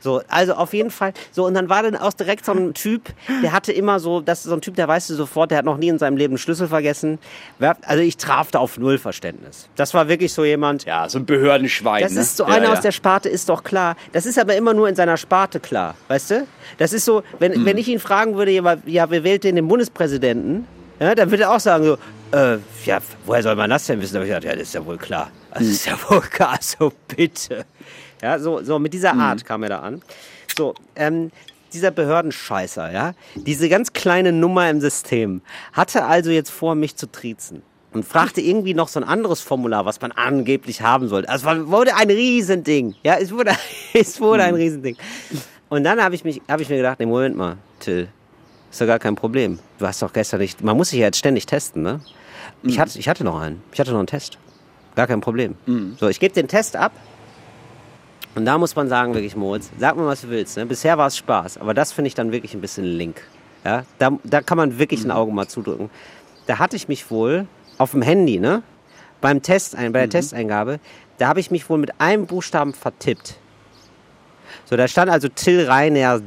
So, 0.00 0.22
also 0.28 0.54
auf 0.54 0.74
jeden 0.74 0.90
Fall. 0.90 1.12
So, 1.32 1.46
und 1.46 1.54
dann 1.54 1.68
war 1.68 1.82
dann 1.82 1.96
auch 1.96 2.12
direkt 2.12 2.44
so 2.44 2.52
ein 2.52 2.74
Typ, 2.74 3.02
der 3.42 3.52
hatte 3.52 3.72
immer 3.72 4.00
so, 4.00 4.20
das 4.20 4.40
ist 4.40 4.44
so 4.44 4.54
ein 4.54 4.60
Typ, 4.60 4.76
der 4.76 4.88
weißt 4.88 5.10
du 5.10 5.14
sofort, 5.14 5.50
der 5.50 5.58
hat 5.58 5.64
noch 5.64 5.76
nie 5.76 5.88
in 5.88 5.98
seinem 5.98 6.16
Leben 6.16 6.32
einen 6.32 6.38
Schlüssel 6.38 6.68
vergessen. 6.68 7.18
Also 7.82 8.02
ich 8.02 8.16
traf 8.16 8.50
da 8.50 8.58
auf 8.58 8.78
null 8.78 8.98
Verständnis. 8.98 9.68
Das 9.76 9.94
war 9.94 10.08
wirklich 10.08 10.32
so 10.32 10.44
jemand. 10.44 10.84
Ja, 10.84 11.08
so 11.08 11.18
ein 11.18 11.26
Behördenschwein. 11.26 12.02
Das 12.02 12.12
ne? 12.12 12.20
ist 12.20 12.36
so 12.36 12.44
ja, 12.44 12.50
einer 12.50 12.66
ja. 12.66 12.72
aus 12.72 12.80
der 12.80 12.92
Sparte, 12.92 13.28
ist 13.28 13.48
doch 13.48 13.64
klar. 13.64 13.96
Das 14.12 14.26
ist 14.26 14.38
aber 14.38 14.56
immer 14.56 14.74
nur 14.74 14.88
in 14.88 14.94
seiner 14.94 15.16
Sparte 15.16 15.60
klar, 15.60 15.94
weißt 16.08 16.30
du? 16.30 16.46
Das 16.78 16.92
ist 16.92 17.04
so, 17.04 17.22
wenn, 17.38 17.54
Hm. 17.54 17.64
wenn 17.64 17.78
ich 17.78 17.88
ihn 17.88 17.98
fragen 17.98 18.36
würde, 18.36 18.50
ja, 18.52 19.10
wer 19.10 19.24
wählt 19.24 19.44
denn 19.44 19.56
den 19.56 19.68
Bundespräsidenten? 19.68 20.66
Ja, 21.00 21.14
dann 21.14 21.30
würde 21.30 21.44
er 21.44 21.54
auch 21.54 21.60
sagen 21.60 21.84
so, 21.84 21.98
äh, 22.36 22.58
ja, 22.84 22.98
woher 23.24 23.42
soll 23.42 23.54
man 23.56 23.70
das 23.70 23.86
denn 23.86 24.00
wissen? 24.00 24.14
Da 24.14 24.20
hab 24.20 24.26
ich 24.26 24.34
gedacht, 24.34 24.44
ja, 24.44 24.52
das 24.52 24.62
ist 24.68 24.74
ja 24.74 24.84
wohl 24.84 24.98
klar. 24.98 25.30
Das 25.58 25.66
ist 25.68 25.86
ja 25.86 25.98
wohl 26.08 26.20
klar, 26.20 26.58
so 26.60 26.92
bitte. 27.08 27.64
Ja, 28.22 28.38
so, 28.38 28.62
so 28.62 28.78
mit 28.78 28.92
dieser 28.94 29.14
Art 29.14 29.44
kam 29.44 29.62
er 29.62 29.68
da 29.68 29.78
an. 29.80 30.02
So, 30.56 30.74
ähm, 30.96 31.30
dieser 31.72 31.90
Behördenscheißer, 31.90 32.90
ja, 32.92 33.14
diese 33.34 33.68
ganz 33.68 33.92
kleine 33.92 34.32
Nummer 34.32 34.68
im 34.70 34.80
System, 34.80 35.42
hatte 35.72 36.04
also 36.04 36.30
jetzt 36.30 36.50
vor, 36.50 36.74
mich 36.74 36.96
zu 36.96 37.10
triezen. 37.10 37.62
Und 37.92 38.04
fragte 38.04 38.40
irgendwie 38.42 38.74
noch 38.74 38.88
so 38.88 39.00
ein 39.00 39.04
anderes 39.04 39.40
Formular, 39.40 39.84
was 39.86 40.00
man 40.00 40.12
angeblich 40.12 40.82
haben 40.82 41.08
sollte. 41.08 41.28
Also 41.28 41.48
es 41.48 41.66
wurde 41.68 41.94
ein 41.96 42.10
Riesending. 42.10 42.94
Ja, 43.02 43.16
es 43.16 43.32
wurde, 43.32 43.52
es 43.94 44.20
wurde 44.20 44.42
ein 44.44 44.54
Riesending. 44.54 44.96
Und 45.70 45.84
dann 45.84 46.02
habe 46.02 46.14
ich, 46.14 46.22
mich- 46.24 46.42
hab 46.48 46.60
ich 46.60 46.68
mir 46.68 46.76
gedacht, 46.76 46.98
nee, 47.00 47.06
Moment 47.06 47.36
mal, 47.36 47.56
Till, 47.80 48.08
ist 48.70 48.80
doch 48.80 48.86
gar 48.86 48.98
kein 48.98 49.14
Problem. 49.14 49.58
Du 49.78 49.86
hast 49.86 50.02
doch 50.02 50.12
gestern 50.12 50.40
nicht, 50.40 50.62
man 50.62 50.76
muss 50.76 50.90
sich 50.90 50.98
ja 50.98 51.06
jetzt 51.06 51.18
ständig 51.18 51.46
testen, 51.46 51.82
ne? 51.82 52.00
Ich, 52.62 52.78
hatte, 52.78 52.98
ich 52.98 53.08
hatte 53.08 53.24
noch 53.24 53.40
einen. 53.40 53.62
Ich 53.72 53.78
hatte 53.80 53.92
noch 53.92 53.98
einen 53.98 54.06
Test. 54.06 54.36
Gar 54.98 55.06
kein 55.06 55.20
Problem. 55.20 55.54
So, 56.00 56.08
ich 56.08 56.18
gebe 56.18 56.34
den 56.34 56.48
Test 56.48 56.74
ab. 56.74 56.90
Und 58.34 58.44
da 58.46 58.58
muss 58.58 58.74
man 58.74 58.88
sagen, 58.88 59.14
wirklich, 59.14 59.36
Moritz, 59.36 59.70
sag 59.78 59.96
mir, 59.96 60.04
was 60.04 60.22
du 60.22 60.28
willst. 60.28 60.56
Ne? 60.56 60.66
Bisher 60.66 60.98
war 60.98 61.06
es 61.06 61.16
Spaß, 61.16 61.58
aber 61.58 61.72
das 61.72 61.92
finde 61.92 62.08
ich 62.08 62.16
dann 62.16 62.32
wirklich 62.32 62.52
ein 62.52 62.60
bisschen 62.60 62.82
link. 62.84 63.22
Ja? 63.64 63.84
Da, 64.00 64.18
da 64.24 64.40
kann 64.40 64.56
man 64.56 64.76
wirklich 64.80 65.04
ein 65.04 65.12
Auge 65.12 65.30
mal 65.30 65.46
zudrücken. 65.46 65.88
Da 66.48 66.58
hatte 66.58 66.74
ich 66.74 66.88
mich 66.88 67.12
wohl 67.12 67.46
auf 67.78 67.92
dem 67.92 68.02
Handy, 68.02 68.40
ne? 68.40 68.64
Beim 69.20 69.40
Test, 69.40 69.76
bei 69.76 69.88
der 69.88 70.10
Testeingabe, 70.10 70.80
da 71.18 71.28
habe 71.28 71.38
ich 71.38 71.52
mich 71.52 71.70
wohl 71.70 71.78
mit 71.78 72.00
einem 72.00 72.26
Buchstaben 72.26 72.74
vertippt. 72.74 73.36
So, 74.64 74.76
da 74.76 74.88
stand 74.88 75.12
also 75.12 75.28
Till 75.28 75.64
Reinerd. 75.64 76.24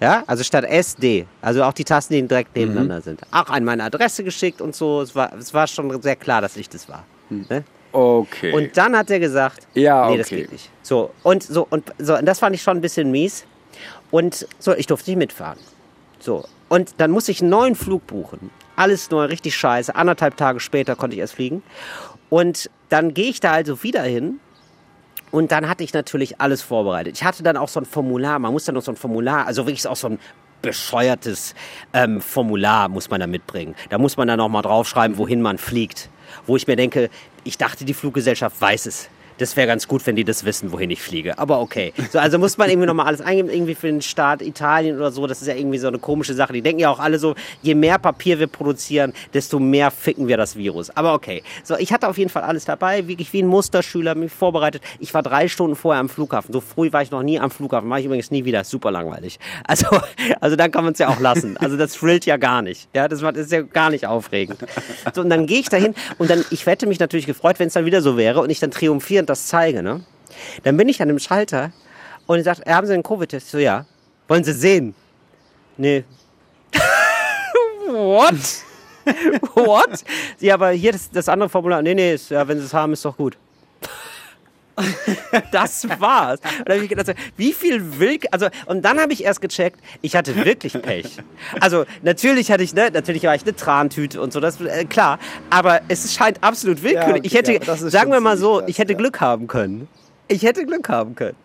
Ja, 0.00 0.22
also 0.26 0.44
statt 0.44 0.66
SD. 0.66 1.26
Also 1.40 1.64
auch 1.64 1.72
die 1.72 1.84
Tasten, 1.84 2.12
die 2.12 2.28
direkt 2.28 2.54
nebeneinander 2.54 3.00
sind. 3.00 3.22
Auch 3.30 3.48
an 3.48 3.64
meine 3.64 3.84
Adresse 3.84 4.22
geschickt 4.22 4.60
und 4.60 4.76
so. 4.76 5.00
Es 5.00 5.14
war, 5.14 5.32
es 5.32 5.54
war 5.54 5.66
schon 5.66 6.02
sehr 6.02 6.16
klar, 6.16 6.42
dass 6.42 6.58
ich 6.58 6.68
das 6.68 6.86
war. 6.86 7.04
Ne? 7.30 7.64
Okay. 7.92 8.52
Und 8.52 8.76
dann 8.76 8.96
hat 8.96 9.10
er 9.10 9.18
gesagt, 9.18 9.66
Ja, 9.74 10.08
nee, 10.10 10.18
das 10.18 10.26
okay. 10.28 10.42
geht 10.42 10.52
nicht. 10.52 10.70
So, 10.82 11.10
und 11.22 11.42
so, 11.42 11.66
und 11.68 11.92
so, 11.98 12.16
und 12.16 12.24
das 12.26 12.38
fand 12.38 12.54
ich 12.54 12.62
schon 12.62 12.76
ein 12.78 12.80
bisschen 12.80 13.10
mies. 13.10 13.44
Und 14.10 14.46
so, 14.58 14.74
ich 14.74 14.86
durfte 14.86 15.10
nicht 15.10 15.18
mitfahren. 15.18 15.58
So. 16.18 16.44
Und 16.68 16.94
dann 16.98 17.10
muss 17.10 17.28
ich 17.28 17.40
einen 17.40 17.50
neuen 17.50 17.74
Flug 17.74 18.06
buchen. 18.06 18.50
Alles 18.76 19.10
neu, 19.10 19.24
richtig 19.24 19.56
scheiße. 19.56 19.94
Anderthalb 19.94 20.36
Tage 20.36 20.60
später 20.60 20.96
konnte 20.96 21.14
ich 21.14 21.20
erst 21.20 21.34
fliegen. 21.34 21.62
Und 22.28 22.70
dann 22.88 23.12
gehe 23.14 23.28
ich 23.30 23.40
da 23.40 23.52
also 23.52 23.82
wieder 23.82 24.02
hin. 24.02 24.40
Und 25.30 25.52
dann 25.52 25.68
hatte 25.68 25.84
ich 25.84 25.92
natürlich 25.92 26.40
alles 26.40 26.62
vorbereitet. 26.62 27.16
Ich 27.16 27.24
hatte 27.24 27.42
dann 27.42 27.56
auch 27.56 27.68
so 27.68 27.80
ein 27.80 27.86
Formular. 27.86 28.38
Man 28.38 28.52
muss 28.52 28.64
dann 28.64 28.74
noch 28.74 28.82
so 28.82 28.92
ein 28.92 28.96
Formular, 28.96 29.46
also 29.46 29.66
wirklich 29.66 29.86
auch 29.86 29.96
so 29.96 30.08
ein 30.08 30.18
bescheuertes 30.62 31.54
ähm, 31.92 32.20
Formular 32.20 32.88
muss 32.88 33.08
man 33.10 33.20
da 33.20 33.26
mitbringen. 33.26 33.74
Da 33.88 33.98
muss 33.98 34.16
man 34.16 34.28
dann 34.28 34.38
noch 34.38 34.48
mal 34.48 34.62
draufschreiben, 34.62 35.18
wohin 35.18 35.40
man 35.40 35.58
fliegt. 35.58 36.10
Wo 36.46 36.56
ich 36.56 36.66
mir 36.66 36.76
denke, 36.76 37.10
ich 37.44 37.58
dachte, 37.58 37.84
die 37.84 37.94
Fluggesellschaft 37.94 38.60
weiß 38.60 38.86
es. 38.86 39.08
Das 39.40 39.56
wäre 39.56 39.66
ganz 39.66 39.88
gut, 39.88 40.06
wenn 40.06 40.16
die 40.16 40.24
das 40.24 40.44
wissen, 40.44 40.70
wohin 40.70 40.90
ich 40.90 41.00
fliege. 41.00 41.38
Aber 41.38 41.60
okay. 41.60 41.94
So, 42.12 42.18
also 42.18 42.38
muss 42.38 42.58
man 42.58 42.68
irgendwie 42.68 42.86
nochmal 42.86 43.06
alles 43.06 43.22
eingeben, 43.22 43.48
irgendwie 43.48 43.74
für 43.74 43.86
den 43.86 44.02
Staat 44.02 44.42
Italien 44.42 44.98
oder 44.98 45.10
so. 45.10 45.26
Das 45.26 45.40
ist 45.40 45.48
ja 45.48 45.54
irgendwie 45.54 45.78
so 45.78 45.88
eine 45.88 45.98
komische 45.98 46.34
Sache. 46.34 46.52
Die 46.52 46.60
denken 46.60 46.80
ja 46.80 46.90
auch 46.90 46.98
alle 46.98 47.18
so, 47.18 47.34
je 47.62 47.74
mehr 47.74 47.98
Papier 47.98 48.38
wir 48.38 48.48
produzieren, 48.48 49.14
desto 49.32 49.58
mehr 49.58 49.90
ficken 49.90 50.28
wir 50.28 50.36
das 50.36 50.56
Virus. 50.56 50.90
Aber 50.90 51.14
okay. 51.14 51.42
So, 51.64 51.74
ich 51.78 51.90
hatte 51.90 52.06
auf 52.06 52.18
jeden 52.18 52.28
Fall 52.28 52.42
alles 52.42 52.66
dabei, 52.66 53.08
wirklich 53.08 53.32
wie 53.32 53.42
ein 53.42 53.46
Musterschüler, 53.46 54.14
mich 54.14 54.30
vorbereitet. 54.30 54.82
Ich 54.98 55.14
war 55.14 55.22
drei 55.22 55.48
Stunden 55.48 55.74
vorher 55.74 56.00
am 56.00 56.10
Flughafen. 56.10 56.52
So 56.52 56.60
früh 56.60 56.92
war 56.92 57.00
ich 57.00 57.10
noch 57.10 57.22
nie 57.22 57.40
am 57.40 57.50
Flughafen. 57.50 57.88
Mache 57.88 58.00
ich 58.00 58.06
übrigens 58.06 58.30
nie 58.30 58.44
wieder. 58.44 58.62
Super 58.64 58.90
langweilig. 58.90 59.38
Also, 59.66 59.86
also 60.42 60.54
dann 60.54 60.70
kann 60.70 60.84
man 60.84 60.92
es 60.92 60.98
ja 60.98 61.08
auch 61.08 61.20
lassen. 61.20 61.56
Also 61.56 61.78
das 61.78 61.94
thrillt 61.94 62.26
ja 62.26 62.36
gar 62.36 62.60
nicht. 62.60 62.90
Ja, 62.94 63.08
das 63.08 63.22
ist 63.22 63.52
ja 63.52 63.62
gar 63.62 63.88
nicht 63.88 64.06
aufregend. 64.06 64.58
So, 65.14 65.22
und 65.22 65.30
dann 65.30 65.46
gehe 65.46 65.60
ich 65.60 65.70
dahin 65.70 65.94
und 66.18 66.28
dann, 66.28 66.44
ich 66.50 66.66
hätte 66.66 66.86
mich 66.86 67.00
natürlich 67.00 67.26
gefreut, 67.26 67.58
wenn 67.58 67.68
es 67.68 67.72
dann 67.72 67.86
wieder 67.86 68.02
so 68.02 68.18
wäre 68.18 68.42
und 68.42 68.50
ich 68.50 68.60
dann 68.60 68.70
triumphierend 68.70 69.29
das 69.30 69.46
zeige, 69.46 69.82
ne? 69.82 70.02
Dann 70.62 70.76
bin 70.76 70.88
ich 70.88 71.00
an 71.00 71.08
dem 71.08 71.18
Schalter 71.18 71.72
und 72.26 72.38
er 72.38 72.44
sagt, 72.44 72.66
haben 72.66 72.86
Sie 72.86 72.94
einen 72.94 73.02
Covid-Test? 73.02 73.50
So, 73.50 73.58
ja. 73.58 73.86
Wollen 74.28 74.44
Sie 74.44 74.52
sehen? 74.52 74.94
Nee. 75.76 76.04
What? 77.88 78.34
What? 79.54 80.04
Ja, 80.38 80.54
aber 80.54 80.70
hier 80.70 80.92
das, 80.92 81.10
das 81.10 81.28
andere 81.28 81.48
Formular. 81.48 81.82
Nee, 81.82 81.94
nee, 81.94 82.14
ist, 82.14 82.30
ja, 82.30 82.46
wenn 82.46 82.58
Sie 82.58 82.64
es 82.64 82.74
haben, 82.74 82.92
ist 82.92 83.04
doch 83.04 83.16
gut. 83.16 83.36
Das 85.52 85.86
war's. 85.98 86.40
Und 86.58 86.68
da 86.68 86.74
habe 86.74 86.82
ich 86.82 86.88
gedacht, 86.88 87.06
so, 87.06 87.12
wie 87.36 87.52
viel 87.52 87.98
will, 87.98 88.18
also, 88.30 88.48
und 88.66 88.82
dann 88.84 88.98
habe 89.00 89.12
ich 89.12 89.24
erst 89.24 89.40
gecheckt, 89.40 89.80
ich 90.02 90.16
hatte 90.16 90.44
wirklich 90.44 90.80
Pech. 90.80 91.18
Also, 91.60 91.84
natürlich 92.02 92.50
hatte 92.50 92.62
ich, 92.62 92.74
ne, 92.74 92.90
natürlich 92.92 93.22
war 93.24 93.34
ich 93.34 93.42
eine 93.42 93.54
Trantüte 93.54 94.20
und 94.20 94.32
so, 94.32 94.40
das, 94.40 94.60
äh, 94.60 94.84
klar. 94.84 95.18
Aber 95.50 95.80
es 95.88 96.14
scheint 96.14 96.42
absolut 96.42 96.82
willkürlich. 96.82 97.18
okay, 97.18 97.20
ich 97.24 97.34
hätte, 97.34 97.52
ja, 97.52 97.76
sagen 97.76 98.12
wir 98.12 98.20
mal 98.20 98.36
so, 98.36 98.62
ich 98.66 98.78
hätte 98.78 98.92
ja. 98.92 98.98
Glück 98.98 99.20
haben 99.20 99.46
können. 99.46 99.88
Ich 100.28 100.42
hätte 100.42 100.64
Glück 100.64 100.88
haben 100.88 101.14
können. 101.14 101.36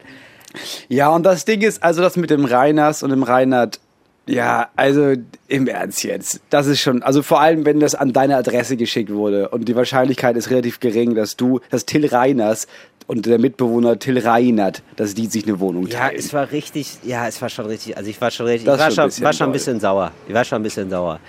Ja, 0.88 1.10
und 1.10 1.24
das 1.24 1.46
Ding 1.46 1.62
ist, 1.62 1.84
also 1.84 2.02
das 2.02 2.16
mit 2.16 2.30
dem 2.30 2.46
Reiners 2.46 3.04
und 3.04 3.10
dem 3.10 3.24
Reinhard, 3.24 3.80
ja, 4.28 4.70
also 4.76 5.14
im 5.48 5.68
Ernst 5.68 6.04
jetzt. 6.04 6.42
Das 6.50 6.66
ist 6.66 6.82
schon, 6.82 7.04
also 7.04 7.22
vor 7.22 7.42
allem, 7.42 7.66
wenn 7.66 7.80
das 7.80 7.94
an 7.94 8.12
deine 8.12 8.38
Adresse 8.38 8.76
geschickt 8.76 9.14
wurde 9.14 9.50
und 9.50 9.66
die 9.66 9.76
Wahrscheinlichkeit 9.76 10.36
ist 10.36 10.50
relativ 10.50 10.80
gering, 10.80 11.14
dass 11.14 11.36
du, 11.36 11.60
dass 11.70 11.86
Till 11.86 12.08
Reiners 12.08 12.68
und 13.08 13.26
der 13.26 13.40
Mitbewohner 13.40 14.00
Till 14.00 14.18
Reinert, 14.20 14.82
dass 14.96 15.14
die 15.14 15.28
sich 15.28 15.46
eine 15.48 15.60
Wohnung 15.60 15.88
Ja, 15.88 16.00
teilen. 16.08 16.16
es 16.20 16.34
war 16.34 16.52
richtig, 16.52 16.98
ja, 17.04 17.28
es 17.28 17.42
war 17.42 17.50
schon 17.50 17.66
richtig, 17.68 17.98
also 17.98 18.10
ich 18.10 18.20
war 18.20 18.32
schon 18.32 18.46
richtig, 18.48 18.66
Das 18.66 18.76
ich 18.76 18.98
war 18.98 19.10
schon 19.10 19.24
war 19.24 19.34
schon 19.34 19.50
ein 19.50 19.54
bisschen 19.54 19.80
sauer. 19.80 20.12
Ich 20.28 20.34
war 20.34 20.44
schon 20.44 20.60
ein 20.60 20.64
bisschen 20.64 20.90
sauer. 20.90 21.20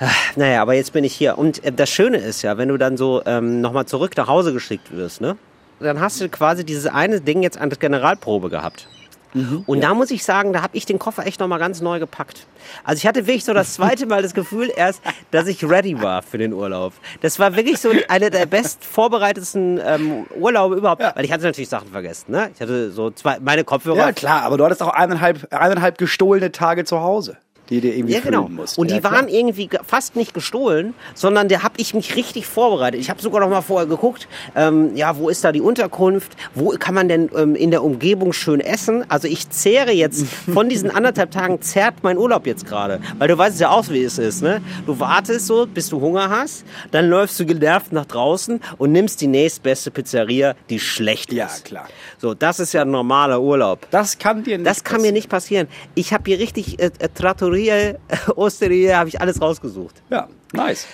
Ah, 0.00 0.08
Naja, 0.36 0.62
aber 0.62 0.74
jetzt 0.74 0.92
bin 0.92 1.02
ich 1.04 1.12
hier. 1.14 1.36
Und 1.38 1.64
äh, 1.64 1.72
das 1.72 1.90
Schöne 1.90 2.18
ist 2.18 2.42
ja, 2.42 2.56
wenn 2.56 2.68
du 2.68 2.76
dann 2.76 2.96
so 2.96 3.20
ähm, 3.26 3.60
nochmal 3.60 3.86
zurück 3.86 4.16
nach 4.16 4.28
Hause 4.28 4.52
geschickt 4.52 4.94
wirst, 4.96 5.20
ne? 5.20 5.36
Dann 5.80 6.00
hast 6.00 6.20
du 6.20 6.28
quasi 6.28 6.64
dieses 6.64 6.86
eine 6.86 7.20
Ding 7.20 7.42
jetzt 7.42 7.58
an 7.58 7.68
der 7.70 7.78
Generalprobe 7.78 8.48
gehabt. 8.48 8.88
Und 9.66 9.82
da 9.82 9.94
muss 9.94 10.10
ich 10.10 10.24
sagen, 10.24 10.52
da 10.52 10.62
habe 10.62 10.76
ich 10.76 10.86
den 10.86 10.98
Koffer 10.98 11.26
echt 11.26 11.40
nochmal 11.40 11.58
ganz 11.58 11.80
neu 11.80 11.98
gepackt. 11.98 12.46
Also 12.84 12.98
ich 12.98 13.06
hatte 13.06 13.26
wirklich 13.26 13.44
so 13.44 13.52
das 13.52 13.74
zweite 13.74 14.06
Mal 14.06 14.22
das 14.22 14.34
Gefühl 14.34 14.70
erst, 14.74 15.02
dass 15.30 15.46
ich 15.46 15.62
ready 15.64 16.00
war 16.00 16.22
für 16.22 16.38
den 16.38 16.52
Urlaub. 16.52 16.92
Das 17.20 17.38
war 17.38 17.54
wirklich 17.54 17.78
so 17.78 17.90
eine 18.08 18.30
der 18.30 18.46
best 18.46 18.84
vorbereitetsten 18.84 19.80
ähm, 19.84 20.26
Urlaube 20.38 20.76
überhaupt. 20.76 21.02
Weil 21.14 21.24
ich 21.24 21.32
hatte 21.32 21.44
natürlich 21.44 21.68
Sachen 21.68 21.88
vergessen. 21.88 22.32
Ne? 22.32 22.50
Ich 22.54 22.60
hatte 22.60 22.90
so 22.90 23.10
zwei, 23.10 23.38
meine 23.40 23.64
Kopfhörer 23.64 23.96
ja, 23.96 24.12
klar, 24.12 24.42
aber 24.42 24.56
du 24.56 24.64
hattest 24.64 24.82
auch 24.82 24.92
eineinhalb, 24.92 25.52
eineinhalb 25.52 25.98
gestohlene 25.98 26.52
Tage 26.52 26.84
zu 26.84 27.00
Hause, 27.00 27.36
die 27.70 27.80
dir 27.80 27.94
irgendwie 27.94 28.14
Ja, 28.14 28.20
genau. 28.20 28.44
füllen 28.44 28.54
musst. 28.56 28.78
Und 28.78 28.90
ja, 28.90 28.96
die 28.96 29.00
klar. 29.00 29.12
waren 29.12 29.28
irgendwie 29.28 29.66
ge- 29.66 29.80
fast 29.86 30.16
nicht 30.16 30.34
gestohlen, 30.34 30.94
sondern 31.14 31.48
da 31.48 31.62
habe 31.62 31.74
ich 31.78 31.94
mich 31.94 32.16
richtig 32.16 32.46
vorbereitet. 32.46 33.00
Ich 33.00 33.10
habe 33.10 33.20
sogar 33.20 33.40
noch 33.40 33.50
mal 33.50 33.60
vorher 33.62 33.86
geguckt, 33.86 34.28
ähm, 34.56 34.94
ja, 34.96 35.16
wo 35.18 35.28
ist 35.28 35.44
da 35.44 35.52
die 35.52 35.60
Unterkunft? 35.60 36.32
Wo 36.54 36.70
kann 36.78 36.94
man 36.94 37.08
denn 37.08 37.30
ähm, 37.36 37.54
in 37.54 37.70
der 37.70 37.84
Umgebung 37.84 38.32
schön 38.32 38.60
essen? 38.60 39.04
Also 39.10 39.28
ich 39.28 39.50
zehre 39.50 39.92
jetzt 39.92 40.26
von 40.52 40.68
diesen 40.68 40.90
anderthalb 40.90 41.30
Tagen 41.30 41.60
zerrt 41.60 41.96
mein 42.02 42.16
Urlaub 42.18 42.46
jetzt 42.46 42.66
gerade, 42.66 43.00
weil 43.18 43.28
du 43.28 43.36
weißt 43.36 43.60
ja 43.60 43.70
auch, 43.70 43.88
wie 43.90 44.02
es 44.02 44.18
ist, 44.18 44.42
ne? 44.42 44.60
Du 44.86 44.98
wartest 45.00 45.46
so, 45.46 45.66
bis 45.66 45.88
du 45.88 46.00
Hunger 46.00 46.30
hast, 46.30 46.64
dann 46.90 47.08
läufst 47.08 47.38
du 47.40 47.46
genervt 47.46 47.92
nach 47.92 48.06
draußen 48.06 48.60
und 48.78 48.92
nimmst 48.92 49.20
die 49.20 49.26
nächstbeste 49.26 49.90
Pizzeria, 49.90 50.54
die 50.70 50.80
schlecht 50.80 51.32
Ja, 51.32 51.46
ist. 51.46 51.64
klar. 51.64 51.86
So, 52.18 52.34
das 52.34 52.60
ist 52.60 52.72
ja 52.72 52.82
ein 52.82 52.90
normaler 52.90 53.40
Urlaub. 53.40 53.86
Das 53.90 54.18
kann 54.18 54.42
dir 54.44 54.58
nicht 54.58 54.66
Das 54.66 54.84
kann 54.84 55.00
mir 55.02 55.12
nicht 55.12 55.28
passieren. 55.28 55.68
Ich 55.94 56.12
habe 56.12 56.24
hier 56.26 56.38
richtig 56.38 56.78
äh, 56.80 56.86
äh, 56.98 57.08
Trattoria, 57.66 57.94
Osteria, 58.36 58.98
habe 58.98 59.08
ich 59.08 59.20
alles 59.20 59.40
rausgesucht. 59.40 60.02
Ja, 60.10 60.28
nice. 60.52 60.86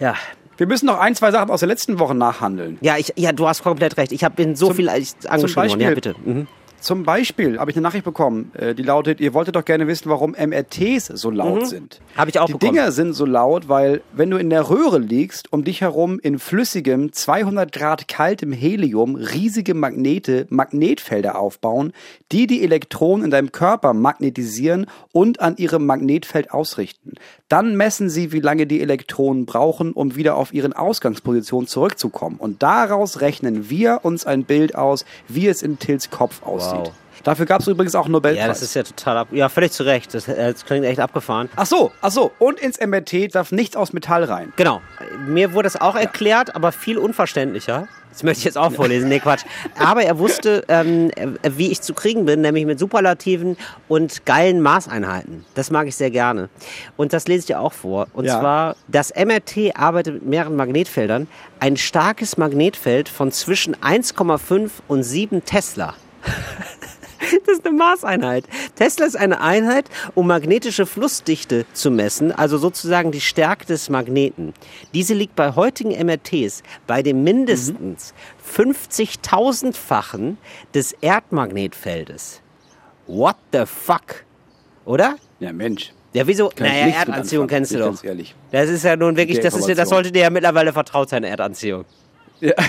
Ja. 0.00 0.14
Wir 0.56 0.66
müssen 0.66 0.86
noch 0.86 0.98
ein, 0.98 1.14
zwei 1.14 1.30
Sachen 1.30 1.50
aus 1.50 1.60
der 1.60 1.68
letzten 1.68 2.00
Woche 2.00 2.16
nachhandeln. 2.16 2.78
Ja, 2.80 2.96
ich, 2.96 3.12
ja, 3.16 3.30
du 3.30 3.46
hast 3.46 3.62
komplett 3.62 3.96
recht. 3.96 4.10
Ich 4.10 4.24
hab, 4.24 4.34
bin 4.34 4.56
so 4.56 4.66
Zum- 4.68 4.76
viel 4.76 4.88
worden. 5.70 5.80
Ja, 5.80 5.94
bitte. 5.94 6.14
Mhm. 6.24 6.46
Zum 6.80 7.02
Beispiel 7.02 7.58
habe 7.58 7.70
ich 7.70 7.76
eine 7.76 7.82
Nachricht 7.82 8.04
bekommen, 8.04 8.52
äh, 8.54 8.74
die 8.74 8.82
lautet, 8.82 9.20
ihr 9.20 9.34
wolltet 9.34 9.56
doch 9.56 9.64
gerne 9.64 9.86
wissen, 9.88 10.08
warum 10.08 10.32
MRTs 10.32 11.06
so 11.06 11.30
laut 11.30 11.62
mhm. 11.62 11.66
sind. 11.66 12.00
Habe 12.16 12.30
ich 12.30 12.38
auch 12.38 12.46
die 12.46 12.52
bekommen. 12.52 12.72
Die 12.72 12.78
Dinger 12.78 12.92
sind 12.92 13.14
so 13.14 13.26
laut, 13.26 13.68
weil 13.68 14.00
wenn 14.12 14.30
du 14.30 14.36
in 14.36 14.48
der 14.48 14.70
Röhre 14.70 14.98
liegst, 14.98 15.52
um 15.52 15.64
dich 15.64 15.80
herum 15.80 16.20
in 16.20 16.38
flüssigem, 16.38 17.12
200 17.12 17.72
Grad 17.72 18.06
kaltem 18.06 18.52
Helium 18.52 19.16
riesige 19.16 19.74
Magnete, 19.74 20.46
Magnetfelder 20.50 21.38
aufbauen, 21.38 21.92
die 22.30 22.46
die 22.46 22.62
Elektronen 22.62 23.24
in 23.24 23.30
deinem 23.30 23.50
Körper 23.50 23.92
magnetisieren 23.92 24.86
und 25.12 25.40
an 25.40 25.56
ihrem 25.56 25.84
Magnetfeld 25.84 26.52
ausrichten. 26.52 27.14
Dann 27.48 27.76
messen 27.76 28.08
sie, 28.10 28.30
wie 28.32 28.40
lange 28.40 28.66
die 28.66 28.80
Elektronen 28.82 29.46
brauchen, 29.46 29.92
um 29.92 30.14
wieder 30.14 30.36
auf 30.36 30.52
ihren 30.52 30.74
Ausgangspositionen 30.74 31.66
zurückzukommen. 31.66 32.36
Und 32.38 32.62
daraus 32.62 33.20
rechnen 33.20 33.68
wir 33.70 34.00
uns 34.02 34.26
ein 34.26 34.44
Bild 34.44 34.74
aus, 34.74 35.04
wie 35.26 35.48
es 35.48 35.62
in 35.62 35.78
Tills 35.78 36.10
Kopf 36.10 36.42
aussieht. 36.42 36.67
Wow. 36.76 36.92
Dafür 37.24 37.46
gab 37.46 37.60
es 37.60 37.66
übrigens 37.66 37.94
auch 37.94 38.04
einen 38.04 38.12
Nobelpreis. 38.12 38.40
Ja, 38.40 38.48
das 38.48 38.62
ist 38.62 38.74
ja 38.74 38.82
total 38.82 39.18
ab. 39.18 39.28
Ja, 39.32 39.48
völlig 39.48 39.72
zu 39.72 39.82
Recht. 39.82 40.14
Das, 40.14 40.28
äh, 40.28 40.52
das, 40.52 40.64
klingt 40.64 40.86
echt 40.86 41.00
abgefahren. 41.00 41.48
Ach 41.56 41.66
so, 41.66 41.92
ach 42.00 42.10
so. 42.10 42.32
Und 42.38 42.60
ins 42.60 42.78
MRT 42.80 43.34
darf 43.34 43.52
nichts 43.52 43.76
aus 43.76 43.92
Metall 43.92 44.24
rein. 44.24 44.52
Genau. 44.56 44.80
Mir 45.26 45.52
wurde 45.52 45.66
das 45.66 45.80
auch 45.80 45.94
ja. 45.94 46.02
erklärt, 46.02 46.54
aber 46.54 46.72
viel 46.72 46.98
unverständlicher. 46.98 47.88
Das 48.10 48.22
möchte 48.22 48.38
ich 48.38 48.44
jetzt 48.46 48.58
auch 48.58 48.72
vorlesen. 48.72 49.08
Nee, 49.08 49.20
Quatsch. 49.20 49.44
Aber 49.78 50.02
er 50.02 50.18
wusste, 50.18 50.64
ähm, 50.68 51.10
wie 51.42 51.70
ich 51.70 51.82
zu 51.82 51.94
kriegen 51.94 52.24
bin, 52.24 52.40
nämlich 52.40 52.66
mit 52.66 52.78
Superlativen 52.78 53.56
und 53.86 54.26
geilen 54.26 54.60
Maßeinheiten. 54.60 55.44
Das 55.54 55.70
mag 55.70 55.86
ich 55.86 55.94
sehr 55.94 56.10
gerne. 56.10 56.48
Und 56.96 57.12
das 57.12 57.28
lese 57.28 57.40
ich 57.40 57.46
dir 57.46 57.60
auch 57.60 57.72
vor. 57.72 58.08
Und 58.14 58.24
ja. 58.24 58.40
zwar, 58.40 58.76
das 58.88 59.12
MRT 59.14 59.76
arbeitet 59.76 60.14
mit 60.14 60.26
mehreren 60.26 60.56
Magnetfeldern. 60.56 61.28
Ein 61.60 61.76
starkes 61.76 62.36
Magnetfeld 62.38 63.08
von 63.08 63.30
zwischen 63.30 63.76
1,5 63.76 64.70
und 64.88 65.02
7 65.02 65.44
Tesla. 65.44 65.94
Das 67.46 67.58
ist 67.58 67.66
eine 67.66 67.76
Maßeinheit. 67.76 68.44
Tesla 68.76 69.04
ist 69.04 69.16
eine 69.16 69.40
Einheit, 69.40 69.86
um 70.14 70.26
magnetische 70.28 70.86
Flussdichte 70.86 71.66
zu 71.72 71.90
messen, 71.90 72.32
also 72.32 72.58
sozusagen 72.58 73.12
die 73.12 73.20
Stärke 73.20 73.66
des 73.66 73.90
Magneten. 73.90 74.54
Diese 74.94 75.14
liegt 75.14 75.36
bei 75.36 75.54
heutigen 75.54 75.90
MRTs 75.90 76.62
bei 76.86 77.02
dem 77.02 77.24
mindestens 77.24 78.14
mhm. 78.56 78.72
50.000-fachen 78.72 80.38
des 80.74 80.92
Erdmagnetfeldes. 80.92 82.40
What 83.06 83.36
the 83.52 83.64
fuck? 83.66 84.24
Oder? 84.84 85.16
Ja, 85.40 85.52
Mensch. 85.52 85.92
Ja, 86.14 86.26
wieso? 86.26 86.48
Kann 86.48 86.68
naja, 86.68 86.86
Erdanziehung 86.86 87.46
kennst 87.46 87.72
du 87.72 87.78
doch. 87.78 87.86
Ganz 87.86 88.04
ehrlich. 88.04 88.34
Das 88.50 88.68
ist 88.68 88.84
ja 88.84 88.96
nun 88.96 89.16
wirklich, 89.16 89.40
das, 89.40 89.54
ist, 89.54 89.68
das 89.68 89.88
sollte 89.88 90.10
dir 90.10 90.22
ja 90.22 90.30
mittlerweile 90.30 90.72
vertraut 90.72 91.10
sein, 91.10 91.24
Erdanziehung. 91.24 91.84
Ja. 92.40 92.54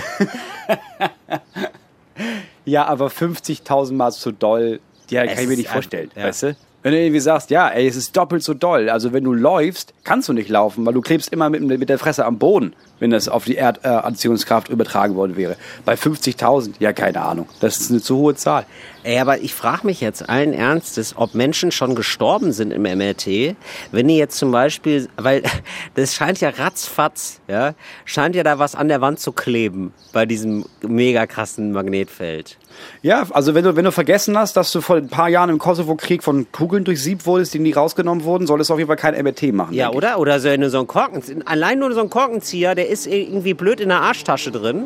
Ja, 2.70 2.86
aber 2.86 3.08
50.000 3.08 3.94
Mal 3.94 4.12
zu 4.12 4.30
doll, 4.30 4.78
ja, 5.10 5.26
kann 5.26 5.42
ich 5.42 5.48
mir 5.48 5.56
nicht 5.56 5.68
vorstellen, 5.68 6.10
ja. 6.14 6.24
weißt 6.24 6.42
du? 6.44 6.56
Wenn 6.82 6.92
du 6.92 6.98
irgendwie 6.98 7.20
sagst, 7.20 7.50
ja, 7.50 7.68
ey, 7.68 7.86
es 7.86 7.96
ist 7.96 8.16
doppelt 8.16 8.42
so 8.42 8.54
doll. 8.54 8.88
Also 8.88 9.12
wenn 9.12 9.24
du 9.24 9.34
läufst, 9.34 9.92
kannst 10.04 10.30
du 10.30 10.32
nicht 10.32 10.48
laufen, 10.48 10.86
weil 10.86 10.94
du 10.94 11.02
klebst 11.02 11.30
immer 11.30 11.50
mit, 11.50 11.62
mit 11.62 11.88
der 11.88 11.98
Fresse 11.98 12.24
am 12.24 12.38
Boden, 12.38 12.74
wenn 13.00 13.10
das 13.10 13.28
auf 13.28 13.44
die 13.44 13.56
Erdanziehungskraft 13.56 14.70
übertragen 14.70 15.14
worden 15.14 15.36
wäre. 15.36 15.56
Bei 15.84 15.94
50.000, 15.94 16.74
ja, 16.78 16.94
keine 16.94 17.20
Ahnung. 17.20 17.48
Das 17.60 17.78
ist 17.80 17.90
eine 17.90 18.00
zu 18.00 18.16
hohe 18.16 18.34
Zahl. 18.34 18.64
Ey, 19.02 19.18
aber 19.18 19.40
ich 19.40 19.54
frage 19.54 19.86
mich 19.86 20.00
jetzt 20.00 20.28
allen 20.28 20.52
Ernstes, 20.52 21.14
ob 21.16 21.34
Menschen 21.34 21.72
schon 21.72 21.94
gestorben 21.94 22.52
sind 22.52 22.70
im 22.70 22.82
MRT, 22.82 23.56
wenn 23.92 24.08
die 24.08 24.16
jetzt 24.16 24.36
zum 24.36 24.52
Beispiel, 24.52 25.08
weil 25.16 25.42
das 25.94 26.14
scheint 26.14 26.40
ja 26.40 26.50
ratzfatz, 26.50 27.40
ja, 27.48 27.74
scheint 28.04 28.34
ja 28.34 28.42
da 28.42 28.58
was 28.58 28.74
an 28.74 28.88
der 28.88 29.00
Wand 29.00 29.18
zu 29.18 29.32
kleben 29.32 29.92
bei 30.12 30.26
diesem 30.26 30.66
mega 30.86 31.26
krassen 31.26 31.72
Magnetfeld. 31.72 32.58
Ja, 33.02 33.26
also 33.30 33.54
wenn 33.54 33.64
du, 33.64 33.76
wenn 33.76 33.84
du 33.84 33.92
vergessen 33.92 34.36
hast, 34.38 34.56
dass 34.56 34.70
du 34.72 34.80
vor 34.80 34.96
ein 34.96 35.08
paar 35.08 35.28
Jahren 35.28 35.50
im 35.50 35.58
Kosovo-Krieg 35.58 36.22
von 36.22 36.50
Kugeln 36.52 36.84
durchsiebt 36.84 37.26
wurdest, 37.26 37.54
die 37.54 37.58
nie 37.58 37.72
rausgenommen 37.72 38.24
wurden, 38.24 38.46
solltest 38.46 38.70
du 38.70 38.74
auf 38.74 38.78
jeden 38.78 38.88
Fall 38.88 38.96
kein 38.96 39.20
MRT 39.22 39.52
machen. 39.52 39.74
Ja, 39.74 39.90
oder? 39.90 40.18
Oder 40.18 40.40
so, 40.40 40.48
so 40.68 40.80
ein 40.80 40.86
Korken, 40.86 41.22
allein 41.46 41.78
nur 41.78 41.92
so 41.92 42.00
ein 42.00 42.10
Korkenzieher, 42.10 42.74
der 42.74 42.88
ist 42.88 43.06
irgendwie 43.06 43.54
blöd 43.54 43.80
in 43.80 43.88
der 43.88 44.00
Arschtasche 44.02 44.50
drin. 44.50 44.84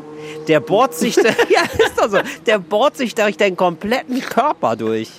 Der 0.49 0.61
bohrt 0.61 0.95
sich, 0.95 1.17
da, 1.17 1.23
ja, 1.49 1.63
ist 1.63 1.99
doch 1.99 2.11
so, 2.11 2.19
der 2.47 2.59
bohrt 2.59 2.97
sich 2.97 3.15
durch 3.15 3.37
deinen 3.37 3.57
kompletten 3.57 4.04
Körper 4.21 4.77
durch. 4.77 5.11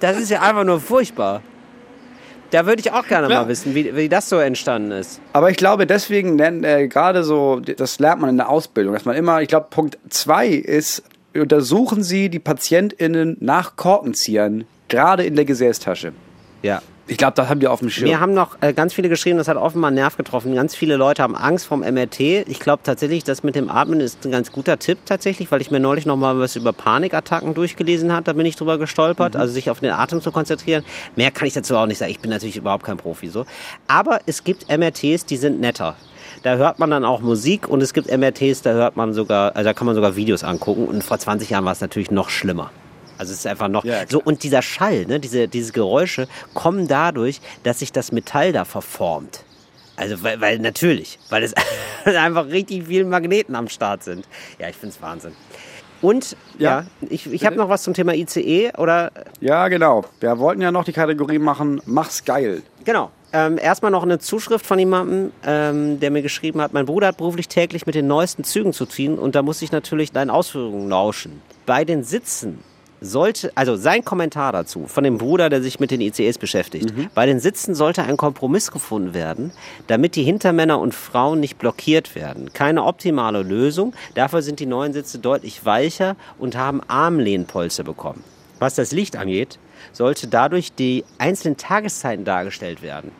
Das 0.00 0.18
ist 0.18 0.30
ja 0.30 0.42
einfach 0.42 0.64
nur 0.64 0.80
furchtbar. 0.80 1.42
Da 2.50 2.66
würde 2.66 2.80
ich 2.80 2.92
auch 2.92 3.06
gerne 3.06 3.28
ja. 3.28 3.42
mal 3.42 3.48
wissen, 3.48 3.74
wie, 3.74 3.96
wie 3.96 4.08
das 4.08 4.28
so 4.28 4.36
entstanden 4.36 4.92
ist. 4.92 5.20
Aber 5.32 5.50
ich 5.50 5.56
glaube, 5.56 5.86
deswegen 5.86 6.38
äh, 6.38 6.86
gerade 6.86 7.24
so, 7.24 7.60
das 7.60 7.98
lernt 7.98 8.20
man 8.20 8.30
in 8.30 8.36
der 8.36 8.48
Ausbildung, 8.48 8.94
dass 8.94 9.04
man 9.04 9.16
immer, 9.16 9.42
ich 9.42 9.48
glaube, 9.48 9.66
Punkt 9.70 9.98
zwei 10.10 10.48
ist, 10.48 11.02
untersuchen 11.34 12.02
Sie 12.02 12.28
die 12.28 12.38
PatientInnen 12.38 13.36
nach 13.40 13.76
Korkenziehern, 13.76 14.64
gerade 14.88 15.24
in 15.24 15.34
der 15.34 15.44
Gesäßtasche. 15.44 16.12
Ja. 16.62 16.82
Ich 17.08 17.18
glaube, 17.18 17.34
das 17.36 17.48
haben 17.48 17.60
die 17.60 17.68
auf 17.68 17.78
dem 17.78 17.90
Schirm. 17.90 18.08
Wir 18.08 18.18
haben 18.18 18.34
noch 18.34 18.56
äh, 18.60 18.72
ganz 18.72 18.92
viele 18.92 19.08
geschrieben, 19.08 19.38
das 19.38 19.46
hat 19.46 19.56
offenbar 19.56 19.88
einen 19.88 19.96
Nerv 19.96 20.16
getroffen. 20.16 20.54
Ganz 20.54 20.74
viele 20.74 20.96
Leute 20.96 21.22
haben 21.22 21.36
Angst 21.36 21.66
vom 21.66 21.80
MRT. 21.80 22.20
Ich 22.20 22.58
glaube 22.58 22.82
tatsächlich, 22.82 23.22
das 23.22 23.44
mit 23.44 23.54
dem 23.54 23.70
Atmen 23.70 24.00
ist 24.00 24.24
ein 24.24 24.32
ganz 24.32 24.50
guter 24.50 24.78
Tipp 24.78 24.98
tatsächlich, 25.04 25.52
weil 25.52 25.60
ich 25.60 25.70
mir 25.70 25.78
neulich 25.78 26.04
noch 26.04 26.16
mal 26.16 26.38
was 26.40 26.56
über 26.56 26.72
Panikattacken 26.72 27.54
durchgelesen 27.54 28.12
habe. 28.12 28.24
Da 28.24 28.32
bin 28.32 28.44
ich 28.44 28.56
drüber 28.56 28.76
gestolpert. 28.78 29.34
Mhm. 29.34 29.40
Also 29.40 29.52
sich 29.54 29.70
auf 29.70 29.80
den 29.80 29.92
Atem 29.92 30.20
zu 30.20 30.32
konzentrieren. 30.32 30.84
Mehr 31.14 31.30
kann 31.30 31.46
ich 31.46 31.54
dazu 31.54 31.76
auch 31.76 31.86
nicht 31.86 31.98
sagen. 31.98 32.10
Ich 32.10 32.18
bin 32.18 32.30
natürlich 32.30 32.56
überhaupt 32.56 32.84
kein 32.84 32.96
Profi 32.96 33.28
so. 33.28 33.46
Aber 33.86 34.20
es 34.26 34.42
gibt 34.42 34.68
MRTs, 34.68 35.26
die 35.26 35.36
sind 35.36 35.60
netter 35.60 35.96
da 36.42 36.56
hört 36.56 36.78
man 36.78 36.90
dann 36.90 37.04
auch 37.04 37.20
Musik 37.20 37.68
und 37.68 37.82
es 37.82 37.92
gibt 37.92 38.08
MRTs, 38.08 38.62
da 38.62 38.72
hört 38.72 38.96
man 38.96 39.12
sogar, 39.12 39.56
also 39.56 39.64
da 39.64 39.74
kann 39.74 39.86
man 39.86 39.96
sogar 39.96 40.14
Videos 40.14 40.44
angucken 40.44 40.86
und 40.86 41.02
vor 41.02 41.18
20 41.18 41.50
Jahren 41.50 41.64
war 41.64 41.72
es 41.72 41.80
natürlich 41.80 42.10
noch 42.10 42.30
schlimmer. 42.30 42.70
Also 43.18 43.32
es 43.32 43.40
ist 43.40 43.46
einfach 43.46 43.68
noch 43.68 43.84
ja, 43.84 44.06
so 44.08 44.20
und 44.22 44.42
dieser 44.42 44.62
Schall, 44.62 45.06
ne, 45.06 45.20
diese 45.20 45.48
diese 45.48 45.72
Geräusche 45.72 46.28
kommen 46.54 46.88
dadurch, 46.88 47.40
dass 47.62 47.80
sich 47.80 47.92
das 47.92 48.12
Metall 48.12 48.52
da 48.52 48.64
verformt. 48.64 49.44
Also 49.96 50.22
weil, 50.22 50.40
weil 50.40 50.58
natürlich, 50.58 51.18
weil 51.30 51.42
es 51.42 51.54
einfach 52.04 52.46
richtig 52.46 52.84
viele 52.86 53.04
Magneten 53.04 53.54
am 53.54 53.68
Start 53.68 54.04
sind. 54.04 54.26
Ja, 54.58 54.68
ich 54.68 54.76
finde 54.76 54.94
es 54.94 55.02
Wahnsinn. 55.02 55.32
Und 56.02 56.36
ja, 56.58 56.80
ja 56.80 56.86
ich, 57.08 57.32
ich 57.32 57.46
habe 57.46 57.56
noch 57.56 57.68
was 57.68 57.82
zum 57.82 57.94
Thema 57.94 58.14
ICE 58.14 58.72
oder? 58.76 59.10
Ja, 59.40 59.68
genau. 59.68 60.04
Wir 60.20 60.38
wollten 60.38 60.60
ja 60.60 60.70
noch 60.70 60.84
die 60.84 60.92
Kategorie 60.92 61.38
machen, 61.38 61.80
mach's 61.86 62.24
geil. 62.24 62.62
Genau. 62.84 63.10
Ähm, 63.32 63.58
erstmal 63.58 63.90
noch 63.90 64.02
eine 64.02 64.18
Zuschrift 64.18 64.64
von 64.64 64.78
jemandem, 64.78 65.32
ähm, 65.44 65.98
der 65.98 66.10
mir 66.10 66.22
geschrieben 66.22 66.60
hat, 66.60 66.72
mein 66.72 66.86
Bruder 66.86 67.08
hat 67.08 67.16
beruflich 67.16 67.48
täglich 67.48 67.86
mit 67.86 67.94
den 67.94 68.06
neuesten 68.06 68.44
Zügen 68.44 68.72
zu 68.72 68.86
ziehen 68.86 69.18
und 69.18 69.34
da 69.34 69.42
muss 69.42 69.62
ich 69.62 69.72
natürlich 69.72 70.12
deinen 70.12 70.30
Ausführungen 70.30 70.88
lauschen. 70.88 71.42
Bei 71.64 71.84
den 71.84 72.04
Sitzen 72.04 72.60
sollte, 73.00 73.52
also 73.54 73.76
sein 73.76 74.04
Kommentar 74.04 74.52
dazu 74.52 74.86
von 74.86 75.04
dem 75.04 75.18
Bruder, 75.18 75.50
der 75.50 75.62
sich 75.62 75.80
mit 75.80 75.90
den 75.90 76.00
ICEs 76.00 76.38
beschäftigt. 76.38 76.96
Mhm. 76.96 77.08
Bei 77.14 77.26
den 77.26 77.40
Sitzen 77.40 77.74
sollte 77.74 78.02
ein 78.02 78.16
Kompromiss 78.16 78.70
gefunden 78.70 79.14
werden, 79.14 79.52
damit 79.86 80.16
die 80.16 80.22
Hintermänner 80.22 80.78
und 80.78 80.94
Frauen 80.94 81.40
nicht 81.40 81.58
blockiert 81.58 82.14
werden. 82.14 82.52
Keine 82.52 82.84
optimale 82.84 83.42
Lösung. 83.42 83.94
Dafür 84.14 84.42
sind 84.42 84.60
die 84.60 84.66
neuen 84.66 84.92
Sitze 84.92 85.18
deutlich 85.18 85.64
weicher 85.64 86.16
und 86.38 86.56
haben 86.56 86.80
Armlehnpolster 86.88 87.84
bekommen. 87.84 88.24
Was 88.58 88.74
das 88.74 88.92
Licht 88.92 89.16
angeht, 89.16 89.58
sollte 89.92 90.26
dadurch 90.28 90.72
die 90.72 91.04
einzelnen 91.18 91.56
Tageszeiten 91.56 92.24
dargestellt 92.24 92.82
werden. 92.82 93.10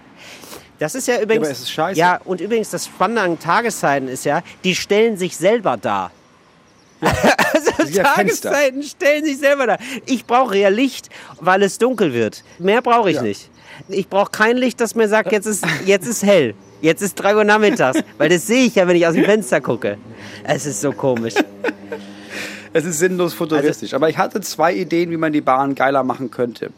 Das 0.78 0.94
ist 0.94 1.08
ja 1.08 1.20
übrigens. 1.20 1.30
Ja, 1.30 1.36
aber 1.36 1.50
es 1.50 1.60
ist 1.60 1.70
scheiße. 1.70 1.98
Ja, 1.98 2.20
und 2.24 2.40
übrigens 2.40 2.70
das 2.70 2.86
Spannende 2.86 3.22
an 3.22 3.38
Tageszeiten 3.38 4.08
ist 4.08 4.24
ja, 4.24 4.42
die 4.64 4.74
stellen 4.74 5.16
sich 5.16 5.36
selber 5.36 5.76
dar. 5.76 6.10
Ja. 7.00 7.12
also 7.78 8.02
Tageszeiten 8.02 8.82
stellen 8.82 9.24
sich 9.24 9.38
selber 9.38 9.66
dar. 9.66 9.78
Ich 10.06 10.26
brauche 10.26 10.56
ja 10.56 10.68
Licht, 10.68 11.08
weil 11.40 11.62
es 11.62 11.78
dunkel 11.78 12.12
wird. 12.12 12.44
Mehr 12.58 12.82
brauche 12.82 13.10
ich 13.10 13.16
ja. 13.16 13.22
nicht. 13.22 13.50
Ich 13.88 14.08
brauche 14.08 14.30
kein 14.30 14.56
Licht, 14.56 14.80
das 14.80 14.94
mir 14.94 15.08
sagt, 15.08 15.32
jetzt 15.32 15.46
ist, 15.46 15.64
jetzt 15.84 16.06
ist 16.06 16.22
hell. 16.22 16.54
Jetzt 16.80 17.02
ist 17.02 17.14
3 17.16 17.36
Uhr 17.36 17.44
nachmittags. 17.44 18.00
Weil 18.18 18.28
das 18.28 18.46
sehe 18.46 18.66
ich 18.66 18.74
ja, 18.74 18.86
wenn 18.86 18.96
ich 18.96 19.06
aus 19.06 19.14
dem 19.14 19.24
Fenster 19.24 19.60
gucke. 19.60 19.98
Es 20.44 20.66
ist 20.66 20.80
so 20.80 20.92
komisch. 20.92 21.34
Es 22.72 22.84
ist 22.84 22.98
sinnlos 22.98 23.32
futuristisch. 23.32 23.94
Also, 23.94 23.96
aber 23.96 24.10
ich 24.10 24.18
hatte 24.18 24.40
zwei 24.42 24.74
Ideen, 24.74 25.10
wie 25.10 25.16
man 25.16 25.32
die 25.32 25.40
Bahn 25.40 25.74
geiler 25.74 26.02
machen 26.02 26.30
könnte. 26.30 26.70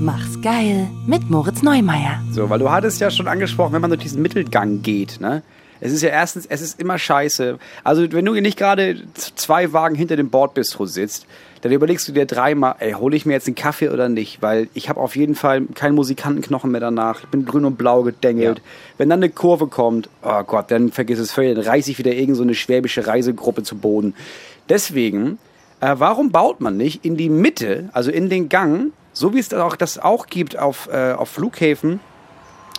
Mach's 0.00 0.40
geil 0.42 0.88
mit 1.06 1.30
Moritz 1.30 1.62
Neumeier. 1.62 2.22
So, 2.32 2.50
weil 2.50 2.58
du 2.58 2.70
hattest 2.70 3.00
ja 3.00 3.10
schon 3.10 3.26
angesprochen, 3.28 3.72
wenn 3.72 3.80
man 3.80 3.90
durch 3.90 4.02
diesen 4.02 4.20
Mittelgang 4.20 4.82
geht, 4.82 5.20
ne? 5.20 5.42
Es 5.80 5.92
ist 5.92 6.02
ja 6.02 6.08
erstens, 6.08 6.46
es 6.46 6.62
ist 6.62 6.80
immer 6.80 6.98
scheiße. 6.98 7.58
Also, 7.84 8.12
wenn 8.12 8.24
du 8.24 8.32
nicht 8.34 8.58
gerade 8.58 9.02
zwei 9.14 9.72
Wagen 9.72 9.94
hinter 9.94 10.16
dem 10.16 10.30
Bordbistro 10.30 10.86
sitzt, 10.86 11.26
dann 11.62 11.72
überlegst 11.72 12.06
du 12.06 12.12
dir 12.12 12.26
dreimal, 12.26 12.76
ey, 12.78 12.92
hole 12.92 13.16
ich 13.16 13.26
mir 13.26 13.32
jetzt 13.32 13.46
einen 13.46 13.56
Kaffee 13.56 13.88
oder 13.88 14.08
nicht? 14.08 14.42
Weil 14.42 14.68
ich 14.74 14.88
habe 14.88 15.00
auf 15.00 15.16
jeden 15.16 15.34
Fall 15.34 15.62
keinen 15.74 15.94
Musikantenknochen 15.94 16.70
mehr 16.70 16.80
danach. 16.80 17.24
Ich 17.24 17.28
bin 17.28 17.44
grün 17.44 17.64
und 17.64 17.76
blau 17.76 18.02
gedengelt. 18.02 18.58
Ja. 18.58 18.64
Wenn 18.98 19.08
dann 19.08 19.20
eine 19.20 19.30
Kurve 19.30 19.66
kommt, 19.66 20.08
oh 20.22 20.42
Gott, 20.44 20.70
dann 20.70 20.92
vergiss 20.92 21.18
es 21.18 21.32
völlig. 21.32 21.56
Dann 21.56 21.64
reiße 21.64 21.90
ich 21.90 21.98
wieder 21.98 22.12
irgendeine 22.12 22.52
so 22.52 22.54
schwäbische 22.54 23.06
Reisegruppe 23.06 23.62
zu 23.62 23.76
Boden. 23.76 24.14
Deswegen, 24.68 25.38
äh, 25.80 25.94
warum 25.98 26.30
baut 26.30 26.60
man 26.60 26.76
nicht 26.76 27.04
in 27.04 27.16
die 27.16 27.28
Mitte, 27.28 27.88
also 27.92 28.10
in 28.10 28.30
den 28.30 28.48
Gang, 28.48 28.92
so 29.12 29.34
wie 29.34 29.38
es 29.38 29.48
das 29.48 29.60
auch, 29.60 29.76
das 29.76 29.98
auch 29.98 30.26
gibt 30.26 30.58
auf, 30.58 30.88
äh, 30.92 31.12
auf 31.12 31.30
Flughäfen, 31.30 32.00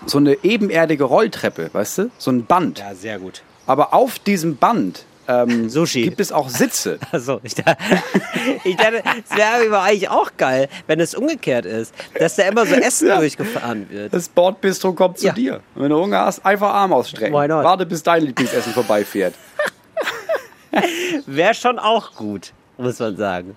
so 0.06 0.18
eine 0.18 0.38
ebenerdige 0.43 1.04
Rolltreppe, 1.04 1.70
weißt 1.74 1.98
du? 1.98 2.12
So 2.18 2.32
ein 2.32 2.45
Band. 2.45 2.80
Ja, 2.80 2.93
sehr 2.95 3.20
gut. 3.20 3.41
Aber 3.66 3.93
auf 3.93 4.20
diesem 4.20 4.58
Band 4.58 5.06
ähm, 5.28 5.70
Sushi. 5.70 6.04
gibt 6.04 6.20
es 6.20 6.32
auch 6.32 6.50
Sitze. 6.50 7.00
Achso, 7.12 7.39
ich 7.43 7.56
dachte, 7.56 7.78
ich 8.64 8.76
dachte 8.78 9.04
es 9.30 9.38
wäre 9.38 9.82
eigentlich 9.82 10.10
auch 10.10 10.32
geil, 10.38 10.70
wenn 10.88 11.00
es 11.00 11.16
umgekehrt 11.16 11.66
ist, 11.66 11.93
dass 12.18 12.36
da 12.36 12.43
immer 12.43 12.66
so 12.66 12.76
Essen 12.76 13.10
ja. 13.10 13.18
durchgefahren 13.18 13.89
wird. 13.89 14.14
Das 14.14 14.30
Bordbistro 14.30 14.93
kommt 14.93 15.20
zu 15.20 15.28
ja. 15.28 15.34
dir. 15.34 15.62
wenn 15.76 15.89
du 15.89 15.98
Hunger 15.98 16.26
hast, 16.26 16.45
einfach 16.45 16.74
Arm 16.74 16.93
ausstrecken. 16.93 17.34
Warte, 17.34 17.86
bis 17.86 18.04
dein 18.04 18.24
Lieblingsessen 18.24 18.74
vorbeifährt. 18.74 19.34
wäre 21.26 21.54
schon 21.54 21.80
auch 21.80 22.16
gut, 22.16 22.54
muss 22.78 23.00
man 23.00 23.18
sagen. 23.18 23.56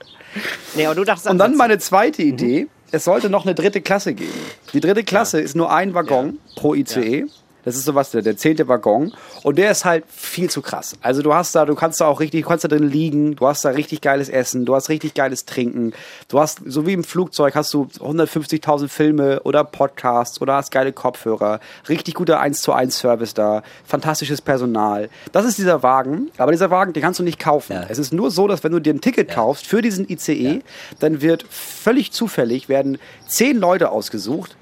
Nee, 0.75 0.87
dachtest 1.05 1.29
Und 1.29 1.39
dann 1.39 1.57
meine 1.57 1.79
zweite 1.79 2.23
Idee. 2.23 2.63
Mhm. 2.63 2.69
Es 2.93 3.05
sollte 3.05 3.31
noch 3.31 3.45
eine 3.45 3.55
dritte 3.55 3.81
Klasse 3.81 4.15
geben. 4.15 4.33
Die 4.73 4.81
dritte 4.81 5.05
Klasse 5.05 5.39
ja. 5.39 5.45
ist 5.45 5.57
nur 5.57 5.73
ein 5.73 5.95
Waggon 5.95 6.39
pro 6.57 6.75
ICE. 6.75 7.27
Das 7.65 7.77
ist 7.77 7.85
sowas, 7.85 8.11
der, 8.11 8.23
der 8.23 8.37
zehnte 8.37 8.69
Waggon. 8.69 9.13
Und 9.43 9.59
der 9.59 9.71
ist 9.71 9.85
halt 9.85 10.05
viel 10.09 10.51
zu 10.51 10.63
krass. 10.63 10.97
Also 11.01 11.23
du 11.23 11.35
hast 11.35 11.55
da, 11.55 11.65
du 11.65 11.75
kannst 11.75 12.01
da 12.01 12.07
auch 12.07 12.21
richtig, 12.21 12.43
du 12.43 12.49
kannst 12.49 12.65
da 12.65 12.69
drin 12.69 12.89
liegen, 12.89 13.37
du 13.37 13.47
hast 13.47 13.65
da 13.65 13.71
richtig 13.71 14.01
geiles 14.01 14.29
Essen, 14.29 14.65
du 14.65 14.75
hast 14.75 14.89
richtig 14.89 15.15
geiles 15.15 15.45
Trinken. 15.45 15.93
Du 16.29 16.41
hast, 16.41 16.61
so 16.65 16.87
wie 16.87 16.93
im 16.93 17.05
Flugzeug, 17.05 17.55
hast 17.55 17.73
du 17.75 17.89
150.000 17.99 18.89
Filme 18.89 19.41
oder 19.43 19.65
Podcasts 19.65 20.41
oder 20.41 20.55
hast 20.55 20.71
geile 20.71 20.93
Kopfhörer, 20.93 21.61
richtig 21.89 22.15
guter 22.15 22.41
1 22.41 22.63
zu 22.63 22.73
1 22.73 22.97
Service 22.97 23.35
da, 23.35 23.63
fantastisches 23.85 24.41
Personal. 24.41 25.09
Das 25.33 25.45
ist 25.45 25.59
dieser 25.59 25.83
Wagen, 25.83 26.31
aber 26.39 26.53
dieser 26.53 26.71
Wagen, 26.71 26.93
den 26.93 27.03
kannst 27.03 27.21
du 27.21 27.25
nicht 27.25 27.39
kaufen. 27.39 27.75
Ja. 27.75 27.87
Es 27.89 27.99
ist 27.99 28.13
nur 28.13 28.31
so, 28.31 28.49
dass 28.49 28.65
wenn 28.65 28.73
du 28.73 28.81
dir 28.81 28.95
ein 28.95 29.01
Ticket 29.01 29.29
ja. 29.29 29.35
kaufst 29.35 29.67
für 29.67 29.83
diesen 29.83 30.09
ICE, 30.09 30.55
ja. 30.55 30.59
dann 31.01 31.21
wird 31.21 31.45
völlig 31.49 32.13
zufällig 32.13 32.69
werden 32.69 32.99
zehn 33.27 33.59
Leute 33.59 33.91
ausgesucht, 33.91 34.57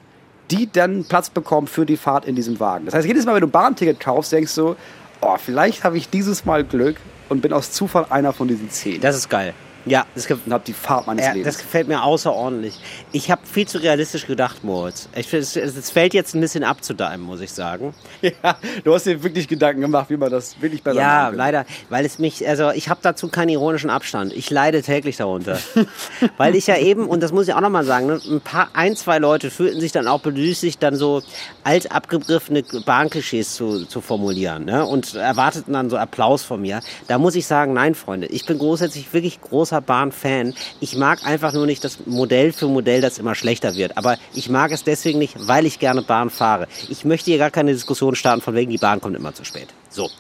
die 0.51 0.71
dann 0.71 1.05
Platz 1.05 1.31
bekommen 1.31 1.67
für 1.67 1.87
die 1.87 1.97
Fahrt 1.97 2.25
in 2.25 2.35
diesem 2.35 2.59
Wagen. 2.61 2.87
Das 2.87 2.95
heißt, 2.95 3.07
jedes 3.07 3.27
Mal, 3.27 3.35
wenn 3.35 3.43
du 3.43 3.49
ein 3.49 3.53
Bahnticket 3.53 4.01
kaufst, 4.01 4.33
denkst 4.33 4.55
du, 4.55 4.77
oh, 5.21 5.37
vielleicht 5.37 5.85
habe 5.85 5.97
ich 5.97 6.09
dieses 6.09 6.45
Mal 6.45 6.65
Glück 6.65 6.97
und 7.29 7.43
bin 7.43 7.53
aus 7.53 7.73
Zufall 7.73 8.07
einer 8.11 8.33
von 8.33 8.49
diesen 8.49 8.71
zehn. 8.71 9.01
Das 9.01 9.17
ist 9.17 9.29
geil. 9.29 9.55
Ja, 9.91 10.07
das 10.15 10.29
habe 10.29 10.63
die 10.67 10.73
Fahrt 10.73 11.07
meines 11.07 11.25
ja, 11.25 11.33
Lebens. 11.33 11.55
Das 11.55 11.63
gefällt 11.63 11.89
mir 11.89 12.03
außerordentlich. 12.03 12.79
Ich 13.13 13.31
habe 13.31 13.43
viel 13.45 13.67
zu 13.67 13.79
realistisch 13.79 14.27
gedacht, 14.27 14.65
Moritz. 14.65 15.09
Ich, 15.15 15.33
es, 15.33 15.57
es 15.57 15.91
fällt 15.91 16.15
jetzt 16.15 16.35
ein 16.35 16.41
bisschen 16.41 16.65
ab 16.65 16.83
zu 16.83 16.95
deinem, 16.95 17.23
muss 17.23 17.41
ich 17.41 17.53
sagen. 17.53 17.95
Ja, 18.43 18.59
du 18.85 18.95
hast 18.95 19.07
dir 19.07 19.23
wirklich 19.23 19.49
Gedanken 19.49 19.81
gemacht, 19.81 20.11
wie 20.11 20.17
man 20.17 20.31
das 20.31 20.61
wirklich 20.61 20.83
besser 20.83 20.99
Ja, 20.99 21.27
kann. 21.27 21.37
leider, 21.37 21.65
weil 21.89 22.05
es 22.05 22.19
mich, 22.19 22.47
also 22.47 22.71
ich 22.71 22.89
habe 22.89 23.01
dazu 23.03 23.29
keinen 23.29 23.49
ironischen 23.49 23.91
Abstand. 23.91 24.33
Ich 24.33 24.51
leide 24.51 24.83
täglich 24.83 25.17
darunter. 25.17 25.59
weil 26.37 26.55
ich 26.55 26.67
ja 26.67 26.77
eben, 26.77 27.07
und 27.07 27.23
das 27.23 27.33
muss 27.33 27.49
ich 27.49 27.55
auch 27.55 27.61
nochmal 27.61 27.85
sagen, 27.85 28.07
ne, 28.07 28.21
ein 28.29 28.41
paar, 28.41 28.69
ein, 28.75 28.97
zwei 28.97 29.19
Leute 29.19 29.51
fühlten 29.51 29.81
sich 29.81 29.93
dann 29.93 30.09
auch 30.09 30.21
bedürftig, 30.21 30.79
dann 30.79 30.97
so 30.97 31.23
alt 31.65 31.93
abgegriffene 31.93 32.65
Bahnklischees 32.85 33.55
zu, 33.55 33.87
zu 33.87 34.01
formulieren 34.01 34.65
ne? 34.65 34.85
und 34.85 35.15
erwarteten 35.15 35.73
dann 35.73 35.91
so 35.91 35.97
Applaus 35.97 36.43
von 36.43 36.61
mir. 36.61 36.81
Da 37.07 37.19
muss 37.19 37.35
ich 37.35 37.47
sagen, 37.47 37.73
nein, 37.73 37.95
Freunde, 37.95 38.27
ich 38.27 38.47
bin 38.47 38.59
grundsätzlich 38.59 39.13
wirklich 39.13 39.41
großer 39.41 39.78
großer 39.79 39.81
Bahn-Fan. 39.81 40.55
Ich 40.81 40.97
mag 40.97 41.25
einfach 41.25 41.53
nur 41.53 41.67
nicht 41.67 41.85
das 41.85 42.07
Modell 42.07 42.53
für 42.53 42.67
Modell, 42.67 43.01
das 43.01 43.19
immer 43.19 43.35
schlechter 43.35 43.75
wird. 43.75 43.97
Aber 43.97 44.17
ich 44.35 44.49
mag 44.49 44.73
es 44.73 44.85
deswegen 44.85 45.19
nicht, 45.19 45.35
weil 45.39 45.67
ich 45.67 45.79
gerne 45.79 46.03
Bahn 46.03 46.31
fahre. 46.31 46.69
Ich 46.89 47.05
möchte 47.05 47.31
hier 47.31 47.39
gar 47.39 47.51
keine 47.51 47.73
Diskussion 47.73 48.15
starten, 48.15 48.41
von 48.41 48.55
wegen 48.55 48.71
die 48.71 48.79
Bahn 48.79 49.01
kommt 49.01 49.17
immer 49.17 49.35
zu 49.35 49.45
spät. 49.45 49.69
So. 49.91 50.11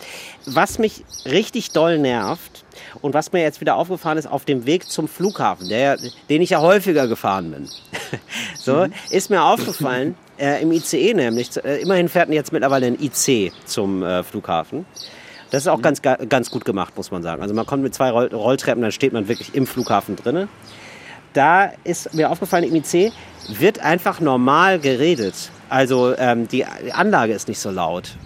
Was 0.46 0.78
mich 0.78 1.04
richtig 1.24 1.72
doll 1.72 1.98
nervt 1.98 2.64
und 3.02 3.14
was 3.14 3.32
mir 3.32 3.42
jetzt 3.42 3.60
wieder 3.60 3.76
aufgefallen 3.76 4.18
ist 4.18 4.26
auf 4.26 4.44
dem 4.44 4.66
Weg 4.66 4.88
zum 4.88 5.08
Flughafen, 5.08 5.68
der, 5.68 5.98
den 6.28 6.42
ich 6.42 6.50
ja 6.50 6.60
häufiger 6.60 7.06
gefahren 7.06 7.50
bin, 7.50 7.68
so, 8.54 8.86
mhm. 8.86 8.92
ist 9.10 9.30
mir 9.30 9.42
aufgefallen, 9.42 10.16
äh, 10.38 10.62
im 10.62 10.72
ICE 10.72 11.14
nämlich, 11.14 11.50
äh, 11.62 11.82
immerhin 11.82 12.08
fährt 12.08 12.30
jetzt 12.30 12.52
mittlerweile 12.52 12.86
ein 12.86 12.98
IC 13.00 13.52
zum 13.66 14.02
äh, 14.02 14.22
Flughafen. 14.22 14.86
Das 15.50 15.62
ist 15.62 15.68
auch 15.68 15.80
ganz, 15.80 16.02
ganz 16.02 16.50
gut 16.50 16.64
gemacht, 16.64 16.96
muss 16.96 17.10
man 17.10 17.22
sagen. 17.22 17.42
Also 17.42 17.54
man 17.54 17.66
kommt 17.66 17.82
mit 17.82 17.94
zwei 17.94 18.10
Rolltreppen, 18.10 18.82
dann 18.82 18.92
steht 18.92 19.12
man 19.12 19.28
wirklich 19.28 19.54
im 19.54 19.66
Flughafen 19.66 20.16
drinne. 20.16 20.48
Da 21.32 21.72
ist 21.84 22.14
mir 22.14 22.30
aufgefallen, 22.30 22.64
im 22.64 22.74
IC 22.74 23.12
wird 23.48 23.80
einfach 23.80 24.20
normal 24.20 24.78
geredet. 24.78 25.50
Also 25.68 26.14
ähm, 26.16 26.48
die 26.48 26.64
Anlage 26.64 27.32
ist 27.32 27.48
nicht 27.48 27.60
so 27.60 27.70
laut. 27.70 28.16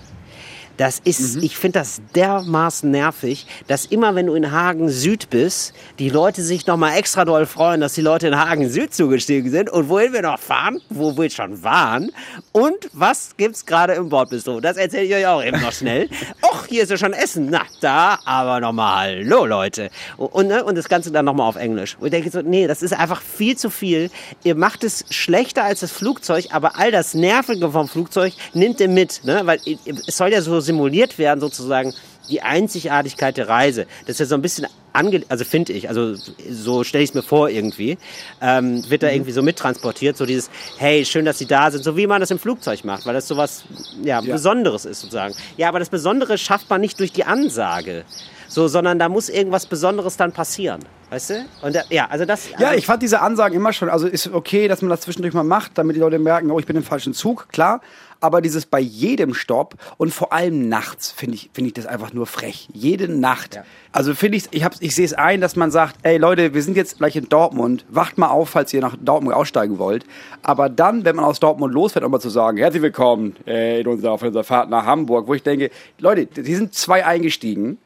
Das 0.77 1.01
ist, 1.05 1.37
mhm. 1.37 1.43
ich 1.43 1.57
finde 1.57 1.81
das 1.81 2.01
dermaßen 2.15 2.91
nervig, 2.91 3.47
dass 3.67 3.87
immer 3.87 4.15
wenn 4.15 4.27
du 4.27 4.35
in 4.35 4.51
Hagen 4.51 4.89
Süd 4.89 5.31
bist, 5.31 5.75
die 5.99 6.09
Leute 6.09 6.43
sich 6.43 6.67
nochmal 6.67 6.97
extra 6.97 7.25
doll 7.25 7.47
freuen, 7.47 7.81
dass 7.81 7.95
die 7.95 8.01
Leute 8.01 8.29
in 8.29 8.39
Hagen 8.39 8.69
Süd 8.69 8.95
zugestiegen 8.95 9.51
sind 9.51 9.71
und 9.71 9.89
wohin 9.89 10.13
wir 10.13 10.23
noch 10.23 10.39
fahren, 10.39 10.81
wo 10.89 11.17
wir 11.17 11.31
schon 11.31 11.63
waren 11.63 12.11
und 12.53 12.89
was 12.93 13.37
gibt's 13.37 13.67
gerade 13.67 13.95
im 13.95 14.09
Bordbistro. 14.09 14.61
Das 14.61 14.77
erzähle 14.77 15.05
ich 15.05 15.15
euch 15.15 15.27
auch 15.27 15.43
eben 15.43 15.61
noch 15.61 15.73
schnell. 15.73 16.09
Och, 16.43 16.67
hier 16.67 16.83
ist 16.83 16.91
ja 16.91 16.97
schon 16.97 17.13
Essen. 17.13 17.49
Na, 17.51 17.63
da, 17.81 18.19
aber 18.25 18.61
nochmal 18.61 19.03
hallo 19.03 19.47
Leute. 19.47 19.91
Und, 20.17 20.49
ne, 20.49 20.65
und 20.65 20.77
das 20.77 20.89
Ganze 20.89 21.11
dann 21.11 21.25
nochmal 21.25 21.49
auf 21.49 21.57
Englisch. 21.57 21.97
Und 21.99 22.07
ich 22.07 22.11
denke 22.11 22.31
so, 22.31 22.41
nee, 22.43 22.67
das 22.67 22.83
ist 22.83 22.93
einfach 22.93 23.21
viel 23.21 23.57
zu 23.57 23.71
viel. 23.71 24.11
Ihr 24.45 24.55
macht 24.55 24.85
es 24.85 25.05
schlechter 25.11 25.65
als 25.65 25.81
das 25.81 25.93
Flugzeug, 25.93 26.47
aber 26.51 26.79
all 26.79 26.91
das 26.91 27.15
Nervige 27.15 27.71
vom 27.71 27.89
Flugzeug 27.89 28.33
nimmt 28.55 28.81
ihr 28.81 28.89
mit, 28.89 29.25
ne? 29.25 29.43
weil 29.45 29.61
es 30.07 30.17
soll 30.17 30.33
ja 30.33 30.41
so 30.41 30.61
simuliert 30.63 31.19
werden, 31.19 31.41
sozusagen 31.41 31.93
die 32.29 32.43
Einzigartigkeit 32.43 33.37
der 33.37 33.49
Reise. 33.49 33.87
Das 34.07 34.15
ist 34.15 34.21
ja 34.21 34.27
so 34.27 34.35
ein 34.35 34.43
bisschen 34.43 34.67
ange, 34.93 35.23
also 35.29 35.45
finde 35.45 35.73
ich, 35.73 35.89
also 35.89 36.15
so 36.51 36.85
stelle 36.85 37.05
ich 37.05 37.11
es 37.11 37.15
mir 37.15 37.23
vor 37.23 37.49
irgendwie, 37.49 37.99
ähm, 38.41 38.89
wird 38.91 39.03
da 39.03 39.09
mhm. 39.09 39.15
irgendwie 39.15 39.33
so 39.33 39.43
mittransportiert, 39.43 40.17
so 40.17 40.27
dieses, 40.27 40.51
hey, 40.79 41.05
schön, 41.05 41.25
dass 41.25 41.39
Sie 41.39 41.47
da 41.47 41.71
sind, 41.71 41.83
so 41.83 41.97
wie 41.97 42.07
man 42.07 42.21
das 42.21 42.31
im 42.31 42.39
Flugzeug 42.39 42.85
macht, 42.85 43.07
weil 43.07 43.15
das 43.15 43.29
so 43.29 43.37
was 43.37 43.65
ja, 44.03 44.21
ja. 44.21 44.33
Besonderes 44.33 44.85
ist 44.85 45.01
sozusagen. 45.01 45.35
Ja, 45.57 45.69
aber 45.69 45.79
das 45.79 45.89
Besondere 45.89 46.39
schafft 46.39 46.69
man 46.71 46.81
nicht 46.81 47.01
durch 47.01 47.13
die 47.13 47.25
Ansage, 47.25 48.05
so, 48.49 48.69
sondern 48.69 48.99
da 48.99 49.09
muss 49.09 49.29
irgendwas 49.29 49.67
Besonderes 49.67 50.17
dann 50.17 50.33
passieren. 50.33 50.85
Weißt 51.09 51.31
du? 51.31 51.45
Und 51.63 51.77
ja, 51.91 52.07
also 52.09 52.25
das. 52.25 52.49
Ja, 52.59 52.73
ich 52.75 52.87
fand 52.87 53.03
diese 53.03 53.21
Ansagen 53.21 53.55
immer 53.55 53.73
schon, 53.73 53.91
also 53.91 54.07
ist 54.07 54.33
okay, 54.33 54.69
dass 54.69 54.81
man 54.81 54.91
das 54.91 55.03
zwischendurch 55.03 55.35
mal 55.35 55.43
macht, 55.43 55.73
damit 55.77 55.97
die 55.97 56.01
Leute 56.01 56.19
merken, 56.19 56.51
oh, 56.51 56.59
ich 56.59 56.67
bin 56.67 56.77
im 56.77 56.85
falschen 56.85 57.13
Zug, 57.13 57.49
klar 57.51 57.81
aber 58.23 58.41
dieses 58.41 58.67
bei 58.67 58.81
jedem 58.81 59.35
Stopp 59.35 59.75
und 59.99 60.13
vor 60.13 60.33
allem 60.33 60.69
nachts 60.69 61.11
finde 61.11 61.35
ich, 61.35 61.51
finde 61.53 61.69
ich 61.69 61.75
das 61.75 61.87
einfach 61.87 62.13
nur 62.13 62.27
frech. 62.27 62.69
Jede 62.73 63.09
Nacht. 63.09 63.57
Ja. 63.57 63.65
Also 63.91 64.15
finde 64.15 64.39
ich, 64.39 64.45
ich, 64.53 64.65
ich 64.81 64.95
sehe 64.95 65.05
es 65.05 65.13
ein, 65.13 65.41
dass 65.41 65.57
man 65.57 65.71
sagt, 65.71 65.97
ey 66.03 66.17
Leute, 66.17 66.55
wir 66.55 66.63
sind 66.63 66.77
jetzt 66.77 66.99
gleich 66.99 67.17
in 67.17 67.29
Dortmund, 67.29 67.85
wacht 67.89 68.19
mal 68.19 68.29
auf, 68.29 68.51
falls 68.51 68.73
ihr 68.73 68.81
nach 68.81 68.97
Dortmund 69.01 69.35
aussteigen 69.35 69.79
wollt. 69.79 70.05
Aber 70.43 70.69
dann, 70.69 71.05
wenn 71.05 71.17
man 71.17 71.25
aus 71.25 71.41
Dortmund 71.41 71.75
losfährt, 71.75 72.05
um 72.05 72.11
mal 72.11 72.21
zu 72.21 72.31
sagen, 72.31 72.59
herzlich 72.59 72.83
willkommen 72.83 73.37
äh, 73.47 73.81
in 73.81 73.87
unserer, 73.87 74.13
auf 74.13 74.23
unserer 74.23 74.45
Fahrt 74.45 74.71
nach 74.71 74.87
Hamburg, 74.87 75.27
wo 75.27 75.35
ich 75.35 75.43
denke, 75.43 75.71
Leute, 75.99 76.27
die 76.27 76.55
sind 76.55 76.75
zwei 76.75 77.05
eingestiegen 77.05 77.79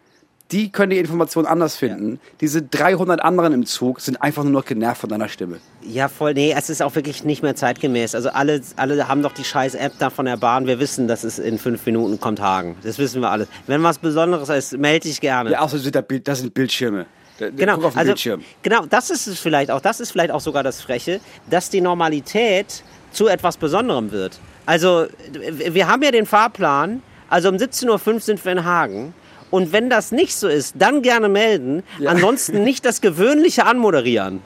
die 0.52 0.70
können 0.70 0.90
die 0.90 0.98
Information 0.98 1.44
anders 1.44 1.76
finden. 1.76 2.12
Ja. 2.12 2.30
Diese 2.40 2.62
300 2.62 3.20
anderen 3.22 3.52
im 3.52 3.66
Zug 3.66 4.00
sind 4.00 4.22
einfach 4.22 4.44
nur 4.44 4.52
noch 4.52 4.64
genervt 4.64 5.00
von 5.00 5.10
deiner 5.10 5.28
Stimme. 5.28 5.58
Ja, 5.82 6.08
voll. 6.08 6.34
Nee, 6.34 6.54
es 6.56 6.70
ist 6.70 6.82
auch 6.82 6.94
wirklich 6.94 7.24
nicht 7.24 7.42
mehr 7.42 7.56
zeitgemäß. 7.56 8.14
Also 8.14 8.30
alle, 8.30 8.60
alle 8.76 9.08
haben 9.08 9.22
doch 9.22 9.32
die 9.32 9.44
scheiß 9.44 9.74
App 9.74 9.94
da 9.98 10.10
von 10.10 10.26
der 10.26 10.36
Bahn. 10.36 10.66
Wir 10.66 10.78
wissen, 10.78 11.08
dass 11.08 11.24
es 11.24 11.38
in 11.38 11.58
fünf 11.58 11.84
Minuten 11.86 12.20
kommt 12.20 12.40
Hagen. 12.40 12.76
Das 12.82 12.98
wissen 12.98 13.20
wir 13.22 13.30
alle. 13.30 13.48
Wenn 13.66 13.82
was 13.82 13.98
Besonderes 13.98 14.48
ist, 14.48 14.78
melde 14.78 15.08
dich 15.08 15.20
gerne. 15.20 15.50
Ja, 15.50 15.60
außer 15.60 15.78
das 15.78 16.38
sind 16.38 16.54
Bildschirme. 16.54 17.06
genau, 17.38 17.80
also, 17.82 17.98
Bildschirm. 18.04 18.42
genau, 18.62 18.86
das 18.86 19.10
ist 19.10 19.26
es 19.26 19.40
vielleicht 19.40 19.70
auch. 19.70 19.80
Das 19.80 20.00
ist 20.00 20.12
vielleicht 20.12 20.30
auch 20.30 20.40
sogar 20.40 20.62
das 20.62 20.80
Freche, 20.80 21.20
dass 21.50 21.70
die 21.70 21.80
Normalität 21.80 22.84
zu 23.10 23.26
etwas 23.26 23.56
Besonderem 23.56 24.12
wird. 24.12 24.38
Also, 24.64 25.06
wir 25.40 25.88
haben 25.88 26.02
ja 26.02 26.10
den 26.10 26.26
Fahrplan. 26.26 27.02
Also 27.28 27.48
um 27.48 27.56
17.05 27.56 28.12
Uhr 28.12 28.20
sind 28.20 28.44
wir 28.44 28.52
in 28.52 28.64
Hagen. 28.64 29.14
Und 29.56 29.72
wenn 29.72 29.88
das 29.88 30.12
nicht 30.12 30.36
so 30.36 30.48
ist, 30.48 30.74
dann 30.78 31.00
gerne 31.00 31.30
melden. 31.30 31.82
Ja. 31.98 32.10
Ansonsten 32.10 32.62
nicht 32.62 32.84
das 32.84 33.00
Gewöhnliche 33.00 33.64
anmoderieren. 33.64 34.42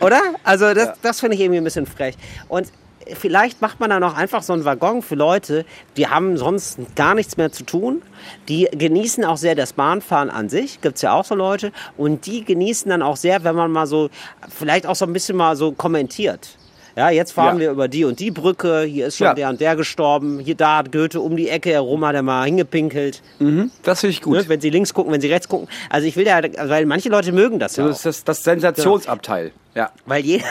Oder? 0.00 0.20
Also 0.42 0.74
das, 0.74 0.86
ja. 0.86 0.94
das 1.02 1.20
finde 1.20 1.36
ich 1.36 1.40
irgendwie 1.40 1.58
ein 1.58 1.64
bisschen 1.64 1.86
frech. 1.86 2.16
Und 2.48 2.66
vielleicht 3.14 3.62
macht 3.62 3.78
man 3.78 3.90
dann 3.90 4.02
auch 4.02 4.16
einfach 4.16 4.42
so 4.42 4.52
einen 4.52 4.64
Waggon 4.64 5.02
für 5.02 5.14
Leute, 5.14 5.64
die 5.96 6.08
haben 6.08 6.36
sonst 6.36 6.80
gar 6.96 7.14
nichts 7.14 7.36
mehr 7.36 7.52
zu 7.52 7.62
tun. 7.62 8.02
Die 8.48 8.68
genießen 8.72 9.24
auch 9.24 9.36
sehr 9.36 9.54
das 9.54 9.72
Bahnfahren 9.72 10.30
an 10.30 10.48
sich, 10.48 10.80
gibt 10.80 10.96
es 10.96 11.02
ja 11.02 11.12
auch 11.12 11.24
so 11.24 11.36
Leute. 11.36 11.70
Und 11.96 12.26
die 12.26 12.44
genießen 12.44 12.90
dann 12.90 13.02
auch 13.02 13.16
sehr, 13.16 13.44
wenn 13.44 13.54
man 13.54 13.70
mal 13.70 13.86
so, 13.86 14.10
vielleicht 14.48 14.84
auch 14.84 14.96
so 14.96 15.04
ein 15.04 15.12
bisschen 15.12 15.36
mal 15.36 15.54
so 15.54 15.70
kommentiert. 15.70 16.58
Ja, 17.00 17.08
jetzt 17.08 17.32
fahren 17.32 17.56
ja. 17.56 17.60
wir 17.60 17.70
über 17.70 17.88
die 17.88 18.04
und 18.04 18.20
die 18.20 18.30
Brücke. 18.30 18.82
Hier 18.82 19.06
ist 19.06 19.16
schon 19.16 19.28
ja. 19.28 19.32
der 19.32 19.48
und 19.48 19.58
der 19.58 19.74
gestorben. 19.74 20.38
Hier 20.38 20.54
da 20.54 20.76
hat 20.76 20.92
Goethe 20.92 21.18
um 21.18 21.34
die 21.34 21.48
Ecke 21.48 21.70
herum 21.70 22.04
hat 22.04 22.14
er 22.14 22.20
mal 22.20 22.44
hingepinkelt. 22.44 23.22
Mhm, 23.38 23.70
das 23.82 24.00
finde 24.00 24.12
ich 24.12 24.20
gut. 24.20 24.36
Ne? 24.36 24.44
Wenn 24.48 24.60
sie 24.60 24.68
links 24.68 24.92
gucken, 24.92 25.10
wenn 25.10 25.22
sie 25.22 25.32
rechts 25.32 25.48
gucken. 25.48 25.66
Also 25.88 26.06
ich 26.06 26.16
will 26.16 26.26
ja, 26.26 26.42
weil 26.68 26.84
manche 26.84 27.08
Leute 27.08 27.32
mögen 27.32 27.58
das 27.58 27.76
ja. 27.76 27.86
Das 27.86 27.96
ist 27.96 28.04
das, 28.04 28.24
das 28.24 28.42
Sensationsabteil. 28.42 29.44
Genau. 29.44 29.86
Ja. 29.86 29.92
Weil 30.04 30.26
jeder. 30.26 30.44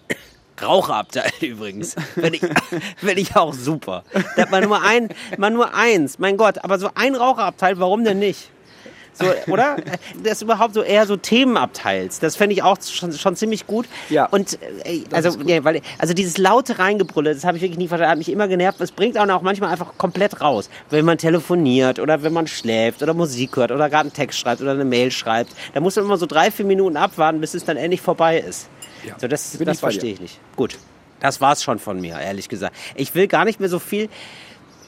Raucherabteil 0.62 1.30
übrigens. 1.42 1.94
Finde 2.14 2.36
ich, 2.36 2.40
find 2.96 3.18
ich 3.18 3.36
auch 3.36 3.52
super. 3.52 4.02
Da 4.36 4.44
hat 4.44 4.50
man 4.50 4.64
nur 4.64 4.80
ein, 4.80 5.10
man 5.36 5.52
nur 5.52 5.74
eins. 5.74 6.18
Mein 6.18 6.38
Gott, 6.38 6.64
aber 6.64 6.78
so 6.78 6.88
ein 6.94 7.14
Raucherabteil, 7.14 7.78
warum 7.78 8.02
denn 8.02 8.18
nicht? 8.18 8.50
So, 9.14 9.26
oder? 9.52 9.76
Das 10.22 10.42
überhaupt 10.42 10.74
so 10.74 10.82
eher 10.82 11.06
so 11.06 11.16
Themen 11.16 11.56
abteilst. 11.56 12.22
Das 12.22 12.36
fände 12.36 12.54
ich 12.54 12.62
auch 12.62 12.78
schon, 12.82 13.12
schon 13.12 13.36
ziemlich 13.36 13.66
gut. 13.66 13.86
Ja. 14.08 14.26
Und 14.26 14.58
äh, 14.84 15.02
also, 15.10 15.38
ja, 15.42 15.64
weil, 15.64 15.80
also 15.98 16.14
dieses 16.14 16.38
laute 16.38 16.78
Reingebrülle, 16.78 17.34
das 17.34 17.44
habe 17.44 17.56
ich 17.56 17.62
wirklich 17.62 17.78
nie 17.78 17.88
verstanden, 17.88 18.10
hat 18.10 18.18
mich 18.18 18.30
immer 18.30 18.48
genervt. 18.48 18.80
Es 18.80 18.92
bringt 18.92 19.18
auch, 19.18 19.28
auch 19.28 19.42
manchmal 19.42 19.70
einfach 19.70 19.96
komplett 19.98 20.40
raus. 20.40 20.70
Wenn 20.90 21.04
man 21.04 21.18
telefoniert 21.18 21.98
oder 21.98 22.22
wenn 22.22 22.32
man 22.32 22.46
schläft 22.46 23.02
oder 23.02 23.14
Musik 23.14 23.56
hört 23.56 23.70
oder 23.70 23.88
gerade 23.88 24.02
einen 24.02 24.12
Text 24.12 24.38
schreibt 24.38 24.60
oder 24.60 24.72
eine 24.72 24.84
Mail 24.84 25.10
schreibt, 25.10 25.52
da 25.74 25.80
muss 25.80 25.96
man 25.96 26.04
immer 26.04 26.16
so 26.16 26.26
drei, 26.26 26.50
vier 26.50 26.66
Minuten 26.66 26.96
abwarten, 26.96 27.40
bis 27.40 27.54
es 27.54 27.64
dann 27.64 27.76
endlich 27.76 28.00
vorbei 28.00 28.38
ist. 28.38 28.68
Ja. 29.06 29.14
So, 29.18 29.28
das 29.28 29.56
Bin 29.56 29.66
das 29.66 29.80
verstehe 29.80 30.12
ich 30.12 30.20
nicht. 30.20 30.40
Gut. 30.56 30.78
Das 31.20 31.40
war's 31.40 31.62
schon 31.62 31.78
von 31.78 32.00
mir, 32.00 32.18
ehrlich 32.18 32.48
gesagt. 32.48 32.74
Ich 32.96 33.14
will 33.14 33.28
gar 33.28 33.44
nicht 33.44 33.60
mehr 33.60 33.68
so 33.68 33.78
viel. 33.78 34.08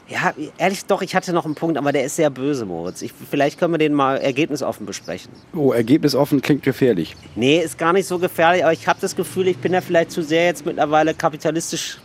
Ja, 0.09 0.35
ehrlich, 0.59 0.85
doch, 0.85 1.01
ich 1.01 1.15
hatte 1.15 1.33
noch 1.33 1.47
einen 1.47 1.55
Punkt, 1.55 1.79
aber 1.79 1.91
der 1.91 2.05
ist 2.05 2.17
sehr 2.17 2.29
böse, 2.29 2.67
Moritz. 2.67 3.01
Ich, 3.01 3.13
vielleicht 3.31 3.59
können 3.59 3.73
wir 3.73 3.79
den 3.79 3.95
mal 3.95 4.19
ergebnisoffen 4.19 4.85
besprechen. 4.85 5.33
Oh, 5.55 5.73
Ergebnisoffen 5.73 6.43
klingt 6.43 6.63
gefährlich. 6.63 7.17
Nee, 7.37 7.61
ist 7.61 7.79
gar 7.79 7.95
nicht 7.95 8.07
so 8.07 8.19
gefährlich, 8.19 8.63
aber 8.65 8.73
ich 8.75 8.87
habe 8.87 9.01
das 9.01 9.17
Gefühl, 9.17 9.49
ich 9.49 9.57
bin 9.57 9.73
da 9.73 9.81
vielleicht 9.81 10.11
zu 10.11 10.23
sehr 10.23 10.45
jetzt 10.45 10.67
mittlerweile 10.67 11.15
kapitalistisch 11.15 11.99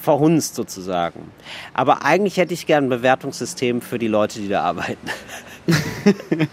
verhunzt 0.00 0.54
sozusagen. 0.54 1.30
Aber 1.74 2.04
eigentlich 2.04 2.38
hätte 2.38 2.54
ich 2.54 2.64
gern 2.66 2.84
ein 2.84 2.88
Bewertungssystem 2.88 3.82
für 3.82 3.98
die 3.98 4.08
Leute, 4.08 4.38
die 4.38 4.48
da 4.48 4.62
arbeiten. 4.62 5.08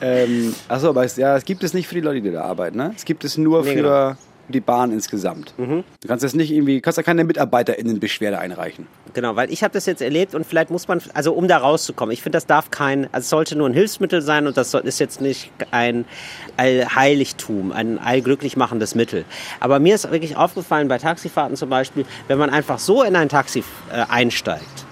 Ähm, 0.00 0.54
achso, 0.68 0.88
aber 0.90 1.04
es, 1.04 1.16
ja, 1.16 1.36
es 1.36 1.44
gibt 1.44 1.62
es 1.64 1.72
nicht 1.72 1.86
für 1.86 1.94
die 1.94 2.00
Leute, 2.00 2.20
die 2.20 2.30
da 2.30 2.42
arbeiten, 2.42 2.76
ne? 2.76 2.92
Es 2.96 3.04
gibt 3.04 3.24
es 3.24 3.38
nur 3.38 3.62
Nee, 3.62 3.70
für 3.70 3.74
genau. 3.76 4.16
Die 4.48 4.60
Bahn 4.60 4.92
insgesamt. 4.92 5.54
Du 6.00 6.08
kannst 6.08 6.22
jetzt 6.22 6.36
nicht 6.36 6.50
irgendwie, 6.50 6.80
kannst 6.80 6.96
ja 6.96 7.02
keine 7.02 7.24
MitarbeiterInnen-Beschwerde 7.24 8.38
einreichen. 8.38 8.86
Genau, 9.12 9.36
weil 9.36 9.52
ich 9.52 9.62
habe 9.62 9.72
das 9.72 9.86
jetzt 9.86 10.02
erlebt 10.02 10.34
und 10.34 10.44
vielleicht 10.46 10.70
muss 10.70 10.88
man, 10.88 11.00
also 11.14 11.32
um 11.32 11.48
da 11.48 11.58
rauszukommen, 11.58 12.12
ich 12.12 12.22
finde, 12.22 12.36
das 12.36 12.46
darf 12.46 12.70
kein, 12.70 13.04
also 13.12 13.24
es 13.24 13.30
sollte 13.30 13.56
nur 13.56 13.68
ein 13.68 13.74
Hilfsmittel 13.74 14.22
sein 14.22 14.46
und 14.46 14.56
das 14.56 14.74
ist 14.74 14.98
jetzt 14.98 15.20
nicht 15.20 15.50
ein 15.70 16.04
Allheiligtum, 16.56 17.72
ein 17.72 17.98
allglücklich 17.98 18.56
machendes 18.56 18.94
Mittel. 18.94 19.24
Aber 19.60 19.78
mir 19.78 19.94
ist 19.94 20.10
wirklich 20.10 20.36
aufgefallen 20.36 20.88
bei 20.88 20.98
Taxifahrten 20.98 21.56
zum 21.56 21.70
Beispiel, 21.70 22.04
wenn 22.28 22.38
man 22.38 22.50
einfach 22.50 22.78
so 22.78 23.02
in 23.02 23.16
ein 23.16 23.28
Taxi 23.28 23.64
äh, 23.92 24.04
einsteigt 24.08 24.84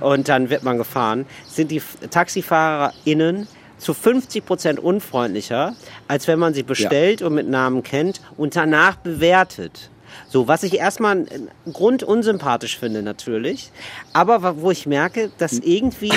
und 0.00 0.28
dann 0.28 0.50
wird 0.50 0.62
man 0.62 0.78
gefahren, 0.78 1.26
sind 1.46 1.70
die 1.70 1.82
TaxifahrerInnen 2.10 3.46
zu 3.80 3.94
50 3.94 4.44
Prozent 4.44 4.78
unfreundlicher, 4.78 5.74
als 6.06 6.28
wenn 6.28 6.38
man 6.38 6.54
sie 6.54 6.62
bestellt 6.62 7.22
und 7.22 7.34
mit 7.34 7.48
Namen 7.48 7.82
kennt 7.82 8.20
und 8.36 8.54
danach 8.54 8.96
bewertet. 8.96 9.90
So, 10.28 10.48
was 10.48 10.62
ich 10.62 10.74
erstmal 10.78 11.22
äh, 11.22 11.40
grundunsympathisch 11.72 12.78
finde 12.78 13.02
natürlich, 13.02 13.70
aber 14.12 14.60
wo 14.60 14.70
ich 14.70 14.86
merke, 14.86 15.30
dass 15.38 15.58
irgendwie, 15.58 16.12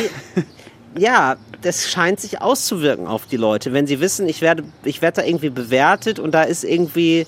ja, 0.98 1.38
das 1.62 1.90
scheint 1.90 2.20
sich 2.20 2.42
auszuwirken 2.42 3.08
auf 3.08 3.26
die 3.26 3.38
Leute, 3.38 3.74
wenn 3.74 3.88
sie 3.88 4.00
wissen, 4.00 4.28
ich 4.28 4.42
werde, 4.42 4.64
ich 4.84 5.02
werde 5.02 5.22
da 5.22 5.28
irgendwie 5.28 5.50
bewertet 5.50 6.20
und 6.20 6.34
da 6.34 6.44
ist 6.44 6.64
irgendwie 6.64 7.26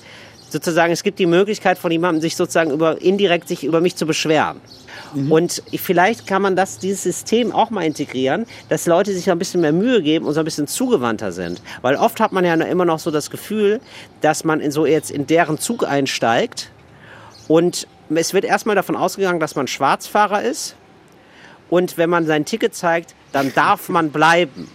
sozusagen, 0.48 0.92
es 0.92 1.02
gibt 1.02 1.18
die 1.18 1.26
Möglichkeit 1.26 1.78
von 1.78 1.90
jemandem, 1.90 2.20
sich 2.20 2.36
sozusagen 2.36 2.70
über, 2.70 3.00
indirekt 3.00 3.48
sich 3.48 3.64
über 3.64 3.80
mich 3.80 3.96
zu 3.96 4.06
beschweren. 4.06 4.60
Und 5.16 5.62
vielleicht 5.74 6.26
kann 6.26 6.42
man 6.42 6.56
das, 6.56 6.78
dieses 6.78 7.02
System 7.02 7.52
auch 7.52 7.70
mal 7.70 7.84
integrieren, 7.84 8.46
dass 8.68 8.86
Leute 8.86 9.12
sich 9.12 9.30
ein 9.30 9.38
bisschen 9.38 9.62
mehr 9.62 9.72
Mühe 9.72 10.02
geben 10.02 10.26
und 10.26 10.34
so 10.34 10.40
ein 10.40 10.44
bisschen 10.44 10.66
zugewandter 10.66 11.32
sind. 11.32 11.62
Weil 11.82 11.96
oft 11.96 12.20
hat 12.20 12.32
man 12.32 12.44
ja 12.44 12.54
immer 12.54 12.84
noch 12.84 12.98
so 12.98 13.10
das 13.10 13.30
Gefühl, 13.30 13.80
dass 14.20 14.44
man 14.44 14.60
in 14.60 14.70
so 14.70 14.84
jetzt 14.86 15.10
in 15.10 15.26
deren 15.26 15.58
Zug 15.58 15.86
einsteigt 15.86 16.70
und 17.48 17.86
es 18.14 18.34
wird 18.34 18.44
erstmal 18.44 18.76
davon 18.76 18.96
ausgegangen, 18.96 19.40
dass 19.40 19.56
man 19.56 19.66
Schwarzfahrer 19.66 20.42
ist. 20.42 20.76
Und 21.68 21.98
wenn 21.98 22.10
man 22.10 22.26
sein 22.26 22.44
Ticket 22.44 22.74
zeigt, 22.74 23.14
dann 23.32 23.52
darf 23.54 23.88
man 23.88 24.10
bleiben. 24.10 24.70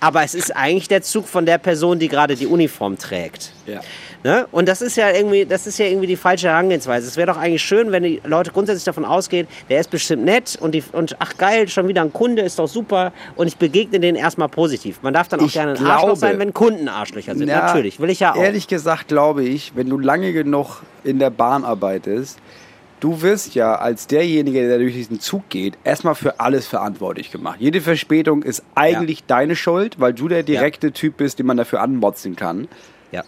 Aber 0.00 0.22
es 0.22 0.34
ist 0.34 0.54
eigentlich 0.54 0.88
der 0.88 1.02
Zug 1.02 1.28
von 1.28 1.46
der 1.46 1.58
Person, 1.58 1.98
die 1.98 2.08
gerade 2.08 2.36
die 2.36 2.46
Uniform 2.46 2.98
trägt. 2.98 3.52
Ja. 3.66 3.80
Ne? 4.24 4.46
Und 4.50 4.68
das 4.68 4.82
ist 4.82 4.96
ja 4.96 5.10
irgendwie, 5.10 5.44
das 5.44 5.66
ist 5.66 5.78
ja 5.78 5.86
irgendwie 5.86 6.06
die 6.08 6.16
falsche 6.16 6.48
Herangehensweise. 6.48 7.06
Es 7.06 7.16
wäre 7.16 7.28
doch 7.28 7.36
eigentlich 7.36 7.62
schön, 7.62 7.92
wenn 7.92 8.02
die 8.02 8.20
Leute 8.24 8.50
grundsätzlich 8.50 8.84
davon 8.84 9.04
ausgehen, 9.04 9.46
der 9.68 9.80
ist 9.80 9.90
bestimmt 9.90 10.24
nett 10.24 10.56
und, 10.60 10.72
die, 10.74 10.82
und 10.92 11.16
ach 11.20 11.36
geil, 11.36 11.68
schon 11.68 11.86
wieder 11.86 12.02
ein 12.02 12.12
Kunde, 12.12 12.42
ist 12.42 12.58
doch 12.58 12.66
super. 12.68 13.12
Und 13.36 13.46
ich 13.46 13.56
begegne 13.56 14.00
denen 14.00 14.16
erstmal 14.16 14.48
positiv. 14.48 14.98
Man 15.02 15.14
darf 15.14 15.28
dann 15.28 15.40
auch 15.40 15.46
Ich 15.46 15.52
gerne 15.52 15.72
ein 15.72 15.86
Arschloch 15.86 16.06
glaube- 16.06 16.18
sein, 16.18 16.38
wenn 16.38 16.52
Kunden 16.52 16.88
Arschlöcher 16.88 17.34
sind. 17.36 17.48
Ja, 17.48 17.66
Natürlich, 17.66 18.00
will 18.00 18.10
ich 18.10 18.20
ja 18.20 18.32
auch. 18.34 18.36
Ehrlich 18.36 18.66
gesagt 18.66 19.08
glaube 19.08 19.44
ich, 19.44 19.72
wenn 19.76 19.88
du 19.88 19.98
lange 19.98 20.32
genug 20.32 20.82
in 21.04 21.18
der 21.18 21.30
Bahn 21.30 21.64
arbeitest, 21.64 22.38
du 23.00 23.22
wirst 23.22 23.54
ja 23.54 23.76
als 23.76 24.06
derjenige, 24.06 24.66
der 24.66 24.78
durch 24.78 24.94
diesen 24.94 25.20
Zug 25.20 25.48
geht, 25.48 25.78
erstmal 25.84 26.14
für 26.14 26.40
alles 26.40 26.66
verantwortlich 26.66 27.30
gemacht. 27.30 27.56
Jede 27.60 27.80
Verspätung 27.80 28.42
ist 28.42 28.62
eigentlich 28.74 29.24
deine 29.24 29.56
Schuld, 29.56 30.00
weil 30.00 30.12
du 30.14 30.28
der 30.28 30.42
direkte 30.42 30.92
Typ 30.92 31.16
bist, 31.18 31.38
den 31.38 31.46
man 31.46 31.56
dafür 31.56 31.80
anmotzen 31.82 32.36
kann. 32.36 32.68
Ja. 33.12 33.22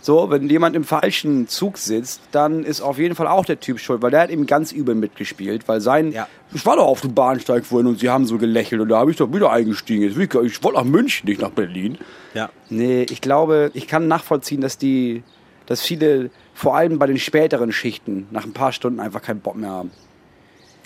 So, 0.00 0.30
wenn 0.30 0.48
jemand 0.50 0.74
im 0.74 0.82
falschen 0.82 1.46
Zug 1.46 1.78
sitzt, 1.78 2.22
dann 2.32 2.64
ist 2.64 2.80
auf 2.80 2.98
jeden 2.98 3.14
Fall 3.14 3.28
auch 3.28 3.44
der 3.44 3.60
Typ 3.60 3.78
schuld, 3.78 4.02
weil 4.02 4.10
der 4.10 4.22
hat 4.22 4.30
eben 4.30 4.46
ganz 4.46 4.72
übel 4.72 4.96
mitgespielt, 4.96 5.68
weil 5.68 5.80
sein, 5.80 6.10
Ja. 6.10 6.26
ich 6.52 6.66
war 6.66 6.74
doch 6.74 6.86
auf 6.86 7.02
dem 7.02 7.14
Bahnsteig 7.14 7.64
vorhin 7.64 7.86
und 7.86 8.00
sie 8.00 8.10
haben 8.10 8.26
so 8.26 8.36
gelächelt 8.36 8.80
und 8.80 8.88
da 8.88 8.98
habe 8.98 9.12
ich 9.12 9.16
doch 9.16 9.32
wieder 9.32 9.52
eingestiegen. 9.52 10.02
Ich, 10.02 10.16
ich 10.18 10.64
wollte 10.64 10.78
nach 10.78 10.84
München, 10.84 11.28
nicht 11.28 11.40
nach 11.40 11.50
Berlin. 11.50 11.98
Ja. 12.34 12.50
Nee, 12.68 13.06
ich 13.08 13.20
glaube, 13.20 13.70
ich 13.74 13.86
kann 13.86 14.08
nachvollziehen, 14.08 14.60
dass 14.60 14.76
die, 14.76 15.22
dass 15.66 15.82
viele, 15.82 16.30
vor 16.62 16.76
allem 16.76 17.00
bei 17.00 17.08
den 17.08 17.18
späteren 17.18 17.72
Schichten, 17.72 18.28
nach 18.30 18.44
ein 18.44 18.52
paar 18.52 18.70
Stunden 18.70 19.00
einfach 19.00 19.20
keinen 19.20 19.40
Bock 19.40 19.56
mehr 19.56 19.70
haben. 19.70 19.90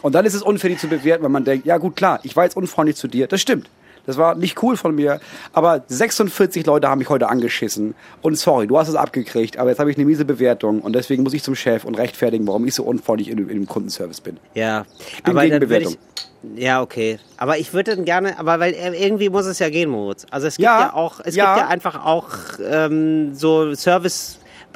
Und 0.01 0.15
dann 0.15 0.25
ist 0.25 0.33
es 0.33 0.41
unfair, 0.41 0.71
die 0.71 0.79
zu 0.79 0.89
bewerten, 0.89 1.23
weil 1.23 1.29
man 1.31 1.45
denkt, 1.45 1.67
ja 1.67 1.77
gut, 1.77 1.97
klar, 1.97 2.19
ich 2.23 2.35
war 2.35 2.45
jetzt 2.45 2.57
unfreundlich 2.57 2.97
zu 2.97 3.09
dir. 3.09 3.27
Das 3.27 3.43
stimmt. 3.43 3.69
Das 4.07 4.17
war 4.17 4.37
nicht 4.37 4.63
cool 4.63 4.79
von 4.79 4.95
mir, 4.95 5.21
aber 5.53 5.85
46 5.89 6.65
Leute 6.65 6.89
haben 6.89 7.01
mich 7.01 7.11
heute 7.11 7.29
angeschissen. 7.29 7.95
Und 8.23 8.39
sorry, 8.39 8.67
du 8.67 8.79
hast 8.79 8.89
es 8.89 8.95
abgekriegt, 8.95 9.59
aber 9.59 9.69
jetzt 9.69 9.79
habe 9.79 9.91
ich 9.91 9.99
eine 9.99 10.07
miese 10.07 10.25
Bewertung 10.25 10.81
und 10.81 10.95
deswegen 10.95 11.23
muss 11.25 11.35
ich 11.35 11.43
zum 11.43 11.57
Chef 11.57 11.85
und 11.85 11.97
rechtfertigen, 11.99 12.47
warum 12.47 12.67
ich 12.67 12.75
so 12.75 12.85
unfreundlich 12.85 13.29
in, 13.29 13.39
in 13.39 13.49
dem 13.49 13.67
Kundenservice 13.67 14.23
bin. 14.23 14.39
Ja, 14.55 14.87
bin 15.25 15.37
aber 15.37 15.43
gegen 15.43 15.61
Bewertung. 15.61 15.97
ich. 16.45 16.63
Ja, 16.63 16.81
okay. 16.81 17.19
Aber 17.37 17.59
ich 17.59 17.75
würde 17.75 17.97
dann 17.97 18.05
gerne, 18.07 18.39
aber 18.39 18.61
weil 18.61 18.73
äh, 18.73 19.05
irgendwie 19.05 19.29
muss 19.29 19.45
es 19.45 19.59
ja 19.59 19.69
gehen, 19.69 19.91
Moritz. 19.91 20.25
Also 20.31 20.47
es 20.47 20.57
gibt 20.57 20.65
Ja, 20.65 20.81
ja, 20.81 20.95
auch, 20.95 21.21
es 21.23 21.35
ja. 21.35 21.55
gibt 21.55 21.67
ja 21.67 21.69
einfach 21.69 22.05
auch 22.07 22.29
ähm, 22.65 23.35
so 23.35 23.75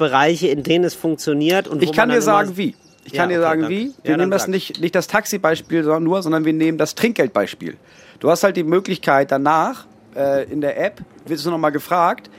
Servicebereiche, 0.07 0.47
in 0.47 0.63
denen 0.63 0.85
es 0.85 0.93
funktioniert. 0.93 1.67
Und 1.67 1.81
Ich 1.83 1.91
kann 1.93 2.09
dir 2.09 2.21
sagen, 2.21 2.57
wie. 2.57 2.75
Ich 3.03 3.13
Ja, 3.13 3.21
kann 3.21 3.29
dir 3.29 3.35
okay, 3.37 3.43
sagen, 3.43 3.61
danke. 3.61 3.75
wie. 3.75 3.85
Ja, 3.87 3.93
Wir 4.03 4.11
dann 4.11 4.19
nehmen 4.21 4.31
das 4.31 4.43
sag. 4.43 4.49
nicht, 4.51 4.79
nicht 4.81 4.93
das 4.95 5.07
Taxibeispiel 5.07 5.83
sondern 5.83 6.03
nur, 6.03 6.21
sondern 6.21 6.45
wir 6.45 6.53
nehmen 6.53 6.77
das 6.77 6.93
Trinkgeldbeispiel. 6.95 7.77
Du 8.19 8.29
hast 8.29 8.43
halt 8.43 8.57
die 8.57 8.63
Möglichkeit 8.63 9.31
danach 9.31 9.85
äh, 10.15 10.43
in 10.51 10.61
der 10.61 10.79
App, 10.79 11.01
wirst 11.25 11.45
du 11.45 11.49
nochmal 11.49 11.71
gefragt, 11.71 12.29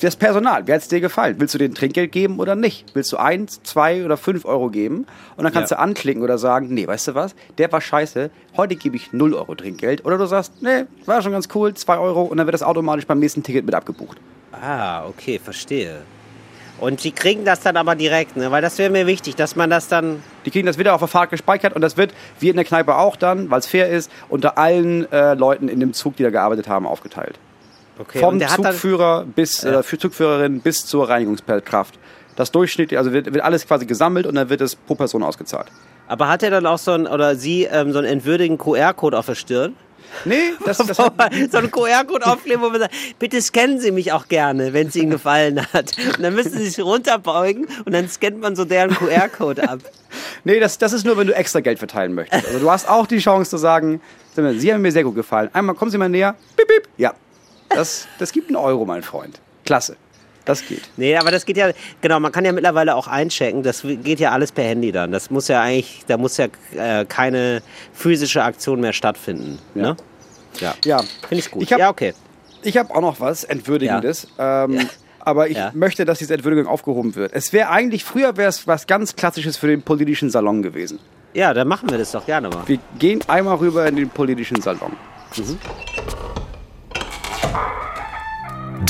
das 0.00 0.16
Personal, 0.16 0.66
wer 0.66 0.74
hat 0.76 0.82
es 0.82 0.88
dir 0.88 1.00
gefallen? 1.00 1.36
Willst 1.38 1.54
du 1.54 1.58
den 1.58 1.74
Trinkgeld 1.74 2.10
geben 2.12 2.38
oder 2.40 2.56
nicht? 2.56 2.84
Willst 2.94 3.12
du 3.12 3.16
eins, 3.16 3.62
zwei 3.62 4.04
oder 4.04 4.16
fünf 4.16 4.44
Euro 4.44 4.68
geben? 4.68 5.06
Und 5.36 5.44
dann 5.44 5.52
kannst 5.52 5.70
Ja. 5.70 5.76
du 5.78 5.82
anklicken 5.82 6.22
oder 6.22 6.36
sagen, 6.36 6.68
nee, 6.74 6.86
weißt 6.86 7.08
du 7.08 7.14
was, 7.14 7.34
der 7.58 7.70
war 7.72 7.80
scheiße, 7.80 8.30
heute 8.56 8.74
gebe 8.76 8.96
ich 8.96 9.12
null 9.12 9.34
Euro 9.34 9.54
Trinkgeld. 9.54 10.04
Oder 10.04 10.18
du 10.18 10.26
sagst, 10.26 10.62
nee, 10.62 10.84
war 11.06 11.22
schon 11.22 11.30
ganz 11.32 11.48
cool, 11.54 11.74
zwei 11.74 11.98
Euro 11.98 12.22
und 12.22 12.36
dann 12.38 12.46
wird 12.46 12.54
das 12.54 12.62
automatisch 12.64 13.06
beim 13.06 13.18
nächsten 13.20 13.42
Ticket 13.44 13.64
mit 13.64 13.74
abgebucht. 13.74 14.18
Ah, 14.52 15.06
okay, 15.06 15.40
verstehe. 15.42 16.02
Und 16.80 17.04
die 17.04 17.12
kriegen 17.12 17.44
das 17.44 17.60
dann 17.60 17.76
aber 17.76 17.94
direkt, 17.94 18.36
ne? 18.36 18.50
Weil 18.50 18.60
das 18.60 18.78
wäre 18.78 18.90
mir 18.90 19.06
wichtig, 19.06 19.36
dass 19.36 19.54
man 19.56 19.70
das 19.70 19.88
dann. 19.88 20.22
Die 20.44 20.50
kriegen 20.50 20.66
das 20.66 20.76
wieder 20.76 20.94
auf 20.94 21.00
der 21.00 21.08
Fahrt 21.08 21.30
gespeichert 21.30 21.74
und 21.74 21.80
das 21.80 21.96
wird, 21.96 22.12
wie 22.40 22.48
in 22.48 22.56
der 22.56 22.64
Kneipe 22.64 22.96
auch 22.96 23.16
dann, 23.16 23.50
weil 23.50 23.60
es 23.60 23.66
fair 23.66 23.88
ist, 23.88 24.10
unter 24.28 24.58
allen 24.58 25.10
äh, 25.12 25.34
Leuten 25.34 25.68
in 25.68 25.80
dem 25.80 25.92
Zug, 25.92 26.16
die 26.16 26.24
da 26.24 26.30
gearbeitet 26.30 26.68
haben, 26.68 26.86
aufgeteilt. 26.86 27.38
Okay, 27.98 28.18
Vom 28.18 28.40
hat 28.42 28.58
dann. 28.58 28.72
Zugführer 28.72 29.24
bis, 29.24 29.62
äh, 29.62 29.82
für 29.82 29.98
Zugführerin 29.98 30.60
bis 30.60 30.84
zur 30.86 31.08
Reinigungskraft. 31.08 31.98
Das 32.36 32.50
Durchschnitt, 32.50 32.92
also 32.94 33.12
wird, 33.12 33.32
wird 33.32 33.44
alles 33.44 33.66
quasi 33.66 33.86
gesammelt 33.86 34.26
und 34.26 34.34
dann 34.34 34.48
wird 34.48 34.60
es 34.60 34.74
pro 34.74 34.96
Person 34.96 35.22
ausgezahlt. 35.22 35.68
Aber 36.08 36.28
hat 36.28 36.42
er 36.42 36.50
dann 36.50 36.66
auch 36.66 36.78
so 36.78 36.90
ein, 36.90 37.06
oder 37.06 37.36
sie, 37.36 37.64
ähm, 37.64 37.92
so 37.92 37.98
einen 37.98 38.08
entwürdigen 38.08 38.58
QR-Code 38.58 39.16
auf 39.16 39.26
der 39.26 39.36
Stirn? 39.36 39.76
Nee, 40.24 40.52
das, 40.64 40.78
das 40.78 40.96
so 40.96 41.10
einen 41.58 41.70
QR-Code 41.70 42.26
aufkleben, 42.26 42.62
wo 42.62 42.70
man 42.70 42.80
sagt, 42.80 42.94
bitte 43.18 43.40
scannen 43.42 43.80
Sie 43.80 43.90
mich 43.90 44.12
auch 44.12 44.28
gerne, 44.28 44.72
wenn 44.72 44.88
es 44.88 44.96
Ihnen 44.96 45.10
gefallen 45.10 45.66
hat. 45.72 45.92
Und 45.98 46.22
dann 46.22 46.34
müssen 46.34 46.52
Sie 46.52 46.68
sich 46.68 46.84
runterbeugen 46.84 47.66
und 47.84 47.92
dann 47.92 48.08
scannt 48.08 48.40
man 48.40 48.56
so 48.56 48.64
deren 48.64 48.94
QR-Code 48.94 49.68
ab. 49.68 49.80
Nee, 50.44 50.60
das, 50.60 50.78
das 50.78 50.92
ist 50.92 51.04
nur, 51.04 51.16
wenn 51.16 51.26
du 51.26 51.34
extra 51.34 51.60
Geld 51.60 51.78
verteilen 51.78 52.14
möchtest. 52.14 52.46
Also 52.46 52.58
du 52.60 52.70
hast 52.70 52.88
auch 52.88 53.06
die 53.06 53.18
Chance 53.18 53.50
zu 53.50 53.56
sagen, 53.56 54.00
Sie 54.34 54.72
haben 54.72 54.82
mir 54.82 54.92
sehr 54.92 55.04
gut 55.04 55.14
gefallen. 55.14 55.50
Einmal 55.52 55.74
kommen 55.74 55.90
Sie 55.90 55.98
mal 55.98 56.08
näher. 56.08 56.34
Bip, 56.56 56.68
bip. 56.68 56.88
Ja, 56.96 57.14
das, 57.68 58.06
das 58.18 58.32
gibt 58.32 58.48
einen 58.48 58.56
Euro, 58.56 58.84
mein 58.84 59.02
Freund. 59.02 59.40
Klasse. 59.64 59.96
Das 60.44 60.66
geht. 60.66 60.82
Nee, 60.96 61.16
aber 61.16 61.30
das 61.30 61.46
geht 61.46 61.56
ja, 61.56 61.70
genau, 62.02 62.20
man 62.20 62.30
kann 62.30 62.44
ja 62.44 62.52
mittlerweile 62.52 62.94
auch 62.96 63.06
einchecken, 63.08 63.62
das 63.62 63.82
geht 63.82 64.20
ja 64.20 64.32
alles 64.32 64.52
per 64.52 64.64
Handy 64.64 64.92
dann. 64.92 65.10
Das 65.10 65.30
muss 65.30 65.48
ja 65.48 65.62
eigentlich, 65.62 66.04
da 66.06 66.18
muss 66.18 66.36
ja 66.36 66.48
äh, 66.76 67.04
keine 67.06 67.62
physische 67.94 68.42
Aktion 68.44 68.80
mehr 68.80 68.92
stattfinden. 68.92 69.58
Ja. 69.74 69.82
Ne? 69.82 69.96
Ja. 70.60 70.74
Ja. 70.84 70.98
Finde 71.28 71.36
ich 71.42 71.50
gut. 71.50 71.62
Ich 71.62 71.72
hab- 71.72 71.78
ja, 71.80 71.88
okay. 71.88 72.12
Ich 72.62 72.76
habe 72.76 72.94
auch 72.94 73.00
noch 73.00 73.20
was 73.20 73.44
Entwürdigendes. 73.44 74.26
Ähm, 74.38 74.72
Ja. 74.74 74.82
Aber 75.26 75.48
ich 75.48 75.56
Ja. 75.56 75.70
möchte, 75.72 76.04
dass 76.04 76.18
diese 76.18 76.34
Entwürdigung 76.34 76.66
aufgehoben 76.70 77.14
wird. 77.14 77.32
Es 77.32 77.54
wäre 77.54 77.70
eigentlich, 77.70 78.04
früher 78.04 78.36
wäre 78.36 78.50
es 78.50 78.66
was 78.66 78.86
ganz 78.86 79.16
Klassisches 79.16 79.56
für 79.56 79.66
den 79.68 79.80
politischen 79.80 80.28
Salon 80.28 80.62
gewesen. 80.62 80.98
Ja, 81.32 81.54
dann 81.54 81.66
machen 81.66 81.90
wir 81.90 81.96
das 81.96 82.12
doch 82.12 82.26
gerne 82.26 82.50
mal. 82.50 82.62
Wir 82.66 82.78
gehen 82.98 83.20
einmal 83.26 83.56
rüber 83.56 83.86
in 83.86 83.96
den 83.96 84.10
politischen 84.10 84.60
Salon. 84.60 84.92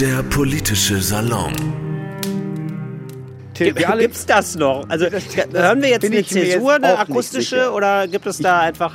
Der 0.00 0.22
politische 0.24 1.00
Salon. 1.00 1.52
Gibt, 3.54 3.78
es 3.80 4.26
das 4.26 4.56
noch? 4.56 4.84
Also 4.88 5.06
hören 5.06 5.82
wir 5.82 5.88
jetzt 5.88 6.04
eine 6.04 6.24
Zäsur, 6.24 6.74
eine 6.74 6.98
akustische, 6.98 7.70
oder 7.70 8.08
gibt 8.08 8.26
es 8.26 8.38
da 8.38 8.60
einfach 8.60 8.92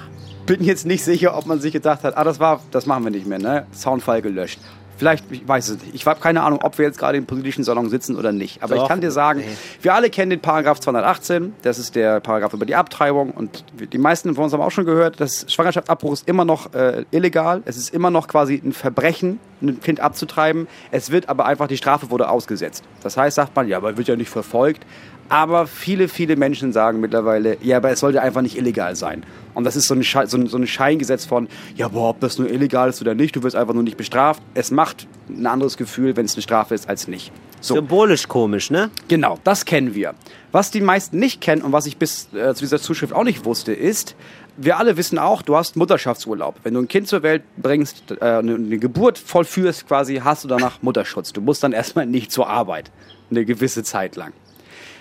bin 0.49 0.63
jetzt 0.63 0.87
nicht 0.87 1.03
sicher, 1.03 1.37
ob 1.37 1.45
man 1.45 1.61
sich 1.61 1.71
gedacht 1.71 2.01
hat, 2.01 2.17
ah, 2.17 2.23
das 2.23 2.39
war, 2.39 2.59
das 2.71 2.87
machen 2.87 3.03
wir 3.03 3.11
nicht 3.11 3.27
mehr, 3.27 3.37
ne? 3.37 3.67
Soundfall 3.71 4.23
gelöscht. 4.23 4.59
Vielleicht, 4.99 5.31
ich 5.31 5.47
weiß 5.47 5.69
es 5.69 5.81
nicht. 5.81 5.95
Ich 5.95 6.05
habe 6.05 6.19
keine 6.19 6.43
Ahnung, 6.43 6.59
ob 6.61 6.77
wir 6.77 6.83
jetzt 6.83 6.99
gerade 6.99 7.17
im 7.17 7.25
politischen 7.25 7.63
Salon 7.63 7.89
sitzen 7.89 8.17
oder 8.17 8.33
nicht. 8.33 8.61
Aber 8.61 8.75
Doch, 8.75 8.83
ich 8.83 8.89
kann 8.89 8.99
dir 8.99 9.11
sagen, 9.11 9.39
nee. 9.39 9.45
wir 9.81 9.93
alle 9.93 10.09
kennen 10.09 10.29
den 10.29 10.41
Paragraph 10.41 10.81
218. 10.81 11.53
Das 11.61 11.79
ist 11.79 11.95
der 11.95 12.19
Paragraph 12.19 12.53
über 12.53 12.65
die 12.65 12.75
Abtreibung. 12.75 13.31
Und 13.31 13.63
die 13.93 13.97
meisten 13.97 14.35
von 14.35 14.43
uns 14.43 14.51
haben 14.51 14.59
auch 14.59 14.71
schon 14.71 14.83
gehört, 14.83 15.21
dass 15.21 15.45
Schwangerschaftsabbruch 15.47 16.11
ist 16.11 16.27
immer 16.27 16.43
noch 16.43 16.73
äh, 16.73 17.05
illegal. 17.11 17.61
Es 17.63 17.77
ist 17.77 17.93
immer 17.93 18.11
noch 18.11 18.27
quasi 18.27 18.61
ein 18.61 18.73
Verbrechen, 18.73 19.39
ein 19.61 19.79
Kind 19.79 20.01
abzutreiben. 20.01 20.67
Es 20.91 21.11
wird 21.11 21.29
aber 21.29 21.45
einfach, 21.45 21.67
die 21.67 21.77
Strafe 21.77 22.11
wurde 22.11 22.29
ausgesetzt. 22.29 22.83
Das 23.01 23.15
heißt, 23.15 23.37
sagt 23.37 23.55
man, 23.55 23.69
ja, 23.69 23.77
aber 23.77 23.95
wird 23.95 24.09
ja 24.09 24.17
nicht 24.17 24.29
verfolgt. 24.29 24.85
Aber 25.29 25.67
viele, 25.67 26.07
viele 26.07 26.35
Menschen 26.35 26.73
sagen 26.73 26.99
mittlerweile, 26.99 27.57
ja, 27.61 27.77
aber 27.77 27.91
es 27.91 27.99
sollte 27.99 28.21
einfach 28.21 28.41
nicht 28.41 28.57
illegal 28.57 28.95
sein. 28.95 29.23
Und 29.53 29.63
das 29.63 29.75
ist 29.75 29.87
so 29.87 29.93
ein, 29.93 30.03
Sche 30.03 30.25
so 30.25 30.37
ein, 30.37 30.47
so 30.47 30.57
ein 30.57 30.65
Scheingesetz 30.65 31.25
von, 31.25 31.47
ja, 31.75 31.87
boah, 31.87 32.09
ob 32.09 32.19
das 32.19 32.39
nur 32.39 32.49
illegal 32.49 32.89
ist 32.89 32.99
oder 33.01 33.13
nicht, 33.13 33.35
du 33.35 33.43
wirst 33.43 33.55
einfach 33.55 33.73
nur 33.73 33.83
nicht 33.83 33.97
bestraft. 33.97 34.41
Es 34.55 34.71
macht 34.71 35.07
ein 35.29 35.45
anderes 35.45 35.77
Gefühl, 35.77 36.17
wenn 36.17 36.25
es 36.25 36.33
eine 36.35 36.41
Strafe 36.41 36.73
ist, 36.73 36.89
als 36.89 37.07
nicht. 37.07 37.31
So. 37.61 37.75
Symbolisch 37.75 38.27
komisch, 38.27 38.71
ne? 38.71 38.89
Genau, 39.07 39.37
das 39.43 39.65
kennen 39.65 39.93
wir. 39.93 40.15
Was 40.51 40.71
die 40.71 40.81
meisten 40.81 41.19
nicht 41.19 41.41
kennen 41.41 41.61
und 41.61 41.73
was 41.73 41.85
ich 41.85 41.97
bis 41.97 42.33
äh, 42.33 42.53
zu 42.55 42.61
dieser 42.61 42.79
Zuschrift 42.79 43.13
auch 43.13 43.23
nicht 43.23 43.45
wusste, 43.45 43.73
ist, 43.73 44.15
wir 44.57 44.77
alle 44.77 44.97
wissen 44.97 45.19
auch, 45.19 45.41
du 45.41 45.55
hast 45.55 45.75
Mutterschaftsurlaub. 45.75 46.55
Wenn 46.63 46.73
du 46.73 46.81
ein 46.81 46.87
Kind 46.87 47.07
zur 47.07 47.21
Welt 47.21 47.43
bringst, 47.57 48.11
äh, 48.11 48.23
eine, 48.23 48.55
eine 48.55 48.77
Geburt 48.77 49.17
vollführst 49.17 49.87
quasi, 49.87 50.21
hast 50.23 50.43
du 50.43 50.47
danach 50.47 50.81
Mutterschutz. 50.81 51.33
Du 51.33 51.41
musst 51.41 51.63
dann 51.63 51.71
erstmal 51.71 52.05
nicht 52.05 52.31
zur 52.31 52.49
Arbeit. 52.49 52.91
Eine 53.29 53.45
gewisse 53.45 53.83
Zeit 53.83 54.15
lang. 54.15 54.33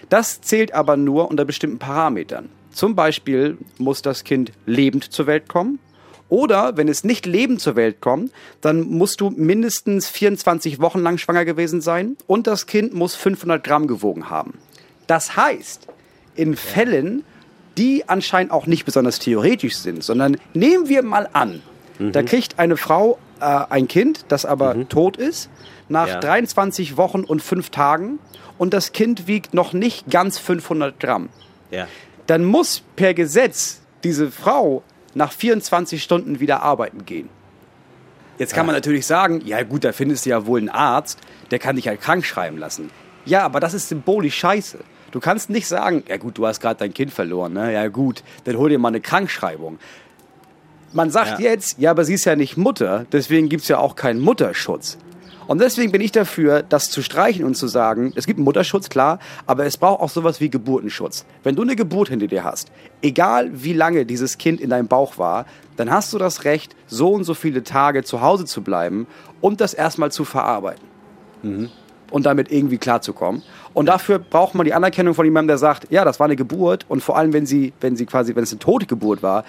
Das 0.08 0.40
zählt 0.40 0.74
aber 0.74 0.96
nur 0.96 1.30
unter 1.30 1.44
bestimmten 1.44 1.78
Parametern. 1.78 2.48
Zum 2.70 2.94
Beispiel 2.94 3.58
muss 3.78 4.02
das 4.02 4.24
Kind 4.24 4.52
lebend 4.66 5.12
zur 5.12 5.26
Welt 5.26 5.48
kommen. 5.48 5.78
Oder 6.28 6.76
wenn 6.76 6.88
es 6.88 7.04
nicht 7.04 7.24
lebend 7.24 7.60
zur 7.60 7.74
Welt 7.74 8.00
kommt, 8.00 8.32
dann 8.60 8.82
musst 8.82 9.20
du 9.20 9.30
mindestens 9.30 10.08
24 10.08 10.78
Wochen 10.78 11.00
lang 11.00 11.16
schwanger 11.16 11.44
gewesen 11.44 11.80
sein 11.80 12.16
und 12.26 12.46
das 12.46 12.66
Kind 12.66 12.92
muss 12.92 13.14
500 13.14 13.64
Gramm 13.64 13.86
gewogen 13.86 14.28
haben. 14.28 14.58
Das 15.06 15.36
heißt, 15.36 15.88
in 16.34 16.54
Fällen, 16.54 17.24
die 17.78 18.08
anscheinend 18.08 18.52
auch 18.52 18.66
nicht 18.66 18.84
besonders 18.84 19.18
theoretisch 19.18 19.76
sind, 19.76 20.04
sondern 20.04 20.36
nehmen 20.52 20.88
wir 20.88 21.02
mal 21.02 21.28
an, 21.32 21.62
mhm. 21.98 22.12
da 22.12 22.22
kriegt 22.22 22.58
eine 22.58 22.76
Frau 22.76 23.18
äh, 23.40 23.44
ein 23.44 23.88
Kind, 23.88 24.26
das 24.28 24.44
aber 24.44 24.74
mhm. 24.74 24.88
tot 24.90 25.16
ist, 25.16 25.48
nach 25.88 26.08
ja. 26.08 26.20
23 26.20 26.98
Wochen 26.98 27.24
und 27.24 27.42
5 27.42 27.70
Tagen 27.70 28.18
und 28.58 28.74
das 28.74 28.92
Kind 28.92 29.26
wiegt 29.26 29.54
noch 29.54 29.72
nicht 29.72 30.10
ganz 30.10 30.38
500 30.38 31.00
Gramm, 31.00 31.28
ja. 31.70 31.86
dann 32.26 32.44
muss 32.44 32.82
per 32.96 33.14
Gesetz 33.14 33.80
diese 34.04 34.30
Frau 34.30 34.82
nach 35.14 35.32
24 35.32 36.02
Stunden 36.02 36.40
wieder 36.40 36.62
arbeiten 36.62 37.06
gehen. 37.06 37.28
Jetzt 38.38 38.54
kann 38.54 38.66
man 38.66 38.74
natürlich 38.74 39.04
sagen, 39.06 39.42
ja 39.44 39.62
gut, 39.64 39.82
da 39.82 39.92
findest 39.92 40.24
du 40.24 40.30
ja 40.30 40.46
wohl 40.46 40.60
einen 40.60 40.68
Arzt, 40.68 41.18
der 41.50 41.58
kann 41.58 41.74
dich 41.76 41.88
halt 41.88 42.00
krank 42.00 42.24
schreiben 42.24 42.56
lassen. 42.56 42.90
Ja, 43.24 43.42
aber 43.42 43.58
das 43.58 43.74
ist 43.74 43.88
symbolisch 43.88 44.36
scheiße. 44.36 44.78
Du 45.10 45.20
kannst 45.20 45.50
nicht 45.50 45.66
sagen, 45.66 46.04
ja 46.08 46.18
gut, 46.18 46.38
du 46.38 46.46
hast 46.46 46.60
gerade 46.60 46.78
dein 46.78 46.94
Kind 46.94 47.12
verloren, 47.12 47.54
ne? 47.54 47.72
Ja 47.72 47.88
gut, 47.88 48.22
dann 48.44 48.56
hol 48.56 48.68
dir 48.68 48.78
mal 48.78 48.88
eine 48.88 49.00
Krankschreibung. 49.00 49.78
Man 50.92 51.10
sagt 51.10 51.40
ja. 51.40 51.50
jetzt, 51.50 51.78
ja, 51.78 51.90
aber 51.90 52.04
sie 52.04 52.14
ist 52.14 52.24
ja 52.24 52.36
nicht 52.36 52.56
Mutter, 52.56 53.06
deswegen 53.10 53.48
gibt 53.48 53.62
es 53.62 53.68
ja 53.68 53.78
auch 53.78 53.96
keinen 53.96 54.20
Mutterschutz. 54.20 54.98
Und 55.48 55.62
deswegen 55.62 55.90
bin 55.90 56.02
ich 56.02 56.12
dafür, 56.12 56.62
das 56.62 56.90
zu 56.90 57.02
streichen 57.02 57.44
und 57.44 57.56
zu 57.56 57.66
sagen, 57.68 58.12
es 58.14 58.26
gibt 58.26 58.38
einen 58.38 58.44
Mutterschutz, 58.44 58.90
klar, 58.90 59.18
aber 59.46 59.64
es 59.64 59.78
braucht 59.78 60.02
auch 60.02 60.10
sowas 60.10 60.40
wie 60.40 60.50
Geburtenschutz. 60.50 61.24
Wenn 61.42 61.56
du 61.56 61.62
eine 61.62 61.74
Geburt 61.74 62.10
hinter 62.10 62.26
dir 62.26 62.44
hast, 62.44 62.70
egal 63.00 63.50
wie 63.54 63.72
lange 63.72 64.04
dieses 64.04 64.36
Kind 64.36 64.60
in 64.60 64.68
deinem 64.68 64.88
Bauch 64.88 65.16
war, 65.16 65.46
dann 65.76 65.90
hast 65.90 66.12
du 66.12 66.18
das 66.18 66.44
Recht, 66.44 66.76
so 66.86 67.12
und 67.12 67.24
so 67.24 67.32
viele 67.32 67.62
Tage 67.64 68.04
zu 68.04 68.20
Hause 68.20 68.44
zu 68.44 68.62
bleiben 68.62 69.06
und 69.40 69.62
das 69.62 69.72
erstmal 69.72 70.12
zu 70.12 70.26
verarbeiten. 70.26 70.84
Mhm. 71.42 71.70
Und 72.10 72.26
damit 72.26 72.52
irgendwie 72.52 72.78
klarzukommen. 72.78 73.42
Und 73.72 73.86
dafür 73.86 74.18
braucht 74.18 74.54
man 74.54 74.66
die 74.66 74.74
Anerkennung 74.74 75.14
von 75.14 75.24
jemandem, 75.24 75.48
der 75.48 75.58
sagt, 75.58 75.90
ja, 75.90 76.04
das 76.04 76.20
war 76.20 76.26
eine 76.26 76.36
Geburt 76.36 76.84
und 76.88 77.02
vor 77.02 77.16
allem, 77.16 77.32
wenn 77.32 77.46
sie, 77.46 77.72
wenn 77.80 77.96
sie 77.96 78.04
quasi, 78.04 78.36
wenn 78.36 78.44
es 78.44 78.52
eine 78.52 78.58
tote 78.58 78.84
Geburt 78.84 79.22
war, 79.22 79.44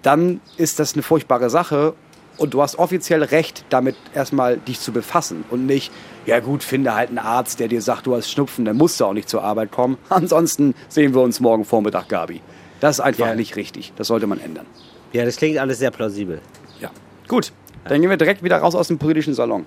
dann 0.00 0.40
ist 0.56 0.78
das 0.78 0.94
eine 0.94 1.02
furchtbare 1.02 1.50
Sache 1.50 1.94
und 2.36 2.54
du 2.54 2.62
hast 2.62 2.78
offiziell 2.78 3.22
Recht, 3.22 3.64
damit 3.68 3.96
erstmal 4.14 4.56
dich 4.58 4.80
zu 4.80 4.92
befassen 4.92 5.44
und 5.50 5.66
nicht, 5.66 5.92
ja 6.26 6.40
gut, 6.40 6.62
finde 6.62 6.94
halt 6.94 7.08
einen 7.08 7.18
Arzt, 7.18 7.60
der 7.60 7.68
dir 7.68 7.82
sagt, 7.82 8.06
du 8.06 8.14
hast 8.16 8.30
Schnupfen, 8.30 8.64
dann 8.64 8.76
musst 8.76 9.00
du 9.00 9.04
auch 9.04 9.12
nicht 9.12 9.28
zur 9.28 9.42
Arbeit 9.42 9.70
kommen. 9.70 9.98
Ansonsten 10.08 10.74
sehen 10.88 11.14
wir 11.14 11.22
uns 11.22 11.40
morgen 11.40 11.64
Vormittag, 11.64 12.08
Gabi. 12.08 12.40
Das 12.80 12.98
ist 12.98 13.00
einfach 13.00 13.28
ja. 13.28 13.34
nicht 13.34 13.56
richtig. 13.56 13.92
Das 13.96 14.08
sollte 14.08 14.26
man 14.26 14.40
ändern. 14.40 14.66
Ja, 15.12 15.24
das 15.24 15.36
klingt 15.36 15.58
alles 15.58 15.78
sehr 15.78 15.90
plausibel. 15.90 16.40
Ja. 16.80 16.90
Gut, 17.28 17.52
dann 17.88 18.00
gehen 18.00 18.10
wir 18.10 18.16
direkt 18.16 18.42
wieder 18.42 18.58
raus 18.58 18.74
aus 18.74 18.88
dem 18.88 18.98
politischen 18.98 19.34
Salon. 19.34 19.64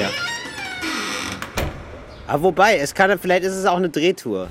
Ja. 0.00 0.08
Aber 2.26 2.42
wobei, 2.42 2.78
es 2.78 2.94
kann, 2.94 3.16
vielleicht 3.18 3.44
ist 3.44 3.54
es 3.54 3.66
auch 3.66 3.76
eine 3.76 3.88
Drehtour. 3.88 4.48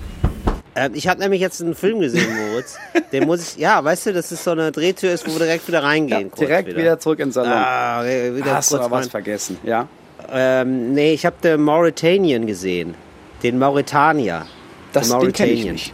Ähm, 0.75 0.91
ich 0.93 1.07
habe 1.07 1.21
nämlich 1.21 1.39
jetzt 1.39 1.61
einen 1.61 1.73
Film 1.73 1.99
gesehen, 2.01 2.27
Moritz. 2.35 2.77
Den 3.11 3.25
muss 3.25 3.53
ich, 3.53 3.57
ja, 3.57 3.81
weißt 3.83 4.07
du, 4.07 4.13
das 4.13 4.31
ist 4.31 4.43
so 4.43 4.51
eine 4.51 4.71
Drehtür 4.71 5.11
ist, 5.11 5.25
wo 5.25 5.31
wir 5.31 5.39
direkt 5.39 5.67
wieder 5.67 5.83
reingehen. 5.83 6.29
Ja, 6.29 6.35
direkt 6.35 6.69
wieder. 6.69 6.77
wieder. 6.77 6.99
zurück 6.99 7.19
ins 7.19 7.35
Salon. 7.35 7.51
Ah, 7.53 8.03
wieder 8.03 8.55
Hast 8.55 8.71
du 8.71 8.77
aber 8.77 8.91
was 8.91 9.07
vergessen, 9.07 9.57
ja? 9.63 9.87
Ähm, 10.31 10.93
nee, 10.93 11.13
ich 11.13 11.25
habe 11.25 11.35
den 11.41 11.61
Mauritanian 11.61 12.45
gesehen. 12.45 12.95
Den 13.43 13.57
Mauretanier. 13.57 14.45
Das 14.91 15.09
den 15.09 15.31
kenne 15.33 15.51
ich 15.51 15.65
nicht. 15.65 15.93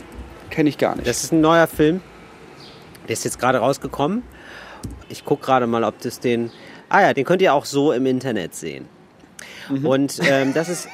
Kenne 0.49 0.69
ich 0.69 0.77
gar 0.77 0.95
nicht. 0.95 1.07
Das 1.07 1.23
ist 1.23 1.31
ein 1.31 1.41
neuer 1.41 1.67
Film. 1.67 2.01
Der 3.07 3.13
ist 3.13 3.23
jetzt 3.23 3.39
gerade 3.39 3.59
rausgekommen. 3.59 4.23
Ich 5.09 5.25
gucke 5.25 5.45
gerade 5.45 5.67
mal, 5.67 5.83
ob 5.83 5.99
das 6.01 6.19
den. 6.19 6.51
Ah 6.89 7.01
ja, 7.01 7.13
den 7.13 7.25
könnt 7.25 7.41
ihr 7.41 7.53
auch 7.53 7.65
so 7.65 7.91
im 7.91 8.05
Internet 8.05 8.55
sehen. 8.55 8.87
Mhm. 9.69 9.85
Und 9.85 10.19
ähm, 10.23 10.53
das 10.53 10.69
ist 10.69 10.87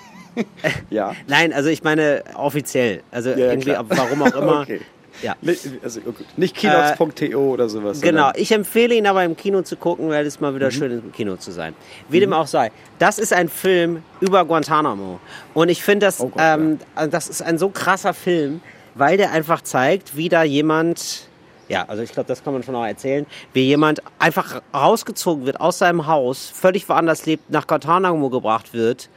ja. 0.90 1.14
Nein, 1.28 1.54
also 1.54 1.70
ich 1.70 1.84
meine 1.84 2.24
offiziell. 2.36 3.02
Also 3.12 3.32
ja, 3.32 3.38
irgendwie, 3.38 3.72
klar. 3.72 3.86
warum 3.88 4.22
auch 4.24 4.36
immer. 4.36 4.62
okay. 4.62 4.82
Ja. 5.22 5.36
Also, 5.84 6.02
oh 6.06 6.14
Nicht 6.36 6.56
kinox.to 6.56 7.26
äh, 7.26 7.36
oder 7.36 7.70
sowas. 7.70 8.02
Genau, 8.02 8.32
ich 8.36 8.52
empfehle 8.52 8.96
ihn 8.96 9.08
aber 9.08 9.24
im 9.24 9.36
Kino 9.36 9.62
zu 9.62 9.76
gucken, 9.76 10.10
weil 10.10 10.26
es 10.26 10.40
mal 10.40 10.54
wieder 10.54 10.68
mhm. 10.68 10.72
schön 10.72 10.92
im 10.92 11.12
Kino 11.12 11.38
zu 11.38 11.52
sein. 11.52 11.74
Wie 12.10 12.18
mhm. 12.18 12.22
dem 12.22 12.34
auch 12.34 12.48
sei. 12.48 12.72
Das 13.00 13.18
ist 13.18 13.34
ein 13.34 13.50
Film 13.50 14.04
über 14.20 14.46
Guantanamo. 14.46 15.20
Und 15.54 15.70
ich 15.70 15.82
finde, 15.82 16.06
das, 16.06 16.20
oh 16.20 16.32
ähm, 16.38 16.80
ja. 16.96 17.08
das 17.08 17.30
ist 17.30 17.42
ein 17.42 17.58
so 17.58 17.70
krasser 17.70 18.14
Film, 18.14 18.62
weil 18.96 19.18
der 19.18 19.32
einfach 19.32 19.62
zeigt, 19.62 20.16
wie 20.16 20.30
da 20.30 20.44
jemand 20.44 21.28
ja, 21.70 21.84
also 21.90 22.02
ich 22.02 22.14
glaube, 22.14 22.28
das 22.28 22.46
kann 22.46 22.54
man 22.54 22.64
schon 22.64 22.76
auch 22.76 22.86
erzählen, 22.86 23.26
wie 23.52 23.64
jemand 23.64 24.02
einfach 24.20 24.62
rausgezogen 24.74 25.46
wird 25.46 25.60
aus 25.60 25.80
seinem 25.80 26.08
Haus, 26.08 26.50
völlig 26.50 26.88
woanders 26.88 27.26
lebt, 27.26 27.50
nach 27.50 27.68
Guantanamo 27.68 28.30
gebracht 28.30 28.74
wird 28.74 29.10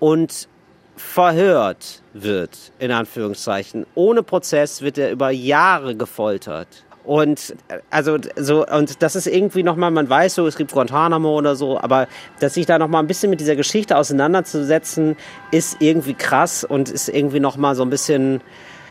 und 0.00 0.48
verhört 0.96 2.02
wird, 2.12 2.72
in 2.78 2.90
Anführungszeichen. 2.90 3.86
Ohne 3.94 4.22
Prozess 4.22 4.82
wird 4.82 4.98
er 4.98 5.12
über 5.12 5.30
Jahre 5.30 5.94
gefoltert. 5.94 6.84
Und 7.04 7.56
also 7.88 8.18
so 8.36 8.66
und 8.66 9.02
das 9.02 9.16
ist 9.16 9.26
irgendwie 9.26 9.62
nochmal, 9.62 9.90
man 9.90 10.08
weiß 10.08 10.34
so, 10.34 10.46
es 10.46 10.56
gibt 10.56 10.72
Guantanamo 10.72 11.36
oder 11.36 11.56
so, 11.56 11.80
aber 11.80 12.08
dass 12.40 12.54
sich 12.54 12.66
da 12.66 12.78
nochmal 12.78 13.02
ein 13.02 13.06
bisschen 13.06 13.30
mit 13.30 13.40
dieser 13.40 13.56
Geschichte 13.56 13.96
auseinanderzusetzen, 13.96 15.16
ist 15.50 15.78
irgendwie 15.80 16.14
krass 16.14 16.62
und 16.62 16.90
ist 16.90 17.08
irgendwie 17.08 17.40
nochmal 17.40 17.74
so 17.74 17.82
ein 17.82 17.90
bisschen 17.90 18.42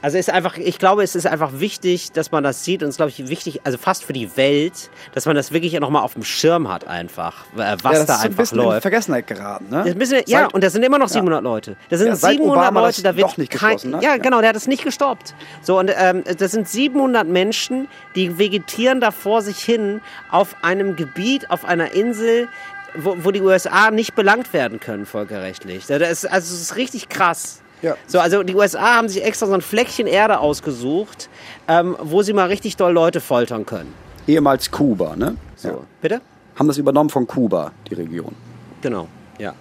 also 0.02 0.18
ist 0.18 0.30
einfach, 0.30 0.58
ich 0.58 0.80
glaube, 0.80 1.04
es 1.04 1.16
ist 1.16 1.28
einfach 1.28 1.60
wichtig, 1.60 2.12
dass 2.12 2.32
man 2.32 2.44
das 2.44 2.64
sieht 2.64 2.82
und 2.82 2.90
es 2.90 2.94
ist, 2.94 2.98
glaube 2.98 3.12
ich, 3.12 3.28
wichtig, 3.28 3.62
also 3.64 3.78
fast 3.78 4.04
für 4.04 4.14
die 4.14 4.36
Welt, 4.38 4.90
dass 5.14 5.26
man 5.26 5.36
das 5.36 5.52
wirklich 5.52 5.78
nochmal 5.80 6.04
auf 6.04 6.14
dem 6.14 6.24
Schirm 6.24 6.72
hat 6.72 6.88
einfach, 6.88 7.46
äh, 7.58 7.76
was 7.84 8.00
ja, 8.00 8.06
da 8.06 8.14
einfach 8.14 8.26
ein 8.26 8.36
bisschen 8.36 8.58
läuft. 8.58 8.76
In 8.78 8.82
Vergessenheit 8.82 9.28
geraten, 9.28 9.70
ne? 9.70 9.96
Bisschen, 9.96 10.24
ja, 10.28 10.48
und 10.48 10.64
das 10.64 10.74
sind 10.74 10.84
immer 10.84 10.98
noch 10.98 11.10
700 11.10 11.44
ja. 11.44 11.50
Leute. 11.50 11.76
Das 11.90 12.00
sind 12.00 12.10
ja, 12.10 12.16
700 12.16 12.58
Obama 12.58 12.82
Leute, 12.82 13.04
da 13.04 13.16
wird 13.16 13.38
nicht 13.38 13.52
kein, 13.52 13.78
ne? 13.84 14.00
ja, 14.02 14.18
genau, 14.18 14.40
der 14.40 14.50
hat 14.50 14.56
es 14.56 14.68
nicht 14.68 14.84
gestoppt. 14.84 15.34
So 15.62 15.80
und 15.80 15.92
ähm, 15.96 16.24
das 16.38 16.52
sind 16.52 16.68
700 16.68 17.28
Menschen, 17.28 17.88
die 18.16 18.38
vegetieren 18.38 19.02
da 19.02 19.12
vor 19.12 19.42
sich 19.42 19.60
hin 19.60 20.02
auf 20.32 20.56
einem 20.62 20.96
Gebiet, 20.96 21.50
auf 21.52 21.66
einer 21.66 21.92
Insel, 21.92 22.48
wo, 22.96 23.18
wo 23.20 23.32
die 23.32 23.42
USA 23.42 23.92
nicht 23.92 24.16
belangt 24.16 24.54
werden 24.54 24.80
können 24.80 25.06
völkerrechtlich. 25.06 25.86
Das 25.88 26.02
ist, 26.02 26.26
also 26.26 26.54
es 26.54 26.62
ist 26.62 26.76
richtig 26.76 27.10
krass. 27.10 27.62
Ja. 27.82 27.96
So, 28.08 28.20
also 28.20 28.44
die 28.44 28.56
USA 28.56 28.98
haben 28.98 29.10
sich 29.10 29.24
extra 29.24 29.46
so 29.48 29.54
ein 29.54 29.62
Fleckchen 29.62 30.08
Erde 30.08 30.40
ausgesucht, 30.40 31.30
ähm, 31.68 31.96
wo 32.02 32.22
sie 32.22 32.34
mal 32.34 32.48
richtig 32.48 32.78
doll 32.78 32.94
Leute 32.94 33.22
foltern 33.22 33.66
können. 33.66 33.94
Ehemals 34.28 34.70
Kuba, 34.70 35.16
ne? 35.16 35.36
So, 35.56 35.70
ja. 35.70 35.78
bitte? 36.02 36.22
Haben 36.56 36.68
das 36.68 36.78
übernommen 36.78 37.10
von 37.10 37.26
Kuba, 37.26 37.72
die 37.90 37.96
Region. 37.96 38.36
Genau, 38.82 39.08
ja. 39.38 39.54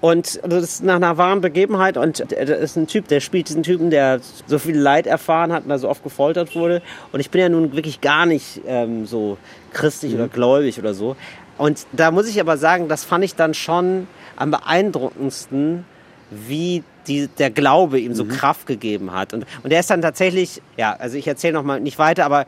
Und 0.00 0.40
das 0.42 0.64
ist 0.64 0.82
nach 0.82 0.96
einer 0.96 1.18
wahren 1.18 1.42
Begebenheit 1.42 1.98
und 1.98 2.20
das 2.20 2.48
ist 2.48 2.76
ein 2.76 2.86
Typ, 2.86 3.08
der 3.08 3.20
spielt 3.20 3.50
diesen 3.50 3.62
Typen, 3.62 3.90
der 3.90 4.20
so 4.46 4.58
viel 4.58 4.78
Leid 4.78 5.06
erfahren 5.06 5.52
hat 5.52 5.64
und 5.64 5.68
da 5.68 5.78
so 5.78 5.90
oft 5.90 6.02
gefoltert 6.02 6.54
wurde. 6.54 6.80
Und 7.12 7.20
ich 7.20 7.30
bin 7.30 7.42
ja 7.42 7.48
nun 7.50 7.74
wirklich 7.74 8.00
gar 8.00 8.24
nicht 8.24 8.62
ähm, 8.66 9.04
so 9.04 9.36
christlich 9.74 10.12
mhm. 10.12 10.20
oder 10.20 10.28
gläubig 10.28 10.78
oder 10.78 10.94
so. 10.94 11.16
Und 11.58 11.86
da 11.92 12.10
muss 12.10 12.26
ich 12.28 12.40
aber 12.40 12.56
sagen, 12.56 12.88
das 12.88 13.04
fand 13.04 13.24
ich 13.24 13.34
dann 13.34 13.52
schon 13.52 14.06
am 14.36 14.50
beeindruckendsten, 14.50 15.84
wie 16.30 16.82
die, 17.06 17.28
der 17.28 17.50
Glaube 17.50 18.00
ihm 18.00 18.14
so 18.14 18.24
mhm. 18.24 18.30
Kraft 18.30 18.66
gegeben 18.66 19.12
hat. 19.12 19.32
Und, 19.32 19.46
und 19.62 19.72
er 19.72 19.80
ist 19.80 19.90
dann 19.90 20.02
tatsächlich, 20.02 20.62
ja, 20.76 20.92
also 20.92 21.16
ich 21.16 21.26
erzähle 21.26 21.54
noch 21.54 21.62
mal 21.62 21.80
nicht 21.80 21.98
weiter, 21.98 22.24
aber 22.24 22.46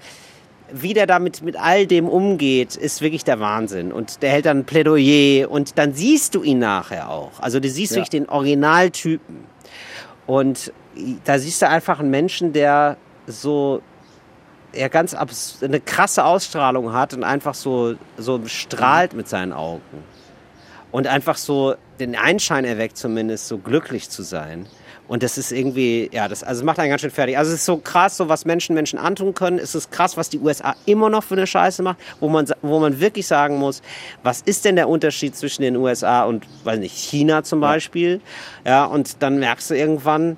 wie 0.73 0.95
der 0.95 1.07
damit 1.07 1.43
mit 1.43 1.57
all 1.57 1.87
dem 1.87 2.09
umgeht, 2.09 2.77
ist 2.77 3.03
wirklich 3.03 3.25
der 3.25 3.41
Wahnsinn. 3.41 3.93
Und 3.93 4.23
der 4.23 4.31
hält 4.31 4.47
dann 4.47 4.61
ein 4.61 4.65
Plädoyer 4.65 5.51
und 5.51 5.79
dann 5.79 5.93
siehst 5.93 6.35
du 6.35 6.43
ihn 6.43 6.59
nachher 6.59 7.11
auch. 7.11 7.33
Also 7.41 7.61
du 7.61 7.69
siehst 7.69 7.93
ja. 7.93 7.97
wirklich 7.97 8.11
den 8.11 8.29
Originaltypen. 8.29 9.45
Und 10.27 10.73
da 11.25 11.39
siehst 11.39 11.63
du 11.63 11.69
einfach 11.69 12.01
einen 12.01 12.11
Menschen, 12.11 12.53
der 12.53 12.97
so 13.27 13.83
er 14.73 14.89
ganz 14.89 15.15
eine 15.15 15.81
krasse 15.81 16.25
Ausstrahlung 16.25 16.93
hat 16.93 17.13
und 17.13 17.25
einfach 17.25 17.55
so, 17.55 17.95
so 18.17 18.41
strahlt 18.47 19.13
mit 19.13 19.29
seinen 19.29 19.53
Augen. 19.53 19.83
Und 20.91 21.07
einfach 21.07 21.37
so 21.37 21.75
den 22.07 22.17
Einschein 22.17 22.65
erweckt, 22.65 22.97
zumindest 22.97 23.49
so 23.49 23.59
glücklich 23.59 24.11
zu 24.11 24.23
sein. 24.23 24.67
Und 25.09 25.23
das 25.23 25.37
ist 25.37 25.53
irgendwie, 25.53 26.09
ja, 26.13 26.29
das 26.29 26.43
also 26.43 26.65
macht 26.65 26.79
einen 26.79 26.89
ganz 26.89 27.03
schön 27.03 27.11
fertig. 27.11 27.37
Also 27.37 27.51
es 27.51 27.61
ist 27.61 27.67
so 27.67 27.77
krass, 27.77 28.17
so 28.17 28.29
was 28.29 28.45
Menschen 28.45 28.75
Menschen 28.75 28.99
antun 28.99 29.35
können. 29.35 29.59
Es 29.59 29.75
ist 29.75 29.91
krass, 29.91 30.17
was 30.17 30.31
die 30.31 30.39
USA 30.39 30.75
immer 30.87 31.11
noch 31.11 31.23
für 31.23 31.35
eine 31.35 31.47
Scheiße 31.47 31.83
macht, 31.83 31.99
wo 32.21 32.29
man, 32.29 32.47
wo 32.63 32.79
man 32.79 32.99
wirklich 32.99 33.27
sagen 33.27 33.59
muss, 33.59 33.83
was 34.23 34.41
ist 34.43 34.65
denn 34.65 34.77
der 34.77 34.89
Unterschied 34.89 35.37
zwischen 35.37 35.63
den 35.63 35.77
USA 35.77 36.25
und, 36.25 36.47
weiß 36.65 36.79
nicht, 36.79 36.97
China 36.97 37.43
zum 37.43 37.61
Beispiel? 37.61 38.21
Ja, 38.65 38.85
und 38.85 39.23
dann 39.23 39.39
merkst 39.39 39.71
du 39.71 39.75
irgendwann, 39.77 40.37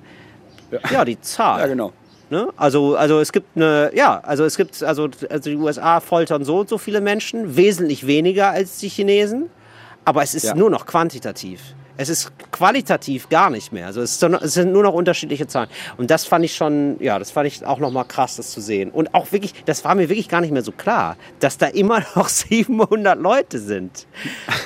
ja, 0.71 0.79
ja 0.91 1.05
die 1.05 1.21
Zahl. 1.21 1.61
Ja, 1.61 1.67
genau. 1.67 1.93
Ne? 2.29 2.49
Also, 2.57 2.95
also 2.95 3.19
es 3.19 3.31
gibt 3.31 3.55
eine, 3.55 3.91
ja, 3.93 4.19
also 4.19 4.45
es 4.45 4.57
gibt, 4.57 4.81
also, 4.81 5.09
also 5.29 5.49
die 5.49 5.55
USA 5.55 5.99
foltern 5.99 6.43
so 6.43 6.59
und 6.59 6.69
so 6.69 6.77
viele 6.77 6.99
Menschen, 6.99 7.55
wesentlich 7.55 8.07
weniger 8.07 8.49
als 8.49 8.79
die 8.79 8.89
Chinesen, 8.89 9.49
aber 10.05 10.23
es 10.23 10.35
ist 10.35 10.45
ja. 10.45 10.55
nur 10.55 10.69
noch 10.69 10.85
quantitativ. 10.85 11.61
Es 11.97 12.09
ist 12.09 12.31
qualitativ 12.51 13.29
gar 13.29 13.49
nicht 13.49 13.71
mehr. 13.71 13.87
Also 13.87 14.01
es, 14.01 14.19
sind 14.19 14.73
nur 14.73 14.83
noch 14.83 14.93
unterschiedliche 14.93 15.47
Zahlen. 15.47 15.69
Und 15.97 16.11
das 16.11 16.25
fand 16.25 16.43
ich 16.43 16.53
schon, 16.53 16.97
ja, 16.99 17.17
das 17.19 17.31
fand 17.31 17.47
ich 17.47 17.65
auch 17.65 17.79
nochmal 17.79 18.03
krass, 18.05 18.35
das 18.35 18.51
zu 18.51 18.59
sehen. 18.59 18.91
Und 18.91 19.13
auch 19.13 19.31
wirklich, 19.31 19.53
das 19.65 19.85
war 19.85 19.95
mir 19.95 20.09
wirklich 20.09 20.27
gar 20.27 20.41
nicht 20.41 20.51
mehr 20.51 20.61
so 20.61 20.73
klar, 20.73 21.15
dass 21.39 21.57
da 21.57 21.67
immer 21.67 22.03
noch 22.15 22.27
700 22.27 23.17
Leute 23.17 23.59
sind. 23.59 24.07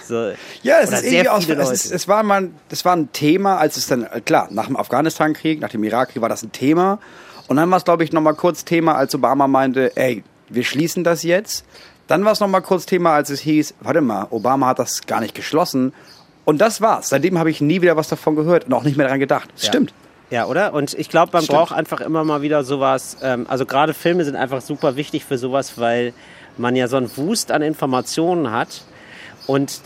So, 0.07 0.31
ja, 0.63 0.77
es 0.81 0.91
ist 0.91 1.03
irgendwie 1.03 1.29
aus, 1.29 1.47
es, 1.47 1.85
ist, 1.85 1.91
es, 1.91 2.07
war 2.07 2.23
mal, 2.23 2.49
das 2.69 2.83
war 2.83 2.95
ein 2.95 3.11
Thema, 3.11 3.57
als 3.57 3.77
es 3.77 3.85
dann, 3.87 4.07
klar, 4.25 4.47
nach 4.49 4.65
dem 4.65 4.75
Afghanistan-Krieg, 4.75 5.59
nach 5.59 5.69
dem 5.69 5.83
Irakkrieg 5.83 6.21
war 6.21 6.29
das 6.29 6.41
ein 6.41 6.51
Thema. 6.51 6.99
Und 7.47 7.57
dann 7.57 7.69
war 7.69 7.77
es, 7.77 7.85
glaube 7.85 8.03
ich, 8.03 8.11
nochmal 8.11 8.35
kurz 8.35 8.65
Thema, 8.65 8.95
als 8.95 9.13
Obama 9.13 9.47
meinte, 9.47 9.95
ey, 9.95 10.23
wir 10.49 10.63
schließen 10.63 11.03
das 11.03 11.23
jetzt. 11.23 11.65
Dann 12.09 12.25
war 12.25 12.31
es 12.31 12.39
nochmal 12.39 12.63
kurz 12.63 12.87
Thema, 12.87 13.13
als 13.13 13.29
es 13.29 13.39
hieß, 13.41 13.75
warte 13.81 14.01
mal, 14.01 14.27
Obama 14.31 14.67
hat 14.67 14.79
das 14.79 15.05
gar 15.05 15.21
nicht 15.21 15.35
geschlossen. 15.35 15.93
Und 16.43 16.59
das 16.59 16.81
war's. 16.81 17.09
Seitdem 17.09 17.37
habe 17.37 17.51
ich 17.51 17.61
nie 17.61 17.83
wieder 17.83 17.95
was 17.95 18.07
davon 18.07 18.35
gehört 18.35 18.65
und 18.65 18.73
auch 18.73 18.83
nicht 18.83 18.97
mehr 18.97 19.05
daran 19.05 19.19
gedacht. 19.19 19.49
Ja. 19.57 19.67
stimmt. 19.67 19.93
Ja, 20.31 20.45
oder? 20.45 20.73
Und 20.73 20.93
ich 20.95 21.09
glaube, 21.09 21.31
man 21.33 21.43
Stimmt. 21.43 21.57
braucht 21.57 21.71
einfach 21.71 22.01
immer 22.01 22.23
mal 22.23 22.41
wieder 22.41 22.63
sowas. 22.63 23.17
Ähm, 23.21 23.45
also 23.47 23.65
gerade 23.65 23.93
Filme 23.93 24.25
sind 24.25 24.35
einfach 24.35 24.61
super 24.61 24.95
wichtig 24.95 25.25
für 25.25 25.37
sowas, 25.37 25.77
weil 25.77 26.13
man 26.57 26.75
ja 26.75 26.87
so 26.87 26.97
einen 26.97 27.15
Wust 27.15 27.51
an 27.51 27.61
Informationen 27.61 28.51
hat. 28.51 28.83
Und 29.45 29.81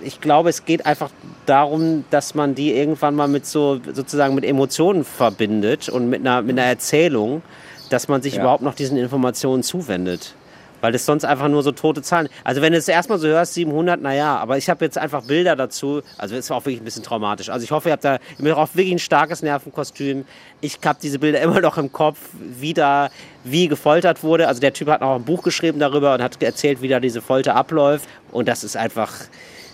ich 0.00 0.20
glaube, 0.20 0.50
es 0.50 0.64
geht 0.64 0.86
einfach 0.86 1.10
darum, 1.46 2.04
dass 2.10 2.34
man 2.34 2.54
die 2.54 2.72
irgendwann 2.74 3.14
mal 3.14 3.28
mit 3.28 3.44
so 3.46 3.80
sozusagen 3.92 4.34
mit 4.34 4.44
Emotionen 4.44 5.04
verbindet 5.04 5.88
und 5.88 6.08
mit 6.10 6.20
einer, 6.20 6.42
mit 6.42 6.58
einer 6.58 6.68
Erzählung, 6.68 7.42
dass 7.90 8.08
man 8.08 8.22
sich 8.22 8.34
ja. 8.34 8.42
überhaupt 8.42 8.62
noch 8.62 8.74
diesen 8.74 8.96
Informationen 8.96 9.62
zuwendet. 9.62 10.34
Weil 10.80 10.92
das 10.92 11.06
sonst 11.06 11.24
einfach 11.24 11.48
nur 11.48 11.62
so 11.62 11.72
tote 11.72 12.02
Zahlen. 12.02 12.28
Also 12.44 12.60
wenn 12.60 12.72
du 12.72 12.78
es 12.78 12.88
erstmal 12.88 13.18
so 13.18 13.26
hörst, 13.28 13.54
700, 13.54 14.00
naja, 14.00 14.36
aber 14.36 14.58
ich 14.58 14.68
habe 14.68 14.84
jetzt 14.84 14.98
einfach 14.98 15.24
Bilder 15.24 15.56
dazu. 15.56 16.02
Also 16.18 16.36
es 16.36 16.50
war 16.50 16.58
auch 16.58 16.64
wirklich 16.64 16.80
ein 16.80 16.84
bisschen 16.84 17.02
traumatisch. 17.02 17.48
Also 17.48 17.64
ich 17.64 17.70
hoffe, 17.70 17.88
ihr 17.88 17.92
habt 17.92 18.04
da 18.04 18.18
ihr 18.38 18.50
habt 18.50 18.58
auch 18.58 18.74
wirklich 18.74 18.92
ein 18.92 18.98
starkes 18.98 19.42
Nervenkostüm. 19.42 20.24
Ich 20.60 20.78
habe 20.84 20.98
diese 21.02 21.18
Bilder 21.18 21.40
immer 21.42 21.60
noch 21.60 21.78
im 21.78 21.92
Kopf, 21.92 22.18
wie 22.32 22.74
da, 22.74 23.10
wie 23.44 23.68
gefoltert 23.68 24.22
wurde. 24.22 24.48
Also 24.48 24.60
der 24.60 24.72
Typ 24.72 24.88
hat 24.88 25.00
noch 25.00 25.16
ein 25.16 25.24
Buch 25.24 25.42
geschrieben 25.42 25.78
darüber 25.78 26.14
und 26.14 26.22
hat 26.22 26.42
erzählt, 26.42 26.82
wie 26.82 26.88
da 26.88 27.00
diese 27.00 27.22
Folter 27.22 27.54
abläuft. 27.54 28.08
Und 28.32 28.48
das 28.48 28.64
ist 28.64 28.76
einfach, 28.76 29.12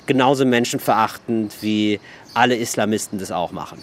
genauso 0.07 0.45
menschenverachtend, 0.45 1.63
wie 1.63 2.01
alle 2.35 2.57
Islamisten 2.57 3.19
das 3.19 3.31
auch 3.31 3.53
machen. 3.53 3.79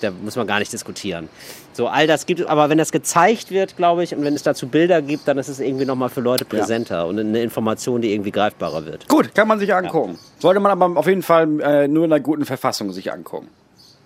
Da 0.00 0.10
muss 0.10 0.36
man 0.36 0.46
gar 0.46 0.58
nicht 0.58 0.72
diskutieren. 0.72 1.28
So, 1.74 1.88
all 1.88 2.06
das 2.06 2.26
gibt 2.26 2.40
es, 2.40 2.46
aber 2.46 2.70
wenn 2.70 2.78
das 2.78 2.92
gezeigt 2.92 3.50
wird, 3.50 3.76
glaube 3.76 4.04
ich, 4.04 4.14
und 4.14 4.22
wenn 4.24 4.34
es 4.34 4.44
dazu 4.44 4.68
Bilder 4.68 5.02
gibt, 5.02 5.26
dann 5.26 5.38
ist 5.38 5.48
es 5.48 5.58
irgendwie 5.58 5.84
nochmal 5.84 6.08
für 6.08 6.20
Leute 6.20 6.44
präsenter 6.44 6.98
ja. 6.98 7.02
und 7.02 7.18
eine 7.18 7.42
Information, 7.42 8.00
die 8.00 8.12
irgendwie 8.12 8.30
greifbarer 8.30 8.86
wird. 8.86 9.08
Gut, 9.08 9.34
kann 9.34 9.48
man 9.48 9.58
sich 9.58 9.74
angucken. 9.74 10.12
Ja. 10.12 10.40
Sollte 10.40 10.60
man 10.60 10.70
aber 10.70 10.96
auf 10.98 11.06
jeden 11.08 11.22
Fall 11.22 11.60
äh, 11.60 11.88
nur 11.88 12.04
in 12.04 12.12
einer 12.12 12.20
guten 12.20 12.44
Verfassung 12.44 12.92
sich 12.92 13.12
angucken. 13.12 13.48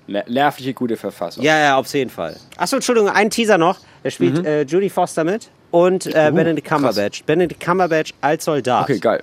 Nervliche, 0.06 0.72
gute 0.72 0.96
Verfassung. 0.96 1.44
Ja, 1.44 1.58
ja, 1.58 1.76
auf 1.76 1.92
jeden 1.92 2.08
Fall. 2.08 2.34
Achso, 2.56 2.76
Entschuldigung, 2.76 3.10
ein 3.10 3.28
Teaser 3.28 3.58
noch. 3.58 3.78
Da 4.02 4.10
spielt 4.10 4.38
mhm. 4.38 4.46
äh, 4.46 4.62
Judy 4.62 4.88
Foster 4.88 5.22
mit 5.22 5.50
und 5.70 6.06
äh, 6.06 6.30
uh, 6.30 6.34
Benedict 6.34 6.66
Cumberbatch. 6.66 7.18
Krass. 7.18 7.26
Benedict 7.26 7.60
Cumberbatch 7.60 8.14
als 8.22 8.46
Soldat. 8.46 8.84
Okay, 8.84 8.98
geil. 8.98 9.22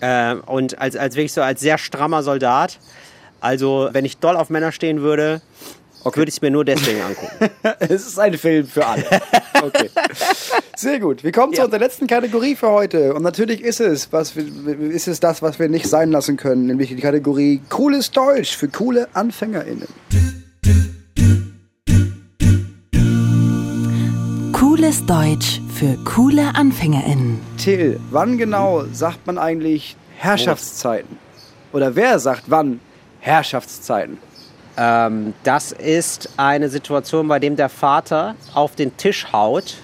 Äh, 0.00 0.34
und 0.34 0.78
als, 0.78 0.96
als 0.96 1.16
wirklich 1.16 1.32
so 1.32 1.40
als 1.40 1.60
sehr 1.60 1.78
strammer 1.78 2.22
Soldat. 2.22 2.78
Also, 3.40 3.88
wenn 3.92 4.04
ich 4.04 4.18
doll 4.18 4.36
auf 4.36 4.50
Männer 4.50 4.72
stehen 4.72 5.00
würde, 5.00 5.40
okay. 6.04 6.16
würde 6.18 6.28
ich 6.28 6.36
es 6.36 6.42
mir 6.42 6.50
nur 6.50 6.64
deswegen 6.64 7.00
angucken. 7.00 7.50
es 7.80 8.06
ist 8.06 8.18
ein 8.18 8.34
Film 8.38 8.66
für 8.66 8.86
alle. 8.86 9.04
Okay. 9.62 9.90
Sehr 10.76 11.00
gut. 11.00 11.24
Wir 11.24 11.32
kommen 11.32 11.52
ja. 11.52 11.60
zu 11.60 11.64
unserer 11.64 11.80
letzten 11.80 12.06
Kategorie 12.06 12.56
für 12.56 12.70
heute. 12.70 13.14
Und 13.14 13.22
natürlich 13.22 13.60
ist 13.62 13.80
es, 13.80 14.12
was 14.12 14.36
wir, 14.36 14.44
ist 14.90 15.08
es 15.08 15.20
das, 15.20 15.42
was 15.42 15.58
wir 15.58 15.68
nicht 15.68 15.86
sein 15.86 16.10
lassen 16.10 16.36
können, 16.36 16.66
nämlich 16.66 16.88
die 16.88 16.96
Kategorie 16.96 17.60
Cooles 17.68 18.10
Deutsch 18.10 18.56
für 18.56 18.68
coole 18.68 19.08
AnfängerInnen. 19.14 19.88
Cooles 24.52 25.06
Deutsch 25.06 25.60
für 25.74 25.96
coole 26.04 26.54
AnfängerInnen. 26.54 27.40
Till, 27.56 28.00
wann 28.10 28.38
genau 28.38 28.84
sagt 28.92 29.26
man 29.26 29.38
eigentlich 29.38 29.96
Herrschaftszeiten? 30.16 31.18
Oder 31.72 31.96
wer 31.96 32.18
sagt 32.18 32.44
wann 32.48 32.80
Herrschaftszeiten? 33.20 34.18
Ähm, 34.76 35.34
das 35.44 35.72
ist 35.72 36.30
eine 36.36 36.68
Situation, 36.68 37.28
bei 37.28 37.38
dem 37.38 37.56
der 37.56 37.68
Vater 37.68 38.34
auf 38.54 38.74
den 38.74 38.96
Tisch 38.96 39.32
haut 39.32 39.76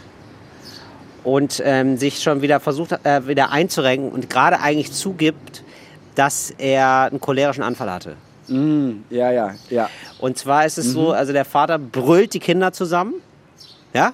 und 1.23 1.63
ähm, 1.65 1.97
sich 1.97 2.23
schon 2.23 2.43
wieder 2.43 2.61
versucht, 2.61 2.93
äh, 3.05 3.27
wieder 3.27 3.51
einzurenken 3.51 4.11
und 4.11 4.29
gerade 4.31 4.61
eigentlich 4.61 4.93
zugibt, 4.93 5.63
dass 6.15 6.51
er 6.51 7.09
einen 7.11 7.21
cholerischen 7.21 7.63
Anfall 7.63 7.91
hatte. 7.91 8.17
Mm, 8.49 9.05
ja, 9.11 9.31
ja, 9.31 9.55
ja. 9.69 9.89
Und 10.19 10.39
zwar 10.39 10.67
ist 10.67 10.79
es 10.79 10.89
mhm. 10.89 10.93
so, 10.93 11.13
also 11.13 11.33
der 11.33 11.45
Vater 11.45 11.79
brüllt 11.79 12.35
die 12.35 12.41
Kinder 12.41 12.73
zusammen, 12.73 13.15
ja, 13.95 14.13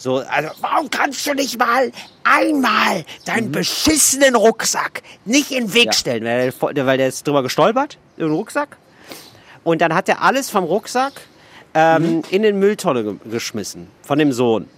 so, 0.00 0.16
also, 0.16 0.48
warum 0.62 0.88
kannst 0.88 1.26
du 1.26 1.34
nicht 1.34 1.58
mal 1.58 1.92
einmal 2.24 3.04
deinen 3.26 3.48
mhm. 3.48 3.52
beschissenen 3.52 4.34
Rucksack 4.34 5.02
nicht 5.26 5.50
in 5.50 5.66
den 5.66 5.74
Weg 5.74 5.86
ja. 5.86 5.92
stellen? 5.92 6.24
Weil 6.24 6.72
der, 6.72 6.86
weil 6.86 6.96
der 6.96 7.08
ist 7.08 7.26
drüber 7.26 7.42
gestolpert, 7.42 7.98
im 8.16 8.32
Rucksack. 8.32 8.78
Und 9.64 9.80
dann 9.80 9.94
hat 9.94 10.08
er 10.08 10.22
alles 10.22 10.50
vom 10.50 10.64
Rucksack 10.64 11.12
ähm, 11.74 12.16
mhm. 12.16 12.22
in 12.30 12.42
den 12.42 12.58
Mülltonne 12.58 13.04
ge 13.04 13.14
geschmissen, 13.30 13.88
von 14.02 14.18
dem 14.18 14.32
Sohn. 14.32 14.68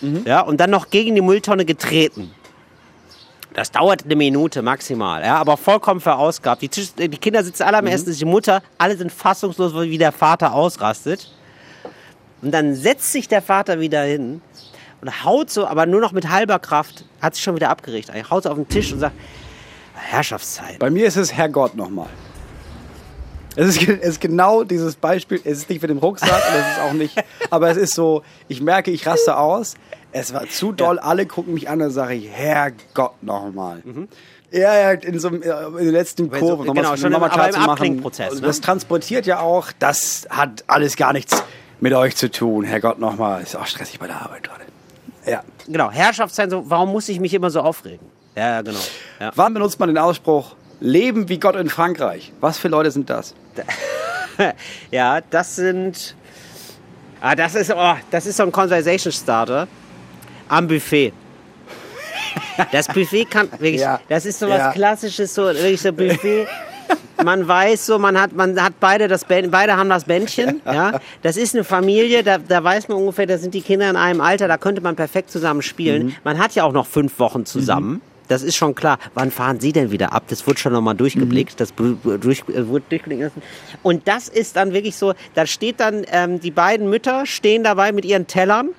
Mhm. 0.00 0.22
Ja, 0.26 0.40
und 0.40 0.58
dann 0.60 0.70
noch 0.70 0.90
gegen 0.90 1.14
die 1.14 1.20
Mülltonne 1.20 1.64
getreten. 1.64 2.32
Das 3.54 3.70
dauert 3.70 4.04
eine 4.04 4.16
Minute 4.16 4.62
maximal, 4.62 5.22
ja, 5.22 5.36
aber 5.36 5.56
vollkommen 5.56 6.00
verausgabt. 6.00 6.62
Die, 6.62 6.68
die 6.68 7.18
Kinder 7.18 7.44
sitzen 7.44 7.64
alle 7.64 7.78
am 7.78 7.84
mhm. 7.84 7.90
Essen, 7.90 8.14
die 8.14 8.24
Mutter, 8.24 8.62
alle 8.78 8.96
sind 8.96 9.12
fassungslos, 9.12 9.74
wie 9.74 9.98
der 9.98 10.12
Vater 10.12 10.54
ausrastet. 10.54 11.30
Und 12.40 12.50
dann 12.52 12.74
setzt 12.74 13.12
sich 13.12 13.28
der 13.28 13.42
Vater 13.42 13.78
wieder 13.78 14.02
hin 14.02 14.40
und 15.00 15.24
haut 15.24 15.50
so, 15.50 15.66
aber 15.66 15.86
nur 15.86 16.00
noch 16.00 16.12
mit 16.12 16.28
halber 16.28 16.58
Kraft, 16.58 17.04
hat 17.20 17.34
sich 17.34 17.44
schon 17.44 17.54
wieder 17.54 17.70
abgerichtet. 17.70 18.14
Er 18.14 18.28
haut 18.30 18.44
so 18.44 18.50
auf 18.50 18.56
den 18.56 18.68
Tisch 18.68 18.92
und 18.92 19.00
sagt, 19.00 19.14
Herrschaftszeit. 19.94 20.78
Bei 20.78 20.90
mir 20.90 21.06
ist 21.06 21.16
es 21.16 21.32
Herrgott 21.32 21.76
nochmal. 21.76 22.08
Es 23.56 23.76
ist, 23.76 23.88
es 23.88 24.08
ist 24.08 24.20
genau 24.20 24.64
dieses 24.64 24.96
Beispiel. 24.96 25.40
Es 25.44 25.58
ist 25.58 25.70
nicht 25.70 25.80
für 25.80 25.86
den 25.86 25.98
Rucksack, 25.98 26.30
und 26.30 26.54
es 26.54 26.72
ist 26.72 26.80
auch 26.80 26.92
nicht. 26.92 27.24
Aber 27.50 27.70
es 27.70 27.76
ist 27.76 27.94
so, 27.94 28.22
ich 28.48 28.60
merke, 28.60 28.90
ich 28.90 29.06
raste 29.06 29.36
aus. 29.36 29.74
Es 30.12 30.32
war 30.34 30.48
zu 30.48 30.72
doll. 30.72 30.96
Ja. 30.96 31.02
Alle 31.02 31.26
gucken 31.26 31.54
mich 31.54 31.68
an 31.68 31.80
und 31.80 31.90
sage 31.90 32.14
ich, 32.14 32.28
Herrgott 32.28 33.22
nochmal. 33.22 33.82
Mhm. 33.84 34.08
Ja, 34.50 34.74
ja, 34.74 34.90
in 34.92 35.18
so 35.18 35.28
in 35.28 35.40
der 35.40 35.70
letzten 35.70 36.30
Kurve. 36.30 36.66
So, 36.66 36.72
genau, 36.72 36.96
schon 36.96 37.10
nochmal 37.10 37.30
klar 37.30 37.50
zu 37.50 37.60
machen. 37.60 37.96
Ne? 37.96 38.40
Das 38.42 38.60
transportiert 38.60 39.24
ja 39.24 39.40
auch, 39.40 39.72
das 39.78 40.26
hat 40.28 40.64
alles 40.66 40.96
gar 40.96 41.14
nichts 41.14 41.42
mit 41.80 41.94
euch 41.94 42.16
zu 42.16 42.30
tun. 42.30 42.64
Herrgott 42.64 42.98
nochmal, 42.98 43.42
ist 43.42 43.56
auch 43.56 43.66
stressig 43.66 43.98
bei 43.98 44.06
der 44.06 44.20
Arbeit 44.20 44.42
gerade. 44.42 44.64
Ja. 45.26 45.42
Genau, 45.66 45.90
Herrschaftszeit, 45.90 46.50
so, 46.50 46.68
warum 46.68 46.92
muss 46.92 47.08
ich 47.08 47.18
mich 47.18 47.32
immer 47.32 47.50
so 47.50 47.60
aufregen? 47.60 48.06
Ja, 48.36 48.62
genau. 48.62 48.78
Ja. 49.20 49.32
Wann 49.34 49.54
benutzt 49.54 49.78
man 49.80 49.88
den 49.88 49.98
Ausspruch, 49.98 50.54
Leben 50.82 51.28
wie 51.28 51.38
Gott 51.38 51.54
in 51.56 51.68
Frankreich? 51.70 52.32
Was 52.40 52.58
für 52.58 52.68
Leute 52.68 52.90
sind 52.90 53.08
das? 53.08 53.34
ja, 54.90 55.20
das 55.30 55.56
sind. 55.56 56.16
Ah, 57.20 57.36
das 57.36 57.54
ist, 57.54 57.70
oh, 57.72 57.94
das 58.10 58.26
ist 58.26 58.36
so 58.36 58.42
ein 58.42 58.50
Conversation 58.50 59.12
Starter 59.12 59.68
am 60.48 60.66
Buffet. 60.66 61.12
Das 62.72 62.88
Buffet 62.88 63.26
kann 63.26 63.48
wirklich, 63.52 63.80
Ja. 63.80 64.00
das 64.08 64.26
ist 64.26 64.40
so 64.40 64.48
was 64.48 64.58
Ja. 64.58 64.72
Klassisches, 64.72 65.32
so 65.32 65.44
wirklich 65.44 65.80
so 65.80 65.92
Buffet. 65.92 66.46
Man 67.22 67.46
weiß 67.46 67.86
so, 67.86 67.98
man 68.00 68.20
hat, 68.20 68.32
man 68.32 68.60
hat 68.60 68.80
beide 68.80 69.06
das 69.06 69.24
beide 69.24 69.76
haben 69.76 69.88
das 69.88 70.04
Bändchen, 70.04 70.60
ja. 70.66 70.98
Das 71.22 71.36
ist 71.36 71.54
eine 71.54 71.62
Familie, 71.62 72.24
da, 72.24 72.38
da 72.38 72.64
weiß 72.64 72.88
man 72.88 72.98
ungefähr, 72.98 73.26
da 73.26 73.38
sind 73.38 73.54
die 73.54 73.60
Kinder 73.62 73.88
in 73.88 73.94
einem 73.96 74.20
Alter, 74.20 74.48
da 74.48 74.58
könnte 74.58 74.80
man 74.80 74.96
perfekt 74.96 75.30
zusammen 75.30 75.62
spielen. 75.62 76.06
Mhm. 76.06 76.14
Man 76.24 76.38
hat 76.40 76.56
ja 76.56 76.64
auch 76.64 76.72
noch 76.72 76.86
fünf 76.86 77.20
Wochen 77.20 77.46
zusammen. 77.46 78.02
Das 78.28 78.42
ist 78.42 78.56
schon 78.56 78.74
klar. 78.74 78.98
Wann 79.14 79.30
fahren 79.30 79.60
Sie 79.60 79.72
denn 79.72 79.90
wieder 79.90 80.12
ab? 80.12 80.24
Das 80.28 80.46
wurde 80.46 80.58
schon 80.58 80.72
nochmal 80.72 80.94
durchgeblickt. 80.94 81.60
Das 81.60 81.74
bl- 81.74 81.96
bl- 82.02 82.18
durch, 82.18 82.44
äh, 82.48 82.66
wurde 82.68 82.84
durchgeblickt. 82.88 83.32
Und 83.82 84.08
das 84.08 84.28
ist 84.28 84.56
dann 84.56 84.72
wirklich 84.72 84.96
so, 84.96 85.14
da 85.34 85.46
steht 85.46 85.80
dann, 85.80 86.04
ähm, 86.10 86.40
die 86.40 86.50
beiden 86.50 86.88
Mütter 86.88 87.26
stehen 87.26 87.62
dabei 87.64 87.92
mit 87.92 88.04
ihren 88.04 88.26
Tellern 88.26 88.70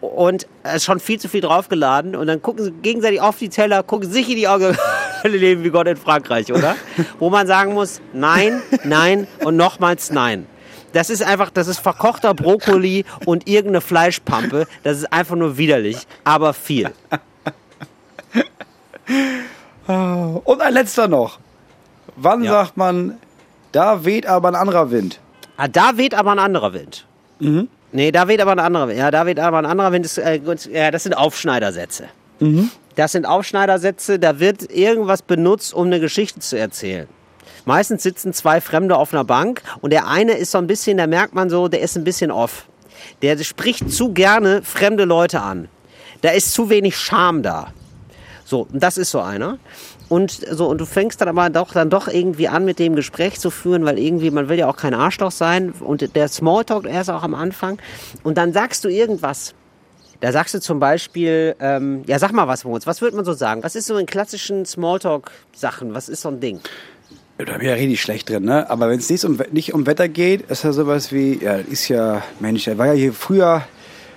und 0.00 0.46
es 0.62 0.76
ist 0.76 0.84
schon 0.84 1.00
viel 1.00 1.18
zu 1.18 1.28
viel 1.28 1.40
draufgeladen 1.40 2.16
und 2.16 2.26
dann 2.26 2.42
gucken 2.42 2.64
sie 2.64 2.70
gegenseitig 2.70 3.20
auf 3.20 3.38
die 3.38 3.48
Teller, 3.48 3.82
gucken 3.82 4.10
sich 4.10 4.28
in 4.28 4.36
die 4.36 4.48
Augen, 4.48 4.76
leben 5.24 5.64
wie 5.64 5.70
Gott 5.70 5.86
in 5.86 5.96
Frankreich, 5.96 6.52
oder? 6.52 6.76
Wo 7.18 7.30
man 7.30 7.46
sagen 7.46 7.72
muss, 7.74 8.00
nein, 8.12 8.60
nein 8.84 9.26
und 9.44 9.56
nochmals 9.56 10.10
nein. 10.10 10.46
Das 10.92 11.10
ist 11.10 11.22
einfach, 11.22 11.50
das 11.50 11.66
ist 11.68 11.78
verkochter 11.80 12.32
Brokkoli 12.32 13.04
und 13.26 13.48
irgendeine 13.48 13.80
Fleischpampe. 13.82 14.66
Das 14.82 14.96
ist 14.98 15.12
einfach 15.12 15.36
nur 15.36 15.58
widerlich, 15.58 16.06
aber 16.24 16.54
viel. 16.54 16.90
Und 19.86 20.60
ein 20.60 20.72
letzter 20.72 21.08
noch. 21.08 21.38
Wann 22.16 22.42
Ja. 22.42 22.52
sagt 22.52 22.76
man, 22.76 23.18
da 23.72 24.04
weht 24.04 24.26
aber 24.26 24.48
ein 24.48 24.54
anderer 24.54 24.90
Wind? 24.90 25.20
Ah, 25.56 25.68
da 25.68 25.96
weht 25.96 26.14
aber 26.14 26.32
ein 26.32 26.38
anderer 26.38 26.72
Wind. 26.72 27.06
Nee, 27.92 28.10
da 28.12 28.26
weht 28.28 28.40
aber 28.40 28.52
ein 28.52 28.58
anderer 28.58 28.88
Wind. 28.88 28.98
Ja, 28.98 29.10
da 29.10 29.26
weht 29.26 29.38
aber 29.38 29.58
ein 29.58 29.66
anderer 29.66 29.92
Wind. 29.92 30.04
Das, 30.04 30.18
äh, 30.18 30.90
das 30.90 31.02
sind 31.04 31.14
Aufschneidersätze. 31.14 32.04
Das 32.96 33.12
sind 33.12 33.24
Aufschneidersätze, 33.26 34.18
da 34.18 34.40
wird 34.40 34.70
irgendwas 34.70 35.22
benutzt, 35.22 35.72
um 35.72 35.86
eine 35.86 36.00
Geschichte 36.00 36.40
zu 36.40 36.58
erzählen. 36.58 37.06
Meistens 37.64 38.02
sitzen 38.02 38.32
zwei 38.34 38.60
Fremde 38.60 38.96
auf 38.96 39.12
einer 39.14 39.24
Bank 39.24 39.62
und 39.80 39.90
der 39.92 40.06
eine 40.06 40.32
ist 40.32 40.50
so 40.50 40.58
ein 40.58 40.66
bisschen, 40.66 40.98
da 40.98 41.06
merkt 41.06 41.34
man 41.34 41.48
so, 41.48 41.68
der 41.68 41.80
ist 41.80 41.96
ein 41.96 42.04
bisschen 42.04 42.30
off. 42.30 42.66
Der 43.22 43.38
spricht 43.38 43.90
zu 43.90 44.12
gerne 44.12 44.62
fremde 44.62 45.04
Leute 45.04 45.40
an. 45.40 45.68
Da 46.22 46.30
ist 46.30 46.52
zu 46.52 46.68
wenig 46.70 46.96
Charme 46.98 47.42
da. 47.42 47.68
So, 48.46 48.68
das 48.72 48.96
ist 48.96 49.10
so 49.10 49.20
einer. 49.20 49.58
Und 50.08 50.30
so, 50.30 50.68
und 50.68 50.80
du 50.80 50.86
fängst 50.86 51.20
dann 51.20 51.26
aber 51.26 51.50
doch 51.50 51.72
dann 51.72 51.90
doch 51.90 52.06
irgendwie 52.06 52.46
an, 52.46 52.64
mit 52.64 52.78
dem 52.78 52.94
Gespräch 52.94 53.40
zu 53.40 53.50
führen, 53.50 53.84
weil 53.84 53.98
irgendwie, 53.98 54.30
man 54.30 54.48
will 54.48 54.56
ja 54.56 54.68
auch 54.68 54.76
kein 54.76 54.94
Arschloch 54.94 55.32
sein. 55.32 55.72
Und 55.72 56.14
der 56.14 56.28
Smalltalk 56.28 56.86
erst 56.86 57.10
auch 57.10 57.24
am 57.24 57.34
Anfang. 57.34 57.78
Und 58.22 58.38
dann 58.38 58.52
sagst 58.52 58.84
du 58.84 58.88
irgendwas. 58.88 59.54
Da 60.20 60.30
sagst 60.30 60.54
du 60.54 60.60
zum 60.60 60.78
Beispiel, 60.78 61.56
ähm, 61.58 62.04
ja, 62.06 62.20
sag 62.20 62.32
mal 62.32 62.46
was, 62.46 62.64
Moritz, 62.64 62.86
was 62.86 63.00
würde 63.02 63.16
man 63.16 63.24
so 63.24 63.32
sagen? 63.32 63.64
Was 63.64 63.74
ist 63.74 63.86
so 63.86 63.96
in 63.98 64.06
klassischen 64.06 64.64
Smalltalk-Sachen? 64.64 65.92
Was 65.92 66.08
ist 66.08 66.22
so 66.22 66.28
ein 66.28 66.38
Ding? 66.38 66.60
Da 67.38 67.44
bin 67.44 67.62
ich 67.62 67.66
ja 67.66 67.74
richtig 67.74 68.00
schlecht 68.00 68.30
drin, 68.30 68.44
ne? 68.44 68.70
Aber 68.70 68.88
wenn 68.88 69.00
es 69.00 69.10
nicht 69.10 69.24
um, 69.24 69.40
nicht 69.50 69.74
um 69.74 69.86
Wetter 69.86 70.08
geht, 70.08 70.48
ist 70.48 70.62
ja 70.62 70.72
sowas 70.72 71.10
wie, 71.10 71.42
ja, 71.42 71.56
ist 71.56 71.88
ja, 71.88 72.22
Mensch, 72.38 72.64
da 72.64 72.78
war 72.78 72.86
ja 72.86 72.92
hier 72.92 73.12
früher, 73.12 73.64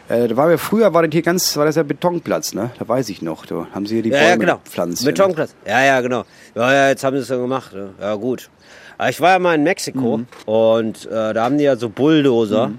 äh, 0.09 0.27
da 0.27 0.35
war 0.37 0.49
ja 0.51 0.57
früher, 0.57 0.93
war 0.93 1.03
das 1.03 1.11
hier 1.13 1.21
ganz, 1.21 1.55
war 1.57 1.65
das 1.65 1.75
ja 1.75 1.83
Betonplatz, 1.83 2.53
ne? 2.53 2.71
Da 2.77 2.87
weiß 2.87 3.09
ich 3.09 3.21
noch, 3.21 3.45
da 3.45 3.67
haben 3.73 3.85
sie 3.85 3.95
hier 3.95 4.03
die 4.03 4.09
Ja, 4.09 4.17
Bäume 4.17 4.29
ja, 4.29 4.35
genau. 4.35 4.57
gepflanzt. 4.63 5.05
Betonplatz. 5.05 5.55
Ja, 5.65 5.81
ja, 5.83 6.01
genau. 6.01 6.25
Ja, 6.55 6.73
ja, 6.73 6.89
jetzt 6.89 7.03
haben 7.03 7.15
sie 7.15 7.21
es 7.21 7.27
so 7.27 7.39
gemacht. 7.39 7.73
ne? 7.73 7.91
Ja, 7.99 8.15
gut. 8.15 8.49
Aber 8.97 9.09
ich 9.09 9.21
war 9.21 9.31
ja 9.31 9.39
mal 9.39 9.55
in 9.55 9.63
Mexiko 9.63 10.17
Mhm. 10.17 10.27
und 10.45 11.05
äh, 11.05 11.33
da 11.33 11.43
haben 11.45 11.57
die 11.57 11.63
ja 11.63 11.75
so 11.77 11.89
Bulldozer. 11.89 12.71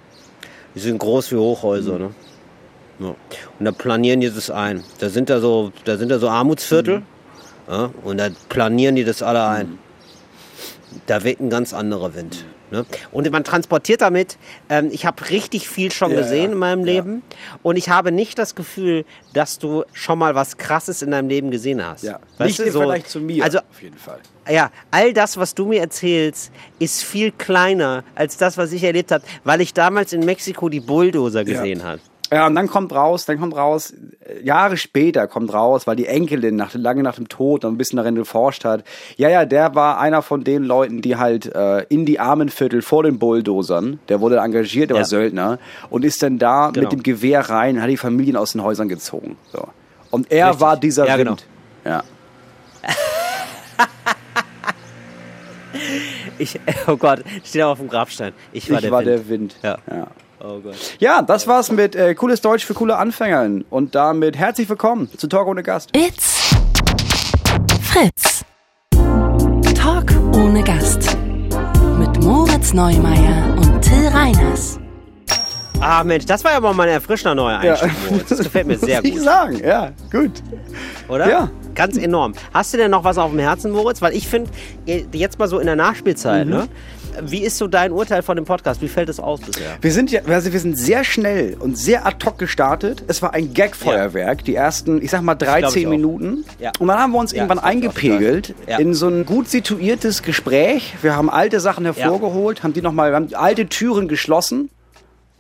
Die 0.74 0.80
sind 0.80 0.98
groß 0.98 1.32
wie 1.32 1.36
Hochhäuser, 1.36 1.94
Mhm. 1.94 1.98
ne? 1.98 2.10
Ja. 3.00 3.14
Und 3.58 3.64
da 3.64 3.72
planieren 3.72 4.20
die 4.20 4.30
das 4.30 4.50
ein. 4.50 4.84
Da 4.98 5.08
sind 5.08 5.30
da 5.30 5.40
so, 5.40 5.72
da 5.84 5.96
sind 5.96 6.10
da 6.10 6.18
so 6.18 6.28
Armutsviertel. 6.28 6.98
Mhm. 6.98 7.04
Ja, 7.70 7.90
und 8.04 8.18
da 8.18 8.28
planieren 8.48 8.96
die 8.96 9.04
das 9.04 9.22
alle 9.22 9.44
ein. 9.46 9.78
Da 11.06 11.22
weht 11.24 11.40
ein 11.40 11.48
ganz 11.50 11.72
anderer 11.72 12.14
Wind. 12.14 12.44
Ne? 12.70 12.84
Und 13.12 13.30
man 13.30 13.44
transportiert 13.44 14.00
damit, 14.00 14.38
ähm, 14.68 14.88
ich 14.92 15.06
habe 15.06 15.28
richtig 15.30 15.68
viel 15.68 15.90
schon 15.92 16.12
Ja, 16.12 16.18
gesehen 16.18 16.44
ja, 16.46 16.52
in 16.52 16.58
meinem 16.58 16.80
ja. 16.86 16.92
Leben 16.94 17.22
und 17.62 17.76
ich 17.76 17.88
habe 17.88 18.12
nicht 18.12 18.38
das 18.38 18.54
Gefühl, 18.54 19.04
dass 19.32 19.58
du 19.58 19.84
schon 19.92 20.18
mal 20.18 20.34
was 20.34 20.56
Krasses 20.56 21.02
in 21.02 21.10
deinem 21.10 21.28
Leben 21.28 21.50
gesehen 21.50 21.84
hast. 21.84 22.04
Ja, 22.04 22.18
Weißt 22.38 22.58
nicht 22.58 22.58
du, 22.60 22.70
so- 22.72 22.78
Vergleich 22.80 23.04
zu 23.06 23.20
mir, 23.20 23.42
Also 23.44 23.58
auf 23.58 23.82
jeden 23.82 23.98
Fall. 23.98 24.18
ja, 24.48 24.70
all 24.90 25.12
das, 25.12 25.36
was 25.36 25.54
du 25.54 25.66
mir 25.66 25.80
erzählst, 25.80 26.52
ist 26.78 27.02
viel 27.02 27.32
kleiner 27.32 28.04
als 28.14 28.36
das, 28.36 28.56
was 28.56 28.72
ich 28.72 28.82
erlebt 28.84 29.10
habe, 29.12 29.24
weil 29.44 29.60
ich 29.60 29.74
damals 29.74 30.12
in 30.12 30.24
Mexiko 30.24 30.68
die 30.68 30.80
Bulldozer 30.80 31.44
gesehen 31.44 31.82
habe. 31.84 32.00
Ja, 32.32 32.46
und 32.46 32.54
dann 32.54 32.68
kommt 32.68 32.92
raus, 32.94 33.24
dann 33.26 33.40
kommt 33.40 33.56
raus, 33.56 33.92
äh, 34.24 34.40
Jahre 34.44 34.76
später 34.76 35.26
kommt 35.26 35.52
raus, 35.52 35.86
weil 35.88 35.96
die 35.96 36.06
Enkelin 36.06 36.54
nach, 36.54 36.74
lange 36.74 37.02
nach 37.02 37.16
dem 37.16 37.28
Tod 37.28 37.64
noch 37.64 37.70
ein 37.70 37.76
bisschen 37.76 37.96
darin 37.96 38.14
geforscht 38.14 38.64
hat. 38.64 38.84
Ja, 39.16 39.28
ja, 39.28 39.44
der 39.44 39.74
war 39.74 39.98
einer 39.98 40.22
von 40.22 40.44
den 40.44 40.62
Leuten, 40.62 41.02
die 41.02 41.16
halt 41.16 41.46
äh, 41.52 41.80
in 41.88 42.06
die 42.06 42.20
Armenviertel 42.20 42.82
vor 42.82 43.02
den 43.02 43.18
Bulldozern, 43.18 43.98
der 44.08 44.20
wurde 44.20 44.36
engagiert, 44.38 44.90
der 44.90 44.96
Ja. 44.96 45.00
war 45.02 45.06
Söldner, 45.08 45.58
und 45.90 46.04
ist 46.04 46.22
dann 46.22 46.38
da 46.38 46.70
Genau. 46.70 46.84
mit 46.84 46.92
dem 46.92 47.02
Gewehr 47.02 47.50
rein, 47.50 47.76
und 47.76 47.82
hat 47.82 47.90
die 47.90 47.96
Familien 47.96 48.36
aus 48.36 48.52
den 48.52 48.62
Häusern 48.62 48.88
gezogen. 48.88 49.36
So. 49.52 49.66
Und 50.12 50.30
er 50.30 50.46
Richtig. 50.50 50.60
war 50.60 50.76
dieser 50.76 51.06
Ja, 51.08 51.16
genau. 51.16 51.30
Wind. 51.32 51.46
Ja. 51.84 52.02
Ich, 56.38 56.58
oh 56.86 56.96
Gott, 56.96 57.22
steht 57.44 57.62
auf 57.62 57.78
dem 57.78 57.88
Grabstein. 57.88 58.32
Ich 58.52 58.70
war 58.70 58.76
ich 58.78 58.82
der 58.82 58.90
war 58.90 59.00
Wind. 59.04 59.08
der 59.08 59.28
Wind. 59.28 59.56
Ja. 59.62 59.78
ja. 59.90 60.06
Oh 60.42 60.58
Gott. 60.60 60.74
Ja, 60.98 61.22
das 61.22 61.46
war's 61.46 61.70
mit 61.70 61.94
äh, 61.94 62.14
cooles 62.14 62.40
Deutsch 62.40 62.64
für 62.64 62.74
coole 62.74 62.96
Anfänger. 62.96 63.62
Und 63.68 63.94
damit 63.94 64.36
herzlich 64.38 64.68
willkommen 64.68 65.08
zu 65.16 65.26
Talk 65.28 65.46
ohne 65.46 65.62
Gast. 65.62 65.90
It's 65.94 66.54
Fritz. 67.82 68.44
Talk 69.74 70.10
ohne 70.34 70.62
Gast. 70.64 71.16
Mit 71.98 72.22
Moritz 72.24 72.72
Neumeier 72.72 73.54
und 73.58 73.82
Till 73.82 74.08
Reiners. 74.08 74.78
Ah 75.82 76.04
Mensch, 76.04 76.26
das 76.26 76.44
war 76.44 76.52
ja 76.52 76.60
mal 76.60 76.74
mein 76.74 76.88
erfrischender 76.90 77.34
neuer 77.34 77.58
Einstieg, 77.58 77.90
Moritz. 78.10 78.28
Das 78.28 78.38
gefällt 78.38 78.66
mir 78.66 78.78
sehr 78.78 78.98
Muss 79.00 79.08
ich 79.08 79.14
gut, 79.16 79.24
sagen, 79.24 79.60
ja, 79.64 79.92
gut. 80.10 80.32
oder? 81.08 81.28
Ja. 81.28 81.50
Ganz 81.74 81.96
enorm. 81.96 82.34
Hast 82.52 82.74
du 82.74 82.78
denn 82.78 82.90
noch 82.90 83.04
was 83.04 83.16
auf 83.16 83.30
dem 83.30 83.38
Herzen, 83.38 83.70
Moritz? 83.70 84.02
Weil 84.02 84.12
ich 84.14 84.26
finde, 84.28 84.50
jetzt 85.12 85.38
mal 85.38 85.48
so 85.48 85.58
in 85.58 85.66
der 85.66 85.76
Nachspielzeit, 85.76 86.46
Mhm. 86.46 86.52
ne? 86.52 86.68
Wie 87.22 87.42
ist 87.42 87.58
so 87.58 87.66
dein 87.66 87.92
Urteil 87.92 88.22
von 88.22 88.36
dem 88.36 88.44
Podcast? 88.44 88.80
Wie 88.82 88.88
fällt 88.88 89.08
es 89.08 89.20
aus 89.20 89.40
bisher? 89.40 89.76
Wir 89.80 89.92
sind 89.92 90.10
ja, 90.10 90.22
also 90.26 90.52
wir 90.52 90.60
sind 90.60 90.78
sehr 90.78 91.04
schnell 91.04 91.56
und 91.58 91.76
sehr 91.76 92.06
ad 92.06 92.24
hoc 92.24 92.38
gestartet. 92.38 93.02
Es 93.08 93.22
war 93.22 93.34
ein 93.34 93.52
Gag-Feuerwerk, 93.54 94.44
die 94.44 94.54
ersten, 94.54 95.02
ich 95.02 95.10
sag 95.10 95.22
mal, 95.22 95.34
glaub 95.34 95.56
ich 95.56 95.62
13 95.64 95.86
auch. 95.86 95.90
Minuten. 95.90 96.44
Ja. 96.58 96.72
Und 96.78 96.88
dann 96.88 96.98
haben 96.98 97.12
wir 97.12 97.18
uns 97.18 97.32
Ja, 97.32 97.38
irgendwann 97.42 97.58
eingepegelt 97.58 98.54
Ja. 98.66 98.78
in 98.78 98.94
so 98.94 99.08
ein 99.08 99.24
gut 99.26 99.48
situiertes 99.48 100.22
Gespräch. 100.22 100.94
Wir 101.02 101.16
haben 101.16 101.30
alte 101.30 101.60
Sachen 101.60 101.84
hervorgeholt, 101.84 102.62
haben 102.62 102.72
die 102.72 102.82
nochmal, 102.82 103.10
wir 103.12 103.16
haben 103.16 103.34
alte 103.34 103.66
Türen 103.66 104.08
geschlossen, 104.08 104.70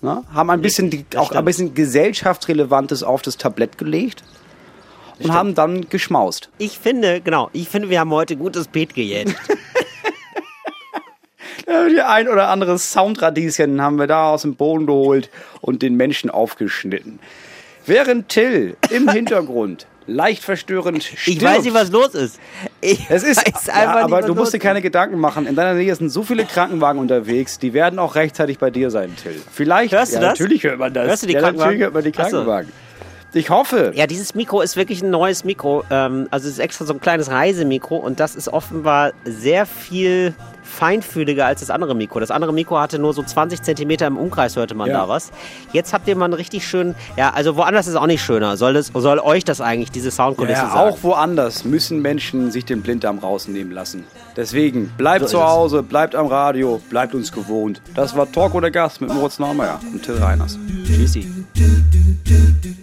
ne? 0.02 0.22
haben 0.32 0.50
ein 0.50 0.60
bisschen, 0.62 0.90
die, 0.90 1.04
auch 1.16 1.32
ein 1.32 1.44
bisschen 1.44 1.74
gesellschaftsrelevantes 1.74 3.02
auf 3.02 3.22
das 3.22 3.36
Tablett 3.36 3.78
gelegt 3.78 4.22
und 5.22 5.32
haben 5.32 5.54
dann 5.54 5.88
geschmaust. 5.88 6.48
Ich 6.58 6.78
finde, 6.78 7.20
genau, 7.20 7.50
ich 7.52 7.68
finde, 7.68 7.90
wir 7.90 8.00
haben 8.00 8.10
heute 8.10 8.36
gutes 8.36 8.68
Beet 8.68 8.94
gejätet. 8.94 9.36
Ja, 11.70 11.88
Die 11.88 12.00
ein 12.00 12.28
oder 12.28 12.48
andere 12.48 12.78
Soundradieschen 12.78 13.80
haben 13.80 13.96
wir 13.96 14.06
da 14.06 14.30
aus 14.30 14.42
dem 14.42 14.56
Boden 14.56 14.86
geholt 14.86 15.30
und 15.60 15.82
den 15.82 15.94
Menschen 15.96 16.28
aufgeschnitten. 16.30 17.20
Während 17.86 18.28
Till 18.28 18.76
im 18.90 19.08
Hintergrund 19.10 19.86
leicht 20.06 20.42
verstörend 20.42 21.04
stirbt. 21.04 21.28
Ich 21.28 21.42
weiß 21.42 21.62
nicht, 21.62 21.74
was 21.74 21.92
los 21.92 22.14
ist. 22.14 22.40
Ich 22.80 23.08
es 23.08 23.22
ist, 23.22 23.36
weiß 23.36 23.66
ja, 23.66 23.74
einfach 23.74 23.94
nicht, 23.94 24.04
aber 24.04 24.18
was 24.18 24.26
du 24.26 24.34
musst 24.34 24.52
dir 24.52 24.58
keine 24.58 24.82
Gedanken 24.82 25.18
machen. 25.18 25.46
In 25.46 25.54
deiner 25.54 25.74
Nähe 25.74 25.94
sind 25.94 26.08
so 26.08 26.24
viele 26.24 26.44
Krankenwagen 26.44 27.00
unterwegs, 27.00 27.60
die 27.60 27.72
werden 27.72 28.00
auch 28.00 28.16
rechtzeitig 28.16 28.58
bei 28.58 28.70
dir 28.70 28.90
sein, 28.90 29.14
Till. 29.22 29.40
Vielleicht. 29.52 29.92
Hörst 29.92 30.12
du 30.12 30.16
ja, 30.16 30.22
das? 30.22 30.38
Natürlich 30.40 30.64
hört 30.64 30.78
man 30.78 30.92
das. 30.92 31.06
Hörst 31.06 31.22
du 31.22 31.26
die 31.28 31.34
ja, 31.34 31.40
Krankenwagen? 31.40 31.78
Natürlich 31.78 31.82
hört 31.84 31.94
man 31.94 32.02
die 32.02 32.10
so. 32.10 32.22
Krankenwagen. 32.22 32.72
Ich 33.32 33.48
hoffe. 33.48 33.92
Ja, 33.94 34.08
dieses 34.08 34.34
Mikro 34.34 34.60
ist 34.60 34.76
wirklich 34.76 35.02
ein 35.02 35.10
neues 35.10 35.44
Mikro. 35.44 35.84
Ähm, 35.88 36.26
also 36.32 36.48
es 36.48 36.54
ist 36.54 36.58
extra 36.58 36.84
so 36.84 36.94
ein 36.94 37.00
kleines 37.00 37.30
Reisemikro 37.30 37.96
und 37.96 38.18
das 38.18 38.34
ist 38.34 38.48
offenbar 38.48 39.12
sehr 39.24 39.66
viel 39.66 40.34
feinfühliger 40.70 41.44
als 41.46 41.60
das 41.60 41.70
andere 41.70 41.94
Mikro. 41.94 42.20
Das 42.20 42.30
andere 42.30 42.52
Mikro 42.52 42.78
hatte 42.78 42.98
nur 42.98 43.12
so 43.12 43.22
20 43.22 43.62
Zentimeter 43.62 44.06
im 44.06 44.16
Umkreis, 44.16 44.56
hörte 44.56 44.74
man 44.74 44.88
Ja. 44.88 44.98
da 45.02 45.08
was. 45.08 45.30
Jetzt 45.72 45.92
habt 45.92 46.08
ihr 46.08 46.16
mal 46.16 46.26
einen 46.26 46.34
richtig 46.34 46.66
schönen, 46.66 46.94
ja, 47.16 47.30
also 47.30 47.56
woanders 47.56 47.86
ist 47.86 47.94
es 47.94 48.00
auch 48.00 48.06
nicht 48.06 48.22
schöner. 48.22 48.56
Soll, 48.56 48.74
das, 48.74 48.88
soll 48.94 49.18
euch 49.18 49.44
das 49.44 49.60
eigentlich, 49.60 49.90
diese 49.90 50.10
Soundkulisse 50.10 50.54
Ja, 50.62 50.70
sagen? 50.70 50.78
auch 50.92 50.98
woanders 51.02 51.64
müssen 51.64 52.00
Menschen 52.00 52.50
sich 52.50 52.64
den 52.64 52.82
Blinddarm 52.82 53.18
rausnehmen 53.18 53.72
lassen. 53.72 54.04
Deswegen, 54.36 54.92
bleibt 54.96 55.28
So 55.28 55.38
zu. 55.38 55.44
Hause, 55.44 55.82
bleibt 55.82 56.14
am 56.14 56.26
Radio, 56.26 56.80
bleibt 56.88 57.14
uns 57.14 57.32
gewohnt. 57.32 57.82
Das 57.94 58.16
war 58.16 58.30
Talk 58.30 58.54
oder 58.54 58.70
Gast 58.70 59.00
mit 59.00 59.12
Moritz 59.12 59.38
Neumeier 59.38 59.80
und 59.92 60.02
Till 60.02 60.16
Reiners. 60.16 60.58
Tschüssi. 60.86 61.28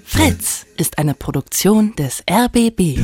Fritz 0.06 0.66
ist 0.78 0.98
eine 0.98 1.14
Produktion 1.14 1.96
des 1.96 2.24
RBB. 2.30 2.98